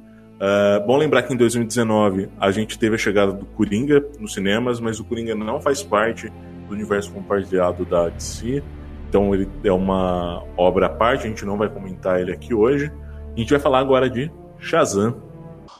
É, 0.47 0.79
bom 0.81 0.99
lembrar 0.99 1.23
que 1.23 1.33
em 1.33 1.37
2019 1.39 2.29
a 2.39 2.51
gente 2.51 2.79
teve 2.79 2.97
a 2.97 2.99
chegada 2.99 3.33
do 3.33 3.47
Coringa 3.47 4.07
nos 4.21 4.35
cinemas, 4.35 4.79
mas 4.79 5.01
o 5.01 5.05
Coringa 5.05 5.35
não 5.35 5.59
faz 5.59 5.83
parte 5.83 6.29
do 6.69 6.75
universo 6.75 7.11
compartilhado 7.13 7.87
da 7.87 8.11
DC. 8.11 8.63
Então 9.09 9.35
ele 9.35 9.51
é 9.65 9.73
uma 9.73 10.45
obra 10.55 10.85
à 10.85 10.91
parte, 10.91 11.25
a 11.25 11.31
gente 11.31 11.47
não 11.47 11.57
vai 11.57 11.71
comentar 11.71 12.21
ele 12.21 12.31
aqui 12.31 12.53
hoje. 12.53 12.93
A 13.35 13.41
gente 13.41 13.49
vai 13.49 13.59
falar 13.59 13.79
agora 13.79 14.11
de 14.11 14.31
Shazam. 14.59 15.17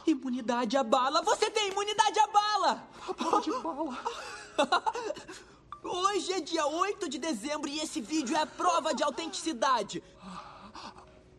Imunidade 0.07 0.75
à 0.75 0.83
bala! 0.83 1.21
Você 1.21 1.47
tem 1.51 1.69
imunidade 1.69 2.17
à 2.17 2.27
bala! 2.27 2.83
A 3.19 3.39
de 3.41 3.51
bala! 3.61 3.97
Hoje 5.83 6.33
é 6.33 6.41
dia 6.41 6.65
8 6.65 7.07
de 7.07 7.19
dezembro 7.19 7.69
e 7.69 7.77
esse 7.77 8.01
vídeo 8.01 8.35
é 8.35 8.39
a 8.39 8.47
prova 8.47 8.95
de 8.95 9.03
autenticidade. 9.03 10.01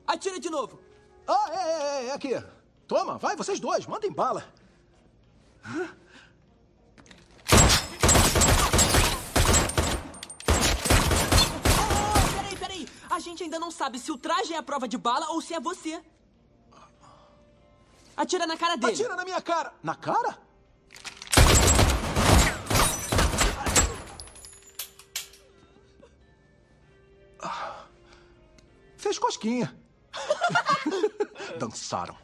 Atira 0.06 0.38
de 0.38 0.48
novo. 0.48 0.78
Ah, 1.26 1.50
é, 1.50 1.56
é, 1.56 2.06
é, 2.06 2.12
aqui. 2.12 2.40
Toma, 2.86 3.18
vai, 3.18 3.34
vocês 3.34 3.58
dois, 3.58 3.84
mandem 3.86 4.12
bala. 4.12 4.44
Peraí, 12.36 12.56
peraí. 12.56 12.88
A 13.10 13.18
gente 13.18 13.42
ainda 13.42 13.58
não 13.58 13.72
sabe 13.72 13.98
se 13.98 14.12
o 14.12 14.18
traje 14.18 14.54
é 14.54 14.56
a 14.56 14.62
prova 14.62 14.86
de 14.86 14.96
bala 14.96 15.30
ou 15.30 15.40
se 15.40 15.52
é 15.52 15.60
você. 15.60 16.00
Atira 18.16 18.46
na 18.46 18.56
cara 18.56 18.76
dele. 18.76 18.92
Atira 18.92 19.16
na 19.16 19.24
minha 19.24 19.42
cara. 19.42 19.74
Na 19.82 19.96
cara? 19.96 20.38
Ah. 27.42 27.84
Fez 28.96 29.18
cosquinha. 29.18 29.76
Dançaram. 31.58 32.16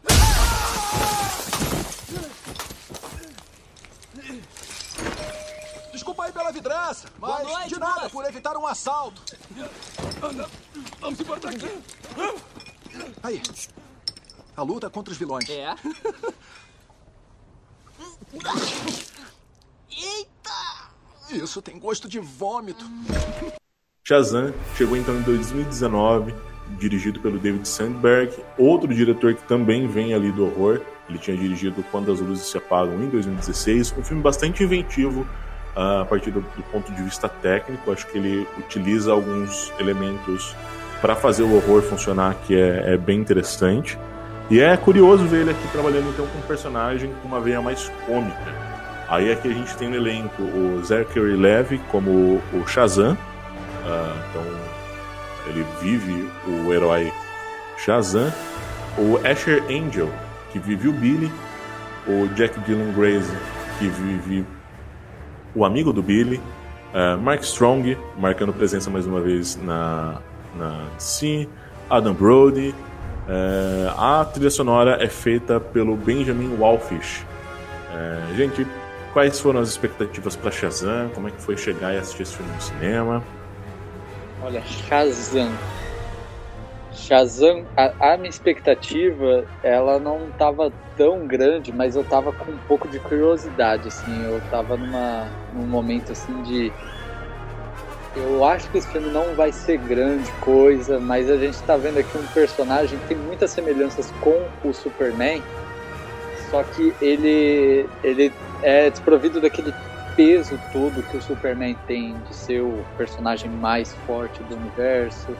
Desculpa 5.93 6.24
aí 6.24 6.32
pela 6.32 6.51
vidraça, 6.51 7.09
mas 7.19 7.47
noite, 7.47 7.69
de 7.69 7.78
nada 7.78 8.10
por 8.10 8.24
evitar 8.24 8.56
um 8.56 8.66
assalto. 8.66 9.23
Vamos 11.01 11.20
embora 11.20 11.40
daqui. 11.40 11.69
Aí. 13.23 13.43
A 14.56 14.62
luta 14.62 14.90
contra 14.90 15.12
os 15.12 15.19
vilões. 15.19 15.48
É? 15.48 15.74
Eita! 19.90 20.90
Isso 21.31 21.62
tem 21.62 21.78
gosto 21.78 22.09
de 22.09 22.19
vômito. 22.19 22.85
Shazam 24.05 24.52
chegou 24.77 24.97
então 24.97 25.16
em 25.16 25.23
2019, 25.23 26.35
dirigido 26.78 27.20
pelo 27.20 27.39
David 27.39 27.66
Sandberg, 27.66 28.32
outro 28.56 28.93
diretor 28.93 29.34
que 29.34 29.43
também 29.43 29.86
vem 29.86 30.14
ali 30.14 30.30
do 30.32 30.44
horror. 30.44 30.80
Ele 31.09 31.18
tinha 31.18 31.36
dirigido 31.36 31.84
Quando 31.90 32.10
as 32.10 32.20
Luzes 32.20 32.47
Se 32.47 32.56
Apagam 32.56 33.02
em 33.02 33.09
2016, 33.09 33.94
um 33.98 34.02
filme 34.02 34.22
bastante 34.22 34.62
inventivo 34.62 35.26
ah, 35.76 36.02
a 36.02 36.05
partir 36.05 36.30
do, 36.30 36.40
do 36.40 36.62
ponto 36.70 36.93
de 36.93 37.02
vista 37.02 37.28
técnico. 37.28 37.90
Acho 37.93 38.06
que 38.06 38.18
ele 38.18 38.47
utiliza 38.59 39.12
alguns 39.12 39.72
elementos 39.78 40.55
para 41.01 41.16
fazer 41.16 41.43
o 41.43 41.56
horror 41.56 41.82
funcionar 41.82 42.36
que 42.47 42.55
é, 42.55 42.94
é 42.94 42.97
bem 42.97 43.18
interessante. 43.18 43.98
E 44.51 44.60
é 44.60 44.76
curioso 44.76 45.24
ver 45.24 45.43
ele 45.43 45.51
aqui 45.51 45.68
trabalhando 45.72 46.10
então 46.10 46.26
com 46.26 46.39
um 46.39 46.43
personagem 46.43 47.12
com 47.20 47.28
uma 47.28 47.40
veia 47.40 47.60
mais 47.60 47.90
cômica. 48.06 48.72
Aí 49.09 49.30
aqui 49.30 49.48
a 49.48 49.52
gente 49.52 49.76
tem 49.76 49.89
no 49.89 49.97
elenco 49.97 50.43
o 50.43 50.82
Zachary 50.84 51.36
Levi 51.36 51.78
como 51.90 52.40
o 52.52 52.66
Shazam. 52.66 53.16
Ah, 53.84 54.14
então 54.30 54.72
ele 55.47 55.64
vive 55.81 56.31
o 56.47 56.73
herói 56.73 57.12
Shazam. 57.78 58.32
O 58.98 59.16
Asher 59.27 59.62
Angel, 59.70 60.10
que 60.51 60.59
vive 60.59 60.89
o 60.89 60.93
Billy. 60.93 61.31
O 62.06 62.28
Jack 62.35 62.59
Dylan 62.60 62.93
Grace, 62.93 63.32
que 63.78 63.89
vive 63.89 64.44
o 65.55 65.64
amigo 65.64 65.93
do 65.93 66.02
Billy. 66.02 66.40
Ah, 66.94 67.16
Mark 67.16 67.43
Strong, 67.43 67.97
marcando 68.19 68.52
presença 68.52 68.90
mais 68.90 69.06
uma 69.06 69.20
vez 69.20 69.56
na, 69.56 70.20
na 70.55 70.89
DC. 70.97 71.48
Adam 71.89 72.14
Brody. 72.14 72.74
É, 73.28 73.93
a 73.97 74.24
trilha 74.24 74.51
sonora 74.51 74.98
é 75.01 75.09
feita 75.09 75.60
pelo 75.60 75.97
Benjamin 75.97 76.56
Wallfish. 76.59 77.24
É, 77.93 78.35
gente, 78.35 78.66
quais 79.12 79.39
foram 79.39 79.60
as 79.60 79.69
expectativas 79.69 80.35
para 80.36 80.51
Shazam? 80.51 81.09
Como 81.14 81.28
é 81.28 81.31
que 81.31 81.40
foi 81.40 81.56
chegar 81.56 81.94
e 81.94 81.98
assistir 81.98 82.23
esse 82.23 82.36
filme 82.36 82.52
no 82.52 82.60
cinema? 82.60 83.23
Olha, 84.43 84.60
Shazam. 84.62 85.56
Shazam, 86.93 87.64
a, 87.77 88.14
a 88.14 88.16
minha 88.16 88.28
expectativa, 88.28 89.47
ela 89.62 90.01
não 90.01 90.28
estava 90.28 90.73
tão 90.97 91.27
grande, 91.27 91.73
mas 91.73 91.94
eu 91.94 92.05
tava 92.05 92.32
com 92.32 92.51
um 92.51 92.59
pouco 92.59 92.89
de 92.89 92.98
curiosidade, 92.98 93.86
assim, 93.86 94.24
eu 94.24 94.40
tava 94.51 94.77
numa, 94.77 95.31
num 95.52 95.66
momento 95.66 96.10
assim 96.10 96.43
de 96.43 96.73
eu 98.14 98.44
acho 98.44 98.70
que 98.70 98.77
esse 98.77 98.93
filme 98.93 99.10
não 99.10 99.35
vai 99.35 99.52
ser 99.52 99.78
grande 99.78 100.31
coisa, 100.40 101.01
mas 101.01 101.31
a 101.31 101.36
gente 101.39 101.62
tá 101.62 101.77
vendo 101.77 101.98
aqui 101.98 102.19
um 102.19 102.27
personagem 102.27 102.98
que 102.98 103.06
tem 103.06 103.16
muitas 103.16 103.52
semelhanças 103.52 104.12
com 104.20 104.51
o 104.62 104.73
Superman, 104.73 105.43
só 106.51 106.62
que 106.62 106.94
ele, 107.01 107.89
ele 108.02 108.32
é 108.60 108.90
desprovido 108.90 109.40
daquele 109.40 109.73
peso 110.16 110.59
todo 110.72 111.02
que 111.02 111.16
o 111.16 111.22
Superman 111.22 111.76
tem 111.86 112.16
de 112.28 112.34
ser 112.34 112.60
o 112.60 112.84
personagem 112.97 113.51
mais 113.51 113.94
forte 114.06 114.43
do 114.44 114.56
universo, 114.56 115.36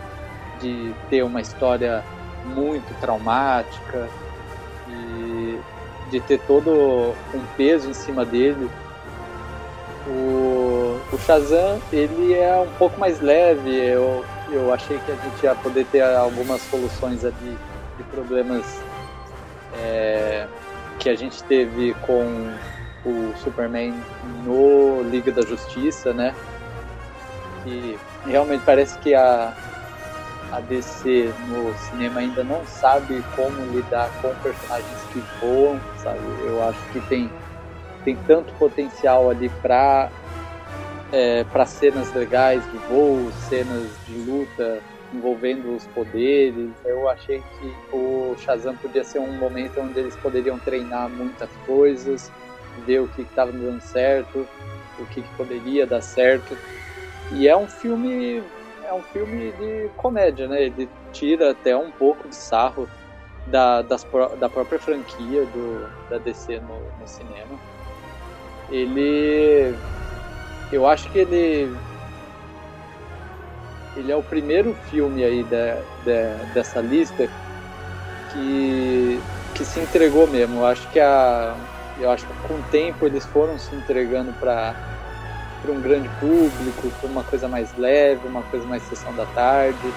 de 0.61 0.95
ter 1.11 1.23
uma 1.23 1.41
história 1.41 2.05
muito 2.45 2.93
traumática, 3.01 4.09
e 4.89 5.59
de 6.11 6.21
ter 6.21 6.41
todo 6.41 7.15
um 7.35 7.41
peso 7.57 7.91
em 7.91 7.95
cima 7.95 8.25
dele. 8.25 8.71
O, 10.07 11.01
o 11.13 11.19
Shazam, 11.19 11.81
ele 11.93 12.35
é 12.35 12.55
um 12.57 12.71
pouco 12.79 12.99
mais 12.99 13.21
leve. 13.21 13.71
Eu, 13.71 14.25
eu 14.51 14.73
achei 14.73 14.99
que 14.99 15.13
a 15.13 15.15
gente 15.15 15.43
ia 15.43 15.55
poder 15.55 15.87
ter 15.87 16.03
algumas 16.03 16.61
soluções 16.63 17.25
ali 17.25 17.57
de 17.97 18.03
problemas 18.05 18.65
é, 19.75 20.47
que 20.99 21.09
a 21.09 21.15
gente 21.15 21.43
teve 21.45 21.95
com 22.03 22.53
o 23.05 23.33
Superman 23.37 23.95
no 24.45 25.03
Liga 25.11 25.33
da 25.33 25.43
Justiça, 25.43 26.13
né? 26.13 26.35
E 27.67 27.99
realmente 28.27 28.63
parece 28.65 28.99
que 28.99 29.15
a, 29.15 29.55
a 30.53 30.61
DC 30.61 31.33
no 31.49 31.75
cinema 31.77 32.21
ainda 32.21 32.43
não 32.45 32.65
sabe 32.67 33.25
como 33.35 33.65
lidar 33.73 34.11
com 34.21 34.35
personagens 34.37 35.05
que 35.13 35.23
voam, 35.41 35.81
sabe? 35.99 36.19
Eu 36.45 36.63
acho 36.69 36.81
que 36.93 37.01
tem 37.03 37.31
tem 38.05 38.17
tanto 38.27 38.53
potencial 38.55 39.31
ali 39.31 39.49
para 39.49 40.11
é, 41.13 41.45
para 41.45 41.67
cenas 41.67 42.13
legais 42.15 42.65
de 42.71 42.79
voo, 42.89 43.31
cenas 43.33 43.87
de 44.07 44.15
luta 44.15 44.83
envolvendo 45.13 45.75
os 45.77 45.87
poderes. 45.89 46.71
Eu 46.85 47.09
achei 47.09 47.39
que 47.39 47.97
o 47.97 48.35
Shazam 48.39 48.75
podia 48.77 49.05
ser 49.05 49.19
um 49.19 49.33
momento 49.39 49.79
onde 49.81 50.01
eles 50.01 50.17
poderiam 50.17 50.59
treinar 50.59 51.09
muitas 51.11 51.51
coisas, 51.67 52.33
ver 52.81 53.01
o 53.01 53.09
que 53.09 53.23
estava 53.23 53.53
dando 53.53 53.81
certo, 53.81 54.47
o 54.99 55.07
que, 55.07 55.23
que 55.23 55.37
poderia 55.37 55.87
dar 55.87 56.01
certo. 56.01 56.57
E 57.33 57.49
é 57.49 57.57
um 57.57 57.69
filme 57.69 58.43
é 58.85 58.93
um 58.93 59.03
filme 59.03 59.53
de 59.53 59.91
comédia, 59.97 60.47
né? 60.49 60.65
Ele 60.65 60.89
tira 61.13 61.53
até 61.53 61.77
um 61.77 61.91
pouco 61.91 62.29
de 62.29 62.35
sarro 62.35 62.89
da, 63.47 63.83
das, 63.83 64.07
da 64.39 64.49
própria 64.49 64.79
franquia 64.79 65.45
do, 65.47 65.89
da 66.09 66.19
DC 66.19 66.61
no, 66.61 66.81
no 67.01 67.07
cinema 67.07 67.59
ele 68.71 69.75
eu 70.71 70.87
acho 70.87 71.11
que 71.11 71.19
ele 71.19 71.75
ele 73.97 74.11
é 74.11 74.17
o 74.17 74.23
primeiro 74.23 74.75
filme 74.91 75.23
aí 75.23 75.45
dessa 76.55 76.81
lista 76.81 77.29
que 78.33 79.21
que 79.55 79.65
se 79.65 79.81
entregou 79.81 80.27
mesmo 80.27 80.61
eu 80.61 80.67
acho 80.67 80.89
que 80.91 81.01
a 81.01 81.57
eu 82.03 82.11
acho 82.11 82.27
que 82.27 82.49
com 82.49 82.55
o 82.55 82.63
tempo 82.71 83.07
eles 83.07 83.25
foram 83.27 83.59
se 83.59 83.75
entregando 83.75 84.33
para 84.35 84.75
para 85.61 85.71
um 85.71 85.81
grande 85.81 86.09
público 86.19 86.91
para 87.01 87.09
uma 87.09 87.23
coisa 87.23 87.49
mais 87.49 87.73
leve 87.77 88.27
uma 88.27 88.43
coisa 88.43 88.67
mais 88.67 88.83
sessão 88.83 89.15
da 89.15 89.27
tarde 89.27 89.95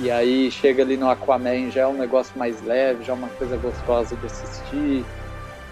e 0.00 0.10
aí 0.10 0.50
chega 0.50 0.82
ali 0.82 0.96
no 0.96 1.08
Aquaman 1.08 1.70
já 1.70 1.82
é 1.82 1.86
um 1.86 1.94
negócio 1.94 2.38
mais 2.38 2.62
leve 2.62 3.04
já 3.04 3.12
é 3.12 3.16
uma 3.16 3.28
coisa 3.28 3.56
gostosa 3.56 4.14
de 4.16 4.26
assistir 4.26 5.04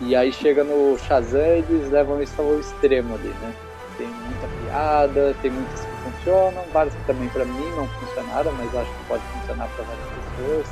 e 0.04 0.16
aí 0.16 0.32
chega 0.32 0.64
no 0.64 0.98
Shazam 0.98 1.40
eles 1.40 1.90
levam 1.90 2.20
isso 2.20 2.40
ao 2.40 2.58
extremo 2.58 3.14
ali, 3.14 3.28
né? 3.40 3.54
Tem 3.96 4.08
muita 4.08 4.48
piada, 4.48 5.34
tem 5.40 5.50
muitas 5.50 5.80
que 5.80 6.10
funcionam, 6.10 6.64
várias 6.72 6.92
que 6.94 7.06
também 7.06 7.28
para 7.28 7.44
mim 7.44 7.70
não 7.76 7.86
funcionaram, 7.86 8.52
mas 8.52 8.74
acho 8.74 8.90
que 8.90 9.04
pode 9.06 9.22
funcionar 9.22 9.68
para 9.68 9.84
várias 9.84 10.06
pessoas. 10.08 10.66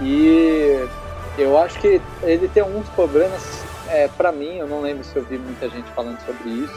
E 0.00 0.88
eu 1.38 1.56
acho 1.56 1.78
que 1.78 2.00
ele 2.24 2.48
tem 2.48 2.62
alguns 2.64 2.88
problemas, 2.88 3.61
é, 3.92 4.08
para 4.08 4.32
mim, 4.32 4.56
eu 4.56 4.66
não 4.66 4.80
lembro 4.80 5.04
se 5.04 5.16
eu 5.16 5.22
vi 5.22 5.38
muita 5.38 5.68
gente 5.68 5.90
falando 5.92 6.18
sobre 6.22 6.48
isso, 6.48 6.74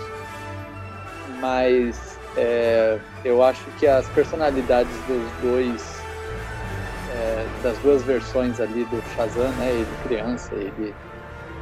mas 1.40 2.20
é, 2.36 3.00
eu 3.24 3.42
acho 3.42 3.64
que 3.80 3.88
as 3.88 4.08
personalidades 4.10 4.94
dos 5.08 5.32
dois, 5.42 5.82
é, 7.10 7.46
das 7.64 7.80
duas 7.80 8.04
versões 8.04 8.60
ali 8.60 8.84
do 8.84 9.02
Shazam, 9.14 9.52
né? 9.54 9.72
Ele 9.72 9.86
criança, 10.04 10.54
ele 10.56 10.94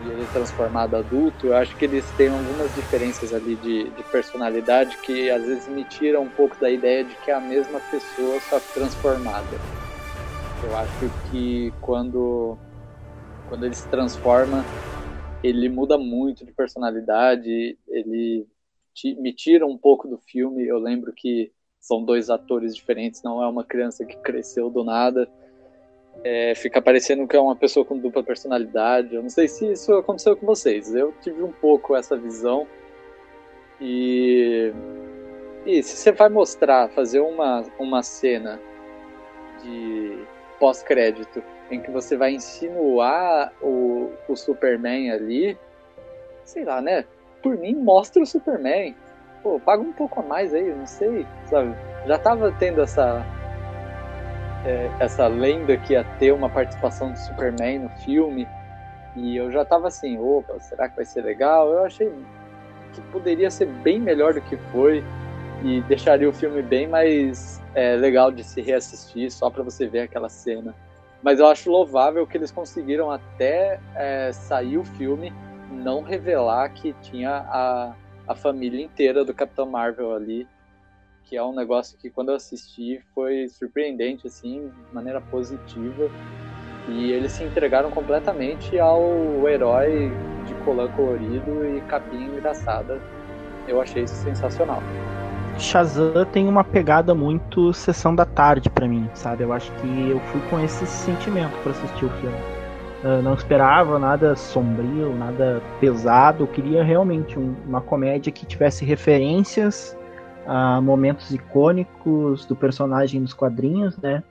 e 0.02 0.10
ele 0.10 0.26
transformado 0.34 0.96
adulto, 0.96 1.48
eu 1.48 1.56
acho 1.56 1.78
que 1.78 1.86
eles 1.86 2.04
têm 2.18 2.28
algumas 2.28 2.74
diferenças 2.76 3.34
ali 3.34 3.56
de, 3.56 3.90
de, 3.92 4.04
personalidade 4.04 4.98
que 4.98 5.30
às 5.30 5.46
vezes 5.46 5.68
me 5.68 5.86
tiram 5.86 6.24
um 6.24 6.30
pouco 6.30 6.60
da 6.60 6.70
ideia 6.70 7.06
de 7.06 7.16
que 7.16 7.32
é 7.32 7.34
a 7.34 7.40
mesma 7.40 7.80
pessoa 7.80 8.40
só 8.42 8.60
transformada. 8.74 9.58
Eu 10.64 10.76
acho 10.76 11.12
que 11.30 11.72
quando, 11.80 12.58
quando 13.48 13.66
ele 13.66 13.76
se 13.76 13.88
transforma, 13.88 14.66
ele 15.44 15.68
muda 15.68 15.98
muito 15.98 16.46
de 16.46 16.54
personalidade, 16.54 17.78
ele 17.88 18.48
me 19.18 19.34
tira 19.34 19.66
um 19.66 19.78
pouco 19.78 20.08
do 20.08 20.18
filme. 20.18 20.66
Eu 20.66 20.80
lembro 20.80 21.12
que 21.12 21.52
são 21.80 22.04
dois 22.04 22.30
atores 22.30 22.74
diferentes, 22.74 23.22
não 23.22 23.44
é 23.44 23.48
uma 23.48 23.66
criança 23.66 24.06
que 24.06 24.16
cresceu 24.18 24.70
do 24.70 24.84
nada. 24.84 25.30
É, 26.24 26.56
fica 26.56 26.82
parecendo 26.82 27.28
que 27.28 27.36
é 27.36 27.40
uma 27.40 27.56
pessoa 27.56 27.86
com 27.86 27.98
dupla 27.98 28.24
personalidade. 28.24 29.16
Eu 29.16 29.22
não 29.22 29.30
sei 29.30 29.48
se 29.50 29.70
isso 29.70 29.94
aconteceu 29.94 30.38
com 30.38 30.46
vocês. 30.46 30.96
Eu 30.96 31.14
tive 31.22 31.44
um 31.44 31.52
pouco 31.52 31.96
essa 31.96 32.16
visão. 32.16 32.66
E, 33.82 34.72
e 35.66 35.84
se 35.84 35.98
você 35.98 36.12
vai 36.14 36.30
mostrar, 36.30 36.90
fazer 36.92 37.20
uma, 37.20 37.64
uma 37.78 38.02
cena 38.02 38.62
de 39.62 40.26
pós-crédito 40.58 41.44
em 41.72 41.82
que 41.82 41.92
você 41.92 42.16
vai 42.16 42.34
insinuar 42.34 43.52
o, 43.62 44.12
o 44.28 44.36
Superman 44.36 45.12
ali, 45.12 45.58
sei 46.44 46.64
lá, 46.64 46.82
né? 46.82 47.06
Por 47.42 47.58
mim, 47.58 47.76
mostra 47.76 48.22
o 48.22 48.26
Superman. 48.26 48.96
Pô, 49.42 49.60
paga 49.60 49.82
um 49.82 49.92
pouco 49.92 50.20
a 50.20 50.24
mais 50.24 50.54
aí, 50.54 50.74
não 50.74 50.86
sei, 50.86 51.26
sabe? 51.46 51.76
Já 52.06 52.18
tava 52.18 52.52
tendo 52.60 52.82
essa 52.82 53.26
é, 54.66 54.90
essa 55.00 55.28
lenda 55.28 55.78
que 55.78 55.94
ia 55.94 56.04
ter 56.18 56.32
uma 56.32 56.50
participação 56.50 57.12
do 57.12 57.18
Superman 57.18 57.80
no 57.80 57.90
filme. 57.90 58.48
E 59.16 59.36
eu 59.36 59.52
já 59.52 59.64
tava 59.64 59.88
assim, 59.88 60.18
opa, 60.18 60.60
será 60.60 60.90
que 60.90 60.96
vai 60.96 61.06
ser 61.06 61.22
legal? 61.22 61.72
Eu 61.72 61.86
achei 61.86 62.12
que 62.94 63.02
poderia 63.12 63.52
ser 63.52 63.68
bem 63.68 64.00
melhor 64.00 64.34
do 64.34 64.42
que 64.42 64.58
foi 64.72 65.04
e 65.64 65.82
deixaria 65.82 66.28
o 66.28 66.34
filme 66.34 66.62
bem 66.62 66.88
mais 66.88 67.62
é, 67.76 67.96
legal 67.96 68.32
de 68.32 68.44
se 68.44 68.62
reassistir 68.62 69.32
só 69.32 69.50
para 69.50 69.64
você 69.64 69.88
ver 69.88 70.02
aquela 70.02 70.30
cena. 70.30 70.76
Mas 71.24 71.40
eu 71.40 71.48
acho 71.48 71.72
louvável 71.72 72.28
que 72.28 72.38
eles 72.38 72.52
conseguiram 72.52 73.10
até 73.10 73.80
é, 73.96 74.32
sair 74.34 74.78
o 74.78 74.84
filme 74.84 75.34
não 75.72 76.04
revelar 76.04 76.70
que 76.70 76.94
tinha 77.02 77.46
a, 77.50 77.96
a 78.28 78.36
família 78.36 78.84
inteira 78.84 79.26
do 79.26 79.34
Capitão 79.34 79.66
Marvel 79.66 80.14
ali 80.14 80.48
que 81.34 81.38
é 81.38 81.44
um 81.44 81.56
negócio 81.56 81.98
que 81.98 82.10
quando 82.10 82.30
eu 82.30 82.36
assisti 82.36 83.02
foi 83.14 83.48
surpreendente, 83.48 84.28
assim, 84.28 84.70
de 84.70 84.94
maneira 84.94 85.20
positiva. 85.20 86.10
E 86.88 87.12
eles 87.12 87.32
se 87.32 87.44
entregaram 87.44 87.90
completamente 87.90 88.78
ao 88.78 89.48
herói 89.48 90.12
de 90.46 90.54
colã 90.66 90.88
colorido 90.92 91.66
e 91.66 91.82
capinha 91.82 92.28
engraçada. 92.28 93.02
Eu 93.68 93.82
achei 93.82 94.04
isso 94.04 94.16
sensacional. 94.16 94.84
Shazam 95.58 96.26
tem 96.32 96.48
uma 96.48 96.64
pegada 96.64 97.14
muito 97.14 97.74
sessão 97.74 98.16
da 98.16 98.26
tarde 98.26 98.70
para 98.70 98.88
mim, 98.88 99.10
sabe? 99.14 99.44
Eu 99.44 99.54
acho 99.54 99.72
que 99.74 100.10
eu 100.10 100.20
fui 100.20 100.42
com 100.50 100.60
esse 100.60 100.86
sentimento 100.86 101.56
para 101.62 101.72
assistir 101.72 102.06
o 102.06 102.10
filme. 102.10 102.38
Eu 103.04 103.22
não 103.22 103.34
esperava 103.34 104.00
nada 104.00 104.36
sombrio, 104.36 105.14
nada 105.14 105.62
pesado. 105.80 106.44
Eu 106.44 106.48
queria 106.48 106.84
realmente 106.84 107.38
um, 107.38 107.54
uma 107.68 107.82
comédia 107.82 108.32
que 108.32 108.46
tivesse 108.46 108.86
referências 108.86 109.98
a 110.46 110.82
momentos 110.82 111.32
icônicos 111.32 112.46
do 112.46 112.56
personagem 112.56 113.20
nos 113.20 113.34
quadrinhos, 113.34 113.98
né? 113.98 114.24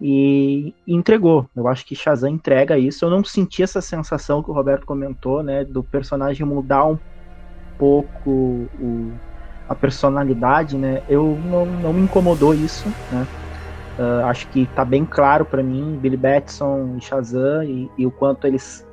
E, 0.00 0.74
e, 0.86 0.94
entregou. 0.94 1.48
Eu 1.56 1.68
acho 1.68 1.86
que 1.86 1.94
Shazam 1.94 2.30
entrega 2.30 2.76
isso. 2.76 3.04
Eu 3.04 3.10
não 3.10 3.24
senti 3.24 3.62
essa 3.62 3.80
sensação 3.80 4.42
que 4.42 4.50
o 4.50 4.54
Roberto 4.54 4.84
comentou, 4.84 5.42
né? 5.42 5.64
Do 5.64 5.82
personagem 5.82 6.46
mudar 6.46 6.84
um 6.84 6.98
pouco 7.78 8.30
o, 8.78 9.12
a 9.72 9.74
personalidade, 9.74 10.76
né? 10.76 11.02
Eu 11.08 11.38
não, 11.44 11.64
não 11.64 11.92
me 11.92 12.02
incomodou 12.02 12.54
isso, 12.54 12.88
né? 13.10 13.26
Uh, 13.98 14.24
acho 14.26 14.48
que 14.48 14.66
tá 14.74 14.84
bem 14.84 15.04
claro 15.04 15.44
para 15.44 15.62
mim 15.62 15.98
Billy 16.00 16.16
Batson 16.16 16.94
e 16.96 17.00
Shazam 17.02 17.62
e, 17.62 17.90
e 17.98 18.06
o 18.06 18.10
quanto 18.10 18.46
eles 18.46 18.86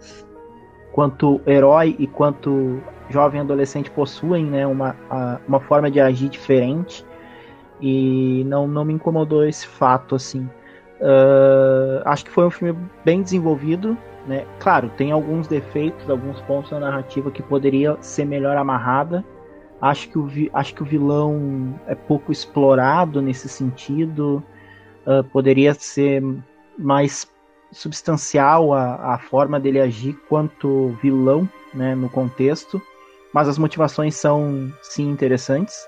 quanto 0.91 1.39
herói 1.47 1.95
e 1.97 2.05
quanto 2.05 2.81
jovem 3.09 3.39
adolescente 3.39 3.89
possuem 3.89 4.45
né, 4.45 4.67
uma, 4.67 4.95
a, 5.09 5.39
uma 5.47 5.61
forma 5.61 5.89
de 5.89 6.01
agir 6.01 6.27
diferente 6.27 7.05
e 7.79 8.43
não, 8.45 8.67
não 8.67 8.83
me 8.83 8.93
incomodou 8.93 9.45
esse 9.45 9.65
fato 9.65 10.15
assim. 10.15 10.49
Uh, 10.99 12.01
acho 12.03 12.25
que 12.25 12.31
foi 12.31 12.45
um 12.45 12.49
filme 12.49 12.77
bem 13.05 13.21
desenvolvido, 13.21 13.97
né? 14.27 14.45
Claro, 14.59 14.91
tem 14.97 15.13
alguns 15.13 15.47
defeitos, 15.47 16.09
alguns 16.09 16.41
pontos 16.41 16.71
na 16.71 16.79
narrativa 16.81 17.31
que 17.31 17.41
poderia 17.41 17.97
ser 18.01 18.25
melhor 18.25 18.57
amarrada. 18.57 19.23
Acho 19.81 20.09
que 20.09 20.17
o, 20.17 20.29
acho 20.53 20.75
que 20.75 20.83
o 20.83 20.85
vilão 20.85 21.79
é 21.87 21.95
pouco 21.95 22.31
explorado 22.31 23.21
nesse 23.21 23.47
sentido. 23.47 24.43
Uh, 25.05 25.23
poderia 25.31 25.73
ser 25.73 26.21
mais 26.77 27.31
substancial 27.71 28.73
a, 28.73 29.13
a 29.13 29.17
forma 29.17 29.59
dele 29.59 29.79
agir 29.79 30.13
quanto 30.27 30.97
vilão 31.01 31.47
né, 31.73 31.95
no 31.95 32.09
contexto 32.09 32.81
mas 33.33 33.47
as 33.47 33.57
motivações 33.57 34.15
são 34.15 34.71
sim 34.81 35.09
interessantes. 35.09 35.87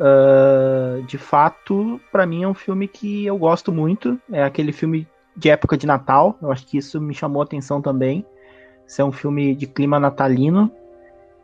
Uh, 0.00 1.02
de 1.02 1.18
fato, 1.18 2.00
para 2.12 2.26
mim 2.26 2.44
é 2.44 2.48
um 2.48 2.54
filme 2.54 2.86
que 2.86 3.26
eu 3.26 3.36
gosto 3.36 3.72
muito. 3.72 4.20
É 4.30 4.42
aquele 4.42 4.72
filme 4.72 5.06
de 5.36 5.50
época 5.50 5.76
de 5.76 5.86
Natal. 5.86 6.36
Eu 6.40 6.52
acho 6.52 6.66
que 6.66 6.78
isso 6.78 7.00
me 7.00 7.14
chamou 7.14 7.42
a 7.42 7.44
atenção 7.44 7.80
também. 7.80 8.24
Isso 8.86 9.00
é 9.00 9.04
um 9.04 9.12
filme 9.12 9.54
de 9.54 9.66
clima 9.66 9.98
natalino. 9.98 10.70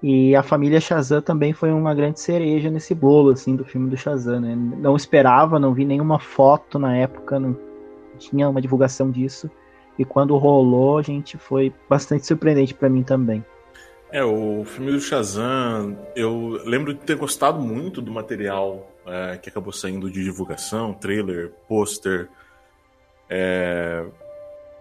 E 0.07 0.37
a 0.37 0.43
família 0.43 0.83
Shazam 0.83 1.23
também 1.23 1.55
foi 1.55 1.73
uma 1.73 1.95
grande 1.95 2.21
cereja 2.21 2.71
nesse 2.71 2.95
bolo 2.95 3.31
assim 3.31 3.57
do 3.57 3.65
filme 3.65 3.89
do 3.89 3.97
Shazam. 3.97 4.39
Né? 4.39 4.55
Não 4.55 4.95
esperava, 4.95 5.59
não 5.59 5.73
vi 5.73 5.87
nenhuma 5.87 6.19
foto 6.19 6.79
na 6.79 6.95
época, 6.95 7.41
não 7.41 7.57
tinha 8.19 8.47
uma 8.47 8.61
divulgação 8.61 9.11
disso. 9.11 9.51
E 9.99 10.05
quando 10.05 10.37
rolou, 10.37 10.99
a 10.99 11.03
gente 11.03 11.39
foi 11.39 11.73
bastante 11.89 12.27
surpreendente 12.27 12.75
para 12.75 12.91
mim 12.91 13.03
também. 13.03 13.43
É, 14.13 14.23
o 14.23 14.63
filme 14.67 14.93
do 14.93 15.01
Shazam, 15.01 15.97
eu 16.15 16.61
lembro 16.67 16.93
de 16.93 17.01
ter 17.01 17.17
gostado 17.17 17.59
muito 17.59 18.03
do 18.03 18.13
material 18.13 18.93
é, 19.07 19.39
que 19.39 19.49
acabou 19.49 19.73
saindo 19.73 20.11
de 20.11 20.23
divulgação, 20.23 20.93
trailer, 20.93 21.51
pôster. 21.67 22.29
É, 23.31 24.05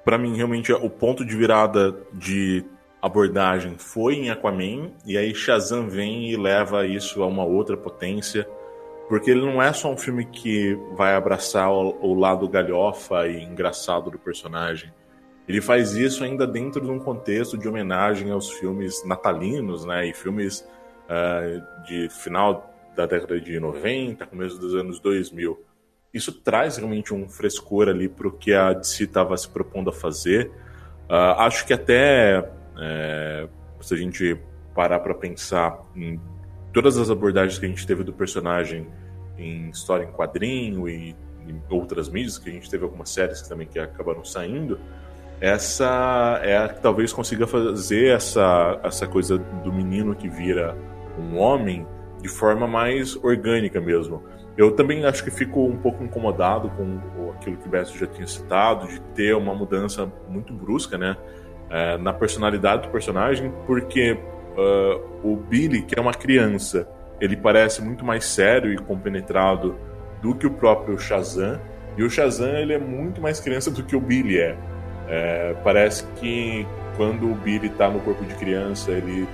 para 0.03 0.17
mim, 0.17 0.35
realmente, 0.35 0.73
o 0.73 0.89
ponto 0.89 1.23
de 1.23 1.33
virada 1.33 1.95
de 2.11 2.65
abordagem 3.05 3.75
foi 3.77 4.15
em 4.15 4.29
Aquaman, 4.29 4.91
e 5.05 5.17
aí 5.17 5.35
Shazam 5.35 5.87
vem 5.87 6.29
e 6.29 6.37
leva 6.37 6.87
isso 6.87 7.21
a 7.21 7.27
uma 7.27 7.43
outra 7.43 7.77
potência, 7.77 8.47
porque 9.07 9.31
ele 9.31 9.41
não 9.41 9.61
é 9.61 9.71
só 9.73 9.91
um 9.91 9.97
filme 9.97 10.25
que 10.25 10.73
vai 10.95 11.13
abraçar 11.13 11.71
o, 11.71 11.97
o 12.01 12.13
lado 12.13 12.47
galhofa 12.47 13.27
e 13.27 13.43
engraçado 13.43 14.09
do 14.09 14.17
personagem 14.17 14.91
ele 15.47 15.59
faz 15.59 15.93
isso 15.93 16.23
ainda 16.23 16.47
dentro 16.47 16.81
de 16.81 16.89
um 16.89 16.99
contexto 16.99 17.57
de 17.57 17.67
homenagem 17.67 18.31
aos 18.31 18.49
filmes 18.51 19.03
natalinos, 19.05 19.85
né? 19.85 20.07
E 20.07 20.13
filmes 20.13 20.61
uh, 21.09 21.85
de 21.85 22.07
final 22.09 22.73
da 22.95 23.05
década 23.05 23.39
de 23.39 23.59
90, 23.59 24.25
começo 24.25 24.57
dos 24.57 24.73
anos 24.73 24.99
2000. 24.99 25.61
Isso 26.13 26.31
traz 26.31 26.77
realmente 26.77 27.13
um 27.13 27.27
frescor 27.27 27.89
ali 27.89 28.07
para 28.07 28.27
o 28.27 28.31
que 28.31 28.53
a 28.53 28.71
DC 28.71 29.03
estava 29.03 29.35
se 29.35 29.49
propondo 29.49 29.89
a 29.89 29.93
fazer. 29.93 30.49
Uh, 31.09 31.35
acho 31.39 31.65
que 31.65 31.73
até 31.73 32.49
é, 32.79 33.47
se 33.81 33.93
a 33.93 33.97
gente 33.97 34.37
parar 34.73 34.99
para 34.99 35.13
pensar 35.13 35.79
em 35.95 36.19
todas 36.71 36.97
as 36.97 37.09
abordagens 37.09 37.59
que 37.59 37.65
a 37.65 37.69
gente 37.69 37.85
teve 37.85 38.03
do 38.03 38.13
personagem 38.13 38.87
em 39.37 39.69
história 39.69 40.05
em 40.05 40.11
quadrinho 40.11 40.87
e 40.87 41.15
em 41.47 41.61
outras 41.69 42.09
mídias, 42.09 42.37
que 42.37 42.49
a 42.49 42.53
gente 42.53 42.69
teve 42.69 42.83
algumas 42.83 43.09
séries 43.09 43.41
que 43.41 43.49
também 43.49 43.67
que 43.67 43.77
acabaram 43.77 44.23
saindo, 44.23 44.79
essa 45.41 46.39
é 46.41 46.57
a 46.57 46.69
que 46.69 46.81
talvez 46.81 47.11
consiga 47.11 47.45
fazer 47.45 48.15
essa, 48.15 48.79
essa 48.83 49.05
coisa 49.05 49.37
do 49.37 49.73
menino 49.73 50.15
que 50.15 50.29
vira 50.29 50.75
um 51.19 51.37
homem 51.37 51.85
de 52.21 52.29
forma 52.29 52.65
mais 52.65 53.15
orgânica 53.17 53.81
mesmo. 53.81 54.23
Eu 54.55 54.71
também 54.71 55.03
acho 55.05 55.23
que 55.23 55.31
fico 55.31 55.65
um 55.65 55.77
pouco 55.77 56.03
incomodado 56.03 56.69
com 56.69 57.31
aquilo 57.31 57.57
que 57.57 57.67
o 57.67 57.71
Beto 57.71 57.97
já 57.97 58.07
tinha 58.07 58.25
citado, 58.25 58.87
de 58.87 59.01
ter 59.15 59.35
uma 59.35 59.53
mudança 59.53 60.09
muito 60.29 60.53
brusca 60.53 60.97
né, 60.97 61.17
é, 61.73 61.97
na 61.97 62.13
personalidade 62.13 62.83
do 62.83 62.89
personagem, 62.89 63.51
porque 63.65 64.13
uh, 64.13 65.27
o 65.27 65.35
Billy, 65.35 65.81
que 65.81 65.97
é 65.97 66.01
uma 66.01 66.13
criança, 66.13 66.87
ele 67.19 67.35
parece 67.35 67.81
muito 67.81 68.05
mais 68.05 68.25
sério 68.25 68.71
e 68.71 68.77
compenetrado 68.77 69.75
do 70.21 70.35
que 70.35 70.45
o 70.45 70.51
próprio 70.51 70.99
Shazam, 70.99 71.59
e 71.97 72.03
o 72.03 72.09
Shazam 72.09 72.55
ele 72.57 72.73
é 72.73 72.77
muito 72.77 73.19
mais 73.19 73.39
criança 73.39 73.71
do 73.71 73.83
que 73.83 73.95
o 73.95 73.99
Billy 73.99 74.39
é. 74.39 74.55
É, 75.07 75.55
parece 75.63 76.05
que 76.19 76.65
quando 76.95 77.31
o 77.31 77.33
Billy 77.35 77.67
está 77.67 77.89
no 77.89 77.99
corpo 78.01 78.23
de 78.23 78.35
criança, 78.35 78.91
ele 78.91 79.27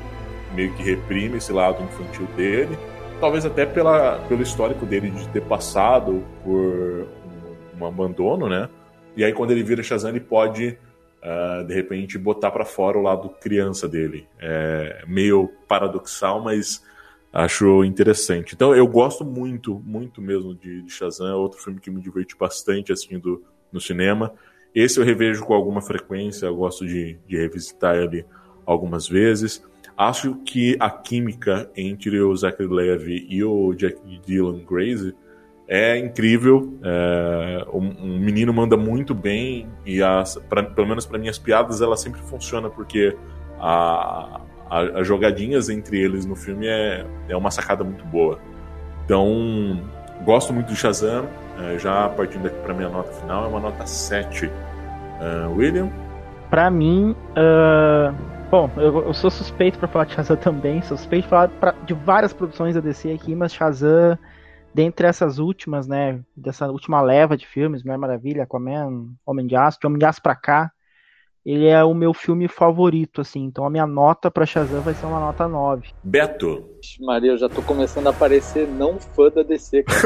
meio 0.55 0.73
que 0.75 0.83
reprime 0.83 1.37
esse 1.37 1.51
lado 1.51 1.83
infantil 1.83 2.25
dele. 2.37 2.77
Talvez 3.19 3.45
até 3.45 3.65
pela, 3.65 4.17
pelo 4.29 4.41
histórico 4.41 4.85
dele 4.85 5.09
de 5.09 5.27
ter 5.29 5.41
passado 5.41 6.23
por 6.43 6.55
um, 6.55 7.81
um 7.81 7.85
abandono, 7.85 8.47
né? 8.47 8.69
E 9.15 9.25
aí 9.25 9.33
quando 9.33 9.51
ele 9.51 9.61
vira 9.61 9.83
Shazam, 9.83 10.11
ele 10.11 10.21
pode, 10.21 10.77
uh, 11.23 11.65
de 11.65 11.73
repente, 11.73 12.17
botar 12.17 12.51
para 12.51 12.65
fora 12.65 12.97
o 12.97 13.01
lado 13.01 13.29
criança 13.41 13.87
dele. 13.87 14.27
É 14.39 15.03
meio 15.07 15.49
paradoxal, 15.67 16.43
mas 16.43 16.83
acho 17.31 17.83
interessante. 17.83 18.55
Então 18.55 18.75
eu 18.75 18.87
gosto 18.87 19.23
muito, 19.23 19.79
muito 19.85 20.21
mesmo 20.21 20.55
de, 20.55 20.81
de 20.81 20.91
Shazam. 20.91 21.27
É 21.27 21.35
outro 21.35 21.59
filme 21.59 21.79
que 21.79 21.91
me 21.91 22.01
diverte 22.01 22.35
bastante 22.37 22.91
assistindo 22.91 23.43
no 23.71 23.79
cinema. 23.79 24.33
Esse 24.73 24.99
eu 24.99 25.03
revejo 25.03 25.43
com 25.45 25.53
alguma 25.53 25.81
frequência, 25.81 26.45
eu 26.45 26.55
gosto 26.55 26.85
de, 26.85 27.17
de 27.27 27.37
revisitar 27.37 27.95
ele 27.95 28.25
algumas 28.65 29.07
vezes. 29.07 29.63
Acho 29.97 30.35
que 30.45 30.77
a 30.79 30.89
química 30.89 31.69
entre 31.75 32.21
o 32.21 32.35
Zachary 32.35 32.69
Levy 32.69 33.27
e 33.29 33.43
o 33.43 33.73
Jack 33.73 33.99
Dylan 34.25 34.63
Graze 34.63 35.13
é 35.69 35.99
incrível. 35.99 36.79
É, 36.83 37.65
um, 37.71 37.77
um, 37.77 38.19
menino 38.19 38.51
manda 38.51 38.75
muito 38.75 39.13
bem 39.13 39.69
e 39.85 40.01
as, 40.01 40.35
pra, 40.49 40.63
pelo 40.63 40.87
menos 40.87 41.05
para 41.05 41.19
mim 41.19 41.29
as 41.29 41.37
piadas 41.37 41.79
ela 41.79 41.95
sempre 41.95 42.19
funciona 42.21 42.69
porque 42.69 43.15
a, 43.59 44.41
a, 44.67 44.79
as 44.99 45.07
jogadinhas 45.07 45.69
entre 45.69 45.99
eles 45.99 46.25
no 46.25 46.35
filme 46.35 46.65
é, 46.67 47.05
é 47.29 47.37
uma 47.37 47.51
sacada 47.51 47.83
muito 47.83 48.03
boa. 48.05 48.39
Então 49.05 49.79
gosto 50.25 50.51
muito 50.51 50.67
de 50.67 50.75
Shazam. 50.75 51.27
É, 51.59 51.77
já 51.77 52.09
partindo 52.09 52.47
aqui 52.47 52.57
para 52.61 52.73
minha 52.73 52.89
nota 52.89 53.11
final 53.11 53.45
é 53.45 53.47
uma 53.47 53.59
nota 53.59 53.85
7. 53.85 54.47
Uh, 54.47 55.53
William? 55.55 55.89
Para 56.49 56.71
mim, 56.71 57.13
uh, 57.31 58.15
bom, 58.49 58.71
eu, 58.77 59.05
eu, 59.05 59.13
sou 59.13 59.29
suspeito 59.29 59.77
para 59.77 59.87
falar 59.87 60.05
de 60.05 60.13
Shazam 60.13 60.37
também. 60.37 60.81
Suspeito 60.81 61.25
de 61.25 61.29
falar 61.29 61.49
pra, 61.49 61.75
de 61.85 61.93
várias 61.93 62.33
produções 62.33 62.73
da 62.73 62.81
DC 62.81 63.11
aqui, 63.11 63.35
mas 63.35 63.53
Shazam 63.53 64.17
dentre 64.73 65.07
essas 65.07 65.39
últimas, 65.39 65.87
né, 65.87 66.21
dessa 66.35 66.67
última 66.67 67.01
leva 67.01 67.35
de 67.35 67.45
filmes, 67.45 67.83
Mulher 67.83 67.97
Maravilha, 67.97 68.43
Aquaman, 68.43 69.09
Homem 69.25 69.47
de 69.47 69.55
Aço, 69.55 69.79
de 69.79 69.87
Homem 69.87 69.99
de 69.99 70.05
Aço 70.05 70.21
pra 70.21 70.35
cá, 70.35 70.71
ele 71.45 71.67
é 71.67 71.83
o 71.83 71.93
meu 71.93 72.13
filme 72.13 72.47
favorito, 72.47 73.21
assim, 73.21 73.43
então 73.43 73.65
a 73.65 73.69
minha 73.69 73.87
nota 73.87 74.29
pra 74.29 74.45
Shazam 74.45 74.81
vai 74.81 74.93
ser 74.93 75.05
uma 75.05 75.19
nota 75.19 75.47
9. 75.47 75.87
Beto. 76.03 76.69
Maria, 76.99 77.31
eu 77.31 77.37
já 77.37 77.49
tô 77.49 77.61
começando 77.61 78.07
a 78.07 78.13
parecer 78.13 78.67
não 78.67 78.99
fã 78.99 79.29
da 79.29 79.41
DC, 79.41 79.83
cara. 79.83 79.99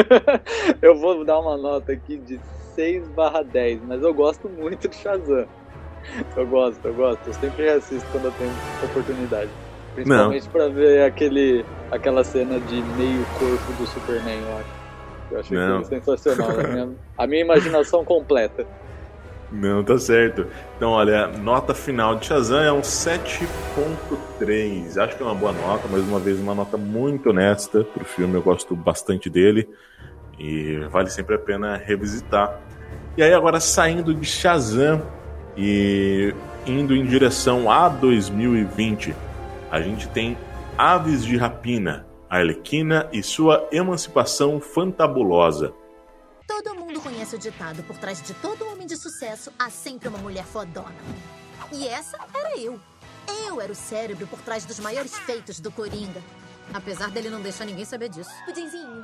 eu 0.80 0.98
vou 0.98 1.24
dar 1.24 1.40
uma 1.40 1.56
nota 1.56 1.92
aqui 1.92 2.16
de 2.18 2.40
6 2.74 3.08
barra 3.08 3.42
10, 3.42 3.82
mas 3.82 4.02
eu 4.02 4.14
gosto 4.14 4.48
muito 4.48 4.88
de 4.88 4.96
Shazam. 4.96 5.46
Eu 6.36 6.46
gosto, 6.46 6.86
eu 6.86 6.94
gosto. 6.94 7.26
Eu 7.26 7.34
sempre 7.34 7.68
assisto 7.70 8.08
quando 8.10 8.26
eu 8.26 8.32
tenho 8.32 8.52
oportunidade. 8.84 9.50
Principalmente 9.94 10.48
para 10.48 10.68
ver 10.68 11.04
aquele, 11.04 11.64
aquela 11.90 12.24
cena 12.24 12.58
de 12.60 12.82
meio 12.82 13.24
corpo 13.38 13.72
do 13.78 13.86
Superman, 13.86 14.40
eu 14.40 14.58
acho. 14.58 14.84
Eu 15.30 15.40
achei 15.40 15.56
Não. 15.56 15.82
sensacional. 15.84 16.50
a, 16.50 16.62
minha, 16.62 16.88
a 17.18 17.26
minha 17.26 17.40
imaginação 17.42 18.04
completa. 18.04 18.66
Não, 19.50 19.82
tá 19.84 19.98
certo. 19.98 20.46
Então, 20.76 20.90
olha, 20.90 21.28
nota 21.28 21.72
final 21.74 22.16
de 22.16 22.26
Shazam 22.26 22.60
é 22.60 22.72
um 22.72 22.80
7.3. 22.80 24.98
Acho 24.98 25.16
que 25.16 25.22
é 25.22 25.26
uma 25.26 25.34
boa 25.34 25.52
nota, 25.52 25.86
mais 25.88 26.02
uma 26.02 26.18
vez, 26.18 26.38
uma 26.40 26.54
nota 26.54 26.76
muito 26.76 27.30
honesta 27.30 27.84
pro 27.84 28.04
filme. 28.04 28.34
Eu 28.34 28.42
gosto 28.42 28.74
bastante 28.74 29.30
dele 29.30 29.68
e 30.38 30.78
vale 30.90 31.08
sempre 31.08 31.36
a 31.36 31.38
pena 31.38 31.76
revisitar. 31.76 32.60
E 33.16 33.22
aí, 33.22 33.32
agora 33.32 33.60
saindo 33.60 34.12
de 34.12 34.26
Shazam 34.26 35.00
e 35.56 36.34
indo 36.66 36.96
em 36.96 37.06
direção 37.06 37.70
a 37.70 37.88
2020 37.88 39.14
a 39.74 39.80
gente 39.80 40.08
tem 40.10 40.38
Aves 40.78 41.24
de 41.24 41.36
Rapina, 41.36 42.06
Arlequina 42.30 43.10
e 43.12 43.24
sua 43.24 43.68
emancipação 43.72 44.60
fantabulosa. 44.60 45.74
Todo 46.46 46.76
mundo 46.76 47.00
conhece 47.00 47.34
o 47.34 47.38
ditado: 47.40 47.82
por 47.82 47.96
trás 47.96 48.22
de 48.22 48.32
todo 48.34 48.68
homem 48.68 48.86
de 48.86 48.96
sucesso 48.96 49.50
há 49.58 49.68
sempre 49.70 50.08
uma 50.08 50.18
mulher 50.18 50.44
fodona. 50.44 50.94
E 51.72 51.88
essa 51.88 52.16
era 52.32 52.56
eu. 52.56 52.78
Eu 53.48 53.60
era 53.60 53.72
o 53.72 53.74
cérebro 53.74 54.28
por 54.28 54.38
trás 54.42 54.64
dos 54.64 54.78
maiores 54.78 55.18
feitos 55.18 55.58
do 55.58 55.72
Coringa. 55.72 56.22
Apesar 56.72 57.10
dele 57.10 57.28
não 57.28 57.40
deixar 57.40 57.64
ninguém 57.64 57.84
saber 57.84 58.10
disso. 58.10 58.30
Pudinzinho. 58.44 59.02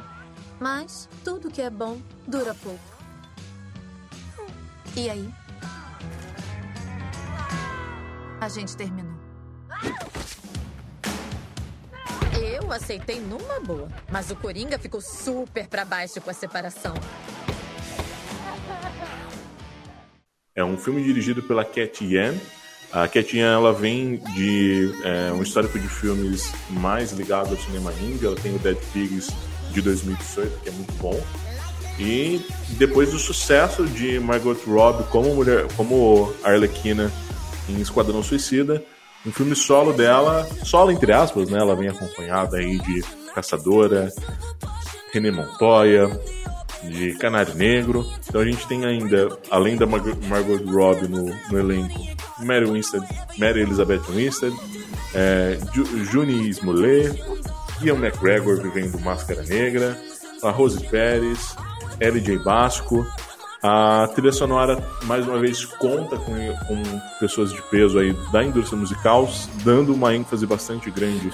Mas 0.60 1.08
tudo 1.24 1.50
que 1.50 1.62
é 1.62 1.70
bom 1.70 1.98
dura 2.28 2.54
pouco. 2.54 2.78
E 4.96 5.10
aí? 5.10 5.28
A 8.40 8.48
gente 8.48 8.76
terminou. 8.76 9.18
Eu 12.52 12.72
aceitei 12.72 13.20
numa 13.20 13.60
boa, 13.60 13.88
mas 14.10 14.28
o 14.32 14.34
Coringa 14.34 14.76
ficou 14.76 15.00
super 15.00 15.68
para 15.68 15.84
baixo 15.84 16.20
com 16.20 16.30
a 16.30 16.34
separação. 16.34 16.94
É 20.52 20.64
um 20.64 20.76
filme 20.76 21.00
dirigido 21.04 21.44
pela 21.44 21.64
Cat 21.64 22.04
Yan. 22.04 22.34
A 22.90 23.06
Cat 23.06 23.36
Yan 23.38 23.54
ela 23.54 23.72
vem 23.72 24.16
de 24.34 24.92
é, 25.04 25.32
um 25.32 25.42
histórico 25.42 25.78
de 25.78 25.86
filmes 25.86 26.52
mais 26.70 27.12
ligado 27.12 27.50
ao 27.50 27.56
cinema 27.56 27.92
índio. 28.00 28.26
Ela 28.26 28.36
tem 28.36 28.52
o 28.52 28.58
Dead 28.58 28.78
Pigs 28.92 29.28
de 29.70 29.80
2018, 29.80 30.60
que 30.60 30.68
é 30.70 30.72
muito 30.72 30.92
bom. 30.94 31.22
E 32.00 32.44
depois 32.70 33.12
do 33.12 33.18
sucesso 33.18 33.86
de 33.86 34.18
Margot 34.18 34.56
Robbie 34.66 35.04
como 35.04 35.32
mulher, 35.36 35.68
como 35.76 36.34
Arlequina 36.42 37.12
em 37.68 37.80
Esquadrão 37.80 38.24
Suicida, 38.24 38.84
um 39.26 39.32
filme 39.32 39.54
solo 39.54 39.92
dela, 39.92 40.48
solo 40.64 40.90
entre 40.90 41.12
aspas, 41.12 41.50
né? 41.50 41.58
Ela 41.58 41.76
vem 41.76 41.88
acompanhada 41.88 42.56
aí 42.56 42.78
de 42.78 43.02
Caçadora, 43.34 44.12
René 45.12 45.30
Montoya, 45.30 46.10
de 46.84 47.14
Canário 47.14 47.54
Negro. 47.54 48.06
Então 48.28 48.40
a 48.40 48.44
gente 48.44 48.66
tem 48.66 48.84
ainda, 48.84 49.28
além 49.50 49.76
da 49.76 49.86
Mar 49.86 50.02
Margot 50.28 50.58
Robbie 50.70 51.08
no, 51.08 51.24
no 51.50 51.58
elenco, 51.58 52.00
Mary, 52.40 52.64
Winstead, 52.64 53.06
Mary 53.38 53.60
Elizabeth 53.60 54.02
Winstead, 54.08 54.54
é, 55.14 55.58
Juni 56.10 56.48
Smollett, 56.50 57.22
Ian 57.82 57.96
McGregor 57.96 58.60
vivendo 58.60 58.98
Máscara 59.00 59.42
Negra, 59.42 59.98
a 60.42 60.50
Rose 60.50 60.82
Pérez, 60.86 61.54
L.J. 62.00 62.38
Basco, 62.38 63.06
a 63.62 64.08
trilha 64.14 64.32
sonora, 64.32 64.82
mais 65.04 65.26
uma 65.26 65.38
vez, 65.38 65.64
conta 65.64 66.16
com, 66.16 66.34
com 66.66 67.00
pessoas 67.18 67.52
de 67.52 67.60
peso 67.62 67.98
aí 67.98 68.12
da 68.32 68.42
indústria 68.42 68.78
musical, 68.78 69.28
dando 69.64 69.92
uma 69.92 70.14
ênfase 70.14 70.46
bastante 70.46 70.90
grande 70.90 71.30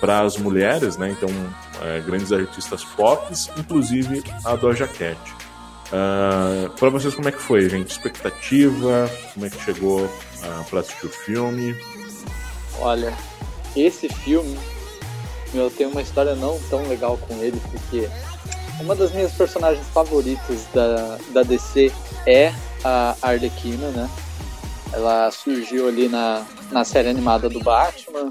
para 0.00 0.22
as 0.22 0.36
mulheres, 0.36 0.96
né? 0.96 1.10
Então, 1.10 1.28
é, 1.82 2.00
grandes 2.00 2.32
artistas 2.32 2.84
pop, 2.84 3.32
inclusive 3.56 4.24
a 4.44 4.56
Doja 4.56 4.88
Cat. 4.88 5.18
Uh, 5.92 6.70
para 6.70 6.88
vocês, 6.88 7.14
como 7.14 7.28
é 7.28 7.32
que 7.32 7.40
foi, 7.40 7.68
gente? 7.68 7.90
Expectativa? 7.90 9.10
Como 9.34 9.44
é 9.44 9.50
que 9.50 9.62
chegou 9.62 10.06
uh, 10.06 10.64
para 10.70 10.80
assistir 10.80 11.06
o 11.06 11.10
filme? 11.10 11.76
Olha, 12.80 13.12
esse 13.76 14.08
filme, 14.08 14.58
eu 15.54 15.70
tenho 15.70 15.90
uma 15.90 16.00
história 16.00 16.34
não 16.34 16.58
tão 16.70 16.88
legal 16.88 17.18
com 17.18 17.34
ele, 17.42 17.60
porque 17.70 18.08
uma 18.80 18.94
das 18.94 19.12
minhas 19.12 19.32
personagens 19.32 19.86
favoritas 19.88 20.66
da, 20.74 21.18
da 21.30 21.42
DC 21.42 21.92
é 22.26 22.52
a 22.84 23.16
Arlequina, 23.22 23.88
né? 23.90 24.10
Ela 24.92 25.30
surgiu 25.30 25.88
ali 25.88 26.08
na, 26.08 26.44
na 26.70 26.84
série 26.84 27.08
animada 27.08 27.48
do 27.48 27.60
Batman 27.60 28.28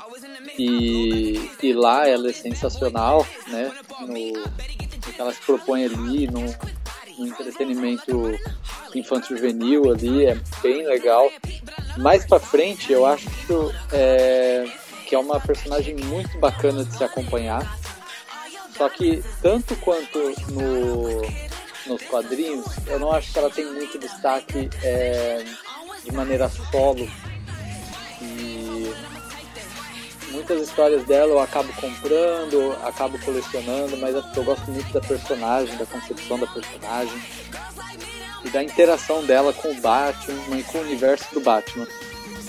e, 0.58 1.50
e 1.62 1.74
lá 1.74 2.08
ela 2.08 2.30
é 2.30 2.34
sensacional, 2.34 3.26
né? 3.48 3.72
No, 4.02 4.08
no 4.08 5.14
que 5.14 5.20
ela 5.20 5.34
se 5.34 5.42
propõe 5.42 5.86
ali, 5.86 6.28
no, 6.28 6.42
no 7.18 7.28
entretenimento 7.28 8.38
infanto-juvenil 8.94 9.92
ali, 9.92 10.26
é 10.26 10.38
bem 10.62 10.86
legal. 10.86 11.30
Mais 11.98 12.26
pra 12.26 12.40
frente, 12.40 12.92
eu 12.92 13.06
acho 13.06 13.28
é, 13.92 14.66
que 15.08 15.16
é 15.16 15.20
uma 15.20 15.40
personagem 15.40 15.96
muito 15.96 16.38
bacana 16.38 16.84
de 16.84 16.96
se 16.96 17.04
acompanhar 17.04 17.81
só 18.82 18.90
que, 18.90 19.24
tanto 19.44 19.76
quanto 19.76 20.18
no, 20.50 21.22
nos 21.86 22.02
quadrinhos, 22.10 22.66
eu 22.88 22.98
não 22.98 23.12
acho 23.12 23.32
que 23.32 23.38
ela 23.38 23.52
tem 23.52 23.64
muito 23.64 24.00
destaque 24.00 24.72
é, 24.82 25.46
de 26.04 26.12
maneira 26.12 26.50
solo. 26.50 27.08
E 28.20 28.92
muitas 30.32 30.68
histórias 30.68 31.06
dela 31.06 31.32
eu 31.32 31.40
acabo 31.40 31.72
comprando, 31.74 32.76
acabo 32.84 33.20
colecionando, 33.20 33.96
mas 33.98 34.16
é 34.16 34.24
eu 34.36 34.44
gosto 34.44 34.72
muito 34.72 34.92
da 34.92 35.00
personagem, 35.00 35.78
da 35.78 35.86
concepção 35.86 36.40
da 36.40 36.48
personagem 36.48 37.22
e 38.44 38.50
da 38.50 38.64
interação 38.64 39.24
dela 39.24 39.54
com 39.54 39.70
o 39.70 39.80
Batman 39.80 40.58
e 40.58 40.64
com 40.64 40.80
o 40.80 40.82
universo 40.82 41.32
do 41.36 41.42
Batman. 41.42 41.88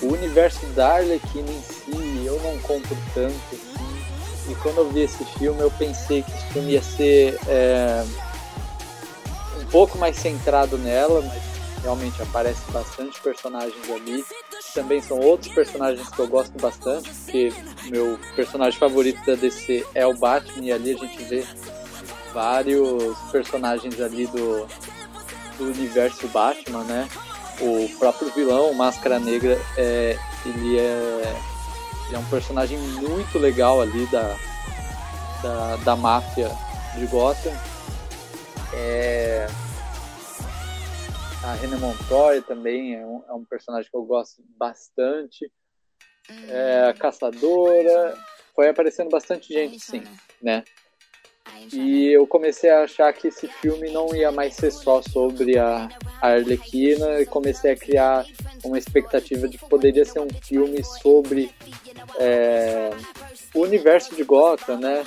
O 0.01 0.07
universo 0.07 0.65
da 0.69 0.95
Arlequina 0.95 1.51
em 1.51 1.63
si 1.63 2.25
eu 2.25 2.41
não 2.41 2.59
compro 2.61 2.97
tanto 3.13 3.62
e 4.49 4.55
quando 4.57 4.79
eu 4.79 4.91
vi 4.91 5.01
esse 5.01 5.25
filme, 5.25 5.61
eu 5.61 5.71
pensei 5.71 6.23
que 6.23 6.31
esse 6.33 6.47
filme 6.47 6.73
ia 6.73 6.83
ser 6.83 7.39
é, 7.47 8.05
um 9.61 9.67
pouco 9.67 9.97
mais 9.99 10.17
centrado 10.17 10.77
nela, 10.79 11.23
mas 11.23 11.43
realmente 11.83 12.21
aparece 12.23 12.63
bastante 12.71 13.21
personagens 13.21 13.91
ali. 13.91 14.25
Também 14.75 15.01
são 15.01 15.19
outros 15.19 15.53
personagens 15.53 16.09
que 16.09 16.19
eu 16.19 16.27
gosto 16.27 16.59
bastante, 16.59 17.11
porque 17.11 17.53
meu 17.85 18.19
personagem 18.35 18.79
favorito 18.79 19.25
da 19.25 19.35
DC 19.35 19.87
é 19.95 20.07
o 20.07 20.15
Batman, 20.15 20.65
e 20.65 20.73
ali 20.73 20.95
a 20.95 20.97
gente 20.97 21.23
vê 21.25 21.45
vários 22.33 23.19
personagens 23.31 24.01
ali 24.01 24.27
do, 24.27 24.67
do 25.59 25.65
universo 25.65 26.27
Batman, 26.29 26.85
né? 26.85 27.09
O 27.61 27.89
próprio 27.99 28.33
vilão, 28.33 28.73
Máscara 28.73 29.21
Negra, 29.21 29.61
é, 29.77 30.19
ele 30.47 30.79
é 30.79 31.52
é 32.15 32.19
um 32.19 32.29
personagem 32.29 32.79
muito 32.79 33.39
legal 33.39 33.81
ali 33.81 34.07
da, 34.07 34.37
da, 35.43 35.77
da 35.77 35.97
máfia 35.97 36.51
de 36.97 37.07
Gotham. 37.07 37.53
É... 38.75 39.47
A 41.45 41.55
René 41.55 41.77
Montoya 41.77 42.41
também 42.41 42.95
é 42.95 43.05
um, 43.05 43.25
é 43.29 43.33
um, 43.33 43.45
personagem 43.45 43.91
que 43.91 43.97
eu 43.97 44.05
gosto 44.05 44.45
bastante. 44.57 45.51
É, 46.49 46.89
a 46.89 46.95
Caçadora. 46.95 48.17
Foi 48.55 48.69
aparecendo 48.69 49.11
bastante 49.11 49.53
gente, 49.53 49.81
sim, 49.81 50.05
né? 50.41 50.63
E 51.73 52.09
eu 52.09 52.27
comecei 52.27 52.69
a 52.71 52.83
achar 52.83 53.13
que 53.13 53.29
esse 53.29 53.49
filme 53.49 53.91
não 53.91 54.15
ia 54.15 54.31
mais 54.31 54.55
ser 54.55 54.71
só 54.71 55.01
sobre 55.01 55.59
a, 55.59 55.89
a 56.21 56.29
Arlequina 56.29 57.21
e 57.21 57.27
comecei 57.27 57.73
a 57.73 57.77
criar 57.77 58.27
uma 58.63 58.79
expectativa 58.79 59.49
de 59.49 59.59
que 59.59 59.69
poderia 59.69 60.05
ser 60.05 60.21
um 60.21 60.29
filme 60.43 60.83
sobre 60.85 61.51
é, 62.19 62.91
o 63.55 63.61
universo 63.61 64.15
de 64.15 64.23
Gotham, 64.23 64.79
né? 64.79 65.05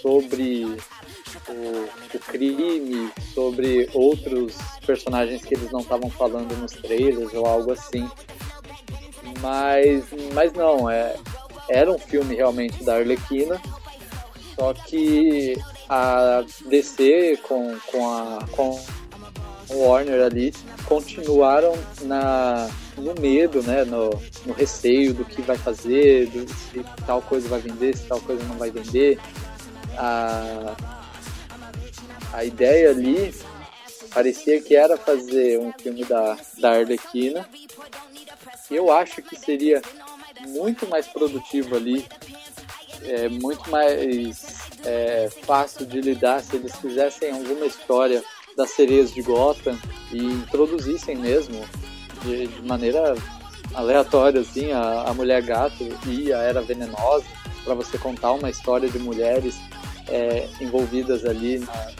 Sobre 0.00 0.64
o, 1.48 2.16
o, 2.16 2.18
crime, 2.18 3.10
sobre 3.34 3.88
outros 3.94 4.56
personagens 4.84 5.44
que 5.44 5.54
eles 5.54 5.70
não 5.70 5.80
estavam 5.80 6.10
falando 6.10 6.56
nos 6.56 6.72
trailers 6.72 7.32
ou 7.32 7.46
algo 7.46 7.72
assim. 7.72 8.08
Mas, 9.40 10.04
mas 10.34 10.52
não, 10.52 10.90
é, 10.90 11.16
era 11.68 11.90
um 11.90 11.98
filme 11.98 12.34
realmente 12.34 12.82
da 12.84 12.96
Arlequina, 12.96 13.60
só 14.54 14.74
que 14.74 15.56
a 15.94 16.42
DC 16.64 17.38
com, 17.42 17.76
com 17.86 18.10
a 18.10 18.46
com 18.50 18.80
Warner 19.68 20.24
ali 20.24 20.54
continuaram 20.86 21.74
na, 22.02 22.70
no 22.96 23.14
medo, 23.20 23.62
né, 23.62 23.84
no, 23.84 24.08
no 24.46 24.54
receio 24.54 25.12
do 25.12 25.22
que 25.22 25.42
vai 25.42 25.58
fazer, 25.58 26.28
do, 26.28 26.50
se 26.50 26.82
tal 27.06 27.20
coisa 27.20 27.46
vai 27.46 27.60
vender, 27.60 27.94
se 27.94 28.06
tal 28.06 28.20
coisa 28.22 28.42
não 28.44 28.56
vai 28.56 28.70
vender. 28.70 29.18
A, 29.98 30.74
a 32.32 32.42
ideia 32.42 32.88
ali 32.88 33.34
parecia 34.14 34.62
que 34.62 34.74
era 34.74 34.96
fazer 34.96 35.58
um 35.58 35.72
filme 35.72 36.06
da, 36.06 36.38
da 36.56 36.72
Arlequina. 36.72 37.46
Eu 38.70 38.90
acho 38.90 39.20
que 39.22 39.36
seria 39.36 39.82
muito 40.48 40.88
mais 40.88 41.06
produtivo 41.06 41.76
ali, 41.76 42.06
é, 43.04 43.28
muito 43.28 43.70
mais 43.70 44.68
é, 44.84 45.28
fácil 45.42 45.86
de 45.86 46.00
lidar 46.00 46.40
se 46.42 46.56
eles 46.56 46.74
fizessem 46.76 47.32
alguma 47.32 47.66
história 47.66 48.22
das 48.56 48.70
sereias 48.70 49.12
de 49.12 49.22
Gotham 49.22 49.78
e 50.10 50.18
introduzissem 50.18 51.16
mesmo 51.16 51.64
de, 52.22 52.46
de 52.46 52.62
maneira 52.62 53.14
aleatória 53.74 54.40
assim 54.40 54.72
a, 54.72 55.04
a 55.04 55.14
mulher 55.14 55.42
gato 55.42 55.88
e 56.06 56.32
a 56.32 56.38
era 56.38 56.60
venenosa 56.60 57.24
para 57.64 57.74
você 57.74 57.96
contar 57.96 58.32
uma 58.32 58.50
história 58.50 58.88
de 58.88 58.98
mulheres 58.98 59.56
é, 60.08 60.48
envolvidas 60.60 61.24
ali 61.24 61.58
na... 61.58 61.92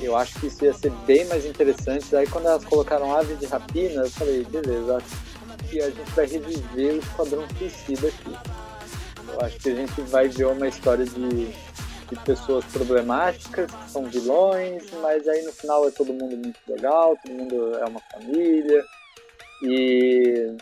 eu 0.00 0.16
acho 0.16 0.38
que 0.38 0.46
isso 0.48 0.64
ia 0.64 0.74
ser 0.74 0.92
bem 1.06 1.24
mais 1.26 1.44
interessante. 1.46 2.14
Aí 2.14 2.26
quando 2.26 2.46
elas 2.46 2.64
colocaram 2.64 3.14
ave 3.14 3.34
de 3.36 3.46
rapina 3.46 4.02
eu 4.02 4.10
falei 4.10 4.44
beleza 4.44 4.96
acho 4.96 5.27
que 5.68 5.80
a 5.80 5.90
gente 5.90 6.10
vai 6.10 6.26
reviver 6.26 6.94
o 6.94 6.98
esquadrão 6.98 7.46
suicida 7.58 8.08
aqui 8.08 8.58
eu 9.38 9.46
acho 9.46 9.58
que 9.58 9.70
a 9.70 9.74
gente 9.74 10.00
vai 10.02 10.28
ver 10.28 10.46
uma 10.46 10.66
história 10.66 11.04
de, 11.04 11.46
de 11.46 12.16
pessoas 12.24 12.64
problemáticas, 12.66 13.70
que 13.70 13.90
são 13.90 14.04
vilões, 14.04 14.84
mas 15.00 15.28
aí 15.28 15.42
no 15.42 15.52
final 15.52 15.86
é 15.86 15.90
todo 15.90 16.12
mundo 16.12 16.36
muito 16.36 16.58
legal, 16.66 17.16
todo 17.22 17.32
mundo 17.32 17.76
é 17.76 17.84
uma 17.84 18.00
família. 18.12 18.84
E, 19.62 20.56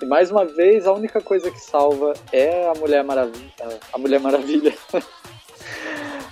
e 0.00 0.06
mais 0.06 0.30
uma 0.30 0.44
vez, 0.44 0.86
a 0.86 0.92
única 0.92 1.20
coisa 1.20 1.50
que 1.50 1.60
salva 1.60 2.14
é 2.32 2.68
a 2.68 2.74
Mulher 2.74 3.04
Maravilha. 3.04 3.52
A 3.92 3.98
Mulher 3.98 4.20
Maravilha. 4.20 4.74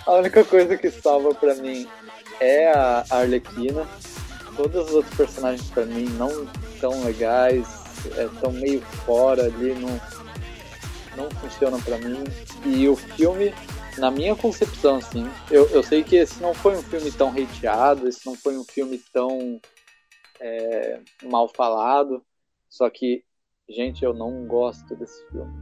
a 0.06 0.14
única 0.14 0.44
coisa 0.44 0.76
que 0.76 0.90
salva 0.90 1.34
para 1.34 1.54
mim 1.56 1.86
é 2.40 2.70
a 2.70 3.04
Arlequina. 3.10 3.86
Todos 4.56 4.88
os 4.88 4.94
outros 4.94 5.14
personagens 5.14 5.68
para 5.68 5.84
mim 5.84 6.04
não 6.16 6.46
tão 6.80 7.04
legais, 7.04 7.85
estão 8.08 8.50
é, 8.50 8.60
meio 8.60 8.80
fora 8.80 9.44
ali, 9.44 9.74
não 9.74 10.00
não 11.16 11.30
funcionam 11.30 11.80
para 11.80 11.98
mim. 11.98 12.24
E 12.64 12.88
o 12.88 12.94
filme, 12.94 13.52
na 13.98 14.10
minha 14.10 14.36
concepção, 14.36 14.96
assim, 14.96 15.24
eu, 15.50 15.68
eu 15.70 15.82
sei 15.82 16.04
que 16.04 16.16
esse 16.16 16.40
não 16.40 16.54
foi 16.54 16.76
um 16.76 16.82
filme 16.82 17.10
tão 17.10 17.30
hateado, 17.30 18.06
esse 18.06 18.24
não 18.26 18.34
foi 18.34 18.56
um 18.56 18.64
filme 18.64 19.02
tão 19.12 19.60
é, 20.38 21.00
mal 21.24 21.48
falado, 21.48 22.22
só 22.68 22.88
que, 22.90 23.24
gente, 23.68 24.04
eu 24.04 24.12
não 24.12 24.46
gosto 24.46 24.94
desse 24.94 25.26
filme. 25.30 25.52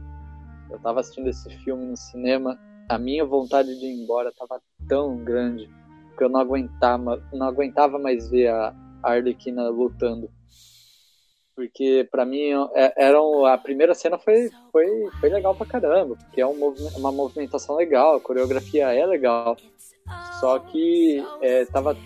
Eu 0.69 0.79
tava 0.79 0.99
assistindo 0.99 1.29
esse 1.29 1.49
filme 1.63 1.85
no 1.85 1.95
cinema, 1.95 2.59
a 2.89 2.97
minha 2.97 3.25
vontade 3.25 3.79
de 3.79 3.85
ir 3.85 4.03
embora 4.03 4.33
tava 4.33 4.61
tão 4.87 5.23
grande 5.23 5.69
que 6.17 6.23
eu 6.23 6.29
não 6.29 6.39
aguentava, 6.39 7.23
não 7.33 7.47
aguentava 7.47 7.97
mais 7.99 8.29
ver 8.29 8.47
a, 8.47 8.75
a 9.03 9.11
Arlequina 9.11 9.69
lutando 9.69 10.29
porque 11.55 12.07
para 12.11 12.25
mim 12.25 12.51
é, 12.73 12.93
era 12.97 13.17
a 13.51 13.57
primeira 13.57 13.93
cena 13.93 14.17
foi, 14.17 14.49
foi, 14.71 14.87
foi 15.19 15.29
legal 15.29 15.55
pra 15.55 15.65
caramba, 15.65 16.15
porque 16.15 16.41
é 16.41 16.47
um, 16.47 16.75
uma 16.95 17.11
movimentação 17.11 17.75
legal, 17.75 18.15
a 18.15 18.21
coreografia 18.21 18.93
é 18.93 19.05
legal. 19.05 19.55
Só 20.39 20.59
que 20.59 21.23
é, 21.41 21.65
tava 21.65 21.97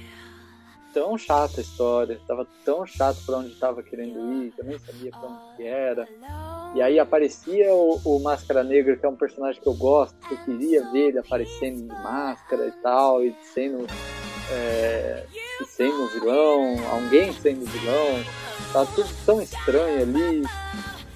tão 0.93 1.17
chata 1.17 1.59
a 1.59 1.61
história, 1.61 2.19
tava 2.27 2.47
tão 2.63 2.85
chato 2.85 3.17
para 3.25 3.37
onde 3.37 3.55
tava 3.55 3.83
querendo 3.83 4.19
ir, 4.33 4.53
eu 4.57 4.65
nem 4.65 4.79
sabia 4.79 5.11
pra 5.11 5.27
onde 5.27 5.65
era. 5.65 6.07
E 6.75 6.81
aí 6.81 6.99
aparecia 6.99 7.73
o, 7.73 7.99
o, 8.05 8.19
Máscara 8.19 8.63
Negra, 8.63 8.95
que 8.95 9.05
é 9.05 9.09
um 9.09 9.15
personagem 9.15 9.61
que 9.61 9.67
eu 9.67 9.73
gosto, 9.73 10.15
que 10.27 10.33
eu 10.33 10.37
queria 10.45 10.91
ver 10.91 11.09
ele 11.09 11.19
aparecendo 11.19 11.81
de 11.81 12.03
máscara 12.03 12.67
e 12.67 12.71
tal, 12.83 13.23
e 13.23 13.35
sendo, 13.41 13.87
é, 14.51 15.25
sendo 15.67 16.07
vilão, 16.07 16.75
alguém 16.91 17.33
sendo 17.33 17.65
vilão. 17.65 18.48
Tá 18.71 18.85
tudo 18.85 19.09
tão 19.25 19.41
estranho 19.41 20.01
ali. 20.01 20.43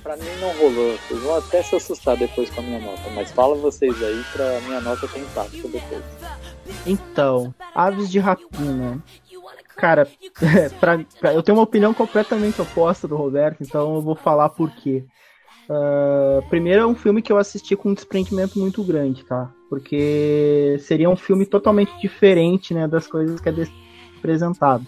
Pra 0.02 0.18
mim 0.18 0.24
não 0.42 0.52
rolou. 0.58 0.98
Vocês 0.98 1.22
vão 1.22 1.38
até 1.38 1.64
se 1.64 1.76
assustar 1.76 2.18
depois 2.18 2.50
com 2.50 2.62
a 2.62 2.64
minha 2.64 2.80
nota. 2.80 3.10
Mas 3.16 3.32
fala 3.32 3.56
vocês 3.56 4.02
aí 4.04 4.24
pra 4.34 4.60
minha 4.62 4.82
nota 4.82 5.08
ter 5.08 5.20
impacto 5.20 5.68
depois. 5.68 6.04
Então, 6.86 7.54
Aves 7.74 8.10
de 8.10 8.20
Rapina. 8.20 9.02
Cara, 9.76 10.08
pra, 10.80 11.00
pra, 11.20 11.34
eu 11.34 11.44
tenho 11.44 11.58
uma 11.58 11.64
opinião 11.64 11.94
completamente 11.94 12.62
oposta 12.62 13.08
do 13.08 13.16
Roberto, 13.16 13.62
então 13.62 13.96
eu 13.96 14.02
vou 14.02 14.16
falar 14.16 14.50
por 14.50 14.70
quê. 14.72 15.06
Uh, 15.70 16.48
primeiro 16.50 16.82
é 16.82 16.86
um 16.86 16.96
filme 16.96 17.22
que 17.22 17.32
eu 17.32 17.38
assisti 17.38 17.76
com 17.76 17.90
um 17.90 17.94
desprendimento 17.94 18.60
muito 18.60 18.84
grande, 18.84 19.24
tá? 19.24 19.50
Porque 19.70 20.78
seria 20.80 21.10
um 21.10 21.16
filme 21.16 21.46
totalmente 21.46 21.92
diferente, 22.00 22.74
né, 22.74 22.88
das 22.88 23.08
coisas 23.08 23.40
que 23.40 23.50
é 23.50 23.54
apresentado 24.18 24.86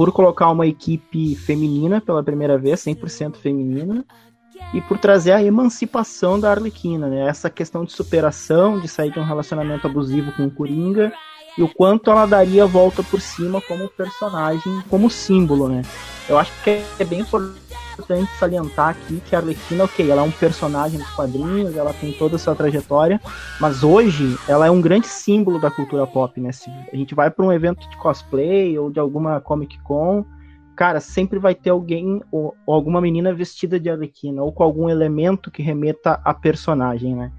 por 0.00 0.12
colocar 0.12 0.48
uma 0.48 0.66
equipe 0.66 1.36
feminina 1.36 2.00
pela 2.00 2.22
primeira 2.22 2.56
vez, 2.56 2.80
100% 2.80 3.36
feminina, 3.36 4.02
e 4.72 4.80
por 4.80 4.96
trazer 4.96 5.32
a 5.32 5.44
emancipação 5.44 6.40
da 6.40 6.50
Arlequina, 6.50 7.06
né? 7.06 7.28
Essa 7.28 7.50
questão 7.50 7.84
de 7.84 7.92
superação, 7.92 8.80
de 8.80 8.88
sair 8.88 9.12
de 9.12 9.18
um 9.18 9.24
relacionamento 9.24 9.86
abusivo 9.86 10.32
com 10.32 10.46
o 10.46 10.50
Coringa, 10.50 11.12
e 11.58 11.62
o 11.62 11.68
quanto 11.68 12.10
ela 12.10 12.24
daria 12.24 12.64
a 12.64 12.66
volta 12.66 13.02
por 13.02 13.20
cima 13.20 13.60
como 13.60 13.90
personagem, 13.90 14.82
como 14.88 15.10
símbolo, 15.10 15.68
né? 15.68 15.82
Eu 16.26 16.38
acho 16.38 16.50
que 16.64 16.82
é 16.98 17.04
bem 17.04 17.20
importante 17.20 17.60
importante 18.00 18.30
salientar 18.38 18.88
aqui 18.88 19.20
que 19.20 19.36
a 19.36 19.38
Arlequina, 19.38 19.84
ok, 19.84 20.10
ela 20.10 20.22
é 20.22 20.24
um 20.24 20.30
personagem 20.30 20.98
dos 20.98 21.10
quadrinhos, 21.10 21.76
ela 21.76 21.92
tem 21.92 22.12
toda 22.12 22.36
a 22.36 22.38
sua 22.38 22.54
trajetória, 22.54 23.20
mas 23.60 23.84
hoje 23.84 24.36
ela 24.48 24.66
é 24.66 24.70
um 24.70 24.80
grande 24.80 25.06
símbolo 25.06 25.60
da 25.60 25.70
cultura 25.70 26.06
pop, 26.06 26.40
né? 26.40 26.50
Se 26.50 26.70
a 26.70 26.96
gente 26.96 27.14
vai 27.14 27.30
para 27.30 27.44
um 27.44 27.52
evento 27.52 27.88
de 27.88 27.96
cosplay 27.98 28.78
ou 28.78 28.90
de 28.90 28.98
alguma 28.98 29.40
Comic 29.40 29.78
Con, 29.82 30.24
cara, 30.74 30.98
sempre 30.98 31.38
vai 31.38 31.54
ter 31.54 31.70
alguém 31.70 32.22
ou, 32.32 32.54
ou 32.66 32.74
alguma 32.74 33.00
menina 33.00 33.34
vestida 33.34 33.78
de 33.78 33.90
Arlequina 33.90 34.42
ou 34.42 34.50
com 34.50 34.62
algum 34.62 34.88
elemento 34.88 35.50
que 35.50 35.62
remeta 35.62 36.20
a 36.24 36.32
personagem, 36.32 37.14
né? 37.14 37.30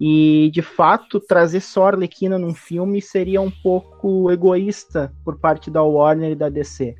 E 0.00 0.50
de 0.52 0.62
fato, 0.62 1.20
trazer 1.20 1.60
só 1.60 1.86
Arlequina 1.86 2.38
num 2.38 2.54
filme 2.54 3.00
seria 3.00 3.40
um 3.40 3.50
pouco 3.50 4.30
egoísta 4.30 5.12
por 5.24 5.38
parte 5.38 5.70
da 5.70 5.82
Warner 5.82 6.32
e 6.32 6.36
da 6.36 6.48
DC. 6.48 6.96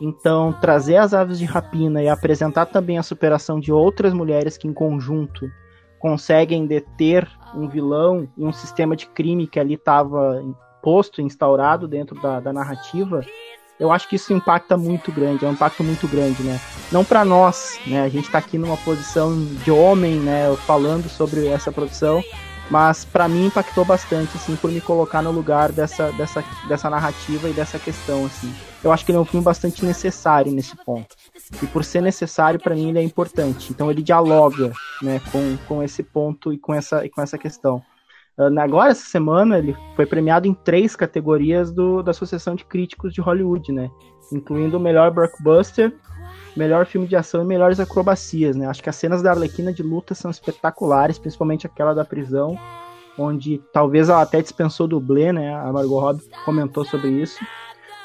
Então, 0.00 0.52
trazer 0.60 0.96
as 0.96 1.12
aves 1.12 1.38
de 1.38 1.44
rapina 1.44 2.02
e 2.02 2.08
apresentar 2.08 2.66
também 2.66 2.96
a 2.96 3.02
superação 3.02 3.60
de 3.60 3.70
outras 3.70 4.14
mulheres 4.14 4.56
que, 4.56 4.66
em 4.66 4.72
conjunto, 4.72 5.50
conseguem 5.98 6.66
deter 6.66 7.28
um 7.54 7.68
vilão 7.68 8.26
e 8.36 8.42
um 8.42 8.52
sistema 8.52 8.96
de 8.96 9.06
crime 9.06 9.46
que 9.46 9.60
ali 9.60 9.74
estava 9.74 10.42
posto, 10.82 11.20
instaurado 11.20 11.86
dentro 11.86 12.18
da, 12.20 12.40
da, 12.40 12.52
narrativa, 12.52 13.20
eu 13.78 13.92
acho 13.92 14.08
que 14.08 14.16
isso 14.16 14.32
impacta 14.32 14.78
muito 14.78 15.12
grande, 15.12 15.44
é 15.44 15.48
um 15.48 15.52
impacto 15.52 15.84
muito 15.84 16.08
grande, 16.08 16.42
né? 16.42 16.58
Não 16.90 17.04
para 17.04 17.24
nós, 17.24 17.78
né? 17.86 18.02
A 18.02 18.08
gente 18.08 18.26
está 18.26 18.38
aqui 18.38 18.56
numa 18.56 18.78
posição 18.78 19.38
de 19.62 19.70
homem, 19.70 20.18
né? 20.18 20.54
Falando 20.66 21.08
sobre 21.08 21.46
essa 21.46 21.70
produção, 21.70 22.22
mas 22.70 23.04
para 23.04 23.28
mim 23.28 23.46
impactou 23.46 23.84
bastante, 23.84 24.36
assim, 24.36 24.56
por 24.56 24.70
me 24.70 24.80
colocar 24.80 25.20
no 25.20 25.30
lugar 25.30 25.72
dessa, 25.72 26.10
dessa, 26.12 26.42
dessa 26.66 26.88
narrativa 26.88 27.48
e 27.48 27.52
dessa 27.52 27.78
questão, 27.78 28.24
assim. 28.24 28.52
Eu 28.82 28.92
acho 28.92 29.04
que 29.04 29.10
ele 29.12 29.18
é 29.18 29.20
um 29.20 29.26
filme 29.26 29.44
bastante 29.44 29.84
necessário 29.84 30.50
nesse 30.50 30.74
ponto. 30.84 31.14
E 31.62 31.66
por 31.66 31.84
ser 31.84 32.00
necessário, 32.00 32.58
para 32.58 32.74
mim, 32.74 32.88
ele 32.88 32.98
é 32.98 33.02
importante. 33.02 33.70
Então 33.70 33.90
ele 33.90 34.02
dialoga, 34.02 34.72
né, 35.02 35.20
com, 35.30 35.56
com 35.68 35.82
esse 35.82 36.02
ponto 36.02 36.52
e 36.52 36.58
com 36.58 36.74
essa, 36.74 37.04
e 37.04 37.10
com 37.10 37.20
essa 37.20 37.36
questão. 37.36 37.82
Uh, 38.38 38.58
agora, 38.58 38.92
essa 38.92 39.04
semana, 39.04 39.58
ele 39.58 39.76
foi 39.94 40.06
premiado 40.06 40.48
em 40.48 40.54
três 40.54 40.96
categorias 40.96 41.70
do, 41.70 42.02
da 42.02 42.12
Associação 42.12 42.54
de 42.54 42.64
Críticos 42.64 43.12
de 43.12 43.20
Hollywood, 43.20 43.70
né? 43.70 43.90
Incluindo 44.32 44.78
o 44.78 44.80
melhor 44.80 45.10
blockbuster, 45.10 45.92
melhor 46.56 46.86
filme 46.86 47.06
de 47.06 47.16
ação 47.16 47.42
e 47.42 47.46
melhores 47.46 47.78
acrobacias, 47.78 48.56
né? 48.56 48.66
Acho 48.66 48.82
que 48.82 48.88
as 48.88 48.96
cenas 48.96 49.20
da 49.20 49.32
Arlequina 49.32 49.74
de 49.74 49.82
luta 49.82 50.14
são 50.14 50.30
espetaculares, 50.30 51.18
principalmente 51.18 51.66
aquela 51.66 51.92
da 51.92 52.04
prisão. 52.04 52.58
onde 53.18 53.60
talvez 53.74 54.08
ela 54.08 54.22
até 54.22 54.40
dispensou 54.40 54.88
dublê, 54.88 55.32
né? 55.32 55.54
A 55.54 55.70
Margot 55.70 56.00
Robbie 56.00 56.30
comentou 56.44 56.84
sobre 56.84 57.10
isso. 57.10 57.38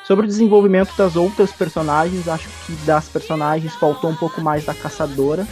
Sobre 0.07 0.25
o 0.25 0.27
desenvolvimento 0.27 0.95
das 0.95 1.15
outras 1.15 1.51
personagens, 1.51 2.27
acho 2.27 2.47
que 2.65 2.73
das 2.85 3.09
personagens 3.09 3.73
faltou 3.75 4.09
um 4.09 4.15
pouco 4.15 4.39
mais 4.39 4.63
da 4.63 4.73
caçadora. 4.73 5.47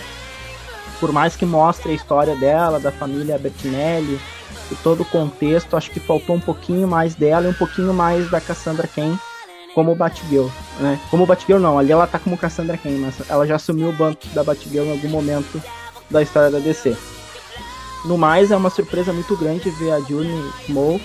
Por 1.00 1.12
mais 1.12 1.36
que 1.36 1.46
mostre 1.46 1.92
a 1.92 1.96
história 1.96 2.36
dela, 2.36 2.80
da 2.80 2.92
família 2.92 3.38
Bettinelli, 3.38 4.20
e 4.72 4.76
todo 4.76 5.02
o 5.02 5.06
contexto, 5.06 5.76
acho 5.76 5.92
que 5.92 6.00
faltou 6.00 6.36
um 6.36 6.40
pouquinho 6.40 6.88
mais 6.88 7.16
dela 7.16 7.48
e 7.48 7.50
um 7.50 7.54
pouquinho 7.54 7.94
mais 7.94 8.30
da 8.30 8.40
Cassandra 8.40 8.88
Cain 8.88 9.18
como 9.74 9.96
Batgirl, 9.96 10.48
né? 10.80 11.00
Como 11.10 11.26
Batgirl 11.26 11.60
não, 11.60 11.80
ali 11.80 11.92
ela 11.92 12.06
tá 12.06 12.20
como 12.20 12.38
Cassandra 12.38 12.78
Cain, 12.78 13.00
mas 13.00 13.16
ela 13.28 13.48
já 13.48 13.56
assumiu 13.56 13.90
o 13.90 13.94
banco 13.94 14.28
da 14.34 14.44
Batgirl 14.44 14.86
em 14.86 14.92
algum 14.92 15.10
momento 15.10 15.62
da 16.12 16.22
história 16.22 16.52
da 16.52 16.60
DC. 16.60 16.96
No 18.06 18.18
mais, 18.18 18.52
é 18.52 18.56
uma 18.56 18.70
surpresa 18.70 19.12
muito 19.12 19.36
grande 19.36 19.70
ver 19.72 19.92
a 19.92 20.00
June 20.02 20.52
Small 20.66 21.00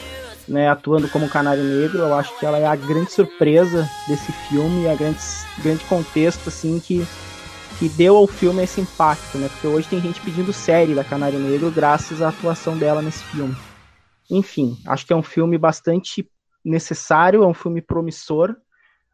né, 0.49 0.69
atuando 0.69 1.09
como 1.09 1.29
Canário 1.29 1.62
Negro. 1.62 1.99
Eu 1.99 2.15
acho 2.15 2.37
que 2.39 2.47
ela 2.47 2.59
é 2.59 2.66
a 2.66 2.77
grande 2.77 3.12
surpresa 3.12 3.89
desse 4.09 4.33
filme, 4.49 4.89
a 4.89 4.95
grande, 4.95 5.19
grande 5.62 5.85
contexto 5.85 6.49
assim 6.49 6.81
que 6.81 7.07
que 7.79 7.89
deu 7.89 8.16
ao 8.16 8.27
filme 8.27 8.65
esse 8.65 8.81
impacto, 8.81 9.39
né? 9.39 9.49
Porque 9.49 9.66
hoje 9.69 9.89
tem 9.89 10.01
gente 10.01 10.20
pedindo 10.20 10.53
série 10.53 10.97
da 10.97 11.05
Canário 11.05 11.39
Negro 11.39 11.70
graças 11.70 12.20
à 12.20 12.31
atuação 12.31 12.77
dela 12.77 13.01
nesse 13.01 13.23
filme. 13.25 13.55
Enfim, 14.29 14.77
acho 14.85 15.07
que 15.07 15.12
é 15.12 15.16
um 15.16 15.23
filme 15.23 15.57
bastante 15.57 16.29
necessário, 16.65 17.45
é 17.45 17.47
um 17.47 17.55
filme 17.55 17.81
promissor, 17.81 18.57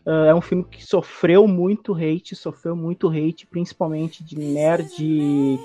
uh, 0.07 0.25
é 0.27 0.35
um 0.35 0.41
filme 0.41 0.65
que 0.65 0.83
sofreu 0.83 1.47
muito 1.47 1.95
hate, 1.95 2.35
sofreu 2.35 2.75
muito 2.75 3.09
hate, 3.09 3.47
principalmente 3.47 4.25
de 4.25 4.39
nerd 4.39 5.61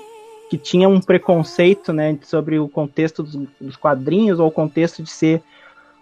que 0.50 0.58
tinha 0.58 0.88
um 0.88 1.00
preconceito, 1.00 1.92
né, 1.92 2.18
sobre 2.22 2.58
o 2.58 2.68
contexto 2.68 3.22
dos, 3.22 3.36
dos 3.60 3.76
quadrinhos 3.76 4.40
ou 4.40 4.48
o 4.48 4.52
contexto 4.52 5.00
de 5.00 5.08
ser 5.08 5.42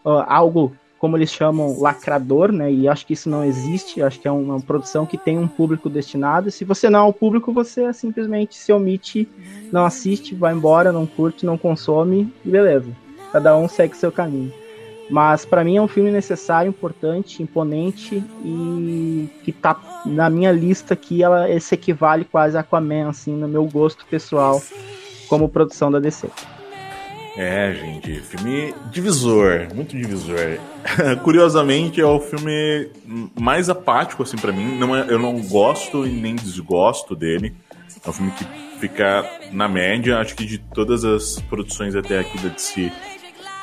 uh, 0.08 0.24
algo 0.26 0.72
como 0.98 1.16
eles 1.16 1.30
chamam, 1.30 1.78
lacrador, 1.78 2.50
né? 2.50 2.72
E 2.72 2.88
acho 2.88 3.06
que 3.06 3.12
isso 3.12 3.30
não 3.30 3.44
existe. 3.44 4.02
Acho 4.02 4.18
que 4.18 4.26
é 4.26 4.32
uma 4.32 4.60
produção 4.60 5.06
que 5.06 5.16
tem 5.16 5.38
um 5.38 5.46
público 5.46 5.88
destinado. 5.88 6.50
Se 6.50 6.64
você 6.64 6.90
não 6.90 7.00
é 7.00 7.08
o 7.08 7.12
público, 7.12 7.52
você 7.52 7.92
simplesmente 7.92 8.56
se 8.56 8.72
omite, 8.72 9.28
não 9.70 9.84
assiste, 9.84 10.34
vai 10.34 10.52
embora, 10.52 10.90
não 10.90 11.06
curte, 11.06 11.46
não 11.46 11.56
consome 11.56 12.32
e 12.44 12.50
beleza. 12.50 12.90
Cada 13.32 13.56
um 13.56 13.68
segue 13.68 13.96
seu 13.96 14.10
caminho. 14.10 14.52
Mas 15.08 15.44
para 15.44 15.64
mim 15.64 15.76
é 15.76 15.82
um 15.82 15.88
filme 15.88 16.10
necessário, 16.10 16.68
importante, 16.68 17.42
imponente 17.42 18.22
e 18.44 19.28
que 19.42 19.52
tá 19.52 20.02
na 20.04 20.28
minha 20.28 20.52
lista 20.52 20.94
aqui, 20.94 21.22
ela 21.22 21.46
se 21.60 21.74
equivale 21.74 22.24
quase 22.24 22.56
a 22.56 22.60
Aquaman, 22.60 23.08
assim, 23.08 23.34
no 23.34 23.48
meu 23.48 23.64
gosto 23.64 24.04
pessoal 24.06 24.60
como 25.28 25.48
produção 25.48 25.90
da 25.90 25.98
DC. 25.98 26.28
É, 27.40 27.72
gente, 27.72 28.20
filme 28.22 28.74
divisor, 28.90 29.68
muito 29.72 29.96
divisor. 29.96 30.58
Curiosamente, 31.22 32.00
é 32.00 32.04
o 32.04 32.18
filme 32.18 32.90
mais 33.38 33.70
apático, 33.70 34.24
assim, 34.24 34.36
para 34.36 34.50
mim. 34.50 34.76
Não 34.76 34.96
é, 34.96 35.06
eu 35.08 35.20
não 35.20 35.40
gosto 35.42 36.04
e 36.04 36.10
nem 36.10 36.34
desgosto 36.34 37.14
dele. 37.14 37.54
É 38.04 38.10
um 38.10 38.12
filme 38.12 38.32
que 38.32 38.44
fica 38.80 39.24
na 39.52 39.68
média, 39.68 40.18
acho 40.18 40.34
que 40.34 40.44
de 40.44 40.58
todas 40.58 41.04
as 41.04 41.40
produções 41.42 41.94
até 41.94 42.18
aqui 42.18 42.36
da 42.38 42.48
DC. 42.48 42.90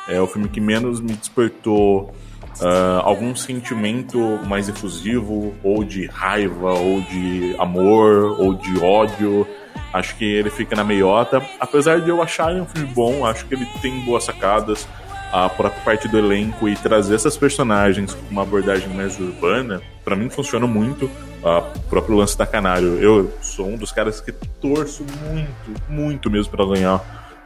É 0.08 0.18
o 0.22 0.26
filme 0.26 0.48
que 0.48 0.58
menos 0.60 0.98
me 0.98 1.12
despertou 1.12 2.14
uh, 2.62 3.00
algum 3.02 3.36
sentimento 3.36 4.18
mais 4.46 4.70
efusivo, 4.70 5.54
ou 5.62 5.84
de 5.84 6.06
raiva, 6.06 6.72
ou 6.72 7.02
de 7.02 7.54
amor, 7.58 8.40
ou 8.40 8.54
de 8.54 8.78
ódio. 8.78 9.46
Acho 9.92 10.16
que 10.16 10.24
ele 10.24 10.50
fica 10.50 10.74
na 10.76 10.84
meiota. 10.84 11.42
Apesar 11.60 12.00
de 12.00 12.08
eu 12.08 12.22
achar 12.22 12.50
ele 12.50 12.60
um 12.60 12.66
filme 12.66 12.88
bom, 12.92 13.24
acho 13.24 13.46
que 13.46 13.54
ele 13.54 13.66
tem 13.80 14.00
boas 14.00 14.24
sacadas. 14.24 14.86
A 15.32 15.48
própria 15.48 15.82
parte 15.82 16.08
do 16.08 16.16
elenco 16.16 16.68
e 16.68 16.76
trazer 16.76 17.16
essas 17.16 17.36
personagens 17.36 18.14
com 18.14 18.30
uma 18.30 18.42
abordagem 18.42 18.88
mais 18.88 19.18
urbana, 19.18 19.82
para 20.04 20.14
mim 20.14 20.30
funciona 20.30 20.66
muito. 20.66 21.10
O 21.42 21.80
próprio 21.90 22.16
lance 22.16 22.36
da 22.36 22.46
Canário. 22.46 22.98
Eu 22.98 23.32
sou 23.40 23.66
um 23.68 23.76
dos 23.76 23.92
caras 23.92 24.20
que 24.20 24.32
torço 24.32 25.04
muito, 25.28 25.82
muito 25.88 26.30
mesmo 26.30 26.50
para 26.56 26.64
ganhar 26.66 27.00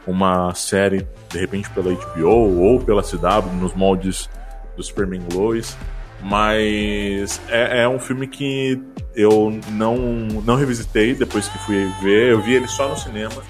uma 0.07 0.53
série, 0.55 1.05
de 1.29 1.37
repente 1.37 1.69
pela 1.69 1.93
HBO 1.93 2.59
ou 2.59 2.79
pela 2.79 3.03
CW, 3.03 3.53
nos 3.59 3.73
moldes 3.73 4.29
do 4.75 4.83
Superman 4.83 5.21
Lois. 5.33 5.77
Mas 6.23 7.41
é, 7.49 7.81
é 7.81 7.89
um 7.89 7.99
filme 7.99 8.27
que 8.27 8.81
eu 9.15 9.59
não, 9.71 9.97
não 10.45 10.55
revisitei 10.55 11.13
depois 11.13 11.47
que 11.47 11.57
fui 11.59 11.91
ver. 12.01 12.31
Eu 12.31 12.41
vi 12.41 12.53
ele 12.53 12.67
só 12.67 12.87
no 12.87 12.97
cinema 12.97 13.41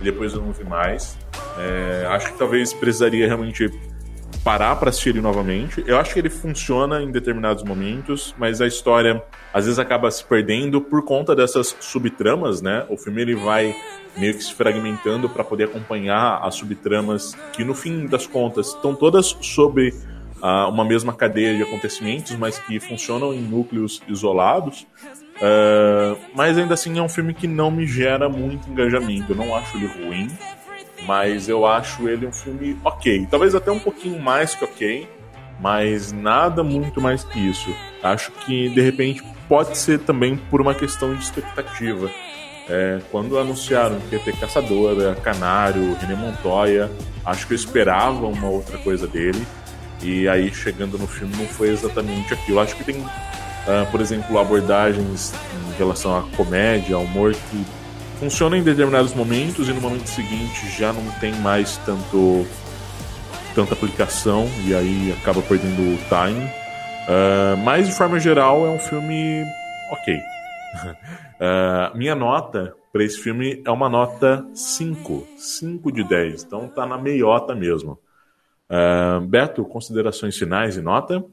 e 0.00 0.04
depois 0.04 0.32
eu 0.32 0.40
não 0.40 0.52
vi 0.52 0.64
mais. 0.64 1.16
É, 1.58 2.06
acho 2.08 2.32
que 2.32 2.38
talvez 2.38 2.72
precisaria 2.72 3.26
realmente 3.26 3.70
parar 4.44 4.76
para 4.76 4.90
assistir 4.90 5.10
ele 5.10 5.22
novamente. 5.22 5.82
Eu 5.86 5.98
acho 5.98 6.12
que 6.12 6.18
ele 6.18 6.28
funciona 6.28 7.02
em 7.02 7.10
determinados 7.10 7.64
momentos, 7.64 8.34
mas 8.38 8.60
a 8.60 8.66
história 8.66 9.22
às 9.52 9.64
vezes 9.64 9.78
acaba 9.78 10.10
se 10.10 10.22
perdendo 10.22 10.80
por 10.80 11.02
conta 11.02 11.34
dessas 11.34 11.74
subtramas, 11.80 12.60
né? 12.60 12.84
O 12.90 12.96
filme 12.96 13.22
ele 13.22 13.34
vai 13.34 13.74
meio 14.16 14.34
que 14.34 14.44
se 14.44 14.52
fragmentando 14.52 15.28
para 15.28 15.42
poder 15.42 15.64
acompanhar 15.64 16.40
as 16.42 16.56
subtramas 16.56 17.34
que 17.52 17.64
no 17.64 17.74
fim 17.74 18.06
das 18.06 18.26
contas 18.26 18.68
estão 18.68 18.94
todas 18.94 19.36
sobre 19.40 19.94
uh, 20.44 20.68
uma 20.68 20.84
mesma 20.84 21.14
cadeia 21.14 21.56
de 21.56 21.62
acontecimentos, 21.62 22.36
mas 22.36 22.58
que 22.58 22.78
funcionam 22.78 23.32
em 23.32 23.40
núcleos 23.40 24.02
isolados. 24.06 24.86
Uh, 25.36 26.16
mas 26.34 26.58
ainda 26.58 26.74
assim 26.74 26.98
é 26.98 27.02
um 27.02 27.08
filme 27.08 27.32
que 27.32 27.48
não 27.48 27.70
me 27.70 27.86
gera 27.86 28.28
muito 28.28 28.70
engajamento. 28.70 29.32
Eu 29.32 29.36
não 29.36 29.56
acho 29.56 29.76
ele 29.78 29.86
ruim, 29.86 30.28
mas 31.06 31.48
eu 31.48 31.66
acho 31.66 32.06
ele 32.08 32.26
um 32.26 32.32
filme 32.32 32.76
ok. 32.84 33.26
Talvez 33.30 33.54
até 33.54 33.70
um 33.70 33.80
pouquinho 33.80 34.20
mais 34.20 34.54
que 34.54 34.64
ok, 34.64 35.08
mas 35.60 36.12
nada 36.12 36.62
muito 36.62 37.00
mais 37.00 37.24
que 37.24 37.38
isso. 37.38 37.74
Acho 38.02 38.30
que 38.30 38.68
de 38.68 38.80
repente 38.80 39.24
pode 39.48 39.76
ser 39.78 40.00
também 40.00 40.36
por 40.36 40.60
uma 40.60 40.74
questão 40.74 41.14
de 41.14 41.22
expectativa. 41.22 42.10
É, 42.66 42.98
quando 43.10 43.38
anunciaram 43.38 44.00
que 44.08 44.14
ia 44.14 44.20
ter 44.20 44.34
Caçadora, 44.38 45.14
Canário, 45.16 45.94
René 45.96 46.14
Montoya, 46.14 46.90
acho 47.24 47.46
que 47.46 47.52
eu 47.52 47.56
esperava 47.56 48.26
uma 48.26 48.48
outra 48.48 48.78
coisa 48.78 49.06
dele. 49.06 49.46
E 50.02 50.28
aí, 50.28 50.52
chegando 50.52 50.98
no 50.98 51.06
filme, 51.06 51.34
não 51.36 51.46
foi 51.46 51.70
exatamente 51.70 52.34
aquilo. 52.34 52.60
Acho 52.60 52.76
que 52.76 52.84
tem, 52.84 52.96
uh, 52.96 53.90
por 53.90 54.00
exemplo, 54.00 54.38
abordagens 54.38 55.32
em 55.72 55.78
relação 55.78 56.16
à 56.16 56.22
comédia, 56.36 56.96
ao 56.96 57.02
humor, 57.02 57.32
que 57.32 57.64
funcionam 58.18 58.56
em 58.56 58.62
determinados 58.62 59.14
momentos 59.14 59.68
e 59.68 59.72
no 59.72 59.80
momento 59.80 60.06
seguinte 60.06 60.68
já 60.78 60.92
não 60.92 61.10
tem 61.20 61.34
mais 61.36 61.76
tanto 61.78 62.46
tanta 63.54 63.74
aplicação 63.74 64.48
e 64.66 64.74
aí 64.74 65.14
acaba 65.20 65.40
perdendo 65.42 65.80
o 65.80 65.98
time. 66.08 66.44
Uh, 67.06 67.56
mas, 67.64 67.86
de 67.86 67.94
forma 67.94 68.18
geral, 68.18 68.66
é 68.66 68.70
um 68.70 68.78
filme 68.78 69.44
ok. 69.90 70.16
uh, 70.16 71.94
minha 71.96 72.14
nota 72.14 72.74
para 72.94 73.02
esse 73.02 73.18
filme 73.18 73.60
é 73.64 73.70
uma 73.72 73.88
nota 73.88 74.46
5. 74.54 75.26
5 75.36 75.90
de 75.90 76.04
10. 76.04 76.44
Então 76.44 76.68
tá 76.68 76.86
na 76.86 76.96
meiota 76.96 77.52
mesmo. 77.52 77.98
Uh, 78.70 79.20
Beto, 79.26 79.64
considerações 79.64 80.36
finais 80.36 80.76
e 80.76 80.80
nota? 80.80 81.24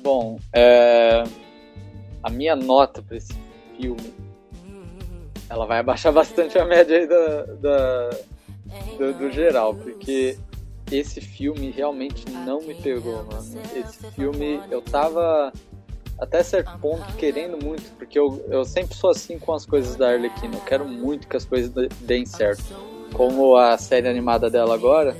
Bom, 0.00 0.38
é... 0.52 1.22
a 2.22 2.30
minha 2.30 2.56
nota 2.56 3.02
para 3.02 3.16
esse 3.16 3.32
filme 3.76 4.12
ela 5.52 5.66
vai 5.66 5.80
abaixar 5.80 6.12
bastante 6.12 6.58
a 6.58 6.64
média 6.64 6.98
aí 6.98 7.06
da, 7.06 7.42
da 7.60 8.10
do, 8.98 9.12
do, 9.18 9.30
geral, 9.30 9.74
porque 9.74 10.38
esse 10.90 11.20
filme 11.20 11.70
realmente 11.70 12.24
não 12.30 12.60
me 12.62 12.74
pegou, 12.74 13.24
mano. 13.24 13.60
Esse 13.76 14.10
filme 14.12 14.60
eu 14.70 14.80
tava 14.80 15.52
até 16.18 16.42
certo 16.42 16.78
ponto 16.78 17.04
querendo 17.16 17.62
muito, 17.62 17.90
porque 17.98 18.18
eu, 18.18 18.42
eu 18.48 18.64
sempre 18.64 18.96
sou 18.96 19.10
assim 19.10 19.38
com 19.38 19.52
as 19.52 19.66
coisas 19.66 19.94
da 19.94 20.10
Arlequina, 20.10 20.54
eu 20.54 20.60
quero 20.62 20.88
muito 20.88 21.28
que 21.28 21.36
as 21.36 21.44
coisas 21.44 21.70
deem 22.00 22.24
certo. 22.24 22.64
Como 23.12 23.54
a 23.54 23.76
série 23.76 24.08
animada 24.08 24.48
dela 24.48 24.74
agora, 24.74 25.14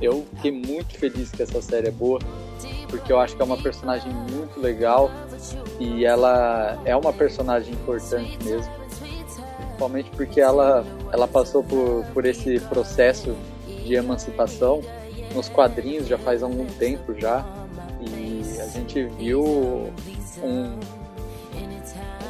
eu 0.00 0.26
fiquei 0.36 0.52
muito 0.52 0.98
feliz 0.98 1.30
que 1.30 1.42
essa 1.42 1.60
série 1.60 1.88
é 1.88 1.90
boa, 1.90 2.18
porque 2.88 3.12
eu 3.12 3.18
acho 3.18 3.36
que 3.36 3.42
é 3.42 3.44
uma 3.44 3.56
personagem 3.56 4.12
muito 4.12 4.60
legal 4.60 5.10
e 5.78 6.04
ela 6.04 6.80
é 6.84 6.96
uma 6.96 7.12
personagem 7.12 7.72
importante 7.72 8.38
mesmo. 8.44 8.72
Principalmente 9.58 10.10
porque 10.10 10.40
ela, 10.40 10.84
ela 11.12 11.26
passou 11.26 11.62
por, 11.64 12.04
por 12.12 12.26
esse 12.26 12.60
processo 12.60 13.34
de 13.66 13.94
emancipação 13.94 14.82
nos 15.34 15.48
quadrinhos 15.48 16.06
já 16.06 16.18
faz 16.18 16.42
algum 16.42 16.66
tempo 16.66 17.14
já. 17.18 17.44
E 18.00 18.60
a 18.60 18.66
gente 18.66 19.04
viu 19.18 19.42
um, 20.42 20.78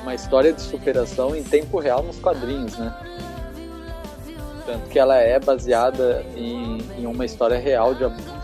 uma 0.02 0.14
história 0.14 0.52
de 0.52 0.60
superação 0.60 1.34
em 1.34 1.42
tempo 1.42 1.78
real 1.78 2.02
nos 2.02 2.18
quadrinhos, 2.18 2.76
né? 2.76 2.94
Tanto 4.66 4.88
que 4.88 4.98
ela 4.98 5.16
é 5.16 5.38
baseada 5.38 6.24
em, 6.36 6.78
em 6.98 7.06
uma 7.06 7.24
história 7.24 7.58
real 7.58 7.94
de 7.94 8.04
abuso. 8.04 8.40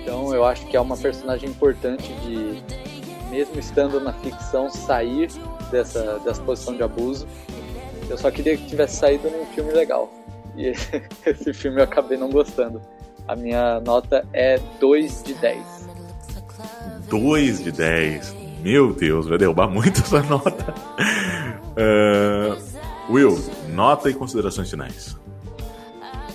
Então 0.00 0.34
eu 0.34 0.44
acho 0.44 0.66
que 0.66 0.76
é 0.76 0.80
uma 0.80 0.96
personagem 0.96 1.48
importante 1.48 2.12
de, 2.24 2.62
mesmo 3.30 3.58
estando 3.58 4.00
na 4.00 4.12
ficção, 4.12 4.68
sair 4.70 5.28
dessa, 5.70 6.18
dessa 6.20 6.42
posição 6.42 6.74
de 6.74 6.82
abuso. 6.82 7.26
Eu 8.10 8.18
só 8.18 8.30
queria 8.30 8.56
que 8.56 8.66
tivesse 8.66 8.96
saído 8.96 9.30
num 9.30 9.46
filme 9.46 9.72
legal. 9.72 10.12
E 10.56 10.72
esse 11.24 11.52
filme 11.54 11.80
eu 11.80 11.84
acabei 11.84 12.18
não 12.18 12.30
gostando. 12.30 12.80
A 13.26 13.36
minha 13.36 13.80
nota 13.80 14.26
é 14.32 14.58
2 14.80 15.22
de 15.22 15.34
10. 15.34 15.88
2 17.08 17.64
de 17.64 17.72
10. 17.72 18.34
Meu 18.60 18.92
Deus, 18.92 19.28
vai 19.28 19.38
derrubar 19.38 19.68
muito 19.68 20.00
essa 20.00 20.22
nota. 20.22 20.74
Uh, 21.72 22.60
Will, 23.10 23.38
nota 23.68 24.08
e 24.08 24.14
considerações 24.14 24.70
finais. 24.70 25.16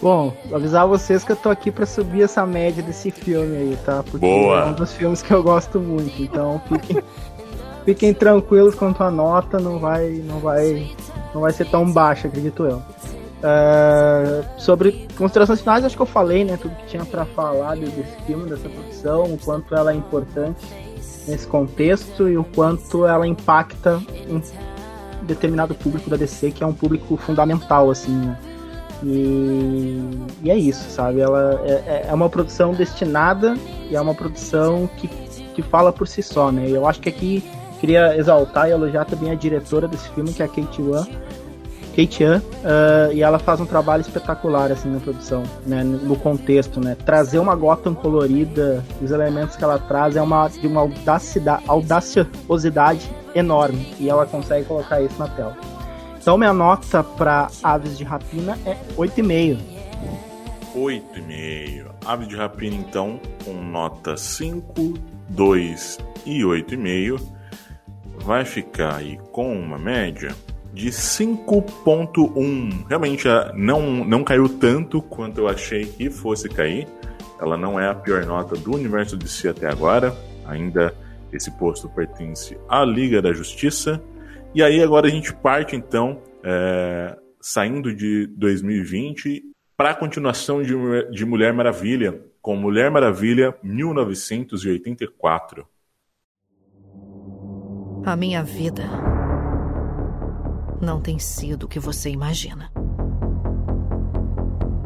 Bom, 0.02 0.36
avisar 0.54 0.88
vocês 0.88 1.24
que 1.24 1.32
eu 1.32 1.36
tô 1.36 1.50
aqui 1.50 1.72
para 1.72 1.86
subir 1.86 2.22
essa 2.22 2.46
média 2.46 2.84
desse 2.84 3.10
filme 3.10 3.56
aí, 3.56 3.78
tá? 3.84 4.04
Porque 4.04 4.26
Boa. 4.26 4.62
é 4.62 4.66
um 4.66 4.74
dos 4.74 4.94
filmes 4.94 5.22
que 5.22 5.34
eu 5.34 5.42
gosto 5.42 5.80
muito. 5.80 6.22
Então 6.22 6.62
fiquem, 6.68 7.04
fiquem 7.86 8.14
tranquilos 8.14 8.76
quanto 8.76 9.02
à 9.02 9.10
nota, 9.10 9.60
não 9.60 9.80
vai, 9.80 10.10
não 10.26 10.40
vai, 10.40 10.92
não 11.34 11.42
vai 11.42 11.52
ser 11.52 11.66
tão 11.66 11.92
baixa, 11.92 12.28
acredito 12.28 12.64
eu. 12.64 12.78
Uh, 13.38 14.44
sobre 14.60 15.08
considerações 15.16 15.62
finais, 15.62 15.86
acho 15.86 15.96
que 15.96 16.02
eu 16.02 16.08
falei, 16.08 16.44
né? 16.44 16.58
Tudo 16.62 16.76
que 16.76 16.88
tinha 16.88 17.06
para 17.06 17.26
falar 17.26 17.76
desse 17.76 18.04
filme, 18.26 18.50
dessa 18.50 18.70
produção, 18.70 19.24
o 19.34 19.38
quanto 19.38 19.74
ela 19.74 19.92
é 19.92 19.96
importante 19.96 20.66
nesse 21.28 21.48
contexto 21.48 22.30
e 22.30 22.38
o 22.38 22.44
quanto 22.44 23.06
ela 23.06 23.28
impacta 23.28 24.00
determinado 25.28 25.76
público 25.76 26.10
da 26.10 26.18
DC, 26.18 26.52
que 26.52 26.64
é 26.64 26.68
um 26.68 26.74
público 26.74 27.18
fundamental, 27.18 27.92
assim, 27.92 28.16
né? 28.16 28.38
E, 29.04 30.02
e, 30.42 30.50
é 30.50 30.58
isso, 30.58 30.90
sabe? 30.90 31.20
Ela 31.20 31.62
é, 31.64 32.08
é, 32.10 32.14
uma 32.14 32.30
produção 32.30 32.74
destinada 32.74 33.56
e 33.90 33.96
é 33.96 34.02
uma 34.02 34.16
produção 34.16 34.90
que, 34.98 35.08
que 35.54 35.62
fala 35.62 35.94
por 35.94 36.08
si 36.08 36.24
só, 36.24 36.52
né? 36.52 36.66
Eu 36.68 36.88
acho 36.88 37.00
que 37.00 37.10
aqui 37.10 37.44
queria 37.80 38.18
exaltar 38.18 38.68
e 38.68 38.72
elogiar 38.72 39.06
também 39.06 39.32
a 39.32 39.36
diretora 39.36 39.88
desse 39.88 40.10
filme, 40.10 40.34
que 40.34 40.42
é 40.42 40.46
a 40.46 40.48
Kate 40.48 40.82
Wan. 40.82 41.06
Kate 41.98 42.24
Wan, 42.24 42.38
uh, 42.38 43.12
e 43.12 43.24
ela 43.24 43.40
faz 43.40 43.60
um 43.60 43.66
trabalho 43.66 44.02
espetacular 44.02 44.72
assim 44.72 44.88
na 44.88 45.00
produção, 45.00 45.42
né, 45.66 45.84
no 45.84 46.16
contexto, 46.16 46.80
né? 46.80 46.96
Trazer 47.04 47.40
uma 47.40 47.56
Gotham 47.56 47.96
colorida, 47.96 48.86
os 49.02 49.10
elementos 49.10 49.56
que 49.56 49.64
ela 49.64 49.80
traz 49.80 50.16
é 50.16 50.22
uma 50.22 50.48
de 50.48 50.68
uma 50.68 50.82
audacidade, 50.82 51.64
audaciosidade 51.68 53.10
enorme 53.34 53.96
e 54.00 54.12
ela 54.12 54.28
consegue 54.28 54.68
colocar 54.68 55.02
isso 55.02 55.18
na 55.18 55.28
tela. 55.28 55.58
Então 56.22 56.38
minha 56.38 56.54
nota 56.54 57.04
para 57.04 57.48
Aves 57.64 57.98
de 57.98 58.04
Rapina 58.04 58.60
é 58.64 58.78
8,5. 58.96 59.58
8,5. 60.76 61.86
Aves 62.06 62.28
de 62.28 62.36
Rapina 62.36 62.76
então 62.76 63.20
com 63.44 63.54
nota 63.54 64.16
5, 64.16 64.94
2 65.30 65.98
e 66.28 66.42
8,5 66.44 67.20
vai 68.20 68.46
ficar 68.46 68.98
aí 68.98 69.18
com 69.32 69.52
uma 69.52 69.80
média 69.80 70.36
de 70.78 70.92
5.1. 70.92 72.86
Realmente 72.88 73.28
não, 73.56 74.06
não 74.06 74.24
caiu 74.24 74.48
tanto 74.48 75.02
quanto 75.02 75.40
eu 75.40 75.48
achei 75.48 75.86
que 75.86 76.12
fosse 76.12 76.48
cair. 76.48 76.88
Ela 77.42 77.58
não 77.58 77.80
é 77.80 77.90
a 77.90 77.96
pior 77.96 78.24
nota 78.26 78.56
do 78.56 78.76
universo 78.76 79.18
de 79.18 79.28
si 79.28 79.48
até 79.48 79.68
agora. 79.68 80.16
Ainda 80.46 80.94
esse 81.34 81.50
posto 81.58 81.90
pertence 81.90 82.56
à 82.70 82.86
Liga 82.86 83.20
da 83.22 83.34
Justiça. 83.34 84.02
E 84.54 84.62
aí 84.62 84.82
agora 84.82 85.08
a 85.08 85.10
gente 85.10 85.34
parte 85.34 85.76
então, 85.76 86.22
é, 86.44 87.18
saindo 87.42 87.94
de 87.94 88.28
2020 88.28 89.44
para 89.76 89.90
a 89.92 89.96
continuação 89.96 90.62
de, 90.62 90.74
de 91.12 91.26
Mulher 91.26 91.54
Maravilha, 91.54 92.22
com 92.42 92.56
Mulher 92.56 92.92
Maravilha 92.92 93.56
1984. 93.64 95.68
A 98.06 98.16
minha 98.16 98.42
vida 98.42 99.27
não 100.82 101.02
tem 101.02 101.18
sido 101.20 101.64
o 101.64 101.68
que 101.68 101.80
você 101.80 102.10
imagina. 102.10 102.72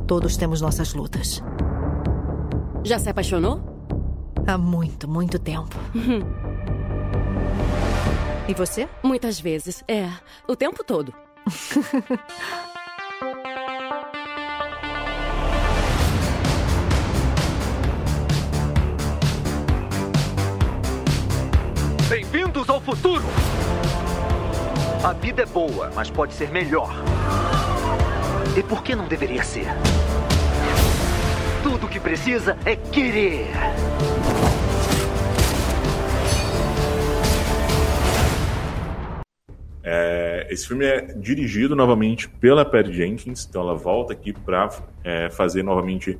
Todos 0.07 0.35
temos 0.37 0.61
nossas 0.61 0.93
lutas. 0.93 1.43
Já 2.83 2.97
se 2.99 3.09
apaixonou? 3.09 3.61
Há 4.45 4.57
muito, 4.57 5.07
muito 5.07 5.37
tempo. 5.39 5.75
e 8.47 8.53
você? 8.53 8.89
Muitas 9.03 9.39
vezes. 9.39 9.83
É, 9.87 10.09
o 10.47 10.55
tempo 10.55 10.83
todo. 10.83 11.13
Bem-vindos 22.09 22.67
ao 22.67 22.81
futuro! 22.81 23.23
A 25.03 25.13
vida 25.13 25.41
é 25.41 25.45
boa, 25.47 25.91
mas 25.95 26.11
pode 26.11 26.31
ser 26.31 26.51
melhor. 26.51 26.93
E 28.55 28.61
por 28.61 28.83
que 28.83 28.95
não 28.95 29.07
deveria 29.07 29.41
ser? 29.41 29.65
Tudo 31.63 31.87
o 31.87 31.89
que 31.89 31.99
precisa 31.99 32.55
é 32.63 32.75
querer. 32.75 33.47
É, 39.83 40.47
esse 40.51 40.67
filme 40.67 40.85
é 40.85 41.01
dirigido 41.15 41.75
novamente 41.75 42.29
pela 42.29 42.63
Patty 42.63 42.93
Jenkins, 42.93 43.47
então 43.49 43.63
ela 43.63 43.73
volta 43.73 44.13
aqui 44.13 44.31
para 44.31 44.69
é, 45.03 45.31
fazer 45.31 45.63
novamente 45.63 46.19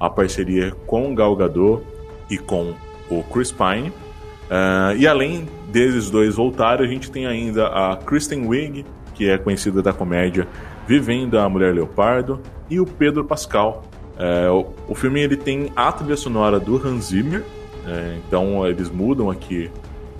a 0.00 0.08
parceria 0.08 0.70
com 0.86 1.14
Gal 1.14 1.36
Gadot 1.36 1.84
e 2.30 2.38
com 2.38 2.74
o 3.10 3.22
Chris 3.24 3.52
Pine. 3.52 3.90
Uh, 3.90 4.96
e 4.98 5.06
além 5.06 5.48
desses 5.72 6.10
dois 6.10 6.36
voltarem, 6.36 6.86
a 6.86 6.88
gente 6.88 7.10
tem 7.10 7.26
ainda 7.26 7.66
a 7.68 7.96
Kristen 7.96 8.46
Wiig, 8.46 8.84
que 9.14 9.28
é 9.28 9.38
conhecida 9.38 9.82
da 9.82 9.92
comédia 9.92 10.46
Vivendo 10.86 11.38
a 11.38 11.48
Mulher 11.48 11.74
Leopardo, 11.74 12.40
e 12.68 12.78
o 12.78 12.86
Pedro 12.86 13.24
Pascal. 13.24 13.84
Uh, 14.12 14.74
o, 14.88 14.92
o, 14.92 14.94
filme 14.94 15.20
ele 15.20 15.36
tem 15.36 15.72
a 15.74 15.90
trilha 15.90 16.16
sonora 16.16 16.60
do 16.60 16.76
Hans 16.76 17.06
Zimmer, 17.06 17.40
uh, 17.40 18.18
então 18.26 18.66
eles 18.66 18.90
mudam 18.90 19.30
aqui 19.30 19.70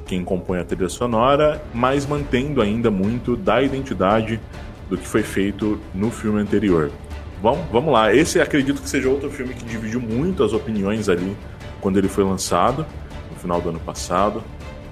quem 0.07 0.25
compõe 0.25 0.59
a 0.59 0.65
trilha 0.65 0.89
sonora, 0.89 1.63
mas 1.75 2.07
mantendo 2.07 2.63
ainda 2.63 2.91
muito 2.91 3.37
da 3.37 3.63
identidade 3.63 4.41
do 4.89 4.97
que 4.97 5.07
foi 5.07 5.23
feito 5.23 5.79
no 5.95 6.11
filme 6.11 6.41
anterior. 6.41 6.91
Bom, 7.41 7.67
vamos 7.73 7.93
lá. 7.93 8.15
Esse 8.15 8.41
acredito 8.41 8.81
que 8.81 8.89
seja 8.89 9.09
outro 9.09 9.31
filme 9.31 9.53
que 9.53 9.65
dividiu 9.65 10.01
muito 10.01 10.43
as 10.45 10.53
opiniões 10.53 11.09
ali 11.09 11.37
quando 11.81 11.99
ele 11.99 12.09
foi 12.09 12.25
lançado, 12.25 12.87
no 13.31 13.37
final 13.37 13.61
do 13.61 13.71
ano 13.71 13.81
passado. 13.81 14.43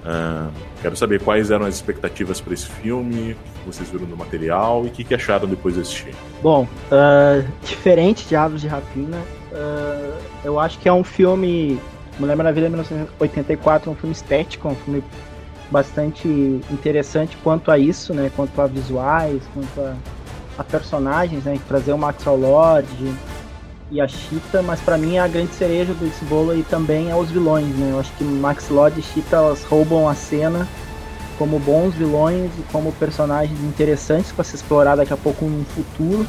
Uh, 0.01 0.51
quero 0.81 0.95
saber 0.95 1.21
quais 1.21 1.51
eram 1.51 1.65
as 1.65 1.75
expectativas 1.75 2.41
para 2.41 2.53
esse 2.53 2.65
filme, 2.65 3.33
o 3.33 3.35
que 3.35 3.65
vocês 3.67 3.89
viram 3.89 4.05
do 4.05 4.17
material 4.17 4.83
e 4.85 4.87
o 4.87 4.91
que, 4.91 5.03
que 5.03 5.13
acharam 5.13 5.47
depois 5.47 5.75
de 5.75 5.81
assistir. 5.81 6.15
Bom, 6.41 6.67
uh, 6.91 7.47
diferente 7.63 8.27
de 8.27 8.35
Aves 8.35 8.61
de 8.61 8.67
Rapina, 8.67 9.17
uh, 9.51 10.17
eu 10.43 10.59
acho 10.59 10.79
que 10.79 10.89
é 10.89 10.93
um 10.93 11.03
filme 11.03 11.79
Mulher 12.19 12.35
Maravilha 12.35 12.69
1984 12.69 13.89
é 13.89 13.93
um 13.93 13.95
filme 13.95 14.13
estético, 14.13 14.67
é 14.67 14.71
um 14.71 14.75
filme 14.75 15.03
bastante 15.71 16.27
interessante 16.69 17.37
quanto 17.43 17.71
a 17.71 17.79
isso, 17.79 18.13
né? 18.13 18.31
Quanto 18.35 18.61
a 18.61 18.67
visuais, 18.67 19.41
quanto 19.53 19.81
a, 19.81 19.95
a 20.57 20.63
personagens, 20.63 21.45
né? 21.45 21.57
Trazer 21.67 21.93
o 21.93 21.97
Maxwell 21.97 22.37
Lord 22.37 22.87
e 23.91 23.99
a 23.99 24.07
Cheetah, 24.07 24.61
mas 24.63 24.79
para 24.79 24.97
mim 24.97 25.17
a 25.17 25.27
grande 25.27 25.53
cereja 25.53 25.93
do 25.93 26.25
bolo 26.27 26.57
e 26.57 26.63
também 26.63 27.11
é 27.11 27.15
os 27.15 27.29
vilões, 27.29 27.75
né? 27.75 27.91
Eu 27.91 27.99
acho 27.99 28.11
que 28.13 28.23
Max 28.23 28.69
Lord 28.69 28.99
e 28.99 29.03
Cheetah 29.03 29.37
elas 29.37 29.63
roubam 29.63 30.07
a 30.07 30.15
cena 30.15 30.67
como 31.37 31.59
bons 31.59 31.93
vilões 31.93 32.49
e 32.57 32.63
como 32.71 32.91
personagens 32.93 33.59
interessantes 33.61 34.31
para 34.31 34.43
se 34.43 34.55
explorar 34.55 34.95
daqui 34.95 35.13
a 35.13 35.17
pouco 35.17 35.45
no 35.45 35.65
futuro 35.65 36.25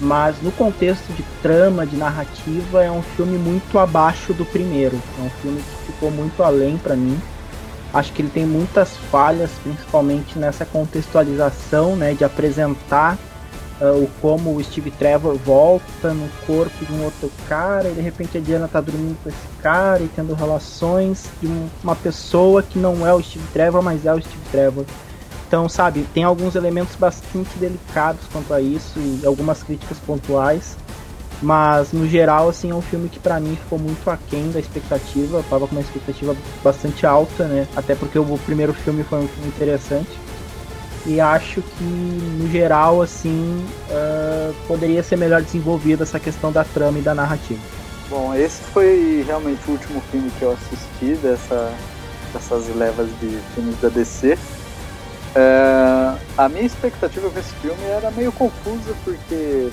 mas 0.00 0.40
no 0.42 0.50
contexto 0.52 1.12
de 1.12 1.22
trama, 1.42 1.86
de 1.86 1.96
narrativa, 1.96 2.82
é 2.82 2.90
um 2.90 3.02
filme 3.02 3.38
muito 3.38 3.78
abaixo 3.78 4.32
do 4.32 4.44
primeiro. 4.44 5.00
É 5.18 5.22
um 5.22 5.30
filme 5.30 5.62
que 5.62 5.92
ficou 5.92 6.10
muito 6.10 6.42
além 6.42 6.76
para 6.76 6.96
mim. 6.96 7.18
Acho 7.92 8.12
que 8.12 8.22
ele 8.22 8.30
tem 8.30 8.44
muitas 8.44 8.96
falhas, 9.10 9.50
principalmente 9.62 10.38
nessa 10.38 10.66
contextualização, 10.66 11.94
né, 11.94 12.12
de 12.12 12.24
apresentar 12.24 13.16
uh, 13.80 14.02
o 14.02 14.08
como 14.20 14.54
o 14.54 14.62
Steve 14.62 14.90
Trevor 14.90 15.36
volta 15.36 16.12
no 16.12 16.28
corpo 16.46 16.84
de 16.84 16.92
um 16.92 17.04
outro 17.04 17.30
cara 17.48 17.88
e 17.88 17.94
de 17.94 18.00
repente 18.00 18.38
a 18.38 18.40
Diana 18.40 18.68
tá 18.68 18.80
dormindo 18.80 19.16
com 19.22 19.28
esse 19.28 19.46
cara 19.62 20.02
e 20.02 20.08
tendo 20.08 20.34
relações 20.34 21.26
de 21.40 21.48
uma 21.82 21.96
pessoa 21.96 22.62
que 22.62 22.78
não 22.78 23.06
é 23.06 23.12
o 23.14 23.22
Steve 23.22 23.46
Trevor, 23.52 23.82
mas 23.82 24.06
é 24.06 24.14
o 24.14 24.20
Steve 24.20 24.42
Trevor. 24.50 24.84
Então, 25.46 25.68
sabe, 25.68 26.04
tem 26.12 26.24
alguns 26.24 26.56
elementos 26.56 26.96
bastante 26.96 27.56
delicados 27.58 28.22
quanto 28.32 28.52
a 28.52 28.60
isso 28.60 28.98
e 28.98 29.24
algumas 29.24 29.62
críticas 29.62 29.98
pontuais. 29.98 30.76
Mas 31.42 31.92
no 31.92 32.08
geral, 32.08 32.48
assim, 32.48 32.70
é 32.70 32.74
um 32.74 32.80
filme 32.80 33.08
que 33.08 33.18
para 33.18 33.38
mim 33.38 33.56
ficou 33.56 33.78
muito 33.78 34.08
aquém 34.10 34.50
da 34.50 34.58
expectativa. 34.58 35.38
Eu 35.38 35.42
tava 35.44 35.66
com 35.66 35.74
uma 35.74 35.80
expectativa 35.80 36.34
bastante 36.62 37.06
alta, 37.06 37.44
né? 37.44 37.68
Até 37.76 37.94
porque 37.94 38.18
o 38.18 38.38
primeiro 38.38 38.72
filme 38.72 39.04
foi 39.04 39.20
um 39.20 39.28
filme 39.28 39.48
interessante. 39.48 40.23
E 41.06 41.20
acho 41.20 41.60
que, 41.60 41.84
no 41.84 42.50
geral, 42.50 43.02
assim, 43.02 43.64
uh, 43.90 44.54
poderia 44.66 45.02
ser 45.02 45.16
melhor 45.16 45.42
desenvolvida 45.42 46.02
essa 46.02 46.18
questão 46.18 46.50
da 46.50 46.64
trama 46.64 46.98
e 46.98 47.02
da 47.02 47.14
narrativa. 47.14 47.60
Bom, 48.08 48.34
esse 48.34 48.62
foi 48.72 49.22
realmente 49.26 49.60
o 49.68 49.72
último 49.72 50.00
filme 50.10 50.30
que 50.38 50.42
eu 50.42 50.52
assisti 50.52 51.14
dessa, 51.16 51.72
dessas 52.32 52.74
levas 52.74 53.08
de 53.20 53.38
filmes 53.54 53.78
da 53.80 53.88
DC. 53.88 54.38
É, 55.34 56.14
a 56.38 56.48
minha 56.48 56.64
expectativa 56.64 57.28
com 57.28 57.38
esse 57.38 57.52
filme 57.56 57.82
era 57.84 58.10
meio 58.12 58.30
confusa 58.32 58.94
porque 59.04 59.68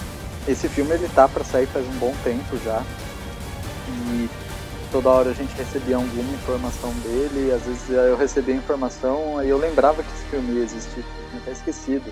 esse 0.47 0.67
filme 0.67 0.93
ele 0.93 1.07
tá 1.13 1.27
para 1.27 1.43
sair 1.43 1.67
faz 1.67 1.85
um 1.85 1.99
bom 1.99 2.13
tempo 2.23 2.57
já. 2.65 2.81
e 3.87 4.29
toda 4.91 5.09
hora 5.09 5.29
a 5.29 5.33
gente 5.33 5.55
recebia 5.55 5.95
alguma 5.95 6.33
informação 6.33 6.91
dele, 6.99 7.53
às 7.53 7.63
vezes 7.63 7.89
eu 7.89 8.17
recebia 8.17 8.55
informação, 8.55 9.37
aí 9.37 9.49
eu 9.49 9.57
lembrava 9.57 10.03
que 10.03 10.11
esse 10.11 10.25
filme 10.25 10.53
ia 10.53 10.63
existir, 10.63 11.05
tinha 11.29 11.41
até 11.41 11.51
esquecido. 11.51 12.11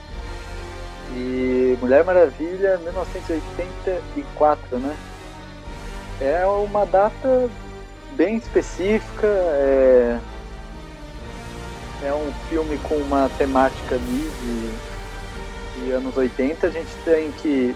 E 1.16 1.78
Mulher 1.82 2.06
Maravilha, 2.06 2.78
1984, 2.78 4.78
né? 4.78 4.96
É 6.22 6.46
uma 6.46 6.86
data 6.86 7.50
bem 8.16 8.38
específica, 8.38 9.28
é, 9.28 10.20
é 12.04 12.14
um 12.14 12.32
filme 12.50 12.78
com 12.80 12.96
uma 12.96 13.30
temática 13.38 13.96
ali 13.96 14.32
de, 14.42 15.86
de 15.86 15.92
anos 15.92 16.16
80. 16.16 16.68
A 16.68 16.70
gente 16.70 16.92
tem 17.04 17.32
que 17.32 17.76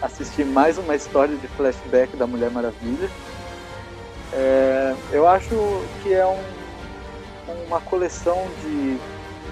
assistir 0.00 0.44
mais 0.44 0.78
uma 0.78 0.94
história 0.94 1.36
de 1.36 1.48
flashback 1.48 2.16
da 2.16 2.26
Mulher 2.26 2.50
Maravilha. 2.50 3.10
É, 4.32 4.94
eu 5.12 5.26
acho 5.26 5.54
que 6.02 6.12
é 6.12 6.26
um, 6.26 6.42
uma 7.66 7.80
coleção 7.80 8.38
de 8.62 8.98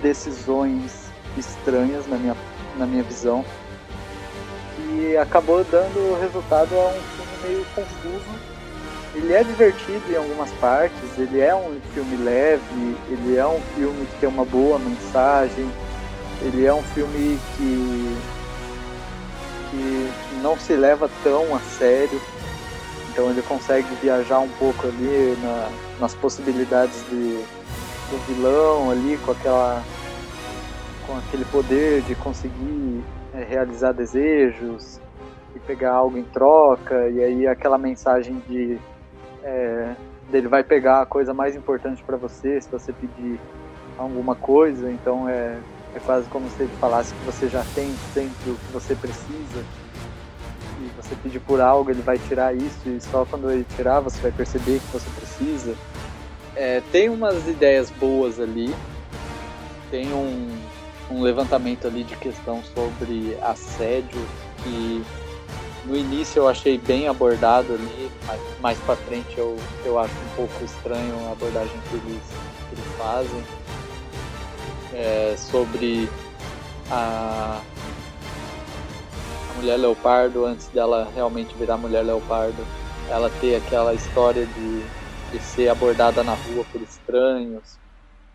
decisões 0.03 1.11
estranhas 1.37 2.07
na 2.07 2.17
minha, 2.17 2.37
na 2.77 2.87
minha 2.87 3.03
visão 3.03 3.45
e 4.97 5.17
acabou 5.17 5.65
dando 5.65 6.19
resultado 6.21 6.75
a 6.75 6.89
um 6.89 6.93
filme 6.93 7.33
meio 7.45 7.67
confuso. 7.75 8.57
Ele 9.15 9.33
é 9.33 9.43
divertido 9.43 10.13
em 10.13 10.17
algumas 10.17 10.51
partes, 10.53 11.19
ele 11.19 11.41
é 11.41 11.55
um 11.55 11.81
filme 11.95 12.17
leve, 12.17 12.97
ele 13.09 13.37
é 13.37 13.47
um 13.47 13.61
filme 13.75 14.07
que 14.07 14.21
tem 14.21 14.29
uma 14.29 14.45
boa 14.45 14.79
mensagem, 14.79 15.71
ele 16.43 16.67
é 16.67 16.75
um 16.75 16.83
filme 16.83 17.39
que, 17.57 18.17
que 19.71 20.13
não 20.43 20.59
se 20.59 20.75
leva 20.75 21.09
tão 21.25 21.55
a 21.55 21.61
sério, 21.61 22.21
então 23.17 23.31
ele 23.31 23.41
consegue 23.41 23.89
viajar 24.03 24.41
um 24.41 24.49
pouco 24.59 24.87
ali 24.87 25.39
na, 25.43 25.71
nas 25.99 26.15
possibilidades 26.15 27.03
de, 27.09 27.43
do 28.11 28.27
vilão 28.27 28.91
ali 28.91 29.19
com 29.25 29.31
aquela 29.31 29.83
com 31.07 31.17
aquele 31.17 31.47
poder 31.47 32.03
de 32.03 32.15
conseguir 32.17 33.03
é, 33.33 33.43
realizar 33.43 33.93
desejos 33.93 35.01
e 35.55 35.59
pegar 35.61 35.93
algo 35.93 36.19
em 36.19 36.25
troca. 36.25 37.09
E 37.09 37.25
aí 37.25 37.47
aquela 37.47 37.79
mensagem 37.79 38.43
de 38.47 38.79
é, 39.43 39.95
ele 40.31 40.47
vai 40.47 40.63
pegar 40.63 41.01
a 41.01 41.07
coisa 41.07 41.33
mais 41.33 41.57
importante 41.57 42.05
para 42.05 42.19
você 42.19 42.61
se 42.61 42.69
você 42.69 42.93
pedir 42.93 43.41
alguma 43.97 44.35
coisa. 44.35 44.91
Então 44.91 45.27
é, 45.27 45.57
é 45.95 46.01
quase 46.05 46.29
como 46.29 46.51
se 46.51 46.65
ele 46.65 46.73
falasse 46.79 47.15
que 47.15 47.25
você 47.25 47.49
já 47.49 47.65
tem 47.75 47.91
sempre 48.13 48.51
o 48.51 48.57
que 48.57 48.73
você 48.75 48.95
precisa 48.95 49.65
você 51.09 51.17
pedir 51.17 51.41
por 51.41 51.61
algo 51.61 51.91
ele 51.91 52.03
vai 52.03 52.19
tirar 52.19 52.55
isso 52.55 52.79
e 52.87 53.01
só 53.01 53.25
quando 53.25 53.51
ele 53.51 53.67
tirar 53.77 54.01
você 54.01 54.21
vai 54.21 54.33
perceber 54.33 54.81
que 54.81 54.93
você 54.93 55.09
precisa. 55.11 55.75
É, 56.55 56.83
tem 56.91 57.09
umas 57.09 57.47
ideias 57.47 57.91
boas 57.91 58.41
ali. 58.41 58.75
Tem 59.91 60.13
um 60.13 60.57
um 61.11 61.23
levantamento 61.23 61.87
ali 61.87 62.05
de 62.05 62.17
questão 62.17 62.63
sobre 62.75 63.37
assédio 63.41 64.21
que 64.63 65.05
no 65.85 65.97
início 65.97 66.41
eu 66.41 66.49
achei 66.49 66.79
bem 66.79 67.07
abordado 67.07 67.75
ali, 67.75 68.11
mas 68.27 68.41
mais 68.61 68.79
para 68.79 68.97
frente 68.97 69.39
eu, 69.39 69.57
eu 69.85 69.99
acho 69.99 70.13
um 70.13 70.37
pouco 70.37 70.65
estranho 70.65 71.29
a 71.29 71.33
abordagem 71.33 71.75
que 71.89 71.95
eles, 71.95 72.23
que 72.69 72.75
eles 72.75 72.97
fazem. 72.99 73.45
É, 74.93 75.37
sobre 75.37 76.09
a, 76.91 77.61
a 77.61 77.96
mulher 79.57 79.79
leopardo 79.79 80.45
antes 80.45 80.69
dela 80.69 81.11
realmente 81.15 81.55
virar 81.57 81.77
mulher 81.77 82.05
leopardo, 82.05 82.65
ela 83.09 83.31
ter 83.41 83.57
aquela 83.57 83.95
história 83.95 84.47
de, 84.47 84.83
de 85.33 85.39
ser 85.43 85.69
abordada 85.69 86.23
na 86.23 86.35
rua 86.35 86.65
por 86.71 86.81
estranhos 86.81 87.79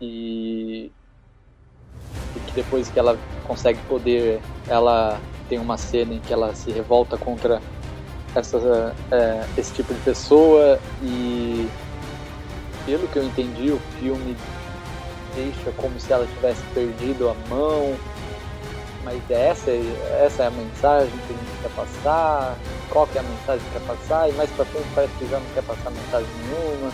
e 0.00 0.90
e 2.34 2.40
que 2.40 2.52
depois 2.52 2.88
que 2.88 2.98
ela 2.98 3.18
consegue 3.46 3.78
poder, 3.88 4.40
ela 4.66 5.20
tem 5.48 5.58
uma 5.58 5.76
cena 5.76 6.14
em 6.14 6.20
que 6.20 6.32
ela 6.32 6.54
se 6.54 6.70
revolta 6.70 7.16
contra 7.18 7.60
essa, 8.34 8.94
é, 9.10 9.44
esse 9.58 9.74
tipo 9.74 9.92
de 9.92 10.00
pessoa 10.00 10.78
e 11.02 11.68
pelo 12.86 13.06
que 13.08 13.18
eu 13.18 13.24
entendi 13.24 13.70
o 13.70 13.78
filme 14.00 14.36
deixa 15.34 15.70
como 15.76 15.98
se 16.00 16.12
ela 16.12 16.26
tivesse 16.26 16.62
perdido 16.74 17.28
a 17.28 17.34
mão 17.48 17.94
mas 19.04 19.20
essa, 19.30 19.70
essa 20.24 20.44
é 20.44 20.46
a 20.46 20.50
mensagem 20.50 21.10
que 21.26 21.32
a 21.32 21.36
gente 21.36 21.62
quer 21.62 21.70
passar 21.70 22.56
qual 22.90 23.06
que 23.06 23.18
é 23.18 23.20
a 23.20 23.24
mensagem 23.24 23.66
que 23.66 23.78
quer 23.78 23.86
passar 23.86 24.28
e 24.28 24.32
mais 24.32 24.50
pra 24.50 24.64
frente 24.64 24.86
parece 24.94 25.12
que 25.18 25.28
já 25.28 25.38
não 25.38 25.46
quer 25.54 25.62
passar 25.62 25.90
mensagem 25.90 26.28
nenhuma 26.44 26.92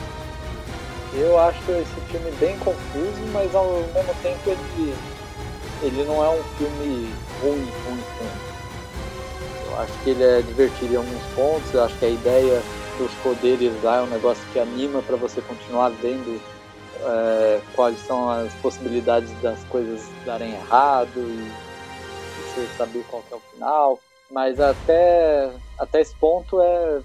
eu 1.14 1.38
acho 1.38 1.70
esse 1.72 2.00
filme 2.10 2.30
bem 2.38 2.58
confuso 2.58 3.20
mas 3.32 3.54
ao 3.54 3.66
mesmo 3.94 4.14
tempo 4.22 4.50
ele 4.50 4.94
ele 5.82 6.04
não 6.04 6.24
é 6.24 6.28
um 6.28 6.42
filme 6.56 7.08
ruim, 7.40 7.68
ruim, 7.86 8.02
ruim. 8.18 8.30
Eu 9.70 9.80
acho 9.80 9.92
que 10.02 10.10
ele 10.10 10.24
é 10.24 10.42
divertido 10.42 10.94
em 10.94 10.96
alguns 10.96 11.22
pontos, 11.34 11.72
eu 11.72 11.84
acho 11.84 11.96
que 11.98 12.04
a 12.04 12.10
ideia 12.10 12.62
dos 12.98 13.12
poderes 13.22 13.72
lá 13.82 13.98
é 13.98 14.02
um 14.02 14.06
negócio 14.06 14.42
que 14.52 14.58
anima 14.58 15.00
para 15.02 15.16
você 15.16 15.40
continuar 15.40 15.90
vendo 15.90 16.40
é, 17.00 17.60
quais 17.74 17.98
são 18.06 18.28
as 18.28 18.52
possibilidades 18.54 19.30
das 19.40 19.62
coisas 19.64 20.08
darem 20.26 20.54
errado 20.54 21.16
e 21.16 21.67
você 22.58 22.74
saber 22.74 23.04
qual 23.04 23.24
é 23.30 23.34
o 23.34 23.40
final. 23.40 24.02
Mas 24.30 24.60
até, 24.60 25.58
até 25.78 26.00
esse 26.00 26.16
ponto 26.16 26.60
é, 26.60 27.02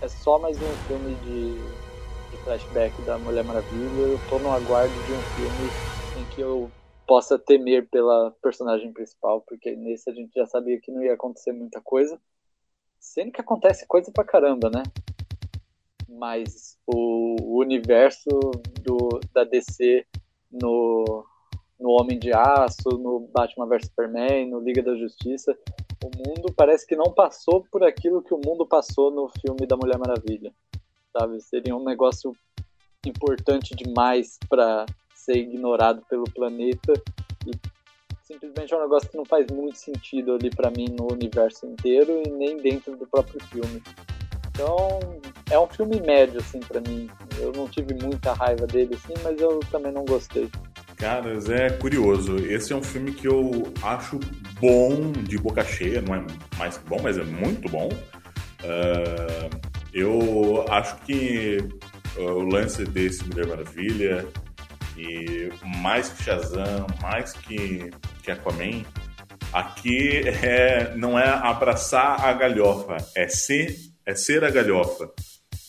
é 0.00 0.08
só 0.08 0.38
mais 0.38 0.60
um 0.60 0.76
filme 0.86 1.16
de, 1.16 1.74
de 2.30 2.38
flashback 2.38 3.02
da 3.02 3.18
Mulher 3.18 3.44
Maravilha. 3.44 4.00
Eu 4.00 4.18
tô 4.20 4.38
no 4.38 4.52
aguardo 4.52 5.02
de 5.02 5.12
um 5.12 5.24
filme 5.24 5.74
em 6.14 6.26
que 6.26 6.40
eu 6.40 6.72
possa 7.06 7.38
temer 7.38 7.88
pela 7.88 8.30
personagem 8.42 8.92
principal, 8.92 9.40
porque 9.42 9.74
nesse 9.74 10.08
a 10.08 10.14
gente 10.14 10.32
já 10.34 10.46
sabia 10.46 10.80
que 10.80 10.92
não 10.92 11.02
ia 11.02 11.14
acontecer 11.14 11.52
muita 11.52 11.80
coisa. 11.80 12.20
Sendo 13.00 13.32
que 13.32 13.40
acontece 13.40 13.86
coisa 13.86 14.12
pra 14.12 14.24
caramba, 14.24 14.70
né? 14.70 14.82
Mas 16.08 16.78
o 16.86 17.58
universo 17.58 18.28
do, 18.82 19.18
da 19.32 19.42
DC 19.42 20.06
no, 20.50 21.26
no 21.82 21.90
Homem 21.90 22.18
de 22.18 22.32
Aço, 22.32 22.90
no 22.90 23.28
Batman 23.34 23.66
vs 23.66 23.86
Superman, 23.86 24.48
no 24.48 24.60
Liga 24.60 24.82
da 24.82 24.94
Justiça, 24.94 25.58
o 26.04 26.10
mundo 26.16 26.52
parece 26.56 26.86
que 26.86 26.94
não 26.94 27.12
passou 27.12 27.66
por 27.70 27.82
aquilo 27.84 28.22
que 28.22 28.32
o 28.32 28.40
mundo 28.44 28.64
passou 28.66 29.10
no 29.10 29.28
filme 29.28 29.66
da 29.66 29.76
Mulher 29.76 29.98
Maravilha. 29.98 30.54
Sabe? 31.12 31.40
Seria 31.40 31.76
um 31.76 31.84
negócio 31.84 32.34
importante 33.04 33.74
demais 33.74 34.38
para 34.48 34.86
ser 35.14 35.36
ignorado 35.36 36.02
pelo 36.08 36.24
planeta 36.24 36.92
e 37.46 37.50
simplesmente 38.22 38.72
é 38.72 38.76
um 38.76 38.82
negócio 38.82 39.10
que 39.10 39.16
não 39.16 39.24
faz 39.24 39.46
muito 39.50 39.76
sentido 39.76 40.32
ali 40.34 40.50
para 40.50 40.70
mim 40.70 40.86
no 40.88 41.12
universo 41.12 41.66
inteiro 41.66 42.22
e 42.24 42.30
nem 42.30 42.56
dentro 42.56 42.96
do 42.96 43.06
próprio 43.06 43.42
filme. 43.46 43.82
Então, 44.50 45.00
é 45.50 45.58
um 45.58 45.66
filme 45.66 46.00
médio 46.00 46.38
assim 46.38 46.60
para 46.60 46.80
mim. 46.80 47.08
Eu 47.38 47.52
não 47.52 47.68
tive 47.68 47.94
muita 47.94 48.32
raiva 48.32 48.66
dele 48.66 48.94
assim, 48.94 49.14
mas 49.22 49.40
eu 49.40 49.58
também 49.70 49.90
não 49.90 50.04
gostei. 50.04 50.48
Caras, 51.02 51.50
é 51.50 51.68
curioso. 51.68 52.36
Esse 52.36 52.72
é 52.72 52.76
um 52.76 52.82
filme 52.82 53.10
que 53.10 53.26
eu 53.26 53.72
acho 53.82 54.20
bom 54.60 55.10
de 55.10 55.36
boca 55.36 55.64
cheia, 55.64 56.00
não 56.00 56.14
é 56.14 56.24
mais 56.56 56.78
bom, 56.78 57.00
mas 57.02 57.18
é 57.18 57.24
muito 57.24 57.68
bom. 57.68 57.88
Uh, 57.88 59.50
eu 59.92 60.64
acho 60.68 60.94
que 60.98 61.58
o 62.16 62.42
lance 62.44 62.84
desse 62.84 63.24
Mulher 63.24 63.48
Maravilha 63.48 64.28
e 64.96 65.50
mais 65.82 66.08
que 66.08 66.22
Shazam, 66.22 66.86
mais 67.02 67.32
que, 67.32 67.90
que 68.22 68.30
Aquaman, 68.30 68.84
aqui 69.52 70.20
é, 70.28 70.94
não 70.94 71.18
é 71.18 71.28
abraçar 71.28 72.24
a 72.24 72.32
galhofa, 72.32 72.98
é 73.16 73.26
ser, 73.26 73.76
é 74.06 74.14
ser 74.14 74.44
a 74.44 74.50
galhofa. 74.50 75.10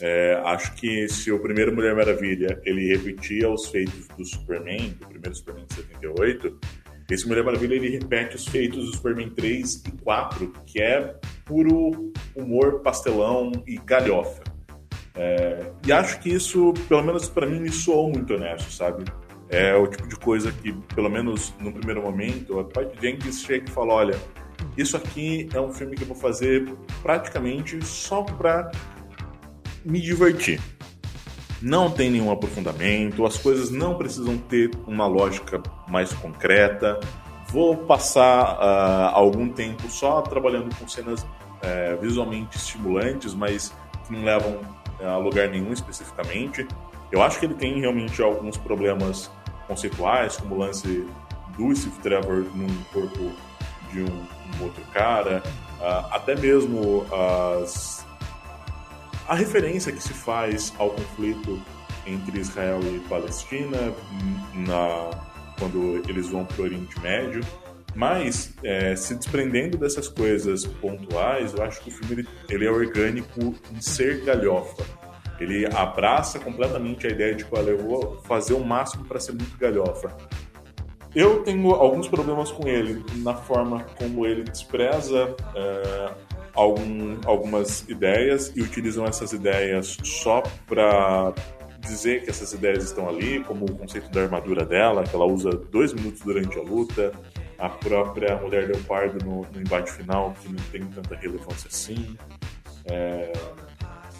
É, 0.02 0.42
acho 0.46 0.74
que 0.76 1.08
se 1.08 1.32
o 1.32 1.40
primeiro 1.40 1.74
Mulher 1.74 1.96
Maravilha 1.96 2.60
ele 2.66 2.96
repetia 2.96 3.50
os 3.50 3.68
feitos 3.68 4.08
do 4.18 4.26
Superman, 4.26 4.90
do 5.00 5.08
primeiro 5.08 5.36
Superman 5.36 5.66
de 5.68 5.76
78, 5.76 6.60
esse 7.12 7.28
Mulher 7.28 7.44
Maravilha 7.44 7.76
ele 7.76 7.90
repete 7.90 8.36
os 8.36 8.48
feitos 8.48 8.86
do 8.86 8.96
Superman 8.96 9.30
3 9.30 9.84
e 9.88 9.92
4, 10.04 10.54
que 10.66 10.82
é 10.82 11.16
puro 11.46 12.12
humor 12.36 12.82
pastelão 12.82 13.52
e 13.68 13.78
galhofa. 13.78 14.44
É, 15.16 15.72
e 15.86 15.92
acho 15.92 16.20
que 16.20 16.30
isso, 16.30 16.74
pelo 16.88 17.04
menos 17.04 17.30
para 17.30 17.46
mim, 17.46 17.60
me 17.60 17.72
soou 17.72 18.10
muito 18.10 18.34
honesto, 18.34 18.72
sabe? 18.72 19.04
É 19.50 19.76
o 19.76 19.86
tipo 19.86 20.08
de 20.08 20.16
coisa 20.16 20.52
que, 20.52 20.74
pelo 20.96 21.10
menos 21.10 21.54
no 21.60 21.72
primeiro 21.72 22.02
momento, 22.02 22.60
a 22.60 22.64
Patty 22.64 23.00
Jenkins 23.00 23.44
chega 23.44 23.70
e 23.70 23.72
fala: 23.72 23.94
olha, 23.94 24.20
isso 24.76 24.98
aqui 24.98 25.48
é 25.54 25.62
um 25.62 25.72
filme 25.72 25.96
que 25.96 26.04
eu 26.04 26.08
vou 26.08 26.16
fazer 26.16 26.66
praticamente 27.04 27.84
só 27.86 28.24
para 28.24 28.72
me 29.86 30.00
divertir. 30.00 30.60
Não 31.62 31.90
tem 31.90 32.10
nenhum 32.10 32.30
aprofundamento, 32.32 33.26
as 33.26 33.38
coisas 33.38 33.70
não 33.70 33.96
precisam 33.96 34.38
ter 34.38 34.72
uma 34.86 35.08
lógica 35.08 35.62
mais 35.88 36.12
concreta. 36.14 37.00
Vou 37.48 37.78
passar 37.78 38.56
uh, 38.56 39.16
algum 39.16 39.48
tempo 39.48 39.90
só 39.90 40.22
trabalhando 40.22 40.76
com 40.76 40.88
cenas 40.88 41.22
uh, 41.24 42.02
visualmente 42.02 42.58
estimulantes, 42.58 43.34
mas 43.34 43.74
que 44.06 44.14
não 44.14 44.24
levam 44.24 44.60
a 45.02 45.18
lugar 45.18 45.50
nenhum 45.50 45.72
especificamente. 45.72 46.68
Eu 47.12 47.22
acho 47.22 47.40
que 47.40 47.46
ele 47.46 47.54
tem 47.54 47.80
realmente 47.80 48.22
alguns 48.22 48.58
problemas 48.58 49.30
conceituais, 49.68 50.38
como 50.38 50.56
o 50.56 50.58
lance 50.58 51.08
do 51.58 51.76
Steve 51.76 51.98
Trevor 52.02 52.46
num 52.56 52.84
corpo 52.92 53.32
de 53.92 54.02
um, 54.02 54.06
um 54.60 54.64
outro 54.64 54.84
cara, 54.92 55.44
uh, 55.80 56.08
até 56.12 56.36
mesmo 56.36 57.06
as, 57.64 58.03
a 59.28 59.36
referência 59.36 59.92
que 59.92 60.02
se 60.02 60.14
faz 60.14 60.74
ao 60.78 60.90
conflito 60.90 61.62
entre 62.06 62.40
Israel 62.40 62.80
e 62.84 63.00
Palestina 63.08 63.94
na, 64.54 65.10
quando 65.58 66.02
eles 66.10 66.30
vão 66.30 66.46
para 66.46 66.62
o 66.62 66.66
Oriente 66.66 67.00
Médio. 67.00 67.42
Mas, 67.96 68.54
é, 68.64 68.96
se 68.96 69.16
desprendendo 69.16 69.78
dessas 69.78 70.08
coisas 70.08 70.66
pontuais, 70.66 71.54
eu 71.54 71.64
acho 71.64 71.82
que 71.82 71.90
o 71.90 71.92
filme 71.92 72.28
ele, 72.50 72.66
é 72.66 72.72
orgânico 72.72 73.56
em 73.72 73.82
ser 73.82 74.24
galhofa. 74.24 74.84
Ele 75.40 75.66
abraça 75.68 76.40
completamente 76.40 77.06
a 77.06 77.10
ideia 77.10 77.36
de 77.36 77.46
que 77.46 77.56
eu 77.56 77.78
vou 77.78 78.22
fazer 78.24 78.54
o 78.54 78.64
máximo 78.64 79.06
para 79.06 79.20
ser 79.20 79.34
muito 79.34 79.56
galhofa. 79.58 80.16
Eu 81.16 81.44
tenho 81.44 81.70
alguns 81.72 82.08
problemas 82.08 82.52
com 82.52 82.68
ele 82.68 83.04
na 83.18 83.36
forma 83.36 83.84
como 83.98 84.26
ele 84.26 84.44
despreza 84.44 85.36
é, 85.56 86.12
algum, 86.54 87.20
algumas 87.26 87.88
ideias 87.90 88.52
e 88.56 88.62
utilizam 88.62 89.06
essas 89.06 89.34
ideias 89.34 89.98
só 90.04 90.42
para 90.68 91.34
dizer 91.80 92.24
que 92.24 92.30
essas 92.30 92.54
ideias 92.54 92.84
estão 92.84 93.10
ali, 93.10 93.44
como 93.44 93.66
o 93.66 93.76
conceito 93.76 94.10
da 94.10 94.22
armadura 94.22 94.66
dela, 94.66 95.04
que 95.04 95.16
ela 95.16 95.26
usa 95.26 95.50
dois 95.52 95.94
minutos 95.94 96.22
durante 96.22 96.58
a 96.58 96.62
luta, 96.62 97.12
a 97.58 97.70
própria 97.70 98.38
Mulher 98.38 98.68
Leopardo 98.68 99.24
no, 99.26 99.46
no 99.54 99.62
embate 99.62 99.92
final, 99.92 100.34
que 100.42 100.50
não 100.50 100.64
tem 100.72 100.86
tanta 100.86 101.16
relevância 101.16 101.68
assim. 101.70 102.18
É... 102.86 103.32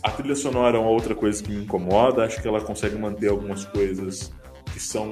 A 0.02 0.12
trilha 0.12 0.36
sonora 0.36 0.78
é 0.78 0.80
uma 0.80 0.90
outra 0.90 1.16
coisa 1.16 1.42
que 1.42 1.50
me 1.50 1.64
incomoda, 1.64 2.26
acho 2.26 2.42
que 2.42 2.48
ela 2.48 2.60
consegue 2.60 2.98
manter 2.98 3.30
algumas 3.30 3.64
coisas 3.66 4.34
que 4.74 4.80
são 4.80 5.12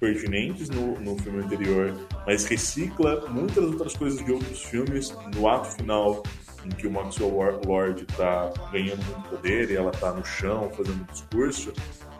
pertinentes 0.00 0.70
no, 0.70 0.98
no 1.00 1.16
filme 1.18 1.44
anterior, 1.44 1.94
mas 2.26 2.44
recicla 2.44 3.26
muitas 3.28 3.64
outras 3.64 3.94
coisas 3.94 4.24
de 4.24 4.32
outros 4.32 4.62
filmes. 4.62 5.14
No 5.34 5.48
ato 5.48 5.76
final, 5.76 6.22
em 6.64 6.70
que 6.70 6.86
o 6.86 6.90
Maxwell 6.90 7.60
Lord 7.66 8.04
está 8.08 8.52
ganhando 8.72 9.04
muito 9.04 9.28
poder 9.28 9.70
e 9.70 9.76
ela 9.76 9.90
está 9.90 10.12
no 10.12 10.24
chão 10.24 10.70
fazendo 10.70 11.02
um 11.02 11.12
discurso, 11.12 11.72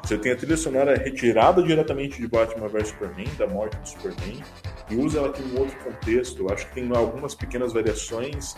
você 0.03 0.19
tem 0.19 0.33
a 0.33 0.37
trilha 0.37 0.57
sonora 0.57 0.95
retirada 0.97 1.63
diretamente 1.63 2.21
de 2.21 2.29
Batman 2.29 2.69
vs 2.69 2.89
Superman, 2.89 3.27
da 3.39 3.47
morte 3.47 3.75
do 3.79 3.89
Superman, 3.89 4.43
e 4.91 4.97
usa 4.97 5.19
ela 5.19 5.29
aqui 5.29 5.43
em 5.43 5.55
um 5.55 5.61
outro 5.61 5.77
contexto. 5.79 6.53
Acho 6.53 6.69
que 6.69 6.75
tem 6.75 6.95
algumas 6.95 7.35
pequenas 7.35 7.73
variações 7.73 8.55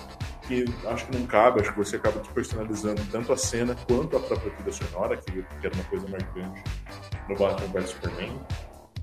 que 0.48 0.64
acho 0.86 1.06
que 1.06 1.16
não 1.16 1.24
cabe, 1.26 1.60
acho 1.60 1.72
que 1.72 1.78
você 1.78 1.96
acaba 1.96 2.18
personalizando 2.34 3.00
tanto 3.12 3.32
a 3.32 3.36
cena 3.36 3.76
quanto 3.86 4.16
a 4.16 4.20
própria 4.20 4.50
trilha 4.50 4.72
sonora, 4.72 5.16
que, 5.16 5.30
que 5.30 5.66
era 5.66 5.74
uma 5.74 5.84
coisa 5.84 6.08
marcante 6.08 6.64
no 7.28 7.36
Batman 7.36 7.68
vs 7.68 7.90
Superman. 7.90 8.40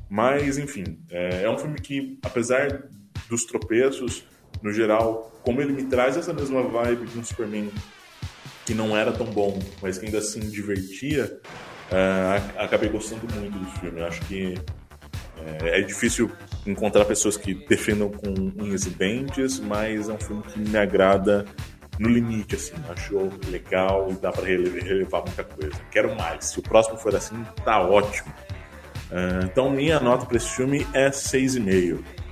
Mas, 0.10 0.57
enfim, 0.57 0.99
é, 1.10 1.43
é 1.43 1.49
um 1.49 1.57
filme 1.57 1.80
que, 1.80 2.19
apesar 2.23 2.89
dos 3.30 3.45
tropeços, 3.45 4.26
no 4.64 4.72
geral, 4.72 5.30
como 5.44 5.61
ele 5.61 5.73
me 5.73 5.84
traz 5.84 6.15
essa 6.15 6.34
mesma 6.34 6.64
vibe 6.64 7.06
de 7.06 7.19
um 7.19 7.23
Superman 7.23 7.69
que 8.65 8.73
não 8.73 8.95
era 8.95 9.11
tão 9.11 9.27
bom, 9.27 9.60
mas 9.81 9.98
que 9.98 10.06
ainda 10.06 10.19
assim 10.19 10.40
divertia, 10.40 11.38
uh, 11.91 12.60
acabei 12.60 12.88
gostando 12.88 13.27
muito 13.35 13.60
do 13.60 13.65
filme. 13.80 13.99
Eu 13.99 14.07
acho 14.07 14.22
que 14.22 14.56
é, 15.61 15.80
é, 15.80 15.81
difícil 15.81 16.31
encontrar 16.65 17.03
pessoas 17.03 17.35
que 17.35 17.53
defendam 17.53 18.10
com 18.10 18.30
unhas 18.57 18.85
e 18.85 18.90
dentes, 18.91 19.60
mas 19.60 20.07
é 20.07 20.14
um 20.14 20.18
filme 20.18 20.44
que 20.44 20.57
me 20.57 20.77
agrada 20.77 21.45
no 21.99 22.07
limite, 22.07 22.56
assim. 22.56 22.73
Acho 22.90 23.30
legal 23.49 24.07
e 24.10 24.14
dá 24.14 24.31
para 24.31 24.45
relevar 24.45 25.23
muita 25.23 25.44
coisa. 25.44 25.76
Quero 25.91 26.15
mais. 26.15 26.45
Se 26.45 26.60
o 26.60 26.64
próximo 26.64 26.98
for 26.98 27.14
assim, 27.14 27.44
tá 27.65 27.81
ótimo. 27.81 28.34
Uh, 29.11 29.44
então, 29.44 29.69
minha 29.69 29.99
nota 29.99 30.26
para 30.26 30.38
esse 30.38 30.49
filme 30.49 30.88
é 30.94 31.10
6,5. 31.10 32.23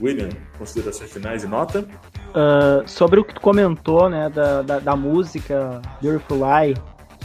William, 0.00 0.28
considerações 0.58 1.12
finais 1.12 1.44
e 1.44 1.46
nota? 1.46 1.80
Uh, 1.80 2.86
sobre 2.86 3.20
o 3.20 3.24
que 3.24 3.34
tu 3.34 3.40
comentou, 3.40 4.08
né, 4.08 4.28
da, 4.28 4.62
da, 4.62 4.78
da 4.80 4.96
música 4.96 5.80
Beautiful 6.02 6.38
Lie, 6.38 6.74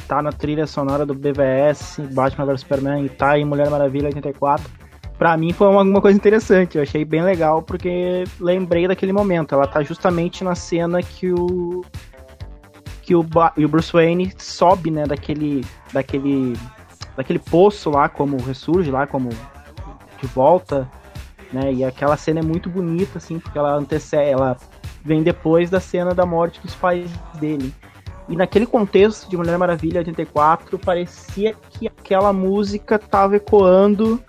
tá 0.07 0.21
na 0.21 0.31
trilha 0.31 0.65
sonora 0.67 1.05
do 1.05 1.13
BVS, 1.13 1.99
Batman 2.11 2.45
vs 2.45 2.61
Superman 2.61 3.05
e 3.05 3.09
tá 3.09 3.37
em 3.37 3.45
Mulher 3.45 3.69
Maravilha 3.69 4.07
84. 4.07 4.69
Pra 5.17 5.35
mim 5.35 5.51
foi 5.51 5.67
uma, 5.67 5.81
uma 5.81 6.01
coisa 6.01 6.17
interessante, 6.17 6.77
eu 6.77 6.83
achei 6.83 7.03
bem 7.03 7.21
legal 7.21 7.61
porque 7.61 8.23
lembrei 8.39 8.87
daquele 8.87 9.11
momento. 9.11 9.53
Ela 9.53 9.67
tá 9.67 9.83
justamente 9.83 10.43
na 10.43 10.55
cena 10.55 11.03
que 11.03 11.31
o 11.31 11.83
que 13.01 13.15
o, 13.15 13.21
o 13.21 13.67
Bruce 13.67 13.91
Wayne 13.91 14.31
sobe, 14.37 14.91
né, 14.91 15.03
daquele 15.05 15.65
daquele 15.91 16.55
daquele 17.17 17.39
poço 17.39 17.89
lá 17.89 18.07
como 18.07 18.37
ressurge 18.37 18.91
lá 18.91 19.05
como 19.05 19.29
de 20.21 20.27
volta 20.27 20.89
né? 21.51 21.73
E 21.73 21.83
aquela 21.83 22.17
cena 22.17 22.39
é 22.39 22.43
muito 22.43 22.69
bonita, 22.69 23.17
assim, 23.17 23.39
porque 23.39 23.57
ela 23.57 23.75
antecede, 23.75 24.31
ela 24.31 24.57
vem 25.03 25.23
depois 25.23 25.69
da 25.69 25.79
cena 25.79 26.13
da 26.13 26.25
morte 26.25 26.61
dos 26.61 26.75
pais 26.75 27.09
dele. 27.39 27.73
E 28.27 28.35
naquele 28.35 28.67
contexto 28.67 29.27
de 29.29 29.35
Mulher 29.35 29.57
Maravilha 29.57 29.99
84, 29.99 30.77
parecia 30.77 31.55
que 31.71 31.87
aquela 31.87 32.31
música 32.31 32.95
estava 32.95 33.35
ecoando 33.37 34.21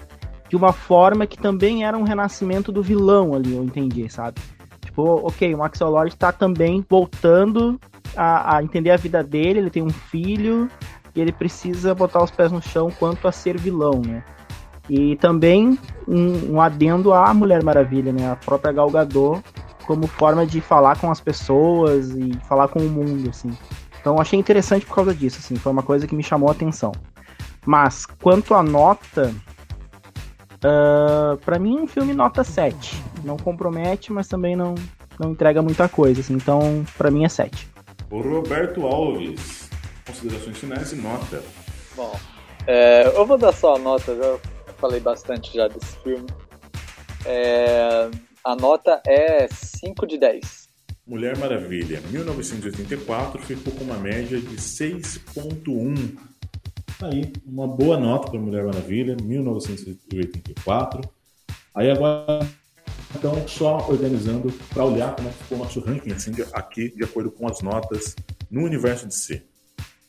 de 0.48 0.56
uma 0.56 0.72
forma 0.72 1.26
que 1.26 1.38
também 1.38 1.84
era 1.84 1.97
um 1.97 2.02
renascimento 2.02 2.72
do 2.72 2.82
vilão 2.82 3.34
ali, 3.34 3.55
eu 3.55 3.62
entendi, 3.62 4.09
sabe? 4.09 4.40
Tipo, 4.80 5.26
ok, 5.26 5.55
o 5.55 5.59
Max 5.59 5.78
Lord 5.78 6.12
está 6.12 6.32
também 6.32 6.84
voltando 6.88 7.78
a, 8.16 8.56
a, 8.56 8.62
entender 8.62 8.90
a 8.90 8.97
vida 8.97 9.22
dele, 9.22 9.60
ele 9.60 9.70
tem 9.70 9.82
um 9.82 9.90
filho 9.90 10.68
e 11.14 11.20
ele 11.20 11.30
precisa 11.30 11.94
botar 11.94 12.22
os 12.22 12.30
pés 12.30 12.51
no 12.51 12.60
chão 12.60 12.90
quanto 12.98 13.28
a 13.28 13.32
ser 13.32 13.59
vilão, 13.59 14.02
né? 14.05 14.24
E 14.91 15.15
também 15.17 15.79
um, 16.07 16.55
um 16.55 16.61
adendo 16.61 17.15
à 17.15 17.33
Mulher 17.33 17.62
Maravilha, 17.62 18.12
né? 18.12 18.29
A 18.29 18.35
própria 18.35 18.73
Gal 18.73 18.91
Gadot 18.91 19.41
como 19.87 20.07
forma 20.07 20.47
de 20.47 20.61
falar 20.61 20.99
com 21.01 21.11
as 21.11 21.21
pessoas 21.21 22.11
e 22.11 22.33
falar 22.49 22.69
com 22.69 22.79
o 22.79 22.89
mundo, 22.89 23.29
assim. 23.29 23.57
Então 24.01 24.21
achei 24.21 24.39
interessante 24.39 24.87
por 24.87 24.95
causa 24.95 25.15
disso, 25.15 25.39
assim, 25.41 25.57
foi 25.57 25.73
uma 25.73 25.83
coisa 25.83 26.07
que 26.07 26.15
me 26.15 26.23
chamou 26.23 26.49
a 26.49 26.53
atenção. 26.53 26.93
Mas 27.67 28.07
quanto 28.07 28.55
à 28.55 28.62
nota, 28.62 29.35
uh, 30.65 31.37
para 31.45 31.59
mim 31.59 31.81
um 31.81 31.87
filme 31.89 32.15
nota 32.15 32.45
7. 32.45 33.03
Não 33.25 33.37
compromete, 33.37 34.12
mas 34.12 34.29
também 34.29 34.55
não, 34.55 34.75
não 35.19 35.33
entrega 35.33 35.61
muita 35.61 35.89
coisa, 35.89 36.21
assim, 36.21 36.35
então 36.35 36.85
para 36.97 37.11
mim 37.11 37.25
é 37.25 37.29
7. 37.29 37.69
O 38.11 38.21
Roberto 38.21 38.87
Alves, 38.87 39.71
considerações 40.07 40.57
finais 40.57 40.93
e 40.93 40.97
nota. 40.97 41.43
Bom, 41.97 42.17
é, 42.67 43.12
eu 43.17 43.27
vou 43.27 43.37
dar 43.37 43.53
só 43.53 43.75
a 43.75 43.79
nota, 43.79 44.15
já 44.17 44.39
falei 44.81 45.01
bastante 45.01 45.55
já 45.55 45.69
desse 45.69 45.97
filme. 45.98 46.27
É, 47.27 48.11
a 48.44 48.57
nota 48.57 49.01
é 49.07 49.47
5 49.48 50.07
de 50.07 50.19
10. 50.19 50.69
Mulher 51.07 51.36
Maravilha, 51.39 52.01
1984, 52.11 53.43
ficou 53.43 53.73
com 53.74 53.85
uma 53.85 53.98
média 53.98 54.40
de 54.40 54.57
6.1. 54.57 56.16
Tá 56.98 57.09
aí, 57.09 57.32
uma 57.44 57.66
boa 57.66 57.98
nota 57.98 58.31
para 58.31 58.40
Mulher 58.40 58.65
Maravilha, 58.65 59.16
1984. 59.20 61.01
Aí 61.74 61.90
agora, 61.90 62.47
então, 63.16 63.47
só 63.48 63.89
organizando 63.89 64.52
para 64.73 64.85
olhar 64.85 65.16
como 65.16 65.28
é 65.28 65.32
ficou 65.32 65.59
o 65.59 65.62
nosso 65.62 65.81
ranking 65.81 66.12
assim, 66.12 66.32
aqui, 66.52 66.94
de 66.94 67.05
acordo 67.05 67.31
com 67.31 67.48
as 67.48 67.61
notas 67.61 68.15
no 68.51 68.62
universo 68.62 69.07
de 69.07 69.15
C. 69.15 69.43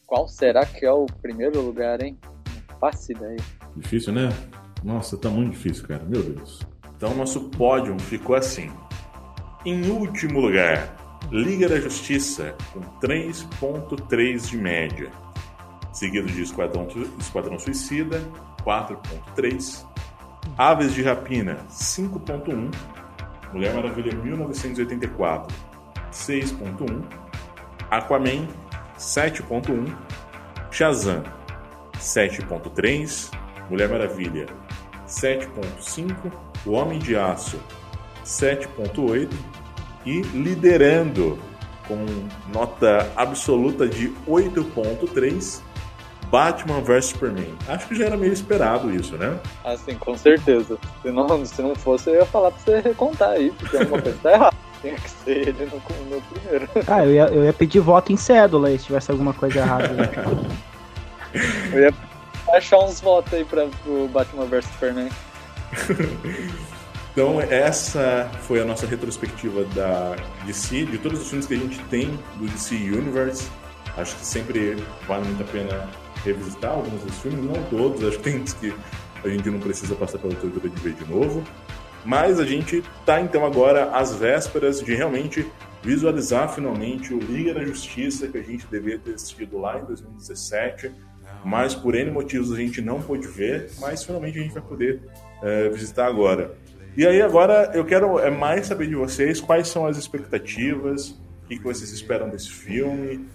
Qual 0.06 0.27
será 0.27 0.65
que 0.65 0.85
é 0.85 0.91
o 0.91 1.06
primeiro 1.22 1.61
lugar, 1.61 2.02
hein? 2.02 2.18
Não 2.69 2.77
faço 2.77 3.11
ideia. 3.11 3.39
Difícil, 3.76 4.14
né? 4.14 4.30
Nossa, 4.84 5.18
tá 5.18 5.30
muito 5.30 5.52
difícil, 5.52 5.88
cara. 5.88 6.03
Meu 6.03 6.24
Deus. 6.24 6.62
Então, 6.95 7.16
nosso 7.16 7.49
pódio 7.49 7.98
ficou 7.99 8.36
assim. 8.36 8.72
Em 9.66 9.90
último 9.90 10.40
lugar, 10.40 10.95
Liga 11.30 11.70
da 11.70 11.80
Justiça, 11.80 12.56
com 12.74 12.82
3.3 12.99 14.49
de 14.49 14.58
média. 14.58 15.12
Seguido 15.94 16.28
de 16.28 16.41
Esquadrão, 16.41 16.88
Esquadrão 17.20 17.60
Suicida, 17.60 18.22
4.3. 18.66 19.86
Aves 20.58 20.94
de 20.94 21.03
Rapina, 21.03 21.58
5.1. 21.70 22.72
Mulher 23.53 23.74
Maravilha 23.74 24.16
1984, 24.16 25.56
6.1. 26.12 27.03
Aquaman, 27.90 28.48
7.1. 28.98 29.95
Shazam, 30.72 31.24
7.3. 31.98 33.32
Mulher 33.70 33.90
Maravilha, 33.90 34.48
7.5, 35.11 36.31
O 36.65 36.71
Homem 36.71 36.97
de 36.97 37.15
Aço 37.15 37.59
7.8 38.25 39.29
e 40.05 40.21
liderando 40.21 41.38
com 41.88 42.05
nota 42.53 43.11
absoluta 43.15 43.88
de 43.88 44.09
8.3 44.27 45.61
Batman 46.31 46.79
vs 46.79 47.05
Superman. 47.05 47.53
Acho 47.67 47.88
que 47.88 47.95
já 47.95 48.05
era 48.05 48.15
meio 48.15 48.31
esperado 48.31 48.89
isso, 48.93 49.17
né? 49.17 49.38
Assim, 49.65 49.95
com 49.95 50.17
certeza. 50.17 50.77
Se 51.01 51.11
não, 51.11 51.45
se 51.45 51.61
não 51.61 51.75
fosse, 51.75 52.09
eu 52.09 52.15
ia 52.15 52.25
falar 52.25 52.51
pra 52.51 52.81
você 52.81 52.93
contar 52.93 53.31
aí, 53.31 53.51
porque 53.51 53.75
alguma 53.75 54.01
coisa 54.01 54.17
tá 54.23 54.31
errada. 54.33 54.55
tinha 54.81 54.95
que 54.95 55.09
ser 55.09 55.49
ele 55.49 55.65
no, 55.65 56.15
no 56.15 56.21
primeiro. 56.21 56.69
Ah, 56.88 57.05
eu 57.05 57.11
ia, 57.11 57.25
eu 57.25 57.43
ia 57.43 57.53
pedir 57.53 57.81
voto 57.81 58.13
em 58.13 58.17
cédula 58.17 58.69
se 58.69 58.85
tivesse 58.85 59.11
alguma 59.11 59.33
coisa 59.33 59.59
errada. 59.59 59.89
Né? 59.89 60.09
eu 61.73 61.79
ia 61.81 61.93
achar 62.49 62.80
uns 62.80 62.99
votos 62.99 63.34
aí 63.34 63.45
pra, 63.45 63.68
pro 63.84 64.07
Batman 64.07 64.45
vs 64.45 64.65
Superman. 64.65 65.09
então, 67.11 67.41
essa 67.41 68.30
foi 68.41 68.61
a 68.61 68.65
nossa 68.65 68.85
retrospectiva 68.85 69.63
da 69.76 70.15
DC, 70.45 70.85
de 70.85 70.97
todos 70.97 71.22
os 71.22 71.30
filmes 71.30 71.47
que 71.47 71.53
a 71.53 71.57
gente 71.57 71.80
tem 71.85 72.07
do 72.38 72.47
DC 72.47 72.76
Universe. 72.76 73.49
Acho 73.97 74.15
que 74.15 74.26
sempre 74.26 74.77
vale 75.07 75.26
muito 75.26 75.43
a 75.43 75.47
pena 75.47 75.89
revisitar 76.23 76.72
alguns 76.72 77.01
dos 77.03 77.19
filmes, 77.19 77.43
não 77.43 77.61
todos, 77.63 78.03
acho 78.03 78.18
que 78.18 78.23
tem 78.23 78.41
uns 78.41 78.53
que 78.53 78.73
a 79.23 79.30
gente 79.30 79.49
não 79.49 79.59
precisa 79.59 79.95
passar 79.95 80.18
pela 80.19 80.34
tortura 80.35 80.69
de 80.69 80.81
ver 80.81 80.93
de 80.93 81.05
novo. 81.05 81.43
Mas 82.03 82.39
a 82.39 82.45
gente 82.45 82.84
está 82.99 83.22
então 83.22 83.45
agora 83.45 83.91
às 83.91 84.15
vésperas 84.15 84.81
de 84.81 84.95
realmente 84.95 85.45
visualizar 85.84 86.49
finalmente 86.49 87.13
o 87.13 87.19
Liga 87.19 87.53
da 87.53 87.63
Justiça 87.63 88.27
que 88.27 88.38
a 88.38 88.43
gente 88.43 88.65
deveria 88.68 88.99
ter 88.99 89.13
assistido 89.15 89.57
lá 89.59 89.80
em 89.80 89.85
2017, 89.85 90.91
mas 91.43 91.73
por 91.73 91.95
N 91.95 92.11
motivos 92.11 92.51
a 92.51 92.57
gente 92.57 92.81
não 92.81 93.01
pôde 93.01 93.27
ver, 93.27 93.69
mas 93.80 94.03
finalmente 94.03 94.39
a 94.39 94.41
gente 94.41 94.53
vai 94.53 94.63
poder 94.63 95.01
é, 95.41 95.69
visitar 95.69 96.07
agora. 96.07 96.55
E 96.95 97.07
aí 97.07 97.22
agora 97.22 97.72
eu 97.73 97.85
quero 97.85 98.19
é 98.19 98.30
mais 98.30 98.68
saber 98.68 98.88
de 98.88 98.95
vocês 98.95 99.39
quais 99.39 99.68
são 99.68 99.85
as 99.85 99.97
expectativas, 99.97 101.09
o 101.45 101.47
que 101.47 101.59
vocês 101.59 101.91
esperam 101.91 102.30
desse 102.30 102.49
filme. 102.49 103.27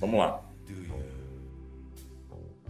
Vamos 0.00 0.18
lá. 0.18 0.42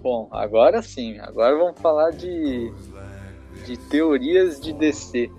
Bom, 0.02 0.28
agora 0.30 0.82
sim, 0.82 1.18
agora 1.18 1.56
vamos 1.56 1.80
falar 1.80 2.10
de 2.10 2.72
de 3.66 3.76
teorias 3.76 4.60
de 4.60 4.72
DC. 4.72 5.30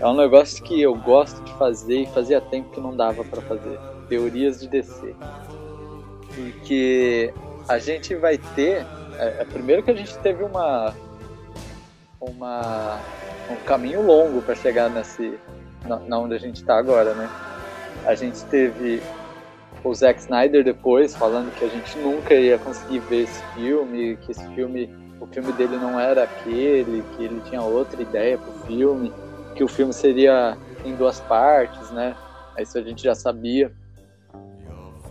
É 0.00 0.06
um 0.06 0.16
negócio 0.16 0.62
que 0.62 0.80
eu 0.80 0.94
gosto 0.94 1.42
de 1.44 1.52
fazer 1.54 2.02
e 2.02 2.06
fazia 2.06 2.40
tempo 2.40 2.70
que 2.70 2.80
não 2.80 2.96
dava 2.96 3.24
para 3.24 3.40
fazer. 3.42 3.78
Teorias 4.08 4.60
de 4.60 4.68
DC. 4.68 5.14
Porque 6.34 7.32
a 7.68 7.78
gente 7.78 8.14
vai 8.14 8.38
ter. 8.38 8.86
É, 9.18 9.36
é, 9.40 9.44
primeiro 9.44 9.82
que 9.82 9.90
a 9.90 9.96
gente 9.96 10.16
teve 10.18 10.42
uma. 10.42 10.94
uma 12.20 13.00
um 13.48 13.56
caminho 13.64 14.02
longo 14.02 14.42
para 14.42 14.56
chegar 14.56 14.90
nesse, 14.90 15.38
na, 15.86 16.00
na 16.00 16.18
onde 16.18 16.34
a 16.34 16.38
gente 16.38 16.56
está 16.56 16.76
agora, 16.76 17.14
né? 17.14 17.30
A 18.04 18.14
gente 18.14 18.44
teve 18.46 19.00
o 19.84 19.94
Zack 19.94 20.20
Snyder 20.20 20.64
depois 20.64 21.14
falando 21.14 21.54
que 21.54 21.64
a 21.64 21.68
gente 21.68 21.96
nunca 21.98 22.34
ia 22.34 22.58
conseguir 22.58 22.98
ver 23.00 23.22
esse 23.22 23.42
filme, 23.54 24.16
que 24.16 24.32
esse 24.32 24.44
filme 24.48 24.90
o 25.20 25.26
filme 25.26 25.52
dele 25.52 25.76
não 25.76 25.98
era 25.98 26.24
aquele, 26.24 27.02
que 27.16 27.24
ele 27.24 27.40
tinha 27.48 27.62
outra 27.62 28.02
ideia 28.02 28.36
pro 28.36 28.52
filme, 28.66 29.12
que 29.54 29.64
o 29.64 29.68
filme 29.68 29.92
seria 29.92 30.56
em 30.84 30.94
duas 30.94 31.20
partes, 31.20 31.90
né? 31.90 32.14
Isso 32.58 32.76
a 32.76 32.82
gente 32.82 33.02
já 33.02 33.14
sabia. 33.14 33.72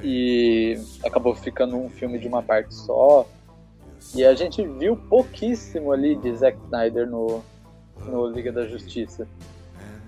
E 0.01 0.79
acabou 1.03 1.35
ficando 1.35 1.77
um 1.77 1.89
filme 1.89 2.19
de 2.19 2.27
uma 2.27 2.41
parte 2.41 2.73
só. 2.73 3.25
E 4.13 4.23
a 4.23 4.33
gente 4.35 4.65
viu 4.65 4.95
pouquíssimo 4.95 5.91
ali 5.91 6.15
de 6.15 6.35
Zack 6.35 6.57
Snyder 6.65 7.07
no, 7.07 7.43
no 8.05 8.27
Liga 8.27 8.51
da 8.51 8.65
Justiça. 8.65 9.27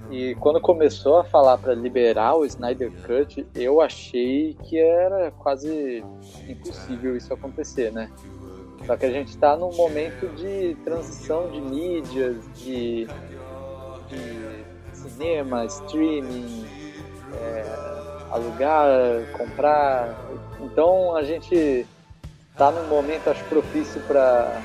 E 0.10 0.36
quando 0.36 0.62
começou 0.62 1.18
a 1.18 1.24
falar 1.24 1.58
para 1.58 1.74
liberar 1.74 2.36
o 2.36 2.46
Snyder 2.46 2.92
Cut, 3.06 3.46
eu 3.54 3.82
achei 3.82 4.56
que 4.64 4.80
era 4.80 5.32
quase 5.32 6.04
impossível 6.48 7.18
isso 7.18 7.34
acontecer, 7.34 7.92
né? 7.92 8.10
Só 8.86 8.96
que 8.96 9.06
a 9.06 9.12
gente 9.12 9.30
está 9.30 9.58
num 9.58 9.74
momento 9.74 10.34
de 10.36 10.76
transição 10.86 11.52
de 11.52 11.60
mídias, 11.60 12.38
de, 12.56 13.06
de 14.08 14.66
cinema, 14.94 15.66
streaming, 15.66 16.66
é, 17.34 17.97
alugar, 18.32 18.88
comprar. 19.38 20.16
Então 20.62 21.16
a 21.16 21.24
gente 21.24 21.86
está 22.52 22.72
num 22.72 22.88
momento, 22.88 23.30
acho, 23.30 23.44
propício 23.46 24.02
para 24.02 24.62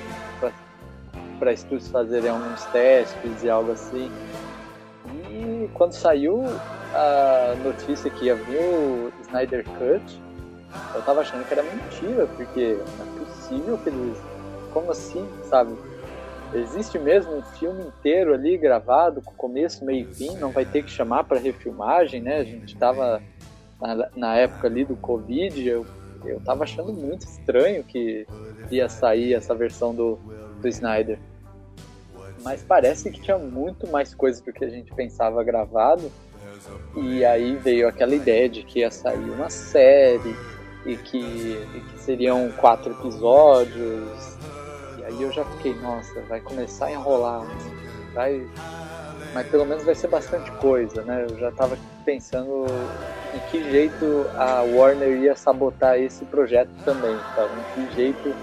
para 1.38 1.52
estúdios 1.52 1.88
fazerem 1.88 2.30
alguns 2.30 2.64
testes 2.66 3.42
e 3.42 3.50
algo 3.50 3.72
assim. 3.72 4.12
E 5.28 5.68
quando 5.74 5.92
saiu 5.92 6.44
a 6.94 7.56
notícia 7.64 8.08
que 8.10 8.26
ia 8.26 8.36
vir 8.36 8.60
o 8.60 9.12
Snyder 9.22 9.64
Cut, 9.64 10.22
eu 10.94 11.02
tava 11.02 11.22
achando 11.22 11.44
que 11.44 11.52
era 11.52 11.64
mentira, 11.64 12.28
porque 12.36 12.78
possível 13.18 13.76
que 13.78 13.88
eles. 13.88 14.16
Como 14.72 14.90
assim, 14.90 15.28
sabe? 15.44 15.76
Existe 16.54 16.98
mesmo 16.98 17.36
um 17.36 17.42
filme 17.42 17.82
inteiro 17.82 18.32
ali 18.32 18.56
gravado, 18.56 19.20
com 19.20 19.32
começo, 19.32 19.84
meio 19.84 20.08
e 20.08 20.14
fim, 20.14 20.36
não 20.36 20.50
vai 20.50 20.64
ter 20.64 20.82
que 20.82 20.90
chamar 20.90 21.24
para 21.24 21.38
refilmagem, 21.38 22.22
né? 22.22 22.38
A 22.38 22.44
gente 22.44 22.76
tava 22.76 23.20
na, 23.82 24.08
na, 24.16 24.36
época 24.36 24.66
ali 24.68 24.84
do 24.84 24.96
Covid, 24.96 25.66
eu, 25.66 25.86
eu 26.24 26.40
tava 26.40 26.64
achando 26.64 26.92
muito 26.92 27.26
estranho 27.26 27.82
que 27.84 28.26
ia 28.70 28.88
sair 28.88 29.34
essa 29.34 29.54
versão 29.54 29.94
do, 29.94 30.18
do 30.60 30.68
Snyder. 30.68 31.18
Mas 32.42 32.62
parece 32.62 33.10
que 33.10 33.20
tinha 33.20 33.38
muito 33.38 33.86
mais 33.86 34.14
coisa 34.14 34.42
do 34.42 34.52
que 34.52 34.64
a 34.64 34.68
gente 34.68 34.92
pensava 34.94 35.42
gravado. 35.44 36.10
E 36.96 37.24
aí 37.24 37.56
veio 37.56 37.88
aquela 37.88 38.14
ideia 38.14 38.48
de 38.48 38.62
que 38.62 38.80
ia 38.80 38.90
sair 38.90 39.30
uma 39.30 39.50
série, 39.50 40.34
e 40.84 40.96
que, 40.96 41.18
e 41.18 41.80
que 41.80 41.98
seriam 41.98 42.50
quatro 42.52 42.92
episódios. 42.92 44.36
E 44.98 45.04
aí 45.04 45.22
eu 45.22 45.32
já 45.32 45.44
fiquei, 45.44 45.74
nossa, 45.74 46.20
vai 46.22 46.40
começar 46.40 46.86
a 46.86 46.92
enrolar, 46.92 47.46
vai, 48.14 48.46
mas 49.34 49.46
pelo 49.48 49.64
menos 49.64 49.84
vai 49.84 49.94
ser 49.94 50.08
bastante 50.08 50.50
coisa, 50.52 51.02
né? 51.02 51.26
Eu 51.28 51.38
já 51.38 51.48
estava 51.48 51.76
pensando 52.04 52.66
em 53.34 53.50
que 53.50 53.70
jeito 53.70 54.26
a 54.36 54.62
Warner 54.62 55.22
ia 55.22 55.34
sabotar 55.34 55.98
esse 55.98 56.24
projeto 56.26 56.70
também, 56.84 57.16
sabe? 57.34 57.50
Em 57.78 57.86
que 57.86 57.94
jeito 57.94 58.34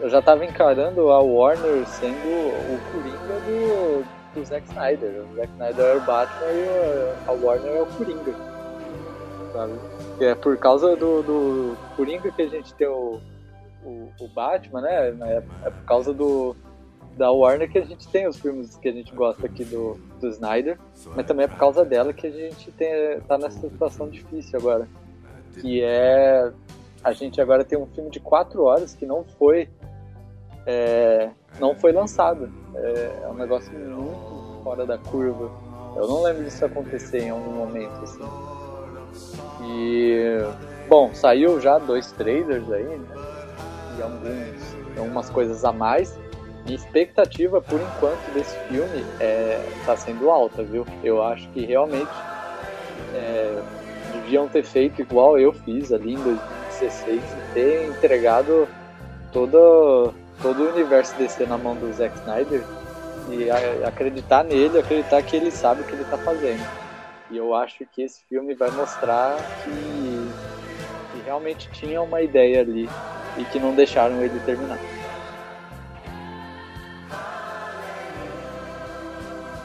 eu 0.00 0.08
já 0.08 0.20
estava 0.20 0.44
encarando 0.44 1.10
a 1.10 1.20
Warner 1.20 1.86
sendo 1.86 2.14
o 2.14 2.78
Coringa 2.92 3.40
do, 3.40 4.04
do 4.34 4.44
Zack 4.44 4.66
Snyder. 4.68 5.24
O 5.30 5.36
Zack 5.36 5.52
Snyder 5.52 5.84
é 5.84 5.94
o 5.96 6.00
Batman 6.00 6.52
e 6.52 7.28
a 7.28 7.32
Warner 7.32 7.72
é 7.72 7.82
o 7.82 7.86
Coringa, 7.86 8.34
sabe? 9.52 9.72
é 10.20 10.34
por 10.34 10.56
causa 10.58 10.94
do, 10.96 11.22
do 11.22 11.76
Coringa 11.96 12.30
que 12.30 12.42
a 12.42 12.48
gente 12.48 12.74
tem 12.74 12.86
o, 12.86 13.20
o, 13.84 14.08
o 14.20 14.28
Batman, 14.28 14.82
né? 14.82 15.08
É, 15.22 15.70
por 15.70 15.84
causa 15.86 16.12
do 16.12 16.54
da 17.16 17.30
Warner 17.30 17.70
que 17.70 17.78
a 17.78 17.84
gente 17.84 18.08
tem 18.08 18.26
os 18.26 18.38
filmes 18.38 18.76
que 18.76 18.88
a 18.88 18.92
gente 18.92 19.14
gosta 19.14 19.46
aqui 19.46 19.64
do, 19.64 19.98
do 20.20 20.28
Snyder, 20.28 20.78
mas 21.14 21.26
também 21.26 21.44
é 21.44 21.48
por 21.48 21.58
causa 21.58 21.84
dela 21.84 22.12
que 22.12 22.26
a 22.26 22.30
gente 22.30 22.70
tem, 22.72 23.20
tá 23.28 23.36
nessa 23.36 23.68
situação 23.68 24.08
difícil 24.08 24.58
agora. 24.58 24.88
Que 25.60 25.82
é. 25.82 26.50
A 27.02 27.12
gente 27.12 27.40
agora 27.40 27.64
tem 27.64 27.78
um 27.78 27.86
filme 27.86 28.10
de 28.10 28.20
quatro 28.20 28.62
horas 28.64 28.94
que 28.94 29.06
não 29.06 29.24
foi. 29.24 29.68
É, 30.66 31.30
não 31.58 31.74
foi 31.74 31.92
lançado. 31.92 32.50
É, 32.74 33.20
é 33.24 33.28
um 33.28 33.34
negócio 33.34 33.72
muito 33.72 34.62
fora 34.62 34.86
da 34.86 34.98
curva. 34.98 35.50
Eu 35.96 36.06
não 36.06 36.22
lembro 36.22 36.44
disso 36.44 36.64
acontecer 36.64 37.22
em 37.22 37.30
algum 37.30 37.52
momento, 37.52 38.02
assim. 38.02 38.22
E 39.62 40.38
bom, 40.88 41.12
saiu 41.14 41.60
já 41.60 41.78
dois 41.78 42.12
trailers 42.12 42.70
aí, 42.70 42.84
né? 42.84 43.08
E 43.98 44.02
alguns, 44.02 44.98
algumas 44.98 45.30
coisas 45.30 45.64
a 45.64 45.72
mais. 45.72 46.18
Minha 46.64 46.76
expectativa 46.76 47.60
por 47.60 47.80
enquanto 47.80 48.32
desse 48.34 48.56
filme 48.68 49.04
é, 49.18 49.64
tá 49.86 49.96
sendo 49.96 50.30
alta, 50.30 50.62
viu? 50.62 50.86
Eu 51.02 51.22
acho 51.22 51.48
que 51.50 51.64
realmente 51.64 52.10
é, 53.14 53.62
deviam 54.12 54.48
ter 54.48 54.62
feito 54.62 55.00
igual 55.00 55.38
eu 55.38 55.52
fiz 55.52 55.92
ali 55.92 56.14
em 56.14 56.22
2016 56.22 57.22
e 57.22 57.54
ter 57.54 57.88
entregado 57.88 58.68
todo, 59.32 60.12
todo 60.42 60.62
o 60.62 60.68
universo 60.70 61.16
DC 61.16 61.46
na 61.46 61.58
mão 61.58 61.74
do 61.74 61.92
Zack 61.92 62.16
Snyder 62.18 62.62
e 63.30 63.50
acreditar 63.84 64.44
nele, 64.44 64.78
acreditar 64.78 65.22
que 65.22 65.36
ele 65.36 65.50
sabe 65.50 65.82
o 65.82 65.84
que 65.84 65.92
ele 65.92 66.04
tá 66.04 66.18
fazendo. 66.18 66.64
E 67.30 67.36
eu 67.36 67.54
acho 67.54 67.86
que 67.86 68.02
esse 68.02 68.24
filme 68.28 68.54
vai 68.54 68.70
mostrar 68.72 69.36
que, 69.62 69.70
que 71.12 71.24
realmente 71.24 71.70
tinha 71.70 72.02
uma 72.02 72.20
ideia 72.20 72.60
ali 72.60 72.88
e 73.38 73.44
que 73.44 73.58
não 73.60 73.74
deixaram 73.74 74.20
ele 74.22 74.40
terminar. 74.40 74.78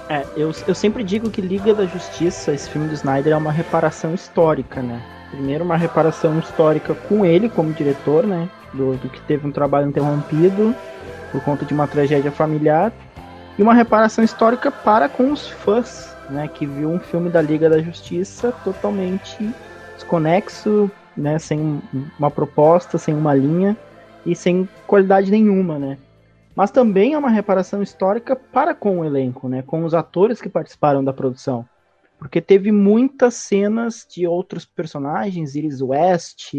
É, 0.10 0.23
eu, 0.38 0.52
eu 0.68 0.76
sempre 0.76 1.03
digo 1.03 1.30
que 1.30 1.41
Liga 1.41 1.73
da 1.73 1.86
Justiça, 1.86 2.53
esse 2.53 2.69
filme 2.69 2.88
do 2.88 2.94
Snyder, 2.94 3.34
é 3.34 3.38
uma 3.38 3.52
reparação 3.52 4.14
histórica, 4.14 4.82
né? 4.82 5.02
Primeiro, 5.32 5.64
uma 5.64 5.76
reparação 5.76 6.38
histórica 6.38 6.94
com 6.94 7.26
ele 7.26 7.49
como 7.49 7.73
diretor, 7.73 8.26
né? 8.26 8.48
Do, 8.73 8.95
do 8.98 9.10
que 9.10 9.19
teve 9.22 9.48
um 9.48 9.52
trabalho 9.52 9.88
interrompido 9.88 10.76
por 11.32 11.41
conta 11.41 11.65
de 11.65 11.73
uma 11.73 11.88
tragédia 11.88 12.32
familiar. 12.32 12.94
E 13.57 13.64
uma 13.64 13.73
reparação 13.73 14.23
histórica 14.23 14.69
para 14.69 15.10
com 15.10 15.32
os 15.32 15.48
fãs 15.48 16.15
né, 16.30 16.48
que 16.48 16.65
viu 16.65 16.90
um 16.90 16.99
filme 16.99 17.30
da 17.30 17.41
Liga 17.41 17.69
da 17.69 17.80
Justiça 17.80 18.52
totalmente 18.64 19.49
desconexo, 19.95 20.90
né, 21.15 21.40
sem 21.40 21.82
uma 22.19 22.30
proposta, 22.30 22.98
sem 22.98 23.14
uma 23.14 23.34
linha 23.34 23.77
e 24.26 24.36
sem 24.36 24.68
qualidade 24.86 25.32
nenhuma, 25.32 25.80
né? 25.80 25.98
Mas 26.56 26.72
também 26.72 27.14
é 27.14 27.18
uma 27.18 27.30
reparação 27.30 27.84
histórica 27.84 28.36
para 28.36 28.73
com 28.73 28.99
o 28.99 29.06
elenco, 29.06 29.49
né, 29.49 29.61
com 29.61 29.84
os 29.84 29.94
atores 29.94 30.41
que 30.41 30.49
participaram 30.49 31.03
da 31.03 31.14
produção. 31.14 31.68
porque 32.18 32.40
teve 32.40 32.72
muitas 32.72 33.34
cenas 33.34 34.07
de 34.10 34.26
outros 34.26 34.65
personagens, 34.65 35.53
Iris 35.53 35.82
West, 35.82 36.53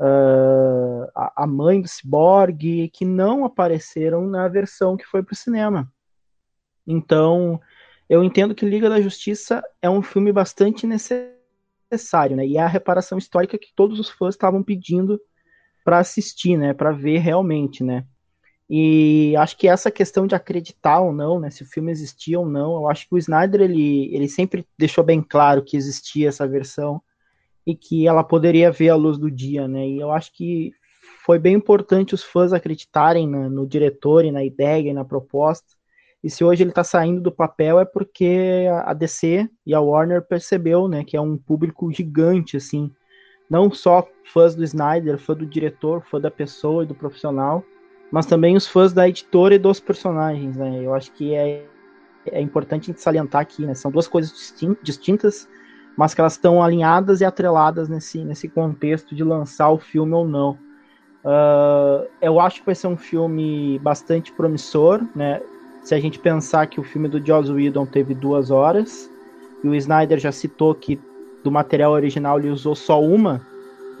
uh, 0.00 1.10
a, 1.14 1.46
mãe 1.46 1.82
do 1.82 1.86
Cyborg, 1.86 2.88
que 2.88 3.04
não 3.04 3.44
apareceram 3.44 4.26
na 4.26 4.48
versão 4.48 4.96
que 4.96 5.04
foi 5.04 5.22
para 5.22 5.34
o 5.34 5.36
cinema. 5.36 5.92
Então, 6.86 7.60
eu 8.08 8.24
entendo 8.24 8.54
que 8.54 8.64
Liga 8.64 8.88
da 8.88 9.02
Justiça 9.02 9.62
é 9.82 9.90
um 9.90 10.02
filme 10.02 10.32
bastante 10.32 10.86
necessário, 10.86 12.36
né? 12.36 12.46
E 12.46 12.56
é 12.56 12.62
a 12.62 12.66
reparação 12.66 13.18
histórica 13.18 13.58
que 13.58 13.72
todos 13.76 14.00
os 14.00 14.08
fãs 14.08 14.34
estavam 14.34 14.62
pedindo 14.62 15.20
para 15.84 15.98
assistir, 15.98 16.56
né? 16.56 16.72
Para 16.72 16.90
ver 16.90 17.18
realmente, 17.18 17.84
né? 17.84 18.06
E 18.72 19.34
acho 19.36 19.56
que 19.56 19.66
essa 19.66 19.90
questão 19.90 20.28
de 20.28 20.34
acreditar 20.36 21.00
ou 21.00 21.12
não, 21.12 21.40
né, 21.40 21.50
se 21.50 21.64
o 21.64 21.66
filme 21.66 21.90
existia 21.90 22.38
ou 22.38 22.46
não, 22.46 22.76
eu 22.76 22.88
acho 22.88 23.08
que 23.08 23.14
o 23.16 23.18
Snyder 23.18 23.62
ele, 23.62 24.14
ele 24.14 24.28
sempre 24.28 24.64
deixou 24.78 25.02
bem 25.02 25.20
claro 25.20 25.64
que 25.64 25.76
existia 25.76 26.28
essa 26.28 26.46
versão 26.46 27.02
e 27.66 27.74
que 27.74 28.06
ela 28.06 28.22
poderia 28.22 28.70
ver 28.70 28.90
a 28.90 28.94
luz 28.94 29.18
do 29.18 29.28
dia, 29.28 29.66
né? 29.66 29.88
E 29.88 29.98
eu 29.98 30.12
acho 30.12 30.32
que 30.32 30.72
foi 31.26 31.36
bem 31.36 31.54
importante 31.54 32.14
os 32.14 32.22
fãs 32.22 32.52
acreditarem 32.52 33.26
no, 33.26 33.66
diretor 33.66 34.24
e 34.24 34.30
na 34.30 34.44
ideia 34.44 34.90
e 34.90 34.94
na 34.94 35.04
proposta. 35.04 35.66
E 36.22 36.30
se 36.30 36.44
hoje 36.44 36.62
ele 36.62 36.70
está 36.70 36.84
saindo 36.84 37.20
do 37.20 37.32
papel 37.32 37.80
é 37.80 37.84
porque 37.84 38.66
a 38.84 38.94
DC 38.94 39.48
e 39.66 39.74
a 39.74 39.80
Warner 39.80 40.22
percebeu, 40.22 40.86
né, 40.86 41.02
que 41.02 41.16
é 41.16 41.20
um 41.20 41.36
público 41.36 41.90
gigante, 41.92 42.56
assim, 42.56 42.88
não 43.50 43.68
só 43.68 44.06
fãs 44.32 44.54
do 44.54 44.62
Snyder, 44.62 45.18
fã 45.18 45.34
do 45.34 45.44
diretor, 45.44 46.04
fã 46.08 46.20
da 46.20 46.30
pessoa 46.30 46.84
e 46.84 46.86
do 46.86 46.94
profissional, 46.94 47.64
mas 48.10 48.26
também 48.26 48.56
os 48.56 48.66
fãs 48.66 48.92
da 48.92 49.08
editora 49.08 49.54
e 49.54 49.58
dos 49.58 49.78
personagens, 49.80 50.56
né? 50.56 50.80
Eu 50.82 50.94
acho 50.94 51.12
que 51.12 51.34
é, 51.34 51.64
é 52.26 52.40
importante 52.40 52.92
salientar 52.96 53.40
aqui, 53.40 53.64
né? 53.64 53.74
São 53.74 53.90
duas 53.90 54.08
coisas 54.08 54.54
distintas, 54.82 55.48
mas 55.96 56.14
que 56.14 56.20
elas 56.20 56.32
estão 56.32 56.62
alinhadas 56.62 57.20
e 57.20 57.24
atreladas 57.24 57.88
nesse, 57.88 58.24
nesse 58.24 58.48
contexto 58.48 59.14
de 59.14 59.22
lançar 59.22 59.70
o 59.70 59.78
filme 59.78 60.12
ou 60.12 60.26
não. 60.26 60.58
Uh, 61.24 62.08
eu 62.20 62.40
acho 62.40 62.60
que 62.60 62.66
vai 62.66 62.74
ser 62.74 62.86
um 62.86 62.96
filme 62.96 63.78
bastante 63.80 64.32
promissor, 64.32 65.02
né? 65.14 65.40
Se 65.82 65.94
a 65.94 66.00
gente 66.00 66.18
pensar 66.18 66.66
que 66.66 66.80
o 66.80 66.82
filme 66.82 67.08
do 67.08 67.24
Joss 67.24 67.50
Whedon 67.50 67.86
teve 67.86 68.14
duas 68.14 68.50
horas, 68.50 69.10
e 69.62 69.68
o 69.68 69.74
Snyder 69.74 70.18
já 70.18 70.32
citou 70.32 70.74
que 70.74 70.98
do 71.44 71.50
material 71.50 71.92
original 71.92 72.38
ele 72.38 72.50
usou 72.50 72.74
só 72.74 73.02
uma, 73.02 73.46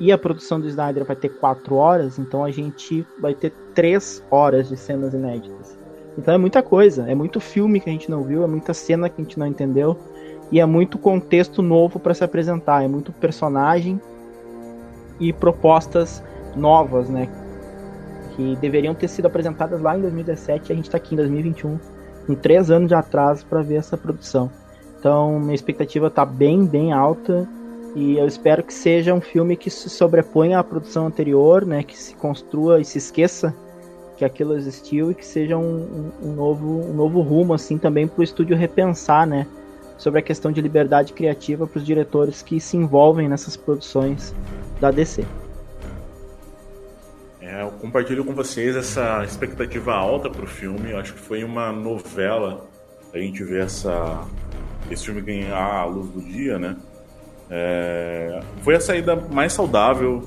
e 0.00 0.10
a 0.10 0.16
produção 0.16 0.58
do 0.58 0.66
Snyder 0.66 1.04
vai 1.04 1.14
ter 1.14 1.28
quatro 1.28 1.74
horas, 1.76 2.18
então 2.18 2.42
a 2.42 2.50
gente 2.50 3.06
vai 3.20 3.34
ter 3.34 3.52
três 3.74 4.24
horas 4.30 4.66
de 4.70 4.76
cenas 4.76 5.12
inéditas. 5.12 5.76
Então 6.16 6.32
é 6.32 6.38
muita 6.38 6.62
coisa, 6.62 7.08
é 7.08 7.14
muito 7.14 7.38
filme 7.38 7.78
que 7.78 7.90
a 7.90 7.92
gente 7.92 8.10
não 8.10 8.22
viu, 8.22 8.42
é 8.42 8.46
muita 8.46 8.72
cena 8.72 9.10
que 9.10 9.20
a 9.20 9.24
gente 9.24 9.38
não 9.38 9.46
entendeu, 9.46 9.96
e 10.50 10.58
é 10.58 10.64
muito 10.64 10.98
contexto 10.98 11.60
novo 11.60 12.00
para 12.00 12.14
se 12.14 12.24
apresentar, 12.24 12.82
é 12.82 12.88
muito 12.88 13.12
personagem 13.12 14.00
e 15.20 15.34
propostas 15.34 16.22
novas, 16.56 17.10
né? 17.10 17.28
Que 18.34 18.56
deveriam 18.56 18.94
ter 18.94 19.06
sido 19.06 19.26
apresentadas 19.26 19.82
lá 19.82 19.96
em 19.96 20.00
2017 20.00 20.70
e 20.70 20.72
a 20.72 20.76
gente 20.76 20.86
está 20.86 20.96
aqui 20.96 21.14
em 21.14 21.18
2021, 21.18 21.78
com 22.26 22.34
três 22.34 22.70
anos 22.70 22.88
de 22.88 22.94
atraso 22.94 23.44
para 23.44 23.60
ver 23.60 23.76
essa 23.76 23.98
produção. 23.98 24.50
Então 24.98 25.38
minha 25.38 25.54
expectativa 25.54 26.06
está 26.06 26.24
bem, 26.24 26.64
bem 26.64 26.90
alta 26.90 27.46
e 27.94 28.16
eu 28.16 28.26
espero 28.26 28.62
que 28.62 28.72
seja 28.72 29.12
um 29.12 29.20
filme 29.20 29.56
que 29.56 29.68
se 29.68 29.90
sobreponha 29.90 30.58
à 30.58 30.64
produção 30.64 31.06
anterior, 31.06 31.66
né? 31.66 31.82
Que 31.82 31.96
se 31.96 32.14
construa 32.14 32.80
e 32.80 32.84
se 32.84 32.98
esqueça 32.98 33.54
que 34.16 34.24
aquilo 34.24 34.54
existiu 34.54 35.10
e 35.10 35.14
que 35.14 35.24
seja 35.24 35.56
um, 35.56 36.12
um, 36.22 36.32
novo, 36.34 36.66
um 36.66 36.92
novo 36.92 37.20
rumo, 37.20 37.54
assim, 37.54 37.78
também 37.78 38.06
para 38.06 38.20
o 38.20 38.22
estúdio 38.22 38.56
repensar, 38.56 39.26
né? 39.26 39.46
Sobre 39.96 40.20
a 40.20 40.22
questão 40.22 40.52
de 40.52 40.60
liberdade 40.60 41.12
criativa 41.12 41.66
para 41.66 41.78
os 41.78 41.86
diretores 41.86 42.42
que 42.42 42.60
se 42.60 42.76
envolvem 42.76 43.28
nessas 43.28 43.56
produções 43.56 44.34
da 44.80 44.90
DC. 44.90 45.24
É, 47.40 47.62
eu 47.62 47.70
compartilho 47.72 48.24
com 48.24 48.34
vocês 48.34 48.76
essa 48.76 49.24
expectativa 49.24 49.94
alta 49.94 50.30
para 50.30 50.44
o 50.44 50.46
filme. 50.46 50.92
Eu 50.92 50.98
acho 50.98 51.14
que 51.14 51.20
foi 51.20 51.42
uma 51.42 51.72
novela 51.72 52.66
a 53.12 53.18
gente 53.18 53.42
ver 53.42 53.64
essa, 53.64 54.24
esse 54.90 55.06
filme 55.06 55.20
ganhar 55.20 55.56
a 55.56 55.84
luz 55.86 56.08
do 56.10 56.20
dia, 56.20 56.58
né? 56.58 56.76
É, 57.50 58.40
foi 58.62 58.76
a 58.76 58.80
saída 58.80 59.16
mais 59.16 59.52
saudável 59.52 60.22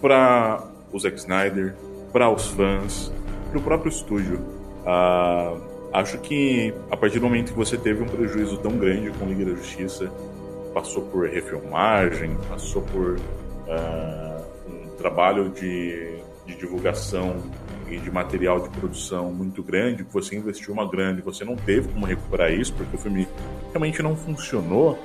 para 0.00 0.64
o 0.92 0.98
Zack 0.98 1.16
Snyder, 1.16 1.74
para 2.12 2.30
os 2.30 2.48
fãs, 2.48 3.12
para 3.50 3.58
o 3.58 3.62
próprio 3.62 3.88
estúdio. 3.88 4.40
Ah, 4.84 5.56
acho 5.92 6.18
que 6.18 6.74
a 6.90 6.96
partir 6.96 7.18
do 7.18 7.26
momento 7.26 7.52
que 7.52 7.58
você 7.58 7.76
teve 7.76 8.02
um 8.02 8.06
prejuízo 8.06 8.56
tão 8.58 8.76
grande 8.76 9.10
com 9.10 9.26
Liga 9.26 9.44
da 9.44 9.56
Justiça, 9.56 10.10
passou 10.74 11.02
por 11.04 11.28
refilmagem, 11.28 12.36
passou 12.48 12.82
por 12.82 13.18
ah, 13.68 14.42
um 14.68 14.88
trabalho 14.96 15.50
de, 15.50 16.18
de 16.46 16.56
divulgação 16.56 17.36
e 17.88 17.98
de 17.98 18.10
material 18.10 18.60
de 18.60 18.68
produção 18.70 19.30
muito 19.32 19.62
grande, 19.62 20.02
você 20.02 20.36
investiu 20.36 20.74
uma 20.74 20.88
grande, 20.90 21.22
você 21.22 21.44
não 21.44 21.54
teve 21.54 21.88
como 21.88 22.04
recuperar 22.04 22.52
isso, 22.52 22.72
porque 22.74 22.96
o 22.96 22.98
filme 22.98 23.28
realmente 23.70 24.02
não 24.02 24.16
funcionou 24.16 24.98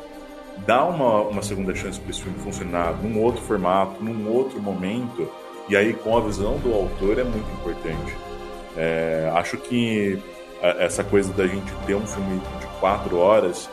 dar 0.66 0.86
uma, 0.86 1.22
uma 1.22 1.42
segunda 1.42 1.74
chance 1.76 2.00
para 2.00 2.12
esse 2.12 2.22
filme 2.22 2.38
funcionar 2.40 2.94
num 3.02 3.20
outro 3.22 3.42
formato, 3.42 4.04
num 4.04 4.30
outro 4.32 4.62
momento, 4.62 5.30
e 5.68 5.76
aí 5.76 5.94
com 5.94 6.18
a 6.18 6.22
visão 6.22 6.58
do 6.60 6.74
autor 6.74 7.20
é 7.20 7.24
muito 7.24 7.50
importante. 7.54 8.16
É, 8.76 9.32
acho 9.36 9.58
que 9.58 10.22
essa 10.62 11.04
coisa 11.04 11.34
da 11.34 11.48
gente 11.48 11.72
ter 11.86 11.96
um 11.96 12.06
filme 12.06 12.40
de 12.60 12.68
quatro 12.80 13.18
horas 13.18 13.70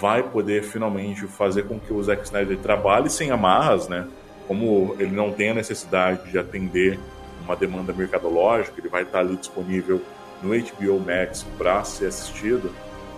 vai 0.00 0.22
poder 0.22 0.64
finalmente 0.64 1.26
fazer 1.26 1.64
com 1.64 1.78
que 1.78 1.92
o 1.92 2.02
Zack 2.02 2.24
Snyder 2.24 2.58
trabalhe 2.58 3.08
sem 3.08 3.30
amarras, 3.30 3.88
né? 3.88 4.08
Como 4.48 4.96
ele 4.98 5.14
não 5.14 5.30
tem 5.32 5.50
a 5.50 5.54
necessidade 5.54 6.30
de 6.30 6.38
atender 6.38 6.98
uma 7.44 7.54
demanda 7.54 7.92
mercadológica, 7.92 8.74
ele 8.80 8.88
vai 8.88 9.02
estar 9.02 9.20
ali 9.20 9.36
disponível 9.36 10.02
no 10.42 10.50
HBO 10.50 10.98
Max 10.98 11.46
para 11.56 11.84
ser 11.84 12.06
assistido 12.06 12.72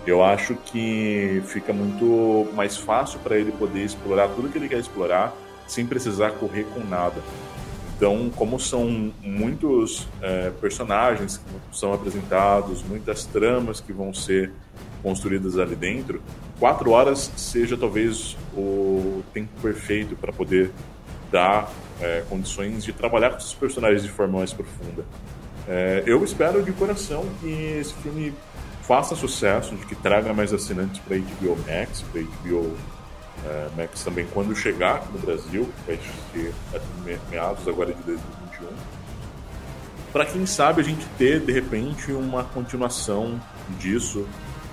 eu 0.05 0.23
acho 0.23 0.55
que 0.55 1.41
fica 1.47 1.73
muito 1.73 2.49
mais 2.53 2.77
fácil 2.77 3.19
para 3.19 3.37
ele 3.37 3.51
poder 3.51 3.83
explorar 3.83 4.29
tudo 4.29 4.49
que 4.49 4.57
ele 4.57 4.69
quer 4.69 4.79
explorar 4.79 5.33
sem 5.67 5.85
precisar 5.85 6.31
correr 6.31 6.65
com 6.73 6.79
nada. 6.81 7.21
Então, 7.95 8.29
como 8.35 8.59
são 8.59 9.11
muitos 9.21 10.07
é, 10.21 10.51
personagens 10.61 11.37
que 11.37 11.77
são 11.77 11.93
apresentados, 11.93 12.83
muitas 12.83 13.25
tramas 13.25 13.79
que 13.79 13.93
vão 13.93 14.13
ser 14.13 14.51
construídas 15.01 15.57
ali 15.57 15.75
dentro, 15.75 16.21
quatro 16.59 16.91
horas 16.91 17.31
seja 17.37 17.77
talvez 17.77 18.35
o 18.55 19.23
tempo 19.33 19.49
perfeito 19.61 20.15
para 20.15 20.33
poder 20.33 20.71
dar 21.31 21.71
é, 22.01 22.23
condições 22.29 22.83
de 22.83 22.91
trabalhar 22.91 23.31
com 23.31 23.37
esses 23.37 23.53
personagens 23.53 24.03
de 24.03 24.09
forma 24.09 24.39
mais 24.39 24.51
profunda. 24.51 25.05
É, 25.67 26.03
eu 26.05 26.23
espero 26.23 26.61
de 26.61 26.71
coração 26.73 27.25
que 27.39 27.49
esse 27.79 27.93
filme 27.95 28.33
faça 28.87 29.15
sucesso, 29.15 29.75
de 29.75 29.85
que 29.85 29.95
traga 29.95 30.33
mais 30.33 30.53
assinantes 30.53 30.99
para 30.99 31.17
HBO 31.17 31.57
Max, 31.67 32.03
para 32.11 32.21
HBO 32.21 32.77
é, 33.45 33.67
Max 33.75 34.03
também 34.03 34.25
quando 34.33 34.55
chegar 34.55 35.05
no 35.11 35.19
Brasil, 35.19 35.69
vai 35.85 35.99
ser 36.33 36.53
meados 37.29 37.67
agora 37.67 37.93
de 37.93 38.01
2021. 38.03 38.67
Para 40.13 40.25
quem 40.25 40.45
sabe 40.45 40.81
a 40.81 40.83
gente 40.83 41.05
ter 41.17 41.41
de 41.41 41.51
repente 41.51 42.11
uma 42.11 42.43
continuação 42.43 43.39
disso, 43.77 44.21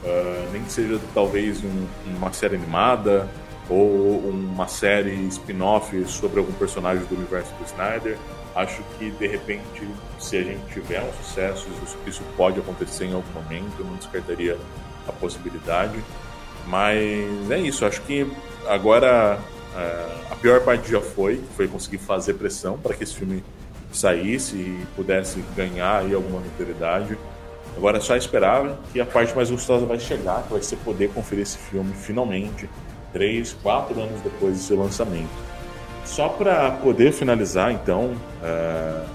uh, 0.05 0.53
nem 0.53 0.63
que 0.63 0.71
seja 0.71 1.01
talvez 1.13 1.65
um, 1.65 1.87
uma 2.17 2.33
série 2.33 2.55
animada 2.55 3.29
ou 3.69 4.21
uma 4.29 4.69
série 4.69 5.15
spin-off 5.29 6.05
sobre 6.07 6.39
algum 6.39 6.53
personagem 6.53 7.05
do 7.07 7.17
universo 7.17 7.53
do 7.55 7.65
Snyder 7.65 8.17
Acho 8.55 8.83
que 8.99 9.11
de 9.11 9.27
repente, 9.27 9.89
se 10.19 10.37
a 10.37 10.43
gente 10.43 10.63
tiver 10.73 11.03
um 11.03 11.13
sucesso, 11.25 11.67
isso, 12.07 12.23
pode 12.37 12.61
acontecer 12.61 13.07
em 13.07 13.15
algum 13.15 13.33
momento, 13.33 13.73
eu 13.79 13.87
não 13.87 13.97
descartaria 13.97 14.59
a 15.09 15.13
possibilidade. 15.13 15.99
Mas 16.67 17.51
é 17.51 17.59
isso, 17.59 17.85
acho 17.87 18.03
que 18.03 18.31
agora 18.69 19.39
é, 19.75 20.17
a 20.31 20.37
pior 20.37 20.61
parte 20.61 20.91
já 20.91 21.01
foi, 21.01 21.43
foi 21.57 21.67
conseguir 21.67 21.99
fazer 21.99 22.35
pressão 22.35 22.79
para 22.79 22.95
que 22.95 23.03
esse 23.03 23.15
filme 23.15 23.43
saísse 23.93 24.57
e 24.57 24.87
pudesse 24.95 25.43
ganhar 25.57 26.01
aí 26.01 26.15
alguma 26.15 26.41
notoriedade. 26.41 27.19
Agora 27.77 27.99
é 27.99 28.01
só 28.01 28.15
esperar 28.17 28.79
que 28.93 29.01
a 29.01 29.07
parte 29.07 29.35
mais 29.35 29.51
gostosa 29.51 29.87
vai 29.87 29.99
chegar, 29.99 30.43
que 30.43 30.53
vai 30.53 30.63
ser 30.63 30.77
poder 30.77 31.11
conferir 31.11 31.43
esse 31.43 31.57
filme 31.57 31.93
finalmente, 31.95 32.69
três, 33.13 33.55
quatro 33.63 33.99
anos 33.99 34.21
depois 34.21 34.55
do 34.55 34.63
seu 34.63 34.79
lançamento. 34.79 35.52
Só 36.05 36.29
para 36.29 36.71
poder 36.73 37.13
finalizar, 37.13 37.73
então, 37.73 38.15
uh, 38.43 39.07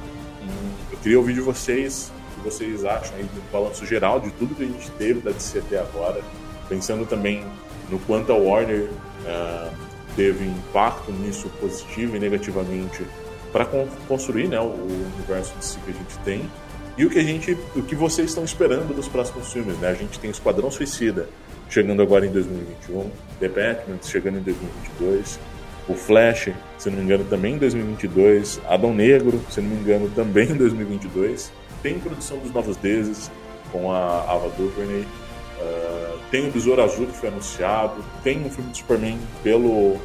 eu 0.91 0.97
queria 0.99 1.19
ouvir 1.19 1.33
de 1.33 1.41
vocês 1.41 2.11
o 2.31 2.35
que 2.35 2.49
vocês 2.49 2.85
acham 2.85 3.15
aí 3.17 3.23
do 3.23 3.51
balanço 3.51 3.85
geral 3.85 4.19
de 4.19 4.31
tudo 4.31 4.55
que 4.55 4.63
a 4.63 4.67
gente 4.67 4.89
teve 4.91 5.19
da 5.19 5.31
DC 5.31 5.59
até 5.59 5.79
agora, 5.79 6.21
pensando 6.69 7.05
também 7.05 7.43
no 7.89 7.99
quanto 7.99 8.31
a 8.31 8.35
Warner 8.35 8.83
uh, 8.83 9.71
teve 10.15 10.45
impacto 10.45 11.11
nisso 11.11 11.49
positivo 11.59 12.15
e 12.15 12.19
negativamente 12.19 13.05
para 13.51 13.65
construir 14.07 14.47
né, 14.47 14.59
o 14.59 14.73
universo 15.15 15.55
de 15.57 15.65
si 15.65 15.79
que 15.79 15.91
a 15.91 15.93
gente 15.93 16.17
tem 16.19 16.49
e 16.97 17.05
o 17.05 17.09
que 17.09 17.19
a 17.19 17.23
gente, 17.23 17.55
o 17.75 17.83
que 17.83 17.95
vocês 17.95 18.29
estão 18.29 18.43
esperando 18.43 18.93
dos 18.93 19.07
próximos 19.07 19.53
filmes, 19.53 19.77
né? 19.77 19.89
A 19.89 19.93
gente 19.93 20.19
tem 20.19 20.31
Esquadrão 20.31 20.71
Suicida, 20.71 21.29
chegando 21.69 22.01
agora 22.01 22.25
em 22.25 22.31
2021, 22.31 23.11
The 23.39 23.47
Batman 23.47 23.99
chegando 24.01 24.39
em 24.39 24.41
2022, 24.41 25.39
o 25.87 25.93
Flash, 25.93 26.49
se 26.77 26.89
não 26.89 26.97
me 26.97 27.03
engano, 27.03 27.23
também 27.25 27.55
em 27.55 27.57
2022, 27.57 28.61
Adão 28.67 28.93
Negro, 28.93 29.41
se 29.49 29.61
não 29.61 29.69
me 29.69 29.75
engano, 29.77 30.09
também 30.09 30.49
em 30.51 30.55
2022. 30.55 31.51
Tem 31.81 31.97
produção 31.99 32.37
dos 32.39 32.51
Novos 32.51 32.75
Deuses 32.77 33.31
com 33.71 33.91
a 33.91 34.21
Ava 34.31 34.49
DuVernay, 34.49 35.01
uh, 35.01 36.19
tem 36.29 36.47
o 36.47 36.51
Besouro 36.51 36.81
Azul 36.81 37.07
que 37.07 37.17
foi 37.17 37.29
anunciado, 37.29 38.03
tem 38.23 38.43
um 38.43 38.49
filme 38.49 38.71
do 38.71 38.77
Superman 38.77 39.17
pelo 39.43 39.97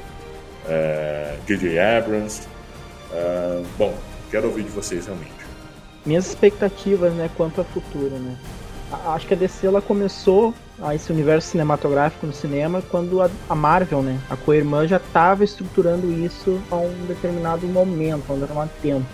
J.J. 1.46 1.78
Uh, 1.78 1.98
Abrams. 1.98 2.46
Uh, 3.10 3.66
bom, 3.76 3.94
quero 4.30 4.48
ouvir 4.48 4.64
de 4.64 4.70
vocês 4.70 5.06
realmente. 5.06 5.32
Minhas 6.04 6.26
expectativas, 6.28 7.12
né, 7.12 7.30
quanto 7.36 7.60
ao 7.60 7.64
futuro, 7.64 8.16
né? 8.18 8.36
Acho 9.06 9.26
que 9.26 9.34
a 9.34 9.36
DC 9.36 9.66
ela 9.66 9.80
começou 9.80 10.52
a 10.82 10.94
esse 10.94 11.12
universo 11.12 11.48
cinematográfico 11.48 12.26
no 12.26 12.32
cinema 12.32 12.82
quando 12.90 13.22
a, 13.22 13.30
a 13.48 13.54
Marvel, 13.54 14.02
né, 14.02 14.18
a 14.28 14.36
co-irmã 14.36 14.86
já 14.86 14.96
estava 14.96 15.44
estruturando 15.44 16.12
isso 16.12 16.60
a 16.70 16.76
um 16.76 17.06
determinado 17.06 17.66
momento, 17.66 18.24
a 18.28 18.32
um 18.32 18.38
determinado 18.38 18.70
tempo. 18.82 19.06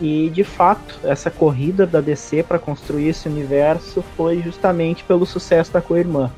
E 0.00 0.30
de 0.30 0.42
fato, 0.42 0.98
essa 1.04 1.30
corrida 1.30 1.86
da 1.86 2.00
DC 2.00 2.42
para 2.42 2.58
construir 2.58 3.08
esse 3.08 3.28
universo 3.28 4.02
foi 4.16 4.40
justamente 4.40 5.04
pelo 5.04 5.26
sucesso 5.26 5.70
da 5.72 5.82
co-irmã. 5.82 6.30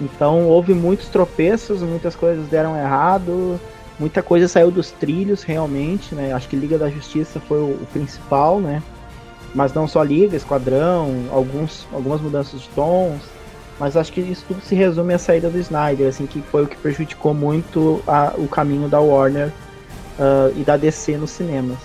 Então 0.00 0.46
houve 0.46 0.74
muitos 0.74 1.08
tropeços, 1.08 1.80
muitas 1.82 2.14
coisas 2.14 2.46
deram 2.48 2.76
errado, 2.76 3.58
muita 3.98 4.22
coisa 4.22 4.46
saiu 4.46 4.70
dos 4.70 4.90
trilhos 4.90 5.42
realmente, 5.42 6.14
né? 6.14 6.32
Acho 6.32 6.48
que 6.48 6.54
Liga 6.54 6.78
da 6.78 6.90
Justiça 6.90 7.40
foi 7.40 7.58
o, 7.58 7.70
o 7.70 7.86
principal, 7.92 8.60
né? 8.60 8.82
Mas 9.54 9.72
não 9.72 9.88
só 9.88 10.02
Liga, 10.02 10.36
Esquadrão, 10.36 11.24
alguns, 11.32 11.88
algumas 11.92 12.20
mudanças 12.20 12.60
de 12.60 12.68
tons. 12.68 13.37
Mas 13.78 13.96
acho 13.96 14.12
que 14.12 14.20
isso 14.20 14.44
tudo 14.48 14.60
se 14.60 14.74
resume 14.74 15.14
à 15.14 15.18
saída 15.18 15.48
do 15.48 15.58
Snyder, 15.58 16.08
assim, 16.08 16.26
que 16.26 16.40
foi 16.42 16.64
o 16.64 16.66
que 16.66 16.76
prejudicou 16.76 17.32
muito 17.32 18.02
a, 18.06 18.34
o 18.36 18.48
caminho 18.48 18.88
da 18.88 19.00
Warner 19.00 19.48
uh, 20.18 20.52
e 20.56 20.64
da 20.64 20.76
DC 20.76 21.16
nos 21.16 21.30
cinemas. 21.30 21.78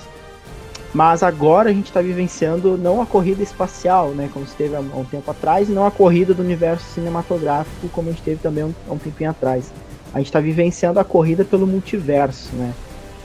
Mas 0.94 1.24
agora 1.24 1.70
a 1.70 1.74
gente 1.74 1.88
está 1.88 2.02
vivenciando 2.02 2.78
não 2.78 3.02
a 3.02 3.06
corrida 3.06 3.42
espacial, 3.42 4.10
né, 4.10 4.30
como 4.32 4.46
se 4.46 4.56
teve 4.56 4.76
há 4.76 4.80
um 4.80 5.04
tempo 5.04 5.30
atrás, 5.30 5.68
e 5.68 5.72
não 5.72 5.86
a 5.88 5.92
corrida 5.92 6.34
do 6.34 6.44
universo 6.44 6.86
cinematográfico, 6.94 7.90
como 7.90 8.10
a 8.10 8.12
gente 8.12 8.22
teve 8.22 8.38
também 8.42 8.76
há 8.88 8.94
um 8.94 8.98
tempinho 8.98 9.32
atrás. 9.32 9.72
A 10.14 10.20
gente 10.20 10.28
está 10.28 10.40
vivenciando 10.40 11.00
a 11.00 11.04
corrida 11.04 11.44
pelo 11.44 11.66
multiverso, 11.66 12.56
né? 12.56 12.74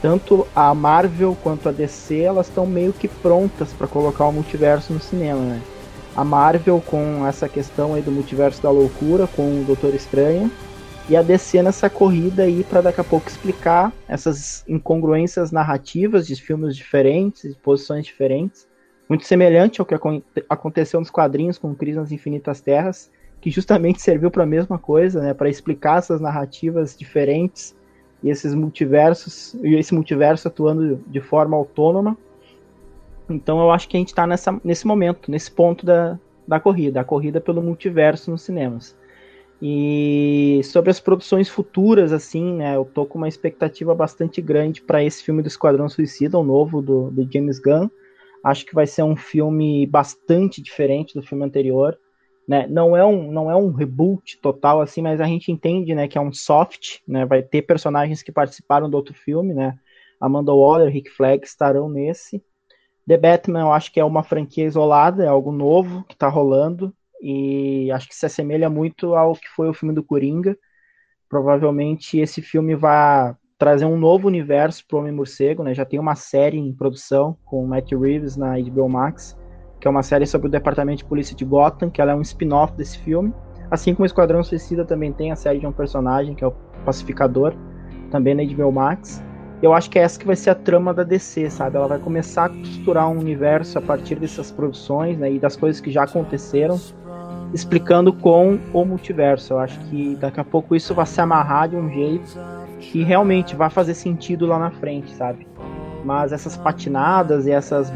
Tanto 0.00 0.46
a 0.54 0.74
Marvel 0.74 1.36
quanto 1.42 1.68
a 1.68 1.72
DC, 1.72 2.20
elas 2.20 2.48
estão 2.48 2.64
meio 2.64 2.92
que 2.92 3.08
prontas 3.08 3.70
para 3.72 3.86
colocar 3.86 4.26
o 4.26 4.32
multiverso 4.32 4.92
no 4.94 5.00
cinema, 5.00 5.40
né? 5.40 5.60
A 6.18 6.24
Marvel 6.24 6.82
com 6.84 7.24
essa 7.24 7.48
questão 7.48 7.94
aí 7.94 8.02
do 8.02 8.10
multiverso 8.10 8.60
da 8.60 8.72
loucura, 8.72 9.28
com 9.28 9.60
o 9.60 9.64
Doutor 9.64 9.94
Estranho, 9.94 10.50
e 11.08 11.16
a 11.16 11.22
DC 11.22 11.62
nessa 11.62 11.88
corrida 11.88 12.42
aí 12.42 12.64
para 12.64 12.80
daqui 12.80 13.00
a 13.00 13.04
pouco 13.04 13.28
explicar 13.28 13.92
essas 14.08 14.64
incongruências 14.66 15.52
narrativas 15.52 16.26
de 16.26 16.34
filmes 16.34 16.74
diferentes, 16.74 17.54
de 17.54 17.60
posições 17.60 18.04
diferentes, 18.04 18.66
muito 19.08 19.24
semelhante 19.24 19.80
ao 19.80 19.86
que 19.86 19.94
aconteceu 20.48 20.98
nos 20.98 21.08
quadrinhos 21.08 21.56
com 21.56 21.72
Crise 21.72 21.98
nas 21.98 22.10
Infinitas 22.10 22.60
Terras, 22.60 23.12
que 23.40 23.48
justamente 23.48 24.02
serviu 24.02 24.28
para 24.28 24.42
a 24.42 24.46
mesma 24.46 24.76
coisa, 24.76 25.22
né, 25.22 25.32
para 25.32 25.48
explicar 25.48 25.98
essas 25.98 26.20
narrativas 26.20 26.98
diferentes 26.98 27.76
e 28.24 28.28
esses 28.28 28.54
multiversos 28.54 29.54
e 29.62 29.76
esse 29.76 29.94
multiverso 29.94 30.48
atuando 30.48 31.00
de 31.06 31.20
forma 31.20 31.56
autônoma. 31.56 32.18
Então 33.28 33.60
eu 33.60 33.70
acho 33.70 33.88
que 33.88 33.96
a 33.96 34.00
gente 34.00 34.08
está 34.08 34.26
nesse 34.64 34.86
momento, 34.86 35.30
nesse 35.30 35.50
ponto 35.50 35.84
da, 35.84 36.18
da 36.46 36.58
corrida, 36.58 37.00
a 37.00 37.04
corrida 37.04 37.40
pelo 37.40 37.62
multiverso 37.62 38.30
nos 38.30 38.42
cinemas. 38.42 38.96
E 39.60 40.60
sobre 40.64 40.90
as 40.90 41.00
produções 41.00 41.48
futuras, 41.48 42.12
assim, 42.12 42.54
né, 42.54 42.76
eu 42.76 42.84
tô 42.84 43.04
com 43.04 43.18
uma 43.18 43.28
expectativa 43.28 43.94
bastante 43.94 44.40
grande 44.40 44.80
para 44.80 45.02
esse 45.02 45.22
filme 45.22 45.42
do 45.42 45.48
Esquadrão 45.48 45.88
Suicida, 45.88 46.38
o 46.38 46.44
novo 46.44 46.80
do, 46.80 47.10
do 47.10 47.28
James 47.30 47.58
Gunn. 47.58 47.88
Acho 48.44 48.64
que 48.64 48.74
vai 48.74 48.86
ser 48.86 49.02
um 49.02 49.16
filme 49.16 49.84
bastante 49.86 50.62
diferente 50.62 51.12
do 51.12 51.22
filme 51.22 51.44
anterior. 51.44 51.98
Né? 52.46 52.66
Não 52.68 52.96
é 52.96 53.04
um 53.04 53.30
não 53.30 53.50
é 53.50 53.56
um 53.56 53.70
reboot 53.72 54.38
total 54.40 54.80
assim, 54.80 55.02
mas 55.02 55.20
a 55.20 55.26
gente 55.26 55.52
entende, 55.52 55.94
né, 55.94 56.08
que 56.08 56.16
é 56.16 56.20
um 56.20 56.32
soft, 56.32 57.00
né? 57.06 57.26
Vai 57.26 57.42
ter 57.42 57.60
personagens 57.60 58.22
que 58.22 58.32
participaram 58.32 58.88
do 58.88 58.96
outro 58.96 59.12
filme, 59.12 59.52
né? 59.52 59.76
Amanda 60.18 60.54
Waller, 60.54 60.90
Rick 60.90 61.10
Flag 61.10 61.44
estarão 61.44 61.90
nesse. 61.90 62.42
The 63.08 63.16
Batman, 63.16 63.60
eu 63.60 63.72
acho 63.72 63.90
que 63.90 63.98
é 63.98 64.04
uma 64.04 64.22
franquia 64.22 64.66
isolada, 64.66 65.24
é 65.24 65.28
algo 65.28 65.50
novo 65.50 66.04
que 66.04 66.12
está 66.12 66.28
rolando 66.28 66.92
e 67.22 67.90
acho 67.90 68.06
que 68.06 68.14
se 68.14 68.26
assemelha 68.26 68.68
muito 68.68 69.14
ao 69.14 69.32
que 69.32 69.48
foi 69.48 69.66
o 69.66 69.72
filme 69.72 69.94
do 69.94 70.04
Coringa. 70.04 70.54
Provavelmente 71.26 72.18
esse 72.18 72.42
filme 72.42 72.76
vai 72.76 73.34
trazer 73.58 73.86
um 73.86 73.96
novo 73.96 74.28
universo 74.28 74.86
para 74.86 74.96
o 74.96 75.00
Homem-Morcego, 75.00 75.62
né? 75.62 75.72
Já 75.72 75.86
tem 75.86 75.98
uma 75.98 76.14
série 76.14 76.58
em 76.58 76.72
produção 76.72 77.34
com 77.46 77.64
o 77.64 77.66
Matt 77.66 77.90
Reeves 77.92 78.36
na 78.36 78.58
HBO 78.58 78.88
Max, 78.90 79.36
que 79.80 79.88
é 79.88 79.90
uma 79.90 80.02
série 80.02 80.26
sobre 80.26 80.48
o 80.48 80.50
Departamento 80.50 80.98
de 80.98 81.08
Polícia 81.08 81.34
de 81.34 81.46
Gotham, 81.46 81.88
que 81.88 82.02
ela 82.02 82.12
é 82.12 82.14
um 82.14 82.20
spin-off 82.20 82.74
desse 82.74 82.98
filme. 82.98 83.32
Assim 83.70 83.94
como 83.94 84.04
o 84.04 84.06
Esquadrão 84.06 84.44
Suicida 84.44 84.84
também 84.84 85.14
tem 85.14 85.32
a 85.32 85.36
série 85.36 85.58
de 85.58 85.66
um 85.66 85.72
personagem, 85.72 86.34
que 86.34 86.44
é 86.44 86.46
o 86.46 86.54
Pacificador, 86.84 87.54
também 88.10 88.34
na 88.34 88.44
HBO 88.44 88.70
Max. 88.70 89.22
Eu 89.60 89.72
acho 89.72 89.90
que 89.90 89.98
é 89.98 90.02
essa 90.02 90.18
que 90.18 90.26
vai 90.26 90.36
ser 90.36 90.50
a 90.50 90.54
trama 90.54 90.94
da 90.94 91.02
DC, 91.02 91.50
sabe? 91.50 91.76
Ela 91.76 91.88
vai 91.88 91.98
começar 91.98 92.44
a 92.44 92.48
costurar 92.48 93.08
um 93.08 93.18
universo 93.18 93.78
a 93.78 93.82
partir 93.82 94.14
dessas 94.14 94.52
produções, 94.52 95.18
né? 95.18 95.32
E 95.32 95.38
das 95.38 95.56
coisas 95.56 95.80
que 95.80 95.90
já 95.90 96.04
aconteceram 96.04 96.80
explicando 97.52 98.12
com 98.12 98.58
o 98.72 98.84
multiverso. 98.84 99.54
Eu 99.54 99.58
acho 99.58 99.78
que 99.86 100.16
daqui 100.16 100.40
a 100.40 100.44
pouco 100.44 100.76
isso 100.76 100.94
vai 100.94 101.06
se 101.06 101.20
amarrar 101.20 101.68
de 101.68 101.76
um 101.76 101.90
jeito 101.90 102.38
que 102.80 103.02
realmente 103.02 103.56
vai 103.56 103.70
fazer 103.70 103.94
sentido 103.94 104.46
lá 104.46 104.58
na 104.58 104.70
frente, 104.70 105.10
sabe? 105.14 105.46
Mas 106.04 106.32
essas 106.32 106.56
patinadas 106.56 107.46
e 107.46 107.50
essas, 107.50 107.92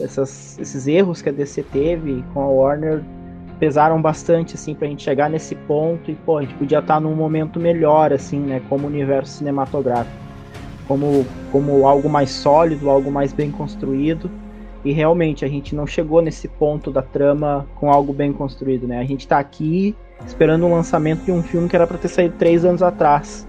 essas, 0.00 0.58
esses 0.58 0.86
erros 0.86 1.20
que 1.20 1.28
a 1.28 1.32
DC 1.32 1.62
teve 1.64 2.24
com 2.32 2.40
a 2.40 2.46
Warner 2.46 3.02
pesaram 3.58 4.00
bastante, 4.00 4.54
assim, 4.54 4.74
pra 4.74 4.88
gente 4.88 5.02
chegar 5.02 5.28
nesse 5.28 5.54
ponto 5.54 6.10
e, 6.10 6.14
pô, 6.14 6.38
a 6.38 6.42
gente 6.42 6.54
podia 6.54 6.80
estar 6.80 6.98
num 6.98 7.14
momento 7.14 7.60
melhor, 7.60 8.12
assim, 8.12 8.40
né, 8.40 8.60
como 8.68 8.86
universo 8.86 9.38
cinematográfico. 9.38 10.23
Como, 10.86 11.24
como 11.50 11.86
algo 11.86 12.08
mais 12.08 12.30
sólido, 12.30 12.90
algo 12.90 13.10
mais 13.10 13.32
bem 13.32 13.50
construído 13.50 14.30
e 14.84 14.92
realmente 14.92 15.44
a 15.44 15.48
gente 15.48 15.74
não 15.74 15.86
chegou 15.86 16.20
nesse 16.20 16.46
ponto 16.46 16.90
da 16.90 17.00
trama 17.00 17.66
com 17.76 17.90
algo 17.90 18.12
bem 18.12 18.32
construído, 18.32 18.86
né? 18.86 18.98
A 18.98 19.04
gente 19.04 19.26
tá 19.26 19.38
aqui 19.38 19.96
esperando 20.26 20.66
um 20.66 20.74
lançamento 20.74 21.24
de 21.24 21.32
um 21.32 21.42
filme 21.42 21.68
que 21.68 21.74
era 21.74 21.86
para 21.86 21.96
ter 21.96 22.08
saído 22.08 22.34
três 22.38 22.64
anos 22.64 22.82
atrás. 22.82 23.48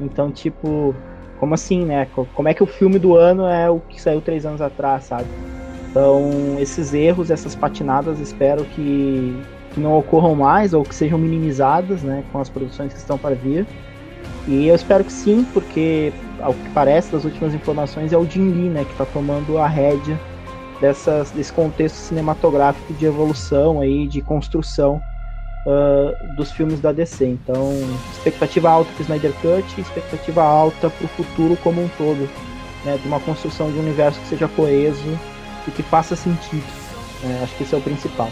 Então, 0.00 0.30
tipo, 0.30 0.94
como 1.40 1.54
assim, 1.54 1.84
né? 1.84 2.06
Como 2.32 2.48
é 2.48 2.54
que 2.54 2.62
o 2.62 2.66
filme 2.66 2.98
do 2.98 3.16
ano 3.16 3.46
é 3.46 3.68
o 3.68 3.80
que 3.80 4.00
saiu 4.00 4.20
três 4.20 4.46
anos 4.46 4.60
atrás, 4.60 5.04
sabe? 5.04 5.26
Então, 5.90 6.30
esses 6.60 6.94
erros, 6.94 7.28
essas 7.28 7.56
patinadas, 7.56 8.20
espero 8.20 8.64
que, 8.64 9.36
que 9.74 9.80
não 9.80 9.98
ocorram 9.98 10.36
mais 10.36 10.72
ou 10.74 10.84
que 10.84 10.94
sejam 10.94 11.18
minimizadas, 11.18 12.04
né? 12.04 12.22
Com 12.30 12.38
as 12.38 12.48
produções 12.48 12.92
que 12.92 12.98
estão 13.00 13.18
para 13.18 13.34
vir. 13.34 13.66
E 14.48 14.66
eu 14.66 14.74
espero 14.74 15.04
que 15.04 15.12
sim, 15.12 15.46
porque 15.52 16.10
ao 16.40 16.54
que 16.54 16.70
parece 16.70 17.12
das 17.12 17.24
últimas 17.24 17.52
informações 17.52 18.12
é 18.12 18.16
o 18.16 18.24
Jim 18.24 18.50
Lee, 18.50 18.70
né? 18.70 18.84
Que 18.84 18.94
tá 18.94 19.04
tomando 19.04 19.58
a 19.58 19.66
rédea 19.68 20.18
dessas, 20.80 21.30
desse 21.30 21.52
contexto 21.52 21.96
cinematográfico 21.96 22.94
de 22.94 23.04
evolução 23.04 23.80
aí, 23.80 24.06
de 24.06 24.22
construção 24.22 25.02
uh, 25.66 26.34
dos 26.34 26.50
filmes 26.50 26.80
da 26.80 26.92
DC. 26.92 27.26
Então, 27.26 27.72
expectativa 28.12 28.70
alta 28.70 28.90
para 28.94 29.02
Snyder 29.02 29.32
Cut, 29.42 29.80
expectativa 29.80 30.42
alta 30.42 30.88
para 30.88 31.04
o 31.04 31.08
futuro 31.08 31.56
como 31.62 31.82
um 31.82 31.88
todo, 31.98 32.28
né, 32.84 32.98
de 33.00 33.06
uma 33.06 33.20
construção 33.20 33.70
de 33.70 33.76
um 33.76 33.82
universo 33.82 34.18
que 34.20 34.28
seja 34.28 34.48
coeso 34.48 35.18
e 35.66 35.70
que 35.70 35.82
faça 35.82 36.16
sentido. 36.16 36.64
Né, 37.22 37.40
acho 37.42 37.54
que 37.56 37.64
esse 37.64 37.74
é 37.74 37.78
o 37.78 37.82
principal. 37.82 38.30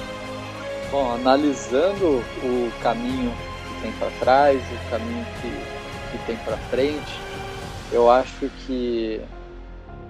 Bom, 0.91 1.13
analisando 1.15 2.23
o 2.43 2.71
caminho 2.81 3.33
que 3.69 3.83
tem 3.83 3.93
para 3.93 4.09
trás, 4.21 4.63
o 4.63 4.91
caminho 4.91 5.27
que, 5.43 5.76
que 6.11 6.19
tem 6.19 6.37
para 6.37 6.57
frente, 6.57 7.23
eu 7.93 8.11
acho 8.11 8.49
que 8.51 9.21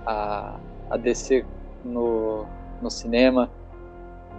a, 0.06 0.58
a 0.90 0.96
DC 0.96 1.44
no, 1.84 2.46
no 2.80 2.90
cinema, 2.90 3.50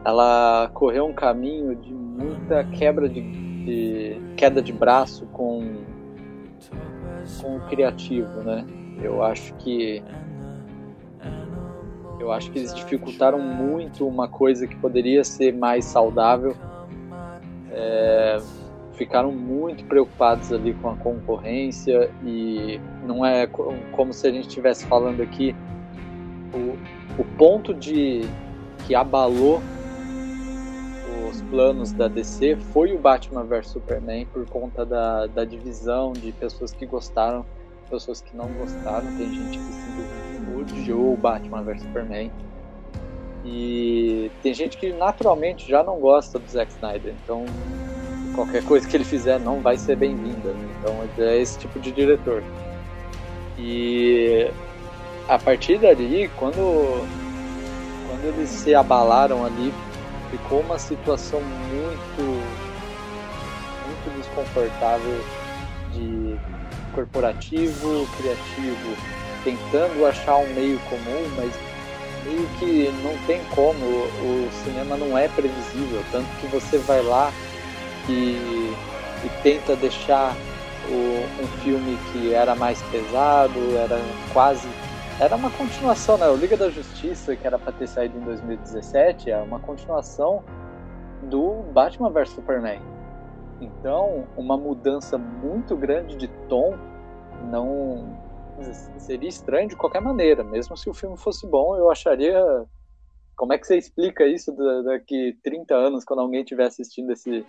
ela 0.05 0.69
correu 0.73 1.05
um 1.05 1.13
caminho 1.13 1.75
de 1.75 1.93
muita 1.93 2.63
quebra 2.63 3.09
de, 3.09 3.21
de 3.21 4.21
queda 4.35 4.61
de 4.61 4.71
braço 4.71 5.25
com, 5.27 5.83
com 7.41 7.57
o 7.57 7.59
criativo, 7.61 8.41
né? 8.41 8.65
Eu 9.01 9.23
acho 9.23 9.53
que 9.55 10.03
eu 12.19 12.31
acho 12.31 12.51
que 12.51 12.59
eles 12.59 12.73
dificultaram 12.73 13.39
muito 13.39 14.05
uma 14.05 14.27
coisa 14.27 14.67
que 14.67 14.75
poderia 14.75 15.23
ser 15.23 15.53
mais 15.53 15.85
saudável. 15.85 16.57
É, 17.71 18.37
ficaram 18.97 19.31
muito 19.31 19.85
preocupados 19.85 20.51
ali 20.51 20.73
com 20.73 20.89
a 20.89 20.95
concorrência 20.95 22.09
e 22.25 22.81
não 23.05 23.25
é 23.25 23.47
como 23.47 24.11
se 24.11 24.27
a 24.27 24.31
gente 24.31 24.47
estivesse 24.47 24.85
falando 24.87 25.21
aqui 25.21 25.55
o, 26.53 27.21
o 27.21 27.25
ponto 27.37 27.73
de 27.73 28.21
que 28.85 28.95
abalou 28.95 29.61
o 31.09 31.27
nos 31.27 31.41
planos 31.43 31.91
da 31.91 32.07
DC 32.07 32.55
foi 32.71 32.93
o 32.93 32.97
Batman 32.97 33.43
vs 33.43 33.67
Superman 33.67 34.25
por 34.27 34.45
conta 34.49 34.85
da, 34.85 35.27
da 35.27 35.43
divisão 35.43 36.13
de 36.13 36.31
pessoas 36.31 36.71
que 36.71 36.85
gostaram, 36.85 37.45
pessoas 37.89 38.21
que 38.21 38.35
não 38.35 38.47
gostaram. 38.53 39.05
Tem 39.17 39.29
gente 39.33 39.57
que 39.57 39.73
simplesmente 39.73 40.73
odiou 40.73 41.13
o 41.13 41.17
Batman 41.17 41.61
vs 41.63 41.81
Superman. 41.81 42.31
E 43.45 44.31
tem 44.41 44.53
gente 44.53 44.77
que 44.77 44.91
naturalmente 44.91 45.67
já 45.69 45.83
não 45.83 45.99
gosta 45.99 46.39
do 46.39 46.47
Zack 46.49 46.71
Snyder. 46.71 47.13
Então 47.23 47.45
qualquer 48.37 48.63
coisa 48.63 48.87
que 48.87 48.95
ele 48.95 49.03
fizer 49.03 49.39
não 49.39 49.61
vai 49.61 49.77
ser 49.77 49.95
bem-vinda. 49.95 50.53
Então 50.77 50.95
é 51.17 51.41
esse 51.41 51.57
tipo 51.57 51.79
de 51.79 51.91
diretor. 51.91 52.43
E 53.57 54.51
a 55.27 55.39
partir 55.39 55.79
dali, 55.79 56.29
quando, 56.35 57.03
quando 58.07 58.25
eles 58.25 58.49
se 58.49 58.75
abalaram 58.75 59.43
ali, 59.43 59.73
ficou 60.29 60.59
uma 60.59 60.77
situação 60.77 61.41
muito, 61.41 62.21
muito 63.87 64.17
desconfortável 64.17 65.19
de 65.91 66.37
corporativo, 66.93 68.07
criativo, 68.17 68.95
tentando 69.43 70.05
achar 70.05 70.37
um 70.37 70.53
meio 70.53 70.77
comum, 70.81 71.27
mas 71.35 71.51
meio 72.23 72.47
que 72.59 72.91
não 73.03 73.17
tem 73.25 73.41
como, 73.55 73.83
o 73.83 74.49
cinema 74.63 74.95
não 74.95 75.17
é 75.17 75.27
previsível, 75.27 76.03
tanto 76.11 76.27
que 76.39 76.45
você 76.47 76.77
vai 76.79 77.01
lá 77.01 77.31
e, 78.09 78.73
e 79.25 79.29
tenta 79.43 79.75
deixar 79.75 80.35
o, 80.89 81.43
um 81.43 81.47
filme 81.63 81.97
que 82.11 82.33
era 82.33 82.55
mais 82.55 82.81
pesado, 82.83 83.59
era 83.77 83.99
quase. 84.33 84.67
Era 85.19 85.35
uma 85.35 85.49
continuação, 85.49 86.17
né? 86.17 86.27
O 86.27 86.35
Liga 86.35 86.55
da 86.55 86.69
Justiça, 86.69 87.35
que 87.35 87.45
era 87.45 87.57
para 87.57 87.71
ter 87.71 87.87
saído 87.87 88.17
em 88.17 88.21
2017, 88.21 89.31
é 89.31 89.37
uma 89.37 89.59
continuação 89.59 90.43
do 91.23 91.63
Batman 91.73 92.11
vs 92.11 92.29
Superman. 92.29 92.79
Então, 93.59 94.27
uma 94.37 94.55
mudança 94.55 95.17
muito 95.17 95.75
grande 95.75 96.15
de 96.15 96.27
tom 96.47 96.75
não 97.49 98.15
seria 98.97 99.29
estranho 99.29 99.69
de 99.69 99.75
qualquer 99.75 100.01
maneira. 100.01 100.43
Mesmo 100.43 100.77
se 100.77 100.89
o 100.89 100.93
filme 100.93 101.17
fosse 101.17 101.47
bom, 101.47 101.75
eu 101.75 101.89
acharia. 101.89 102.43
Como 103.35 103.53
é 103.53 103.57
que 103.57 103.67
você 103.67 103.77
explica 103.77 104.25
isso 104.25 104.51
daqui 104.83 105.37
30 105.43 105.75
anos, 105.75 106.03
quando 106.03 106.21
alguém 106.21 106.41
estiver 106.41 106.65
assistindo 106.65 107.11
esse, 107.11 107.45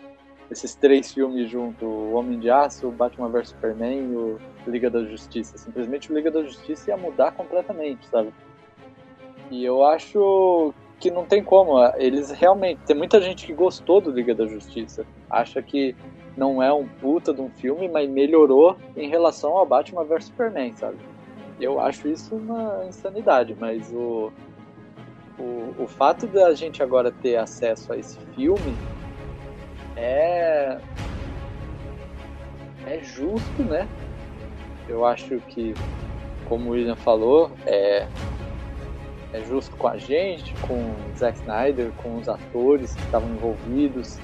esses 0.50 0.74
três 0.74 1.12
filmes 1.12 1.50
junto, 1.50 1.84
o 1.84 2.14
Homem 2.14 2.38
de 2.38 2.50
Aço, 2.50 2.88
o 2.88 2.92
Batman 2.92 3.28
vs 3.28 3.50
Superman 3.50 3.98
e 3.98 4.16
o 4.16 4.40
Liga 4.66 4.88
da 4.88 5.04
Justiça. 5.04 5.58
Simplesmente 5.58 6.10
o 6.10 6.14
Liga 6.14 6.30
da 6.30 6.42
Justiça 6.42 6.90
ia 6.90 6.96
mudar 6.96 7.32
completamente, 7.32 8.06
sabe? 8.06 8.32
E 9.50 9.64
eu 9.64 9.84
acho 9.84 10.72
que 10.98 11.10
não 11.10 11.24
tem 11.24 11.42
como. 11.42 11.78
Eles 11.96 12.30
realmente. 12.30 12.80
Tem 12.86 12.96
muita 12.96 13.20
gente 13.20 13.46
que 13.46 13.52
gostou 13.52 14.00
do 14.00 14.10
Liga 14.10 14.34
da 14.34 14.46
Justiça. 14.46 15.06
Acha 15.30 15.62
que 15.62 15.94
não 16.36 16.62
é 16.62 16.72
um 16.72 16.86
puta 16.86 17.32
de 17.34 17.40
um 17.40 17.50
filme, 17.50 17.88
mas 17.88 18.08
melhorou 18.08 18.76
em 18.96 19.08
relação 19.08 19.56
ao 19.56 19.66
Batman 19.66 20.04
vs 20.04 20.26
Superman, 20.26 20.74
sabe? 20.76 20.96
Eu 21.60 21.80
acho 21.80 22.08
isso 22.08 22.36
uma 22.36 22.84
insanidade, 22.86 23.56
mas 23.58 23.92
o, 23.92 24.30
o, 25.38 25.74
o 25.82 25.86
fato 25.88 26.26
da 26.26 26.54
gente 26.54 26.82
agora 26.82 27.10
ter 27.10 27.36
acesso 27.36 27.92
a 27.92 27.96
esse 27.96 28.18
filme 28.36 28.78
é 29.98 30.78
é 32.86 33.02
justo, 33.02 33.62
né? 33.62 33.86
Eu 34.88 35.04
acho 35.04 35.38
que, 35.48 35.74
como 36.48 36.70
o 36.70 36.72
William 36.72 36.96
falou, 36.96 37.50
é, 37.66 38.06
é 39.32 39.40
justo 39.46 39.76
com 39.76 39.88
a 39.88 39.98
gente, 39.98 40.54
com 40.66 40.74
o 40.74 41.16
Zack 41.16 41.38
Snyder, 41.38 41.90
com 42.02 42.16
os 42.16 42.28
atores 42.28 42.94
que 42.94 43.02
estavam 43.02 43.28
envolvidos, 43.28 44.18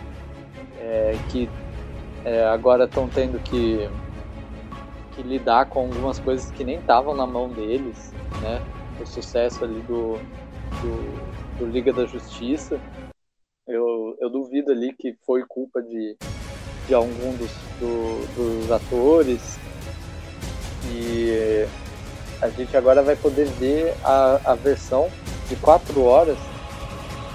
é, 0.80 1.14
que 1.30 1.48
é, 2.24 2.46
agora 2.46 2.84
estão 2.84 3.06
tendo 3.06 3.38
que, 3.42 3.88
que 5.12 5.22
lidar 5.22 5.66
com 5.66 5.80
algumas 5.80 6.18
coisas 6.18 6.50
que 6.50 6.64
nem 6.64 6.76
estavam 6.76 7.14
na 7.14 7.26
mão 7.26 7.50
deles, 7.50 8.14
né? 8.40 8.62
O 8.98 9.04
sucesso 9.04 9.64
ali 9.64 9.80
do, 9.80 10.14
do, 10.80 11.58
do 11.58 11.66
Liga 11.66 11.92
da 11.92 12.06
Justiça 12.06 12.80
eu, 13.66 14.16
eu 14.20 14.30
duvido 14.30 14.70
ali 14.72 14.92
que 14.92 15.16
foi 15.26 15.44
culpa 15.46 15.82
de, 15.82 16.16
de 16.86 16.94
algum 16.94 17.36
dos, 17.36 17.50
do, 17.80 18.26
dos 18.34 18.70
atores. 18.70 19.58
E 20.92 21.66
a 22.42 22.48
gente 22.50 22.76
agora 22.76 23.02
vai 23.02 23.16
poder 23.16 23.46
ver 23.46 23.94
a, 24.04 24.52
a 24.52 24.54
versão 24.54 25.10
de 25.48 25.56
4 25.56 26.02
horas 26.02 26.36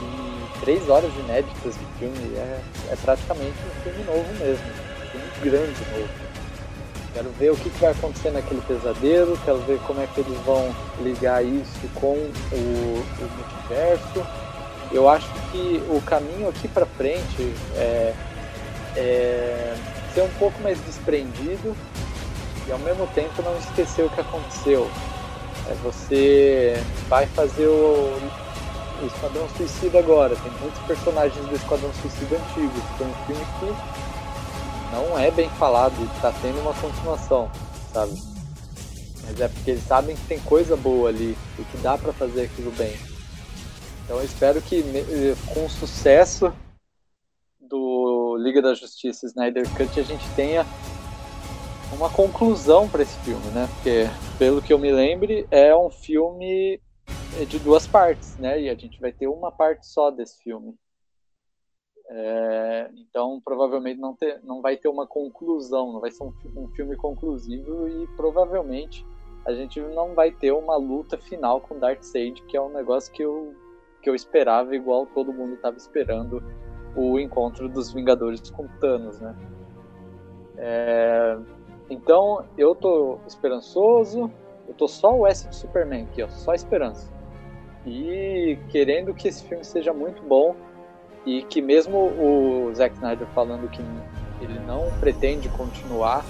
e 0.01 0.59
3 0.61 0.89
horas 0.89 1.11
inéditas 1.15 1.75
do 1.75 1.85
filme. 1.97 2.35
É, 2.35 2.61
é 2.91 2.95
praticamente 2.95 3.57
um 3.65 3.81
filme 3.83 4.03
novo 4.03 4.33
mesmo. 4.39 4.65
Um 4.65 5.09
filme 5.09 5.31
grande 5.43 5.79
novo. 5.91 6.29
Quero 7.11 7.29
ver 7.31 7.51
o 7.51 7.55
que, 7.55 7.71
que 7.71 7.79
vai 7.79 7.91
acontecer 7.91 8.29
naquele 8.29 8.61
pesadelo, 8.61 9.35
quero 9.43 9.57
ver 9.61 9.79
como 9.79 9.99
é 9.99 10.05
que 10.05 10.21
eles 10.21 10.37
vão 10.41 10.73
ligar 11.01 11.43
isso 11.43 11.89
com 11.95 12.13
o, 12.13 12.55
o 12.55 13.29
multiverso 13.35 14.48
eu 14.91 15.07
acho 15.07 15.27
que 15.51 15.83
o 15.89 16.01
caminho 16.01 16.49
aqui 16.49 16.67
para 16.67 16.85
frente 16.85 17.53
é, 17.75 18.13
é, 18.95 19.75
ser 20.13 20.21
um 20.21 20.29
pouco 20.39 20.59
mais 20.61 20.79
desprendido 20.85 21.75
e 22.67 22.71
ao 22.71 22.79
mesmo 22.79 23.07
tempo 23.07 23.41
não 23.41 23.57
esquecer 23.57 24.03
o 24.05 24.09
que 24.09 24.21
aconteceu. 24.21 24.89
É, 25.67 25.73
você 25.83 26.83
vai 27.07 27.27
fazer 27.27 27.67
o, 27.67 28.19
o 29.01 29.05
Esquadrão 29.05 29.47
Suicida 29.55 29.99
agora. 29.99 30.35
Tem 30.35 30.51
muitos 30.59 30.81
personagens 30.81 31.45
do 31.45 31.55
Esquadrão 31.55 31.91
Suicida 32.01 32.37
antigo. 32.37 32.73
Foi 32.97 33.07
um 33.07 33.13
filme 33.25 33.45
que 33.59 33.99
não 34.91 35.19
é 35.19 35.29
bem 35.29 35.49
falado 35.51 35.93
e 35.99 36.15
está 36.15 36.31
tendo 36.41 36.59
uma 36.61 36.73
continuação, 36.73 37.49
sabe? 37.93 38.13
Mas 39.23 39.39
é 39.39 39.47
porque 39.47 39.71
eles 39.71 39.83
sabem 39.83 40.15
que 40.15 40.23
tem 40.23 40.39
coisa 40.39 40.75
boa 40.75 41.09
ali 41.09 41.37
e 41.59 41.63
que 41.63 41.77
dá 41.77 41.95
para 41.95 42.11
fazer 42.11 42.43
aquilo 42.43 42.71
bem. 42.71 43.08
Então 44.09 44.23
espero 44.23 44.59
que 44.59 44.81
com 45.53 45.67
o 45.67 45.69
sucesso 45.69 46.51
do 47.59 48.37
Liga 48.39 48.59
da 48.59 48.73
Justiça 48.73 49.27
Snyder 49.27 49.71
Cut 49.77 49.99
a 49.99 50.03
gente 50.03 50.27
tenha 50.35 50.65
uma 51.95 52.09
conclusão 52.09 52.89
para 52.89 53.03
esse 53.03 53.15
filme, 53.19 53.45
né? 53.51 53.67
Porque 53.67 54.05
pelo 54.39 54.63
que 54.63 54.73
eu 54.73 54.79
me 54.79 54.91
lembre 54.91 55.47
é 55.51 55.75
um 55.75 55.91
filme 55.91 56.81
de 57.47 57.59
duas 57.59 57.85
partes, 57.85 58.35
né? 58.39 58.59
E 58.59 58.67
a 58.67 58.73
gente 58.73 58.99
vai 58.99 59.11
ter 59.11 59.27
uma 59.27 59.51
parte 59.51 59.85
só 59.85 60.09
desse 60.09 60.41
filme. 60.41 60.73
É, 62.09 62.89
então 62.95 63.39
provavelmente 63.39 63.99
não, 63.99 64.15
ter, 64.15 64.41
não 64.43 64.59
vai 64.59 64.75
ter 64.75 64.87
uma 64.87 65.05
conclusão, 65.05 65.93
não 65.93 65.99
vai 65.99 66.09
ser 66.09 66.23
um, 66.23 66.33
um 66.55 66.67
filme 66.69 66.95
conclusivo 66.95 67.87
e 67.87 68.07
provavelmente 68.15 69.05
a 69.45 69.53
gente 69.53 69.79
não 69.79 70.15
vai 70.15 70.31
ter 70.31 70.51
uma 70.51 70.77
luta 70.77 71.15
final 71.15 71.61
com 71.61 71.77
Darkseid, 71.77 72.41
que 72.47 72.57
é 72.57 72.61
um 72.61 72.73
negócio 72.73 73.13
que 73.13 73.21
eu 73.21 73.55
que 74.01 74.09
eu 74.09 74.15
esperava, 74.15 74.75
igual 74.75 75.05
todo 75.05 75.33
mundo 75.33 75.55
estava 75.55 75.77
esperando 75.77 76.43
o 76.95 77.19
encontro 77.19 77.67
dos 77.69 77.91
Vingadores 77.93 78.49
com 78.49 78.67
Thanos, 78.79 79.19
né? 79.19 79.35
É... 80.57 81.37
Então 81.89 82.45
eu 82.57 82.75
tô 82.75 83.19
esperançoso, 83.27 84.31
eu 84.67 84.73
tô 84.73 84.87
só 84.87 85.15
o 85.15 85.25
S 85.25 85.47
de 85.47 85.55
Superman 85.55 86.03
aqui, 86.03 86.21
ó, 86.21 86.29
só 86.29 86.53
esperança. 86.53 87.11
E 87.85 88.57
querendo 88.69 89.13
que 89.13 89.27
esse 89.27 89.43
filme 89.43 89.63
seja 89.63 89.93
muito 89.93 90.21
bom 90.21 90.55
e 91.25 91.43
que 91.43 91.61
mesmo 91.61 91.97
o 91.97 92.71
Zack 92.73 92.95
Snyder 92.95 93.27
falando 93.27 93.69
que 93.69 93.81
ele 94.41 94.59
não 94.59 94.89
pretende 94.99 95.49
continuar 95.49 96.23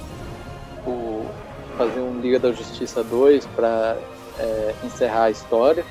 o 0.85 1.25
fazer 1.77 2.01
um 2.01 2.19
Liga 2.19 2.39
da 2.39 2.51
Justiça 2.51 3.03
2 3.03 3.45
para 3.47 3.97
é, 4.37 4.75
encerrar 4.83 5.23
a 5.23 5.29
história, 5.29 5.85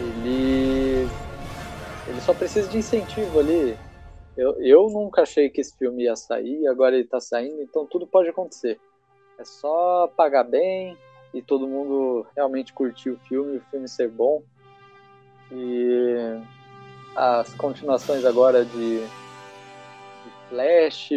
ele 0.00 1.10
ele 2.06 2.20
só 2.20 2.34
precisa 2.34 2.68
de 2.68 2.78
incentivo 2.78 3.38
ali. 3.38 3.78
Eu, 4.36 4.60
eu 4.60 4.88
nunca 4.88 5.22
achei 5.22 5.50
que 5.50 5.60
esse 5.60 5.76
filme 5.76 6.04
ia 6.04 6.16
sair, 6.16 6.66
agora 6.66 6.96
ele 6.96 7.06
tá 7.06 7.20
saindo, 7.20 7.60
então 7.62 7.86
tudo 7.86 8.06
pode 8.06 8.28
acontecer. 8.28 8.80
É 9.38 9.44
só 9.44 10.10
pagar 10.16 10.44
bem 10.44 10.96
e 11.32 11.42
todo 11.42 11.68
mundo 11.68 12.26
realmente 12.34 12.72
curtir 12.72 13.10
o 13.10 13.18
filme, 13.18 13.58
o 13.58 13.64
filme 13.70 13.88
ser 13.88 14.08
bom. 14.08 14.42
E 15.52 16.40
as 17.14 17.54
continuações 17.54 18.24
agora 18.24 18.64
de, 18.64 19.00
de 19.00 19.08
Flash, 20.48 21.10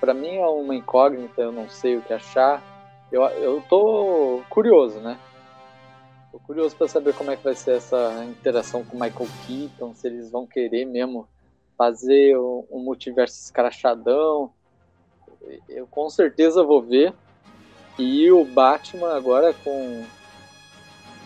para 0.00 0.14
mim 0.14 0.36
é 0.36 0.46
uma 0.46 0.74
incógnita, 0.74 1.42
eu 1.42 1.52
não 1.52 1.68
sei 1.68 1.96
o 1.96 2.02
que 2.02 2.12
achar. 2.12 2.62
Eu, 3.10 3.22
eu 3.24 3.62
tô 3.68 4.42
curioso, 4.50 5.00
né? 5.00 5.18
Tô 6.30 6.38
curioso 6.38 6.76
para 6.76 6.88
saber 6.88 7.14
como 7.14 7.30
é 7.30 7.36
que 7.36 7.44
vai 7.44 7.54
ser 7.54 7.76
essa 7.76 8.24
interação 8.24 8.84
com 8.84 8.98
Michael 8.98 9.28
Keaton, 9.46 9.94
se 9.94 10.06
eles 10.06 10.30
vão 10.30 10.46
querer 10.46 10.84
mesmo 10.84 11.26
fazer 11.76 12.36
um 12.36 12.80
multiverso 12.80 13.40
escrachadão. 13.40 14.52
Eu 15.68 15.86
com 15.86 16.10
certeza 16.10 16.62
vou 16.62 16.82
ver. 16.82 17.14
E 17.98 18.30
o 18.30 18.44
Batman 18.44 19.16
agora 19.16 19.54
com 19.64 20.04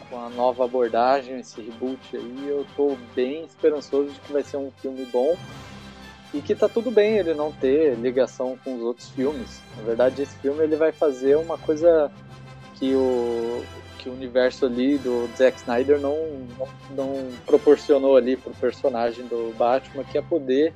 com 0.08 0.20
a 0.20 0.28
nova 0.28 0.66
abordagem, 0.66 1.40
esse 1.40 1.58
reboot 1.62 1.98
aí, 2.14 2.46
eu 2.46 2.66
tô 2.76 2.98
bem 3.14 3.44
esperançoso 3.44 4.10
de 4.10 4.20
que 4.20 4.30
vai 4.30 4.42
ser 4.42 4.58
um 4.58 4.70
filme 4.70 5.06
bom 5.06 5.38
e 6.34 6.42
que 6.42 6.54
tá 6.54 6.68
tudo 6.68 6.90
bem 6.90 7.16
ele 7.16 7.32
não 7.32 7.50
ter 7.50 7.94
ligação 7.96 8.58
com 8.62 8.76
os 8.76 8.82
outros 8.82 9.08
filmes. 9.08 9.62
Na 9.74 9.82
verdade, 9.82 10.20
esse 10.20 10.36
filme 10.36 10.62
ele 10.62 10.76
vai 10.76 10.92
fazer 10.92 11.36
uma 11.38 11.56
coisa 11.56 12.12
que 12.78 12.94
o 12.94 13.64
que 14.02 14.08
o 14.08 14.12
universo 14.12 14.66
ali 14.66 14.98
do 14.98 15.28
Zack 15.36 15.58
Snyder 15.58 16.00
não, 16.00 16.16
não, 16.58 16.68
não 16.90 17.30
proporcionou 17.46 18.16
ali 18.16 18.36
pro 18.36 18.52
personagem 18.54 19.24
do 19.26 19.54
Batman, 19.56 20.02
que 20.02 20.18
é 20.18 20.22
poder 20.22 20.74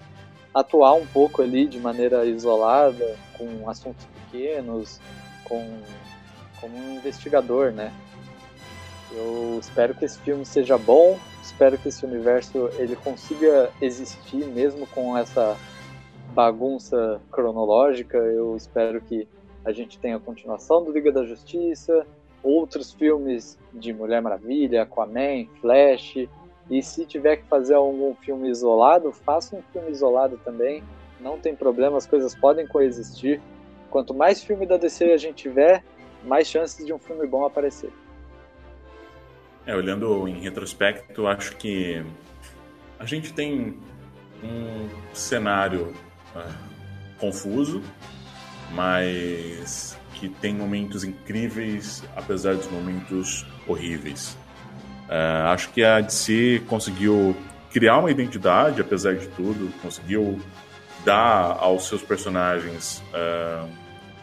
atuar 0.55 0.94
um 0.94 1.06
pouco 1.06 1.42
ali 1.42 1.66
de 1.66 1.80
maneira 1.80 2.24
isolada, 2.24 3.16
com 3.36 3.68
assuntos 3.68 4.06
pequenos, 4.06 5.00
com 5.44 5.80
como 6.60 6.76
um 6.78 6.94
investigador, 6.94 7.72
né? 7.72 7.92
Eu 9.12 9.58
espero 9.60 9.94
que 9.94 10.05
esse 10.05 10.18
filme 10.20 10.44
seja 10.44 10.78
bom, 10.78 11.18
espero 11.42 11.76
que 11.76 11.88
esse 11.88 12.05
universo 12.06 12.70
ele 12.78 12.96
consiga 12.96 13.70
existir 13.80 14.46
mesmo 14.46 14.86
com 14.86 15.16
essa 15.16 15.56
bagunça 16.32 17.20
cronológica. 17.30 18.16
Eu 18.16 18.56
espero 18.56 19.00
que 19.00 19.28
a 19.64 19.72
gente 19.72 19.98
tenha 19.98 20.16
a 20.16 20.20
continuação 20.20 20.84
do 20.84 20.92
Liga 20.92 21.12
da 21.12 21.24
Justiça, 21.24 22.06
outros 22.47 22.92
filmes 22.92 23.58
de 23.73 23.92
Mulher 23.92 24.23
Maravilha, 24.23 24.83
Aquaman, 24.83 25.47
Flash. 25.60 26.28
E 26.70 26.83
se 26.83 27.05
tiver 27.05 27.36
que 27.36 27.44
fazer 27.44 27.75
algum 27.75 28.15
filme 28.15 28.49
isolado, 28.49 29.12
faça 29.12 29.57
um 29.57 29.62
filme 29.73 29.91
isolado 29.91 30.39
também. 30.44 30.83
Não 31.20 31.39
tem 31.39 31.55
problema, 31.55 31.97
as 31.97 32.07
coisas 32.07 32.34
podem 32.34 32.66
coexistir. 32.66 33.41
Quanto 33.91 34.15
mais 34.15 34.42
filme 34.42 34.66
da 34.66 34.76
DC 34.76 35.12
a 35.12 35.16
gente 35.16 35.36
tiver, 35.36 35.84
mais 36.25 36.47
chances 36.47 36.84
de 36.84 36.92
um 36.92 36.99
filme 36.99 37.26
bom 37.26 37.44
aparecer. 37.44 37.91
É, 39.66 39.75
olhando 39.75 40.28
em 40.28 40.41
retrospecto, 40.41 41.26
acho 41.26 41.57
que 41.57 42.05
a 42.99 43.05
gente 43.05 43.33
tem 43.33 43.78
um 44.42 44.89
cenário 45.12 45.92
uh, 46.34 47.18
confuso, 47.18 47.83
mas 48.73 49.99
que 50.17 50.28
tem 50.28 50.55
momentos 50.55 51.05
incríveis, 51.05 52.03
apesar 52.17 52.55
dos 52.55 52.70
momentos 52.70 53.47
horríveis. 53.67 54.36
Uh, 55.09 55.47
acho 55.49 55.70
que 55.70 55.85
a 55.85 56.01
DC 56.01 56.62
conseguiu 56.67 57.36
criar 57.70 57.99
uma 57.99 58.11
identidade, 58.11 58.81
apesar 58.81 59.15
de 59.15 59.28
tudo, 59.28 59.70
conseguiu 59.81 60.41
dar 61.05 61.59
aos 61.61 61.86
seus 61.86 62.03
personagens 62.03 63.03
uh, 63.12 63.69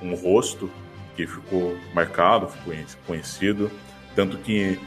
um 0.02 0.16
rosto 0.16 0.70
que 1.16 1.26
ficou 1.28 1.78
marcado, 1.94 2.50
ficou 2.50 2.74
conhecido, 3.06 3.72
tanto 4.16 4.38
que 4.40 4.80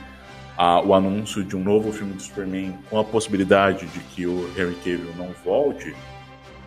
a, 0.59 0.81
o 0.81 0.93
anúncio 0.93 1.45
de 1.45 1.57
um 1.57 1.63
novo 1.63 1.93
filme 1.93 2.15
do 2.15 2.21
Superman 2.21 2.77
com 2.91 2.99
a 2.99 3.05
possibilidade 3.05 3.87
de 3.87 4.01
que 4.01 4.27
o 4.27 4.51
Henry 4.57 4.75
Cavill 4.77 5.15
não 5.17 5.31
volte 5.45 5.95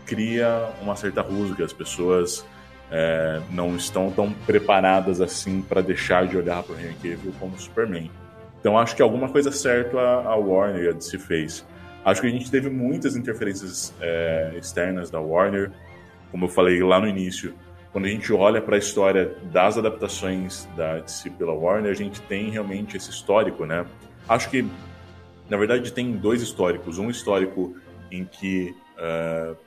cria 0.05 0.71
uma 0.81 0.95
certa 0.95 1.21
rusga. 1.21 1.65
As 1.65 1.73
pessoas 1.73 2.45
é, 2.91 3.41
não 3.51 3.75
estão 3.75 4.11
tão 4.11 4.31
preparadas 4.31 5.21
assim 5.21 5.61
para 5.61 5.81
deixar 5.81 6.27
de 6.27 6.37
olhar 6.37 6.63
para 6.63 6.75
o 6.75 6.79
Henry 6.79 6.95
Cavill 6.95 7.33
como 7.39 7.59
Superman. 7.59 8.09
Então 8.59 8.77
acho 8.77 8.95
que 8.95 9.01
alguma 9.01 9.29
coisa 9.29 9.51
certa 9.51 9.97
a, 9.99 10.35
Warner 10.35 10.83
e 10.83 10.89
a 10.89 10.91
DC 10.91 11.17
fez. 11.19 11.65
Acho 12.03 12.21
que 12.21 12.27
a 12.27 12.31
gente 12.31 12.49
teve 12.49 12.69
muitas 12.69 13.15
interferências 13.15 13.93
é, 14.01 14.53
externas 14.57 15.09
da 15.09 15.19
Warner, 15.19 15.71
como 16.31 16.45
eu 16.45 16.49
falei 16.49 16.81
lá 16.81 16.99
no 16.99 17.07
início 17.07 17.53
quando 17.91 18.05
a 18.05 18.09
gente 18.09 18.31
olha 18.31 18.61
para 18.61 18.75
a 18.75 18.79
história 18.79 19.35
das 19.51 19.77
adaptações 19.77 20.67
da 20.75 20.99
DC 20.99 21.31
pela 21.31 21.53
Warner, 21.53 21.91
a 21.91 21.95
gente 21.95 22.21
tem 22.21 22.49
realmente 22.49 22.95
esse 22.95 23.09
histórico, 23.09 23.65
né? 23.65 23.85
Acho 24.27 24.49
que, 24.49 24.65
na 25.49 25.57
verdade, 25.57 25.91
tem 25.91 26.11
dois 26.11 26.41
históricos. 26.41 26.99
Um 26.99 27.09
histórico 27.09 27.75
em 28.11 28.25
que 28.25 28.75
uh, 28.97 29.57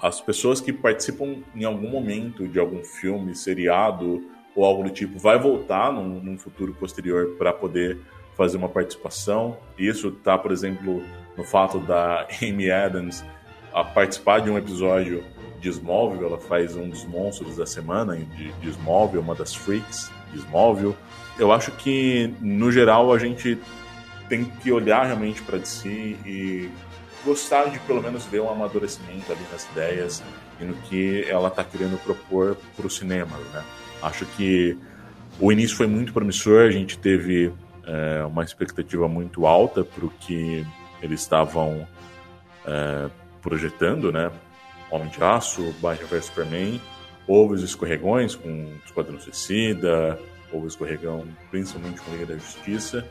as 0.00 0.20
pessoas 0.20 0.60
que 0.60 0.72
participam 0.72 1.42
em 1.54 1.64
algum 1.64 1.88
momento 1.88 2.46
de 2.46 2.58
algum 2.58 2.84
filme, 2.84 3.34
seriado 3.34 4.24
ou 4.54 4.64
algo 4.64 4.84
do 4.84 4.90
tipo, 4.90 5.18
vai 5.18 5.38
voltar 5.38 5.92
num, 5.92 6.20
num 6.20 6.38
futuro 6.38 6.72
posterior 6.74 7.36
para 7.38 7.52
poder 7.52 7.98
fazer 8.36 8.56
uma 8.56 8.68
participação. 8.68 9.56
Isso 9.76 10.08
está, 10.08 10.38
por 10.38 10.52
exemplo, 10.52 11.02
no 11.36 11.44
fato 11.44 11.78
da 11.80 12.26
Amy 12.42 12.70
Adams 12.70 13.24
participar 13.94 14.40
de 14.40 14.50
um 14.50 14.58
episódio 14.58 15.22
de 15.60 15.68
Smallville, 15.68 16.24
ela 16.24 16.38
faz 16.38 16.76
um 16.76 16.88
dos 16.88 17.04
monstros 17.04 17.56
da 17.56 17.66
semana 17.66 18.16
de, 18.16 18.52
de 18.52 18.68
Smallville, 18.70 19.22
uma 19.22 19.34
das 19.34 19.54
freaks 19.54 20.10
de 20.32 20.38
Smallville. 20.38 20.94
Eu 21.38 21.52
acho 21.52 21.72
que, 21.72 22.32
no 22.40 22.70
geral, 22.70 23.12
a 23.12 23.18
gente 23.18 23.58
tem 24.28 24.44
que 24.44 24.70
olhar 24.70 25.04
realmente 25.04 25.42
para 25.42 25.58
DC 25.58 25.88
e 25.88 26.68
gostar 27.24 27.70
de 27.70 27.78
pelo 27.80 28.02
menos 28.02 28.24
ver 28.24 28.40
um 28.40 28.50
amadurecimento 28.50 29.32
ali 29.32 29.44
nas 29.52 29.64
ideias 29.70 30.22
e 30.60 30.64
no 30.64 30.74
que 30.74 31.24
ela 31.28 31.48
está 31.48 31.64
querendo 31.64 31.98
propor 32.02 32.56
para 32.76 32.86
o 32.86 32.90
cinema. 32.90 33.36
Né? 33.52 33.64
Acho 34.02 34.24
que 34.26 34.76
o 35.40 35.52
início 35.52 35.76
foi 35.76 35.86
muito 35.86 36.12
promissor, 36.12 36.62
a 36.62 36.70
gente 36.70 36.98
teve 36.98 37.52
é, 37.84 38.24
uma 38.24 38.44
expectativa 38.44 39.08
muito 39.08 39.46
alta 39.46 39.84
para 39.84 40.04
o 40.04 40.10
que 40.10 40.66
eles 41.00 41.20
estavam 41.20 41.86
é, 42.66 43.08
projetando, 43.40 44.10
né? 44.12 44.30
Homem 44.90 45.08
de 45.08 45.22
Aço, 45.22 45.72
Batman 45.80 46.08
vs 46.08 46.24
Superman, 46.24 46.80
houve 47.26 47.54
os 47.54 47.62
escorregões 47.62 48.34
com 48.34 48.72
Esquadrão 48.84 49.20
Suicida, 49.20 50.18
houve 50.50 50.66
o 50.66 50.68
escorregão 50.68 51.26
principalmente 51.50 52.00
com 52.00 52.10
Liga 52.10 52.26
da 52.26 52.34
Justiça, 52.34 53.06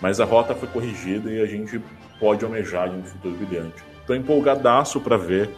mas 0.00 0.20
a 0.20 0.24
rota 0.24 0.54
foi 0.54 0.68
corrigida 0.68 1.30
e 1.30 1.40
a 1.40 1.46
gente 1.46 1.80
pode 2.20 2.44
almejar 2.44 2.90
de 2.90 2.96
um 2.96 3.02
futuro 3.02 3.34
brilhante. 3.34 3.82
Estou 4.00 4.14
empolgadaço 4.14 5.00
para 5.00 5.16
ver 5.16 5.50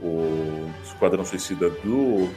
o 0.00 0.70
Esquadrão 0.84 1.24
Suicida 1.24 1.70
do 1.70 2.30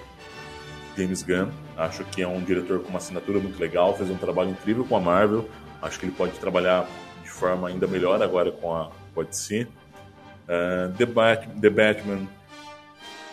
James 0.97 1.21
Gunn. 1.21 1.49
Acho 1.77 2.05
que 2.05 2.21
é 2.21 2.27
um 2.27 2.41
diretor 2.41 2.79
com 2.79 2.89
uma 2.89 2.97
assinatura 2.97 3.39
muito 3.39 3.59
legal, 3.59 3.95
fez 3.95 4.09
um 4.09 4.17
trabalho 4.17 4.51
incrível 4.51 4.85
com 4.85 4.95
a 4.95 4.99
Marvel. 4.99 5.47
Acho 5.81 5.99
que 5.99 6.05
ele 6.05 6.13
pode 6.13 6.39
trabalhar 6.39 6.87
de 7.21 7.29
forma 7.29 7.67
ainda 7.67 7.85
melhor 7.85 8.21
agora 8.23 8.51
com 8.51 8.73
a, 8.73 8.89
com 9.13 9.23
DC. 9.23 9.67
Uh, 10.47 10.93
The, 10.95 11.05
Bat 11.05 11.47
The 11.59 11.69
Batman 11.69 12.27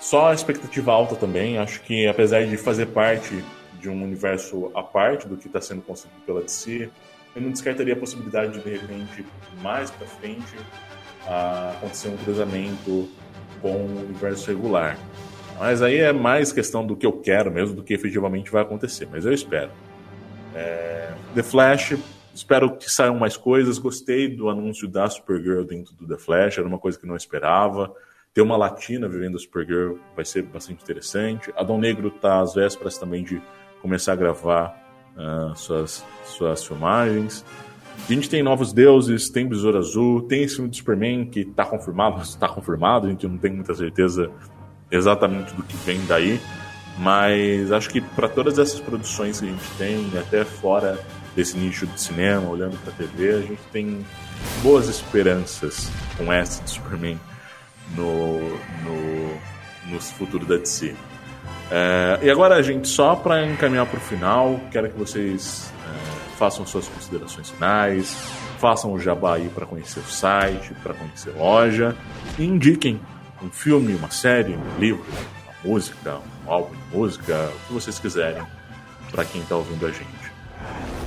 só 0.00 0.30
a 0.30 0.34
expectativa 0.34 0.92
alta 0.92 1.14
também. 1.14 1.58
Acho 1.58 1.80
que, 1.82 2.08
apesar 2.08 2.44
de 2.44 2.56
fazer 2.56 2.86
parte 2.86 3.44
de 3.80 3.88
um 3.88 4.02
universo 4.02 4.70
à 4.74 4.82
parte 4.82 5.28
do 5.28 5.36
que 5.36 5.46
está 5.46 5.60
sendo 5.60 5.82
construído 5.82 6.20
pela 6.26 6.40
DC, 6.40 6.90
eu 7.34 7.42
não 7.42 7.50
descartaria 7.50 7.94
a 7.94 7.96
possibilidade 7.96 8.52
de, 8.52 8.60
de 8.60 8.70
repente, 8.70 9.24
mais 9.62 9.90
para 9.90 10.06
frente, 10.06 10.56
acontecer 11.76 12.08
um 12.08 12.16
cruzamento 12.16 13.08
com 13.60 13.72
o 13.72 14.00
universo 14.00 14.48
regular. 14.48 14.98
Mas 15.58 15.80
aí 15.82 15.98
é 15.98 16.12
mais 16.12 16.52
questão 16.52 16.84
do 16.84 16.96
que 16.96 17.06
eu 17.06 17.12
quero 17.12 17.50
mesmo 17.50 17.76
do 17.76 17.82
que 17.82 17.94
efetivamente 17.94 18.50
vai 18.50 18.62
acontecer. 18.62 19.08
Mas 19.10 19.24
eu 19.24 19.32
espero. 19.32 19.70
É... 20.54 21.12
The 21.34 21.42
Flash, 21.42 21.96
espero 22.34 22.76
que 22.76 22.90
saiam 22.90 23.16
mais 23.16 23.36
coisas. 23.36 23.78
Gostei 23.78 24.28
do 24.28 24.48
anúncio 24.48 24.88
da 24.88 25.08
Supergirl 25.08 25.62
dentro 25.62 25.94
do 25.94 26.06
The 26.06 26.16
Flash, 26.16 26.58
era 26.58 26.66
uma 26.66 26.78
coisa 26.78 26.98
que 26.98 27.06
não 27.06 27.16
esperava. 27.16 27.94
Ter 28.34 28.40
uma 28.40 28.56
latina 28.56 29.08
vivendo 29.08 29.36
a 29.36 29.38
Supergirl 29.38 29.98
vai 30.16 30.24
ser 30.24 30.42
bastante 30.42 30.82
interessante. 30.82 31.52
Adão 31.56 31.78
Negro 31.78 32.08
está 32.08 32.40
às 32.40 32.54
vésperas 32.54 32.98
também 32.98 33.22
de 33.22 33.40
começar 33.80 34.14
a 34.14 34.16
gravar 34.16 34.81
uh, 35.16 35.56
suas, 35.56 36.04
suas 36.24 36.64
filmagens. 36.64 37.44
A 38.08 38.12
gente 38.12 38.28
tem 38.28 38.42
Novos 38.42 38.72
Deuses, 38.72 39.30
tem 39.30 39.46
Besouro 39.46 39.78
Azul, 39.78 40.22
tem 40.22 40.42
esse 40.42 40.56
filme 40.56 40.70
do 40.70 40.76
Superman 40.76 41.24
que 41.26 41.40
está 41.40 41.64
confirmado, 41.64 42.20
está 42.22 42.48
confirmado, 42.48 43.06
a 43.06 43.10
gente 43.10 43.26
não 43.26 43.38
tem 43.38 43.52
muita 43.52 43.74
certeza 43.74 44.30
exatamente 44.90 45.54
do 45.54 45.62
que 45.62 45.76
vem 45.78 46.04
daí, 46.06 46.40
mas 46.98 47.72
acho 47.72 47.88
que 47.88 48.00
para 48.00 48.28
todas 48.28 48.58
essas 48.58 48.80
produções 48.80 49.40
que 49.40 49.46
a 49.46 49.50
gente 49.50 49.70
tem, 49.78 50.18
até 50.18 50.44
fora 50.44 50.98
desse 51.34 51.56
nicho 51.56 51.86
de 51.86 51.98
cinema, 51.98 52.48
olhando 52.48 52.76
para 52.78 52.92
TV, 52.92 53.30
a 53.30 53.40
gente 53.40 53.62
tem 53.72 54.04
boas 54.62 54.88
esperanças 54.88 55.90
com 56.18 56.30
essa 56.30 56.62
de 56.62 56.70
Superman 56.70 57.18
no, 57.96 58.40
no, 58.40 59.92
no 59.92 60.00
futuro 60.00 60.44
da 60.44 60.56
DC. 60.56 60.94
É, 61.74 62.18
e 62.20 62.30
agora, 62.30 62.62
gente, 62.62 62.86
só 62.86 63.16
para 63.16 63.46
encaminhar 63.46 63.86
para 63.86 63.96
o 63.96 64.00
final, 64.00 64.60
quero 64.70 64.90
que 64.90 64.98
vocês 64.98 65.72
é, 65.88 66.36
façam 66.36 66.66
suas 66.66 66.86
considerações 66.86 67.48
finais, 67.48 68.14
façam 68.58 68.92
o 68.92 69.00
jabá 69.00 69.36
aí 69.36 69.48
para 69.48 69.64
conhecer 69.64 70.00
o 70.00 70.04
site, 70.04 70.74
para 70.82 70.92
conhecer 70.92 71.30
a 71.30 71.38
loja, 71.38 71.96
e 72.38 72.44
indiquem 72.44 73.00
um 73.42 73.48
filme, 73.48 73.94
uma 73.94 74.10
série, 74.10 74.54
um 74.54 74.78
livro, 74.78 75.02
uma 75.64 75.72
música, 75.72 76.18
um 76.46 76.52
álbum 76.52 76.74
de 76.74 76.94
música, 76.94 77.50
o 77.54 77.66
que 77.68 77.72
vocês 77.72 77.98
quiserem 77.98 78.42
para 79.10 79.24
quem 79.24 79.40
está 79.40 79.56
ouvindo 79.56 79.86
a 79.86 79.90
gente. 79.90 81.01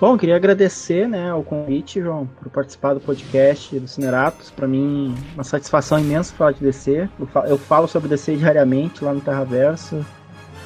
Bom, 0.00 0.16
queria 0.16 0.36
agradecer 0.36 1.06
né, 1.06 1.34
o 1.34 1.42
convite, 1.42 2.00
João, 2.00 2.26
por 2.26 2.48
participar 2.50 2.94
do 2.94 3.00
podcast 3.00 3.78
do 3.78 3.86
Cineratos. 3.86 4.50
Para 4.50 4.66
mim, 4.66 5.14
uma 5.34 5.44
satisfação 5.44 5.98
imensa 5.98 6.34
falar 6.34 6.52
de 6.52 6.60
DC. 6.60 7.06
Eu 7.46 7.58
falo 7.58 7.86
sobre 7.86 8.08
DC 8.08 8.34
diariamente 8.36 9.04
lá 9.04 9.12
no 9.12 9.20
Terraverso. 9.20 10.02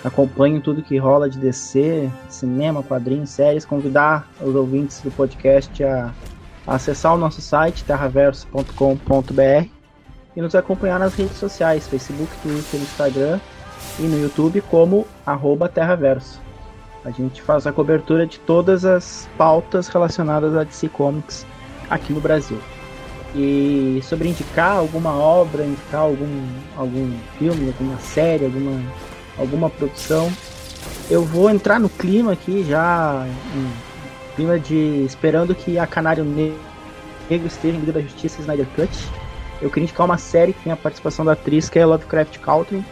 acompanhem 0.04 0.60
tudo 0.60 0.84
que 0.84 0.96
rola 0.98 1.28
de 1.28 1.36
DC, 1.36 2.08
cinema, 2.28 2.80
quadrinhos, 2.84 3.30
séries, 3.30 3.64
convidar 3.64 4.30
os 4.40 4.54
ouvintes 4.54 5.00
do 5.00 5.10
podcast 5.10 5.82
a, 5.82 6.14
a 6.64 6.76
acessar 6.76 7.12
o 7.12 7.18
nosso 7.18 7.40
site 7.40 7.82
terraverso.com.br 7.82 9.68
e 10.36 10.40
nos 10.40 10.54
acompanhar 10.54 11.00
nas 11.00 11.12
redes 11.16 11.38
sociais, 11.38 11.88
Facebook, 11.88 12.30
Twitter, 12.40 12.80
Instagram 12.80 13.40
e 13.98 14.02
no 14.02 14.16
YouTube 14.16 14.60
como 14.60 15.04
arroba 15.26 15.68
Terraverso. 15.68 16.43
A 17.04 17.10
gente 17.10 17.42
faz 17.42 17.66
a 17.66 17.72
cobertura 17.72 18.26
de 18.26 18.38
todas 18.38 18.84
as 18.84 19.28
pautas 19.36 19.88
relacionadas 19.88 20.56
a 20.56 20.64
DC 20.64 20.88
Comics 20.88 21.46
aqui 21.90 22.12
no 22.12 22.20
Brasil. 22.20 22.58
E 23.34 24.00
sobre 24.02 24.28
indicar 24.28 24.76
alguma 24.76 25.12
obra, 25.14 25.64
indicar 25.64 26.02
algum, 26.02 26.46
algum 26.76 27.12
filme, 27.38 27.66
alguma 27.68 27.98
série, 27.98 28.44
alguma, 28.44 28.80
alguma 29.36 29.68
produção, 29.68 30.32
eu 31.10 31.22
vou 31.22 31.50
entrar 31.50 31.78
no 31.78 31.88
clima 31.88 32.32
aqui 32.32 32.64
já, 32.64 33.26
clima 34.36 34.58
de 34.58 35.04
esperando 35.04 35.54
que 35.54 35.78
a 35.78 35.86
Canário 35.86 36.24
Negro 36.24 37.46
esteja 37.46 37.76
em 37.76 37.80
Liga 37.80 37.92
da 37.92 38.00
Justiça 38.00 38.40
Snyder 38.40 38.66
Cut. 38.74 38.90
Eu 39.60 39.68
queria 39.68 39.84
indicar 39.84 40.06
uma 40.06 40.18
série 40.18 40.52
que 40.52 40.62
tem 40.62 40.72
a 40.72 40.76
participação 40.76 41.24
da 41.24 41.32
atriz 41.32 41.68
que 41.68 41.78
é 41.78 41.86
Lovecraft 41.86 42.38
Country. 42.38 42.84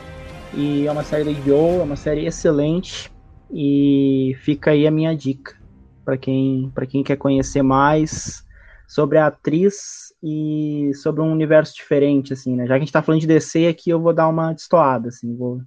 E 0.54 0.86
é 0.86 0.92
uma 0.92 1.02
série 1.02 1.24
da 1.24 1.32
HBO, 1.32 1.80
é 1.80 1.82
uma 1.82 1.96
série 1.96 2.26
excelente. 2.26 3.11
E 3.52 4.34
fica 4.40 4.70
aí 4.70 4.86
a 4.86 4.90
minha 4.90 5.14
dica 5.14 5.60
para 6.04 6.16
quem, 6.16 6.72
quem 6.88 7.04
quer 7.04 7.16
conhecer 7.16 7.62
mais 7.62 8.44
sobre 8.88 9.18
a 9.18 9.26
atriz 9.26 10.12
e 10.22 10.90
sobre 10.94 11.20
um 11.20 11.30
universo 11.30 11.74
diferente, 11.74 12.32
assim, 12.32 12.56
né? 12.56 12.66
Já 12.66 12.74
que 12.74 12.76
a 12.76 12.78
gente 12.80 12.92
tá 12.92 13.02
falando 13.02 13.20
de 13.20 13.26
DC 13.26 13.66
aqui, 13.66 13.90
eu 13.90 14.00
vou 14.00 14.12
dar 14.12 14.28
uma 14.28 14.52
destoada, 14.52 15.08
assim, 15.08 15.36
vou 15.36 15.60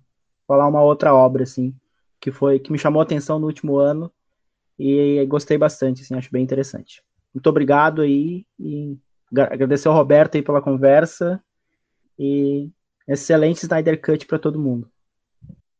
falar 0.48 0.68
uma 0.68 0.82
outra 0.84 1.14
obra, 1.14 1.44
assim, 1.44 1.74
que 2.20 2.32
foi 2.32 2.60
que 2.60 2.72
me 2.72 2.78
chamou 2.78 3.00
a 3.00 3.04
atenção 3.04 3.40
no 3.40 3.48
último 3.48 3.78
ano 3.78 4.12
e 4.78 5.26
gostei 5.28 5.58
bastante, 5.58 6.02
assim, 6.02 6.16
acho 6.16 6.32
bem 6.32 6.44
interessante. 6.44 7.02
Muito 7.34 7.48
obrigado 7.48 8.02
aí 8.02 8.46
e 8.60 8.98
agradecer 9.38 9.88
ao 9.88 9.94
Roberto 9.94 10.36
aí 10.36 10.42
pela 10.42 10.62
conversa 10.62 11.42
e 12.18 12.70
excelente 13.08 13.64
Snyder 13.64 14.02
Cut 14.02 14.26
para 14.26 14.40
todo 14.40 14.60
mundo. 14.60 14.90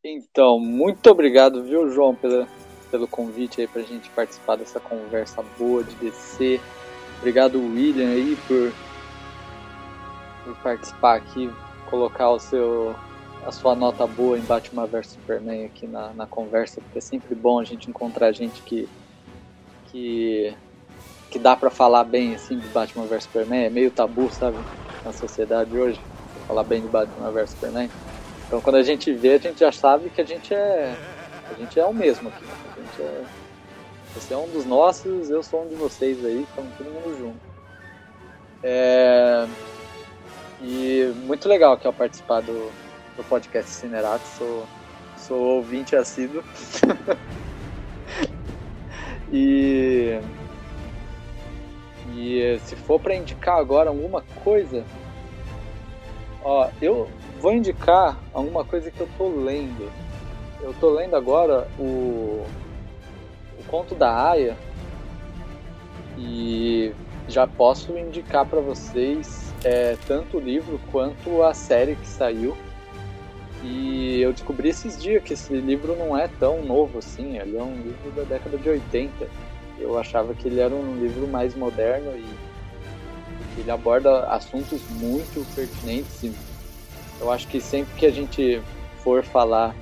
Então, 0.08 0.60
muito 0.60 1.10
obrigado, 1.10 1.64
viu, 1.64 1.90
João, 1.90 2.14
pela, 2.14 2.46
pelo 2.92 3.08
convite 3.08 3.60
aí 3.60 3.66
pra 3.66 3.82
gente 3.82 4.08
participar 4.10 4.54
dessa 4.54 4.78
conversa 4.78 5.42
boa 5.58 5.82
de 5.82 5.96
DC. 5.96 6.60
Obrigado, 7.18 7.58
William, 7.58 8.10
aí, 8.10 8.38
por, 8.46 8.72
por 10.44 10.56
participar 10.62 11.16
aqui, 11.16 11.50
colocar 11.90 12.30
o 12.30 12.38
seu, 12.38 12.94
a 13.44 13.50
sua 13.50 13.74
nota 13.74 14.06
boa 14.06 14.38
em 14.38 14.42
Batman 14.42 14.86
vs 14.86 15.08
Superman 15.08 15.64
aqui 15.64 15.88
na, 15.88 16.12
na 16.14 16.24
conversa, 16.24 16.80
porque 16.80 16.98
é 16.98 17.02
sempre 17.02 17.34
bom 17.34 17.58
a 17.58 17.64
gente 17.64 17.90
encontrar 17.90 18.30
gente 18.30 18.62
que, 18.62 18.88
que, 19.86 20.54
que 21.32 21.38
dá 21.40 21.56
para 21.56 21.68
falar 21.68 22.04
bem 22.04 22.32
assim 22.32 22.60
de 22.60 22.68
Batman 22.68 23.06
vs 23.06 23.24
Superman. 23.24 23.64
É 23.64 23.70
meio 23.70 23.90
tabu, 23.90 24.30
sabe, 24.30 24.58
na 25.04 25.12
sociedade 25.12 25.76
hoje, 25.76 26.00
falar 26.46 26.62
bem 26.62 26.80
de 26.80 26.86
Batman 26.86 27.32
vs 27.32 27.50
Superman. 27.50 27.90
Então 28.46 28.60
quando 28.60 28.76
a 28.76 28.82
gente 28.82 29.12
vê, 29.12 29.34
a 29.34 29.38
gente 29.38 29.60
já 29.60 29.72
sabe 29.72 30.10
que 30.10 30.20
a 30.20 30.24
gente 30.24 30.54
é, 30.54 30.94
a 31.50 31.54
gente 31.54 31.78
é 31.78 31.84
o 31.84 31.92
mesmo 31.92 32.28
aqui. 32.28 32.44
A 32.44 32.80
gente 32.80 33.02
é 33.02 33.24
você 34.16 34.32
é 34.32 34.36
um 34.38 34.48
dos 34.48 34.64
nossos, 34.64 35.28
eu 35.28 35.42
sou 35.42 35.64
um 35.64 35.68
de 35.68 35.74
vocês 35.74 36.24
aí, 36.24 36.42
estamos 36.48 36.74
todo 36.78 36.86
mundo 36.86 37.18
junto. 37.18 37.38
É... 38.62 39.46
E 40.62 41.12
muito 41.26 41.46
legal 41.46 41.74
aqui 41.74 41.86
ao 41.86 41.92
participar 41.92 42.40
do, 42.40 42.72
do 43.14 43.22
podcast 43.28 43.70
Cinerato, 43.70 44.26
sou, 44.38 44.66
sou 45.18 45.38
ouvinte 45.38 45.94
assíduo. 45.94 46.42
e, 49.30 50.18
e 52.16 52.58
se 52.64 52.74
for 52.74 52.98
para 52.98 53.14
indicar 53.14 53.58
agora 53.58 53.90
alguma 53.90 54.22
coisa, 54.42 54.82
ó, 56.42 56.70
eu 56.80 57.06
vou 57.46 57.54
indicar 57.54 58.18
alguma 58.34 58.64
coisa 58.64 58.90
que 58.90 59.00
eu 59.00 59.08
tô 59.16 59.28
lendo. 59.28 59.88
Eu 60.60 60.74
tô 60.80 60.90
lendo 60.90 61.14
agora 61.14 61.68
o 61.78 62.44
conto 63.68 63.94
da 63.94 64.30
Aya 64.30 64.56
e 66.18 66.92
já 67.28 67.46
posso 67.46 67.96
indicar 67.96 68.46
para 68.46 68.60
vocês 68.60 69.54
é, 69.62 69.96
tanto 70.08 70.38
o 70.38 70.40
livro 70.40 70.80
quanto 70.90 71.44
a 71.44 71.54
série 71.54 71.94
que 71.94 72.08
saiu. 72.08 72.56
E 73.62 74.20
eu 74.20 74.32
descobri 74.32 74.70
esses 74.70 75.00
dias 75.00 75.22
que 75.22 75.34
esse 75.34 75.52
livro 75.54 75.94
não 75.94 76.18
é 76.18 76.26
tão 76.26 76.64
novo 76.64 76.98
assim, 76.98 77.38
ele 77.38 77.56
é 77.56 77.62
um 77.62 77.76
livro 77.76 78.10
da 78.16 78.22
década 78.24 78.58
de 78.58 78.68
80. 78.68 79.28
Eu 79.78 79.96
achava 79.96 80.34
que 80.34 80.48
ele 80.48 80.58
era 80.58 80.74
um 80.74 80.96
livro 80.96 81.28
mais 81.28 81.54
moderno 81.54 82.10
e 82.10 83.60
ele 83.60 83.70
aborda 83.70 84.26
assuntos 84.26 84.80
muito 84.90 85.46
pertinentes. 85.54 86.24
E 86.24 86.34
eu 87.20 87.30
acho 87.30 87.46
que 87.48 87.60
sempre 87.60 87.94
que 87.96 88.06
a 88.06 88.10
gente 88.10 88.62
for 89.02 89.24
falar 89.24 89.74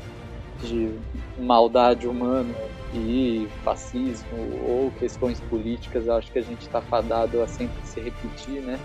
de 0.62 0.98
maldade 1.38 2.06
humana 2.06 2.54
e 2.94 3.48
fascismo 3.64 4.38
ou 4.68 4.90
questões 4.92 5.40
políticas, 5.40 6.06
eu 6.06 6.14
acho 6.14 6.30
que 6.30 6.38
a 6.38 6.42
gente 6.42 6.62
está 6.62 6.80
fadado 6.80 7.42
a 7.42 7.48
sempre 7.48 7.76
se 7.84 8.00
repetir, 8.00 8.62
né? 8.62 8.78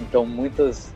Então 0.00 0.24
muitas 0.24 0.92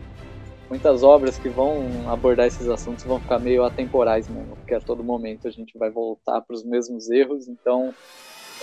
muitas 0.70 1.02
obras 1.02 1.36
que 1.36 1.50
vão 1.50 2.10
abordar 2.10 2.46
esses 2.46 2.66
assuntos 2.66 3.04
vão 3.04 3.20
ficar 3.20 3.38
meio 3.38 3.62
atemporais 3.62 4.26
mesmo, 4.26 4.56
porque 4.56 4.74
a 4.74 4.80
todo 4.80 5.04
momento 5.04 5.46
a 5.46 5.50
gente 5.50 5.76
vai 5.76 5.90
voltar 5.90 6.40
para 6.40 6.54
os 6.54 6.64
mesmos 6.64 7.10
erros. 7.10 7.46
Então 7.46 7.92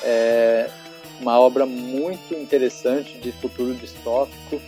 é 0.04 0.70
uma 1.20 1.40
obra 1.40 1.66
muito 1.66 2.34
interessante 2.34 3.20
de 3.20 3.32
futuro 3.34 3.76
distópico, 3.76 4.60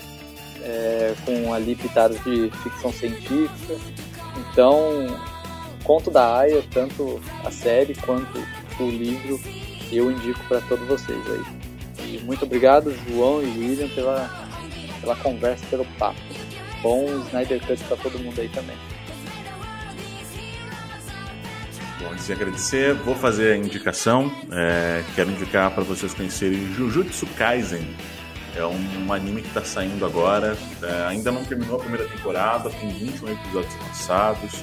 é, 0.64 1.14
com 1.26 1.54
ali 1.54 1.76
pitadas 1.76 2.22
de 2.24 2.50
ficção 2.64 2.92
científica. 2.92 3.76
Então, 4.38 5.08
conto 5.84 6.10
da 6.10 6.38
Aya, 6.40 6.64
tanto 6.72 7.22
a 7.46 7.52
série 7.52 7.96
quanto 7.96 8.40
o 8.80 8.90
livro 8.90 9.40
eu 9.92 10.10
indico 10.12 10.40
para 10.48 10.62
todos 10.62 10.88
vocês 10.88 11.20
aí. 11.28 11.62
E 12.08 12.20
muito 12.20 12.46
obrigado, 12.46 12.94
João 13.08 13.42
e 13.42 13.46
William, 13.46 13.90
pela, 13.90 14.30
pela 15.00 15.16
conversa, 15.18 15.66
pelo 15.70 15.86
papo. 15.98 16.20
Bom 16.82 17.06
Snyder 17.28 17.62
Cut 17.66 17.84
para 17.84 17.98
todo 17.98 18.20
mundo 18.20 18.40
aí 18.40 18.50
também. 18.50 18.76
Bom, 22.00 22.12
antes 22.12 22.26
de 22.26 22.34
agradecer, 22.34 22.94
vou 22.96 23.16
fazer 23.16 23.54
a 23.54 23.58
indicação. 23.58 24.32
É, 24.52 25.04
quero 25.16 25.30
indicar 25.30 25.72
para 25.72 25.84
vocês 25.84 26.14
conhecerem 26.14 26.74
Jujutsu 26.74 27.28
Kaisen. 27.38 27.86
É 28.56 28.66
um 28.66 29.14
anime 29.14 29.42
que 29.42 29.48
está 29.48 29.64
saindo 29.64 30.06
agora. 30.06 30.58
É, 30.82 31.06
ainda 31.08 31.32
não 31.32 31.44
terminou 31.46 31.78
a 31.78 31.80
primeira 31.80 32.08
temporada, 32.08 32.70
tem 32.70 32.90
21 32.90 33.30
episódios 33.30 33.76
lançados. 33.88 34.54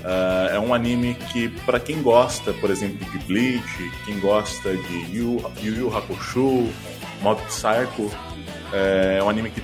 Uh, 0.00 0.54
é 0.54 0.58
um 0.58 0.72
anime 0.72 1.14
que, 1.30 1.48
para 1.66 1.78
quem 1.78 2.02
gosta, 2.02 2.54
por 2.54 2.70
exemplo, 2.70 3.04
de 3.10 3.18
Bleach, 3.26 3.92
quem 4.06 4.18
gosta 4.18 4.74
de 4.74 5.14
Yu 5.14 5.42
Yu, 5.62 5.74
Yu 5.74 5.96
Hakusho, 5.96 6.70
Mob 7.20 7.40
Psycho, 7.42 8.10
é, 8.72 9.18
é 9.18 9.22
um 9.22 9.28
anime 9.28 9.50
que 9.50 9.62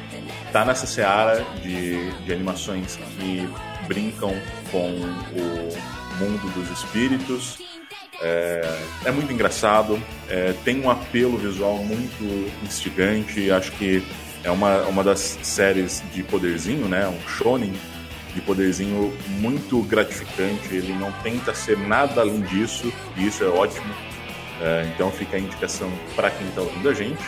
tá 0.52 0.64
nessa 0.64 0.86
seara 0.86 1.42
de, 1.62 2.10
de 2.24 2.32
animações 2.32 2.96
que 2.96 3.48
brincam 3.86 4.34
com 4.70 4.90
o 4.90 6.18
mundo 6.18 6.52
dos 6.54 6.70
espíritos. 6.70 7.58
É, 8.20 8.78
é 9.04 9.10
muito 9.10 9.32
engraçado, 9.32 10.00
é, 10.28 10.54
tem 10.64 10.80
um 10.80 10.90
apelo 10.90 11.36
visual 11.36 11.78
muito 11.78 12.52
instigante. 12.64 13.50
Acho 13.50 13.72
que 13.72 14.02
é 14.42 14.50
uma, 14.50 14.82
uma 14.82 15.04
das 15.04 15.38
séries 15.42 16.02
de 16.14 16.22
poderzinho, 16.22 16.88
né? 16.88 17.06
Um 17.08 17.28
shonen 17.28 17.72
de 18.34 18.40
poderzinho 18.40 19.12
muito 19.40 19.82
gratificante. 19.82 20.74
Ele 20.74 20.92
não 20.92 21.10
tenta 21.22 21.54
ser 21.54 21.78
nada 21.78 22.20
além 22.20 22.40
disso, 22.42 22.92
e 23.16 23.26
isso 23.26 23.42
é 23.44 23.48
ótimo. 23.48 23.92
É, 24.60 24.90
então 24.94 25.10
fica 25.10 25.36
a 25.36 25.40
indicação 25.40 25.90
para 26.14 26.30
quem 26.30 26.46
está 26.48 26.62
ouvindo 26.62 26.88
a 26.88 26.94
gente. 26.94 27.22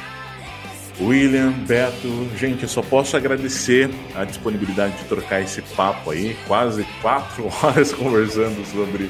William, 1.01 1.53
Beto, 1.53 2.29
gente, 2.37 2.65
eu 2.65 2.69
só 2.69 2.83
posso 2.83 3.17
agradecer 3.17 3.89
a 4.17 4.25
disponibilidade 4.25 4.97
de 4.97 5.05
trocar 5.05 5.41
esse 5.41 5.63
papo 5.63 6.11
aí, 6.11 6.37
quase 6.47 6.85
quatro 7.01 7.49
horas 7.63 7.93
conversando 7.93 8.67
sobre 8.67 9.09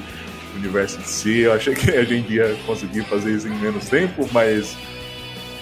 universo 0.59 0.99
de 0.99 1.09
si. 1.09 1.41
Eu 1.41 1.53
achei 1.53 1.75
que 1.75 1.91
a 1.91 2.05
gente 2.05 2.33
ia 2.33 2.57
conseguir 2.67 3.05
fazer 3.05 3.33
isso 3.33 3.49
em 3.49 3.55
menos 3.59 3.89
tempo, 3.89 4.29
mas 4.33 4.77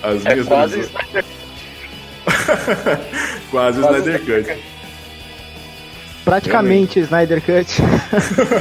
as 0.02 0.24
é 0.24 0.32
minhas 0.32 0.46
quase 0.46 0.76
visões... 0.76 0.96
quase, 3.50 3.80
quase 3.80 3.80
Snyder 3.80 4.20
Cut. 4.20 4.62
Praticamente 6.24 6.98
Snyder 7.00 7.40
Cut. 7.40 7.82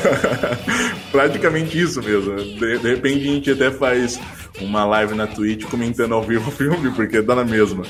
Praticamente 1.12 1.82
isso 1.82 2.02
mesmo. 2.04 2.36
De, 2.36 2.78
de, 2.78 2.88
repente 2.90 3.28
a 3.28 3.34
gente 3.34 3.52
até 3.52 3.72
faz 3.72 4.20
uma 4.62 4.86
live 4.86 5.16
na 5.16 5.26
Twitch 5.26 5.66
comentando 5.66 6.14
ao 6.14 6.22
vivo 6.22 6.50
o 6.50 6.52
filme, 6.52 6.92
porque 6.92 7.22
dá 7.22 7.36
na 7.36 7.44
mesma. 7.44 7.84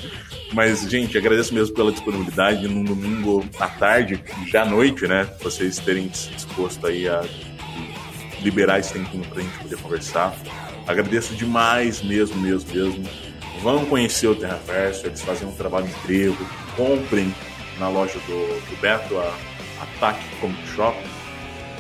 Mas, 0.54 0.90
gente, 0.90 1.18
agradeço 1.18 1.54
mesmo 1.54 1.76
pela 1.76 1.92
disponibilidade 1.92 2.68
num 2.68 2.84
domingo 2.84 3.46
à 3.60 3.68
tarde, 3.68 4.24
já 4.48 4.62
à 4.62 4.66
noite, 4.66 5.08
né? 5.08 5.28
Vocês 5.42 5.78
terem 5.78 6.10
se 6.14 6.30
disposto 6.30 6.88
aí 6.88 7.10
a 7.10 7.22
liberar 8.46 8.80
esse 8.80 8.94
tempinho 8.94 9.26
pra 9.26 9.42
gente 9.42 9.58
poder 9.58 9.76
conversar. 9.78 10.34
Agradeço 10.88 11.34
demais 11.34 12.04
mesmo, 12.04 12.40
mesmo, 12.40 12.72
mesmo. 12.74 13.04
Vão 13.62 13.86
conhecer 13.86 14.28
o 14.28 14.36
Terraverso, 14.36 15.08
eles 15.08 15.22
fazem 15.22 15.48
um 15.48 15.52
trabalho 15.52 15.88
incrível. 15.88 16.46
Comprem 16.78 17.34
na 17.80 17.90
loja 17.90 18.20
do, 18.28 18.60
do 18.70 18.78
Beto, 18.80 19.18
a 19.18 19.36
Ataque 19.82 20.24
Comic 20.40 20.62
Shop. 20.76 20.96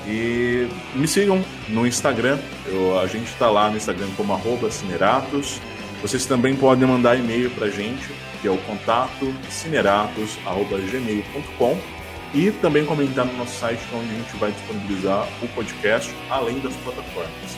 E 0.07 0.67
me 0.95 1.07
sigam 1.07 1.45
no 1.69 1.85
Instagram. 1.85 2.39
Eu, 2.65 2.99
a 2.99 3.05
gente 3.07 3.31
está 3.31 3.47
lá 3.49 3.69
no 3.69 3.77
Instagram 3.77 4.07
como 4.17 4.33
arroba 4.33 4.71
Cineratos. 4.71 5.61
Vocês 6.01 6.25
também 6.25 6.55
podem 6.55 6.87
mandar 6.87 7.15
e-mail 7.15 7.51
para 7.51 7.67
a 7.67 7.69
gente, 7.69 8.09
que 8.41 8.47
é 8.47 8.51
o 8.51 8.57
contato 8.59 9.31
cineratos.gmail.com 9.49 11.94
e 12.35 12.51
também 12.51 12.85
comentar 12.85 13.25
no 13.25 13.33
nosso 13.37 13.57
site, 13.57 13.81
onde 13.93 14.13
a 14.13 14.17
gente 14.17 14.35
vai 14.35 14.51
disponibilizar 14.51 15.27
o 15.41 15.47
podcast, 15.47 16.13
além 16.29 16.59
das 16.59 16.75
plataformas. 16.75 17.57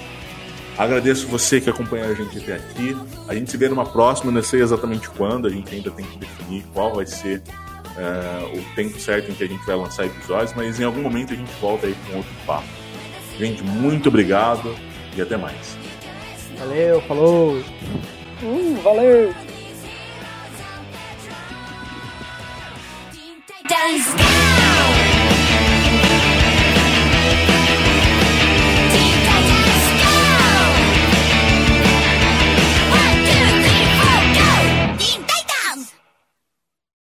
Agradeço 0.78 1.28
você 1.28 1.60
que 1.60 1.68
acompanha 1.68 2.06
a 2.06 2.14
gente 2.14 2.38
até 2.38 2.54
aqui. 2.54 2.96
A 3.28 3.34
gente 3.34 3.50
se 3.50 3.58
vê 3.58 3.68
numa 3.68 3.86
próxima, 3.86 4.32
não 4.32 4.44
sei 4.44 4.62
exatamente 4.62 5.10
quando, 5.10 5.48
a 5.48 5.50
gente 5.50 5.74
ainda 5.74 5.90
tem 5.90 6.06
que 6.06 6.20
definir 6.20 6.64
qual 6.72 6.94
vai 6.94 7.08
ser 7.08 7.42
uh, 7.98 8.58
o 8.58 8.76
tempo 8.76 9.00
certo 9.00 9.32
em 9.32 9.34
que 9.34 9.44
a 9.44 9.48
gente 9.48 9.66
vai 9.66 9.76
lançar 9.76 10.06
episódios, 10.06 10.54
mas 10.56 10.80
em 10.80 10.84
algum 10.84 11.02
momento 11.02 11.34
a 11.34 11.36
gente 11.36 11.52
volta 11.60 11.88
aí 11.88 11.96
com 12.06 12.18
outro 12.18 12.32
papo. 12.46 12.68
Gente, 13.40 13.64
muito 13.64 14.10
obrigado 14.10 14.76
e 15.16 15.22
até 15.22 15.36
mais. 15.36 15.76
Valeu, 16.60 17.02
falou! 17.02 17.64
Hum, 18.44 18.76
valeu! 18.84 19.47
dance 23.68 24.16
now. 24.16 25.07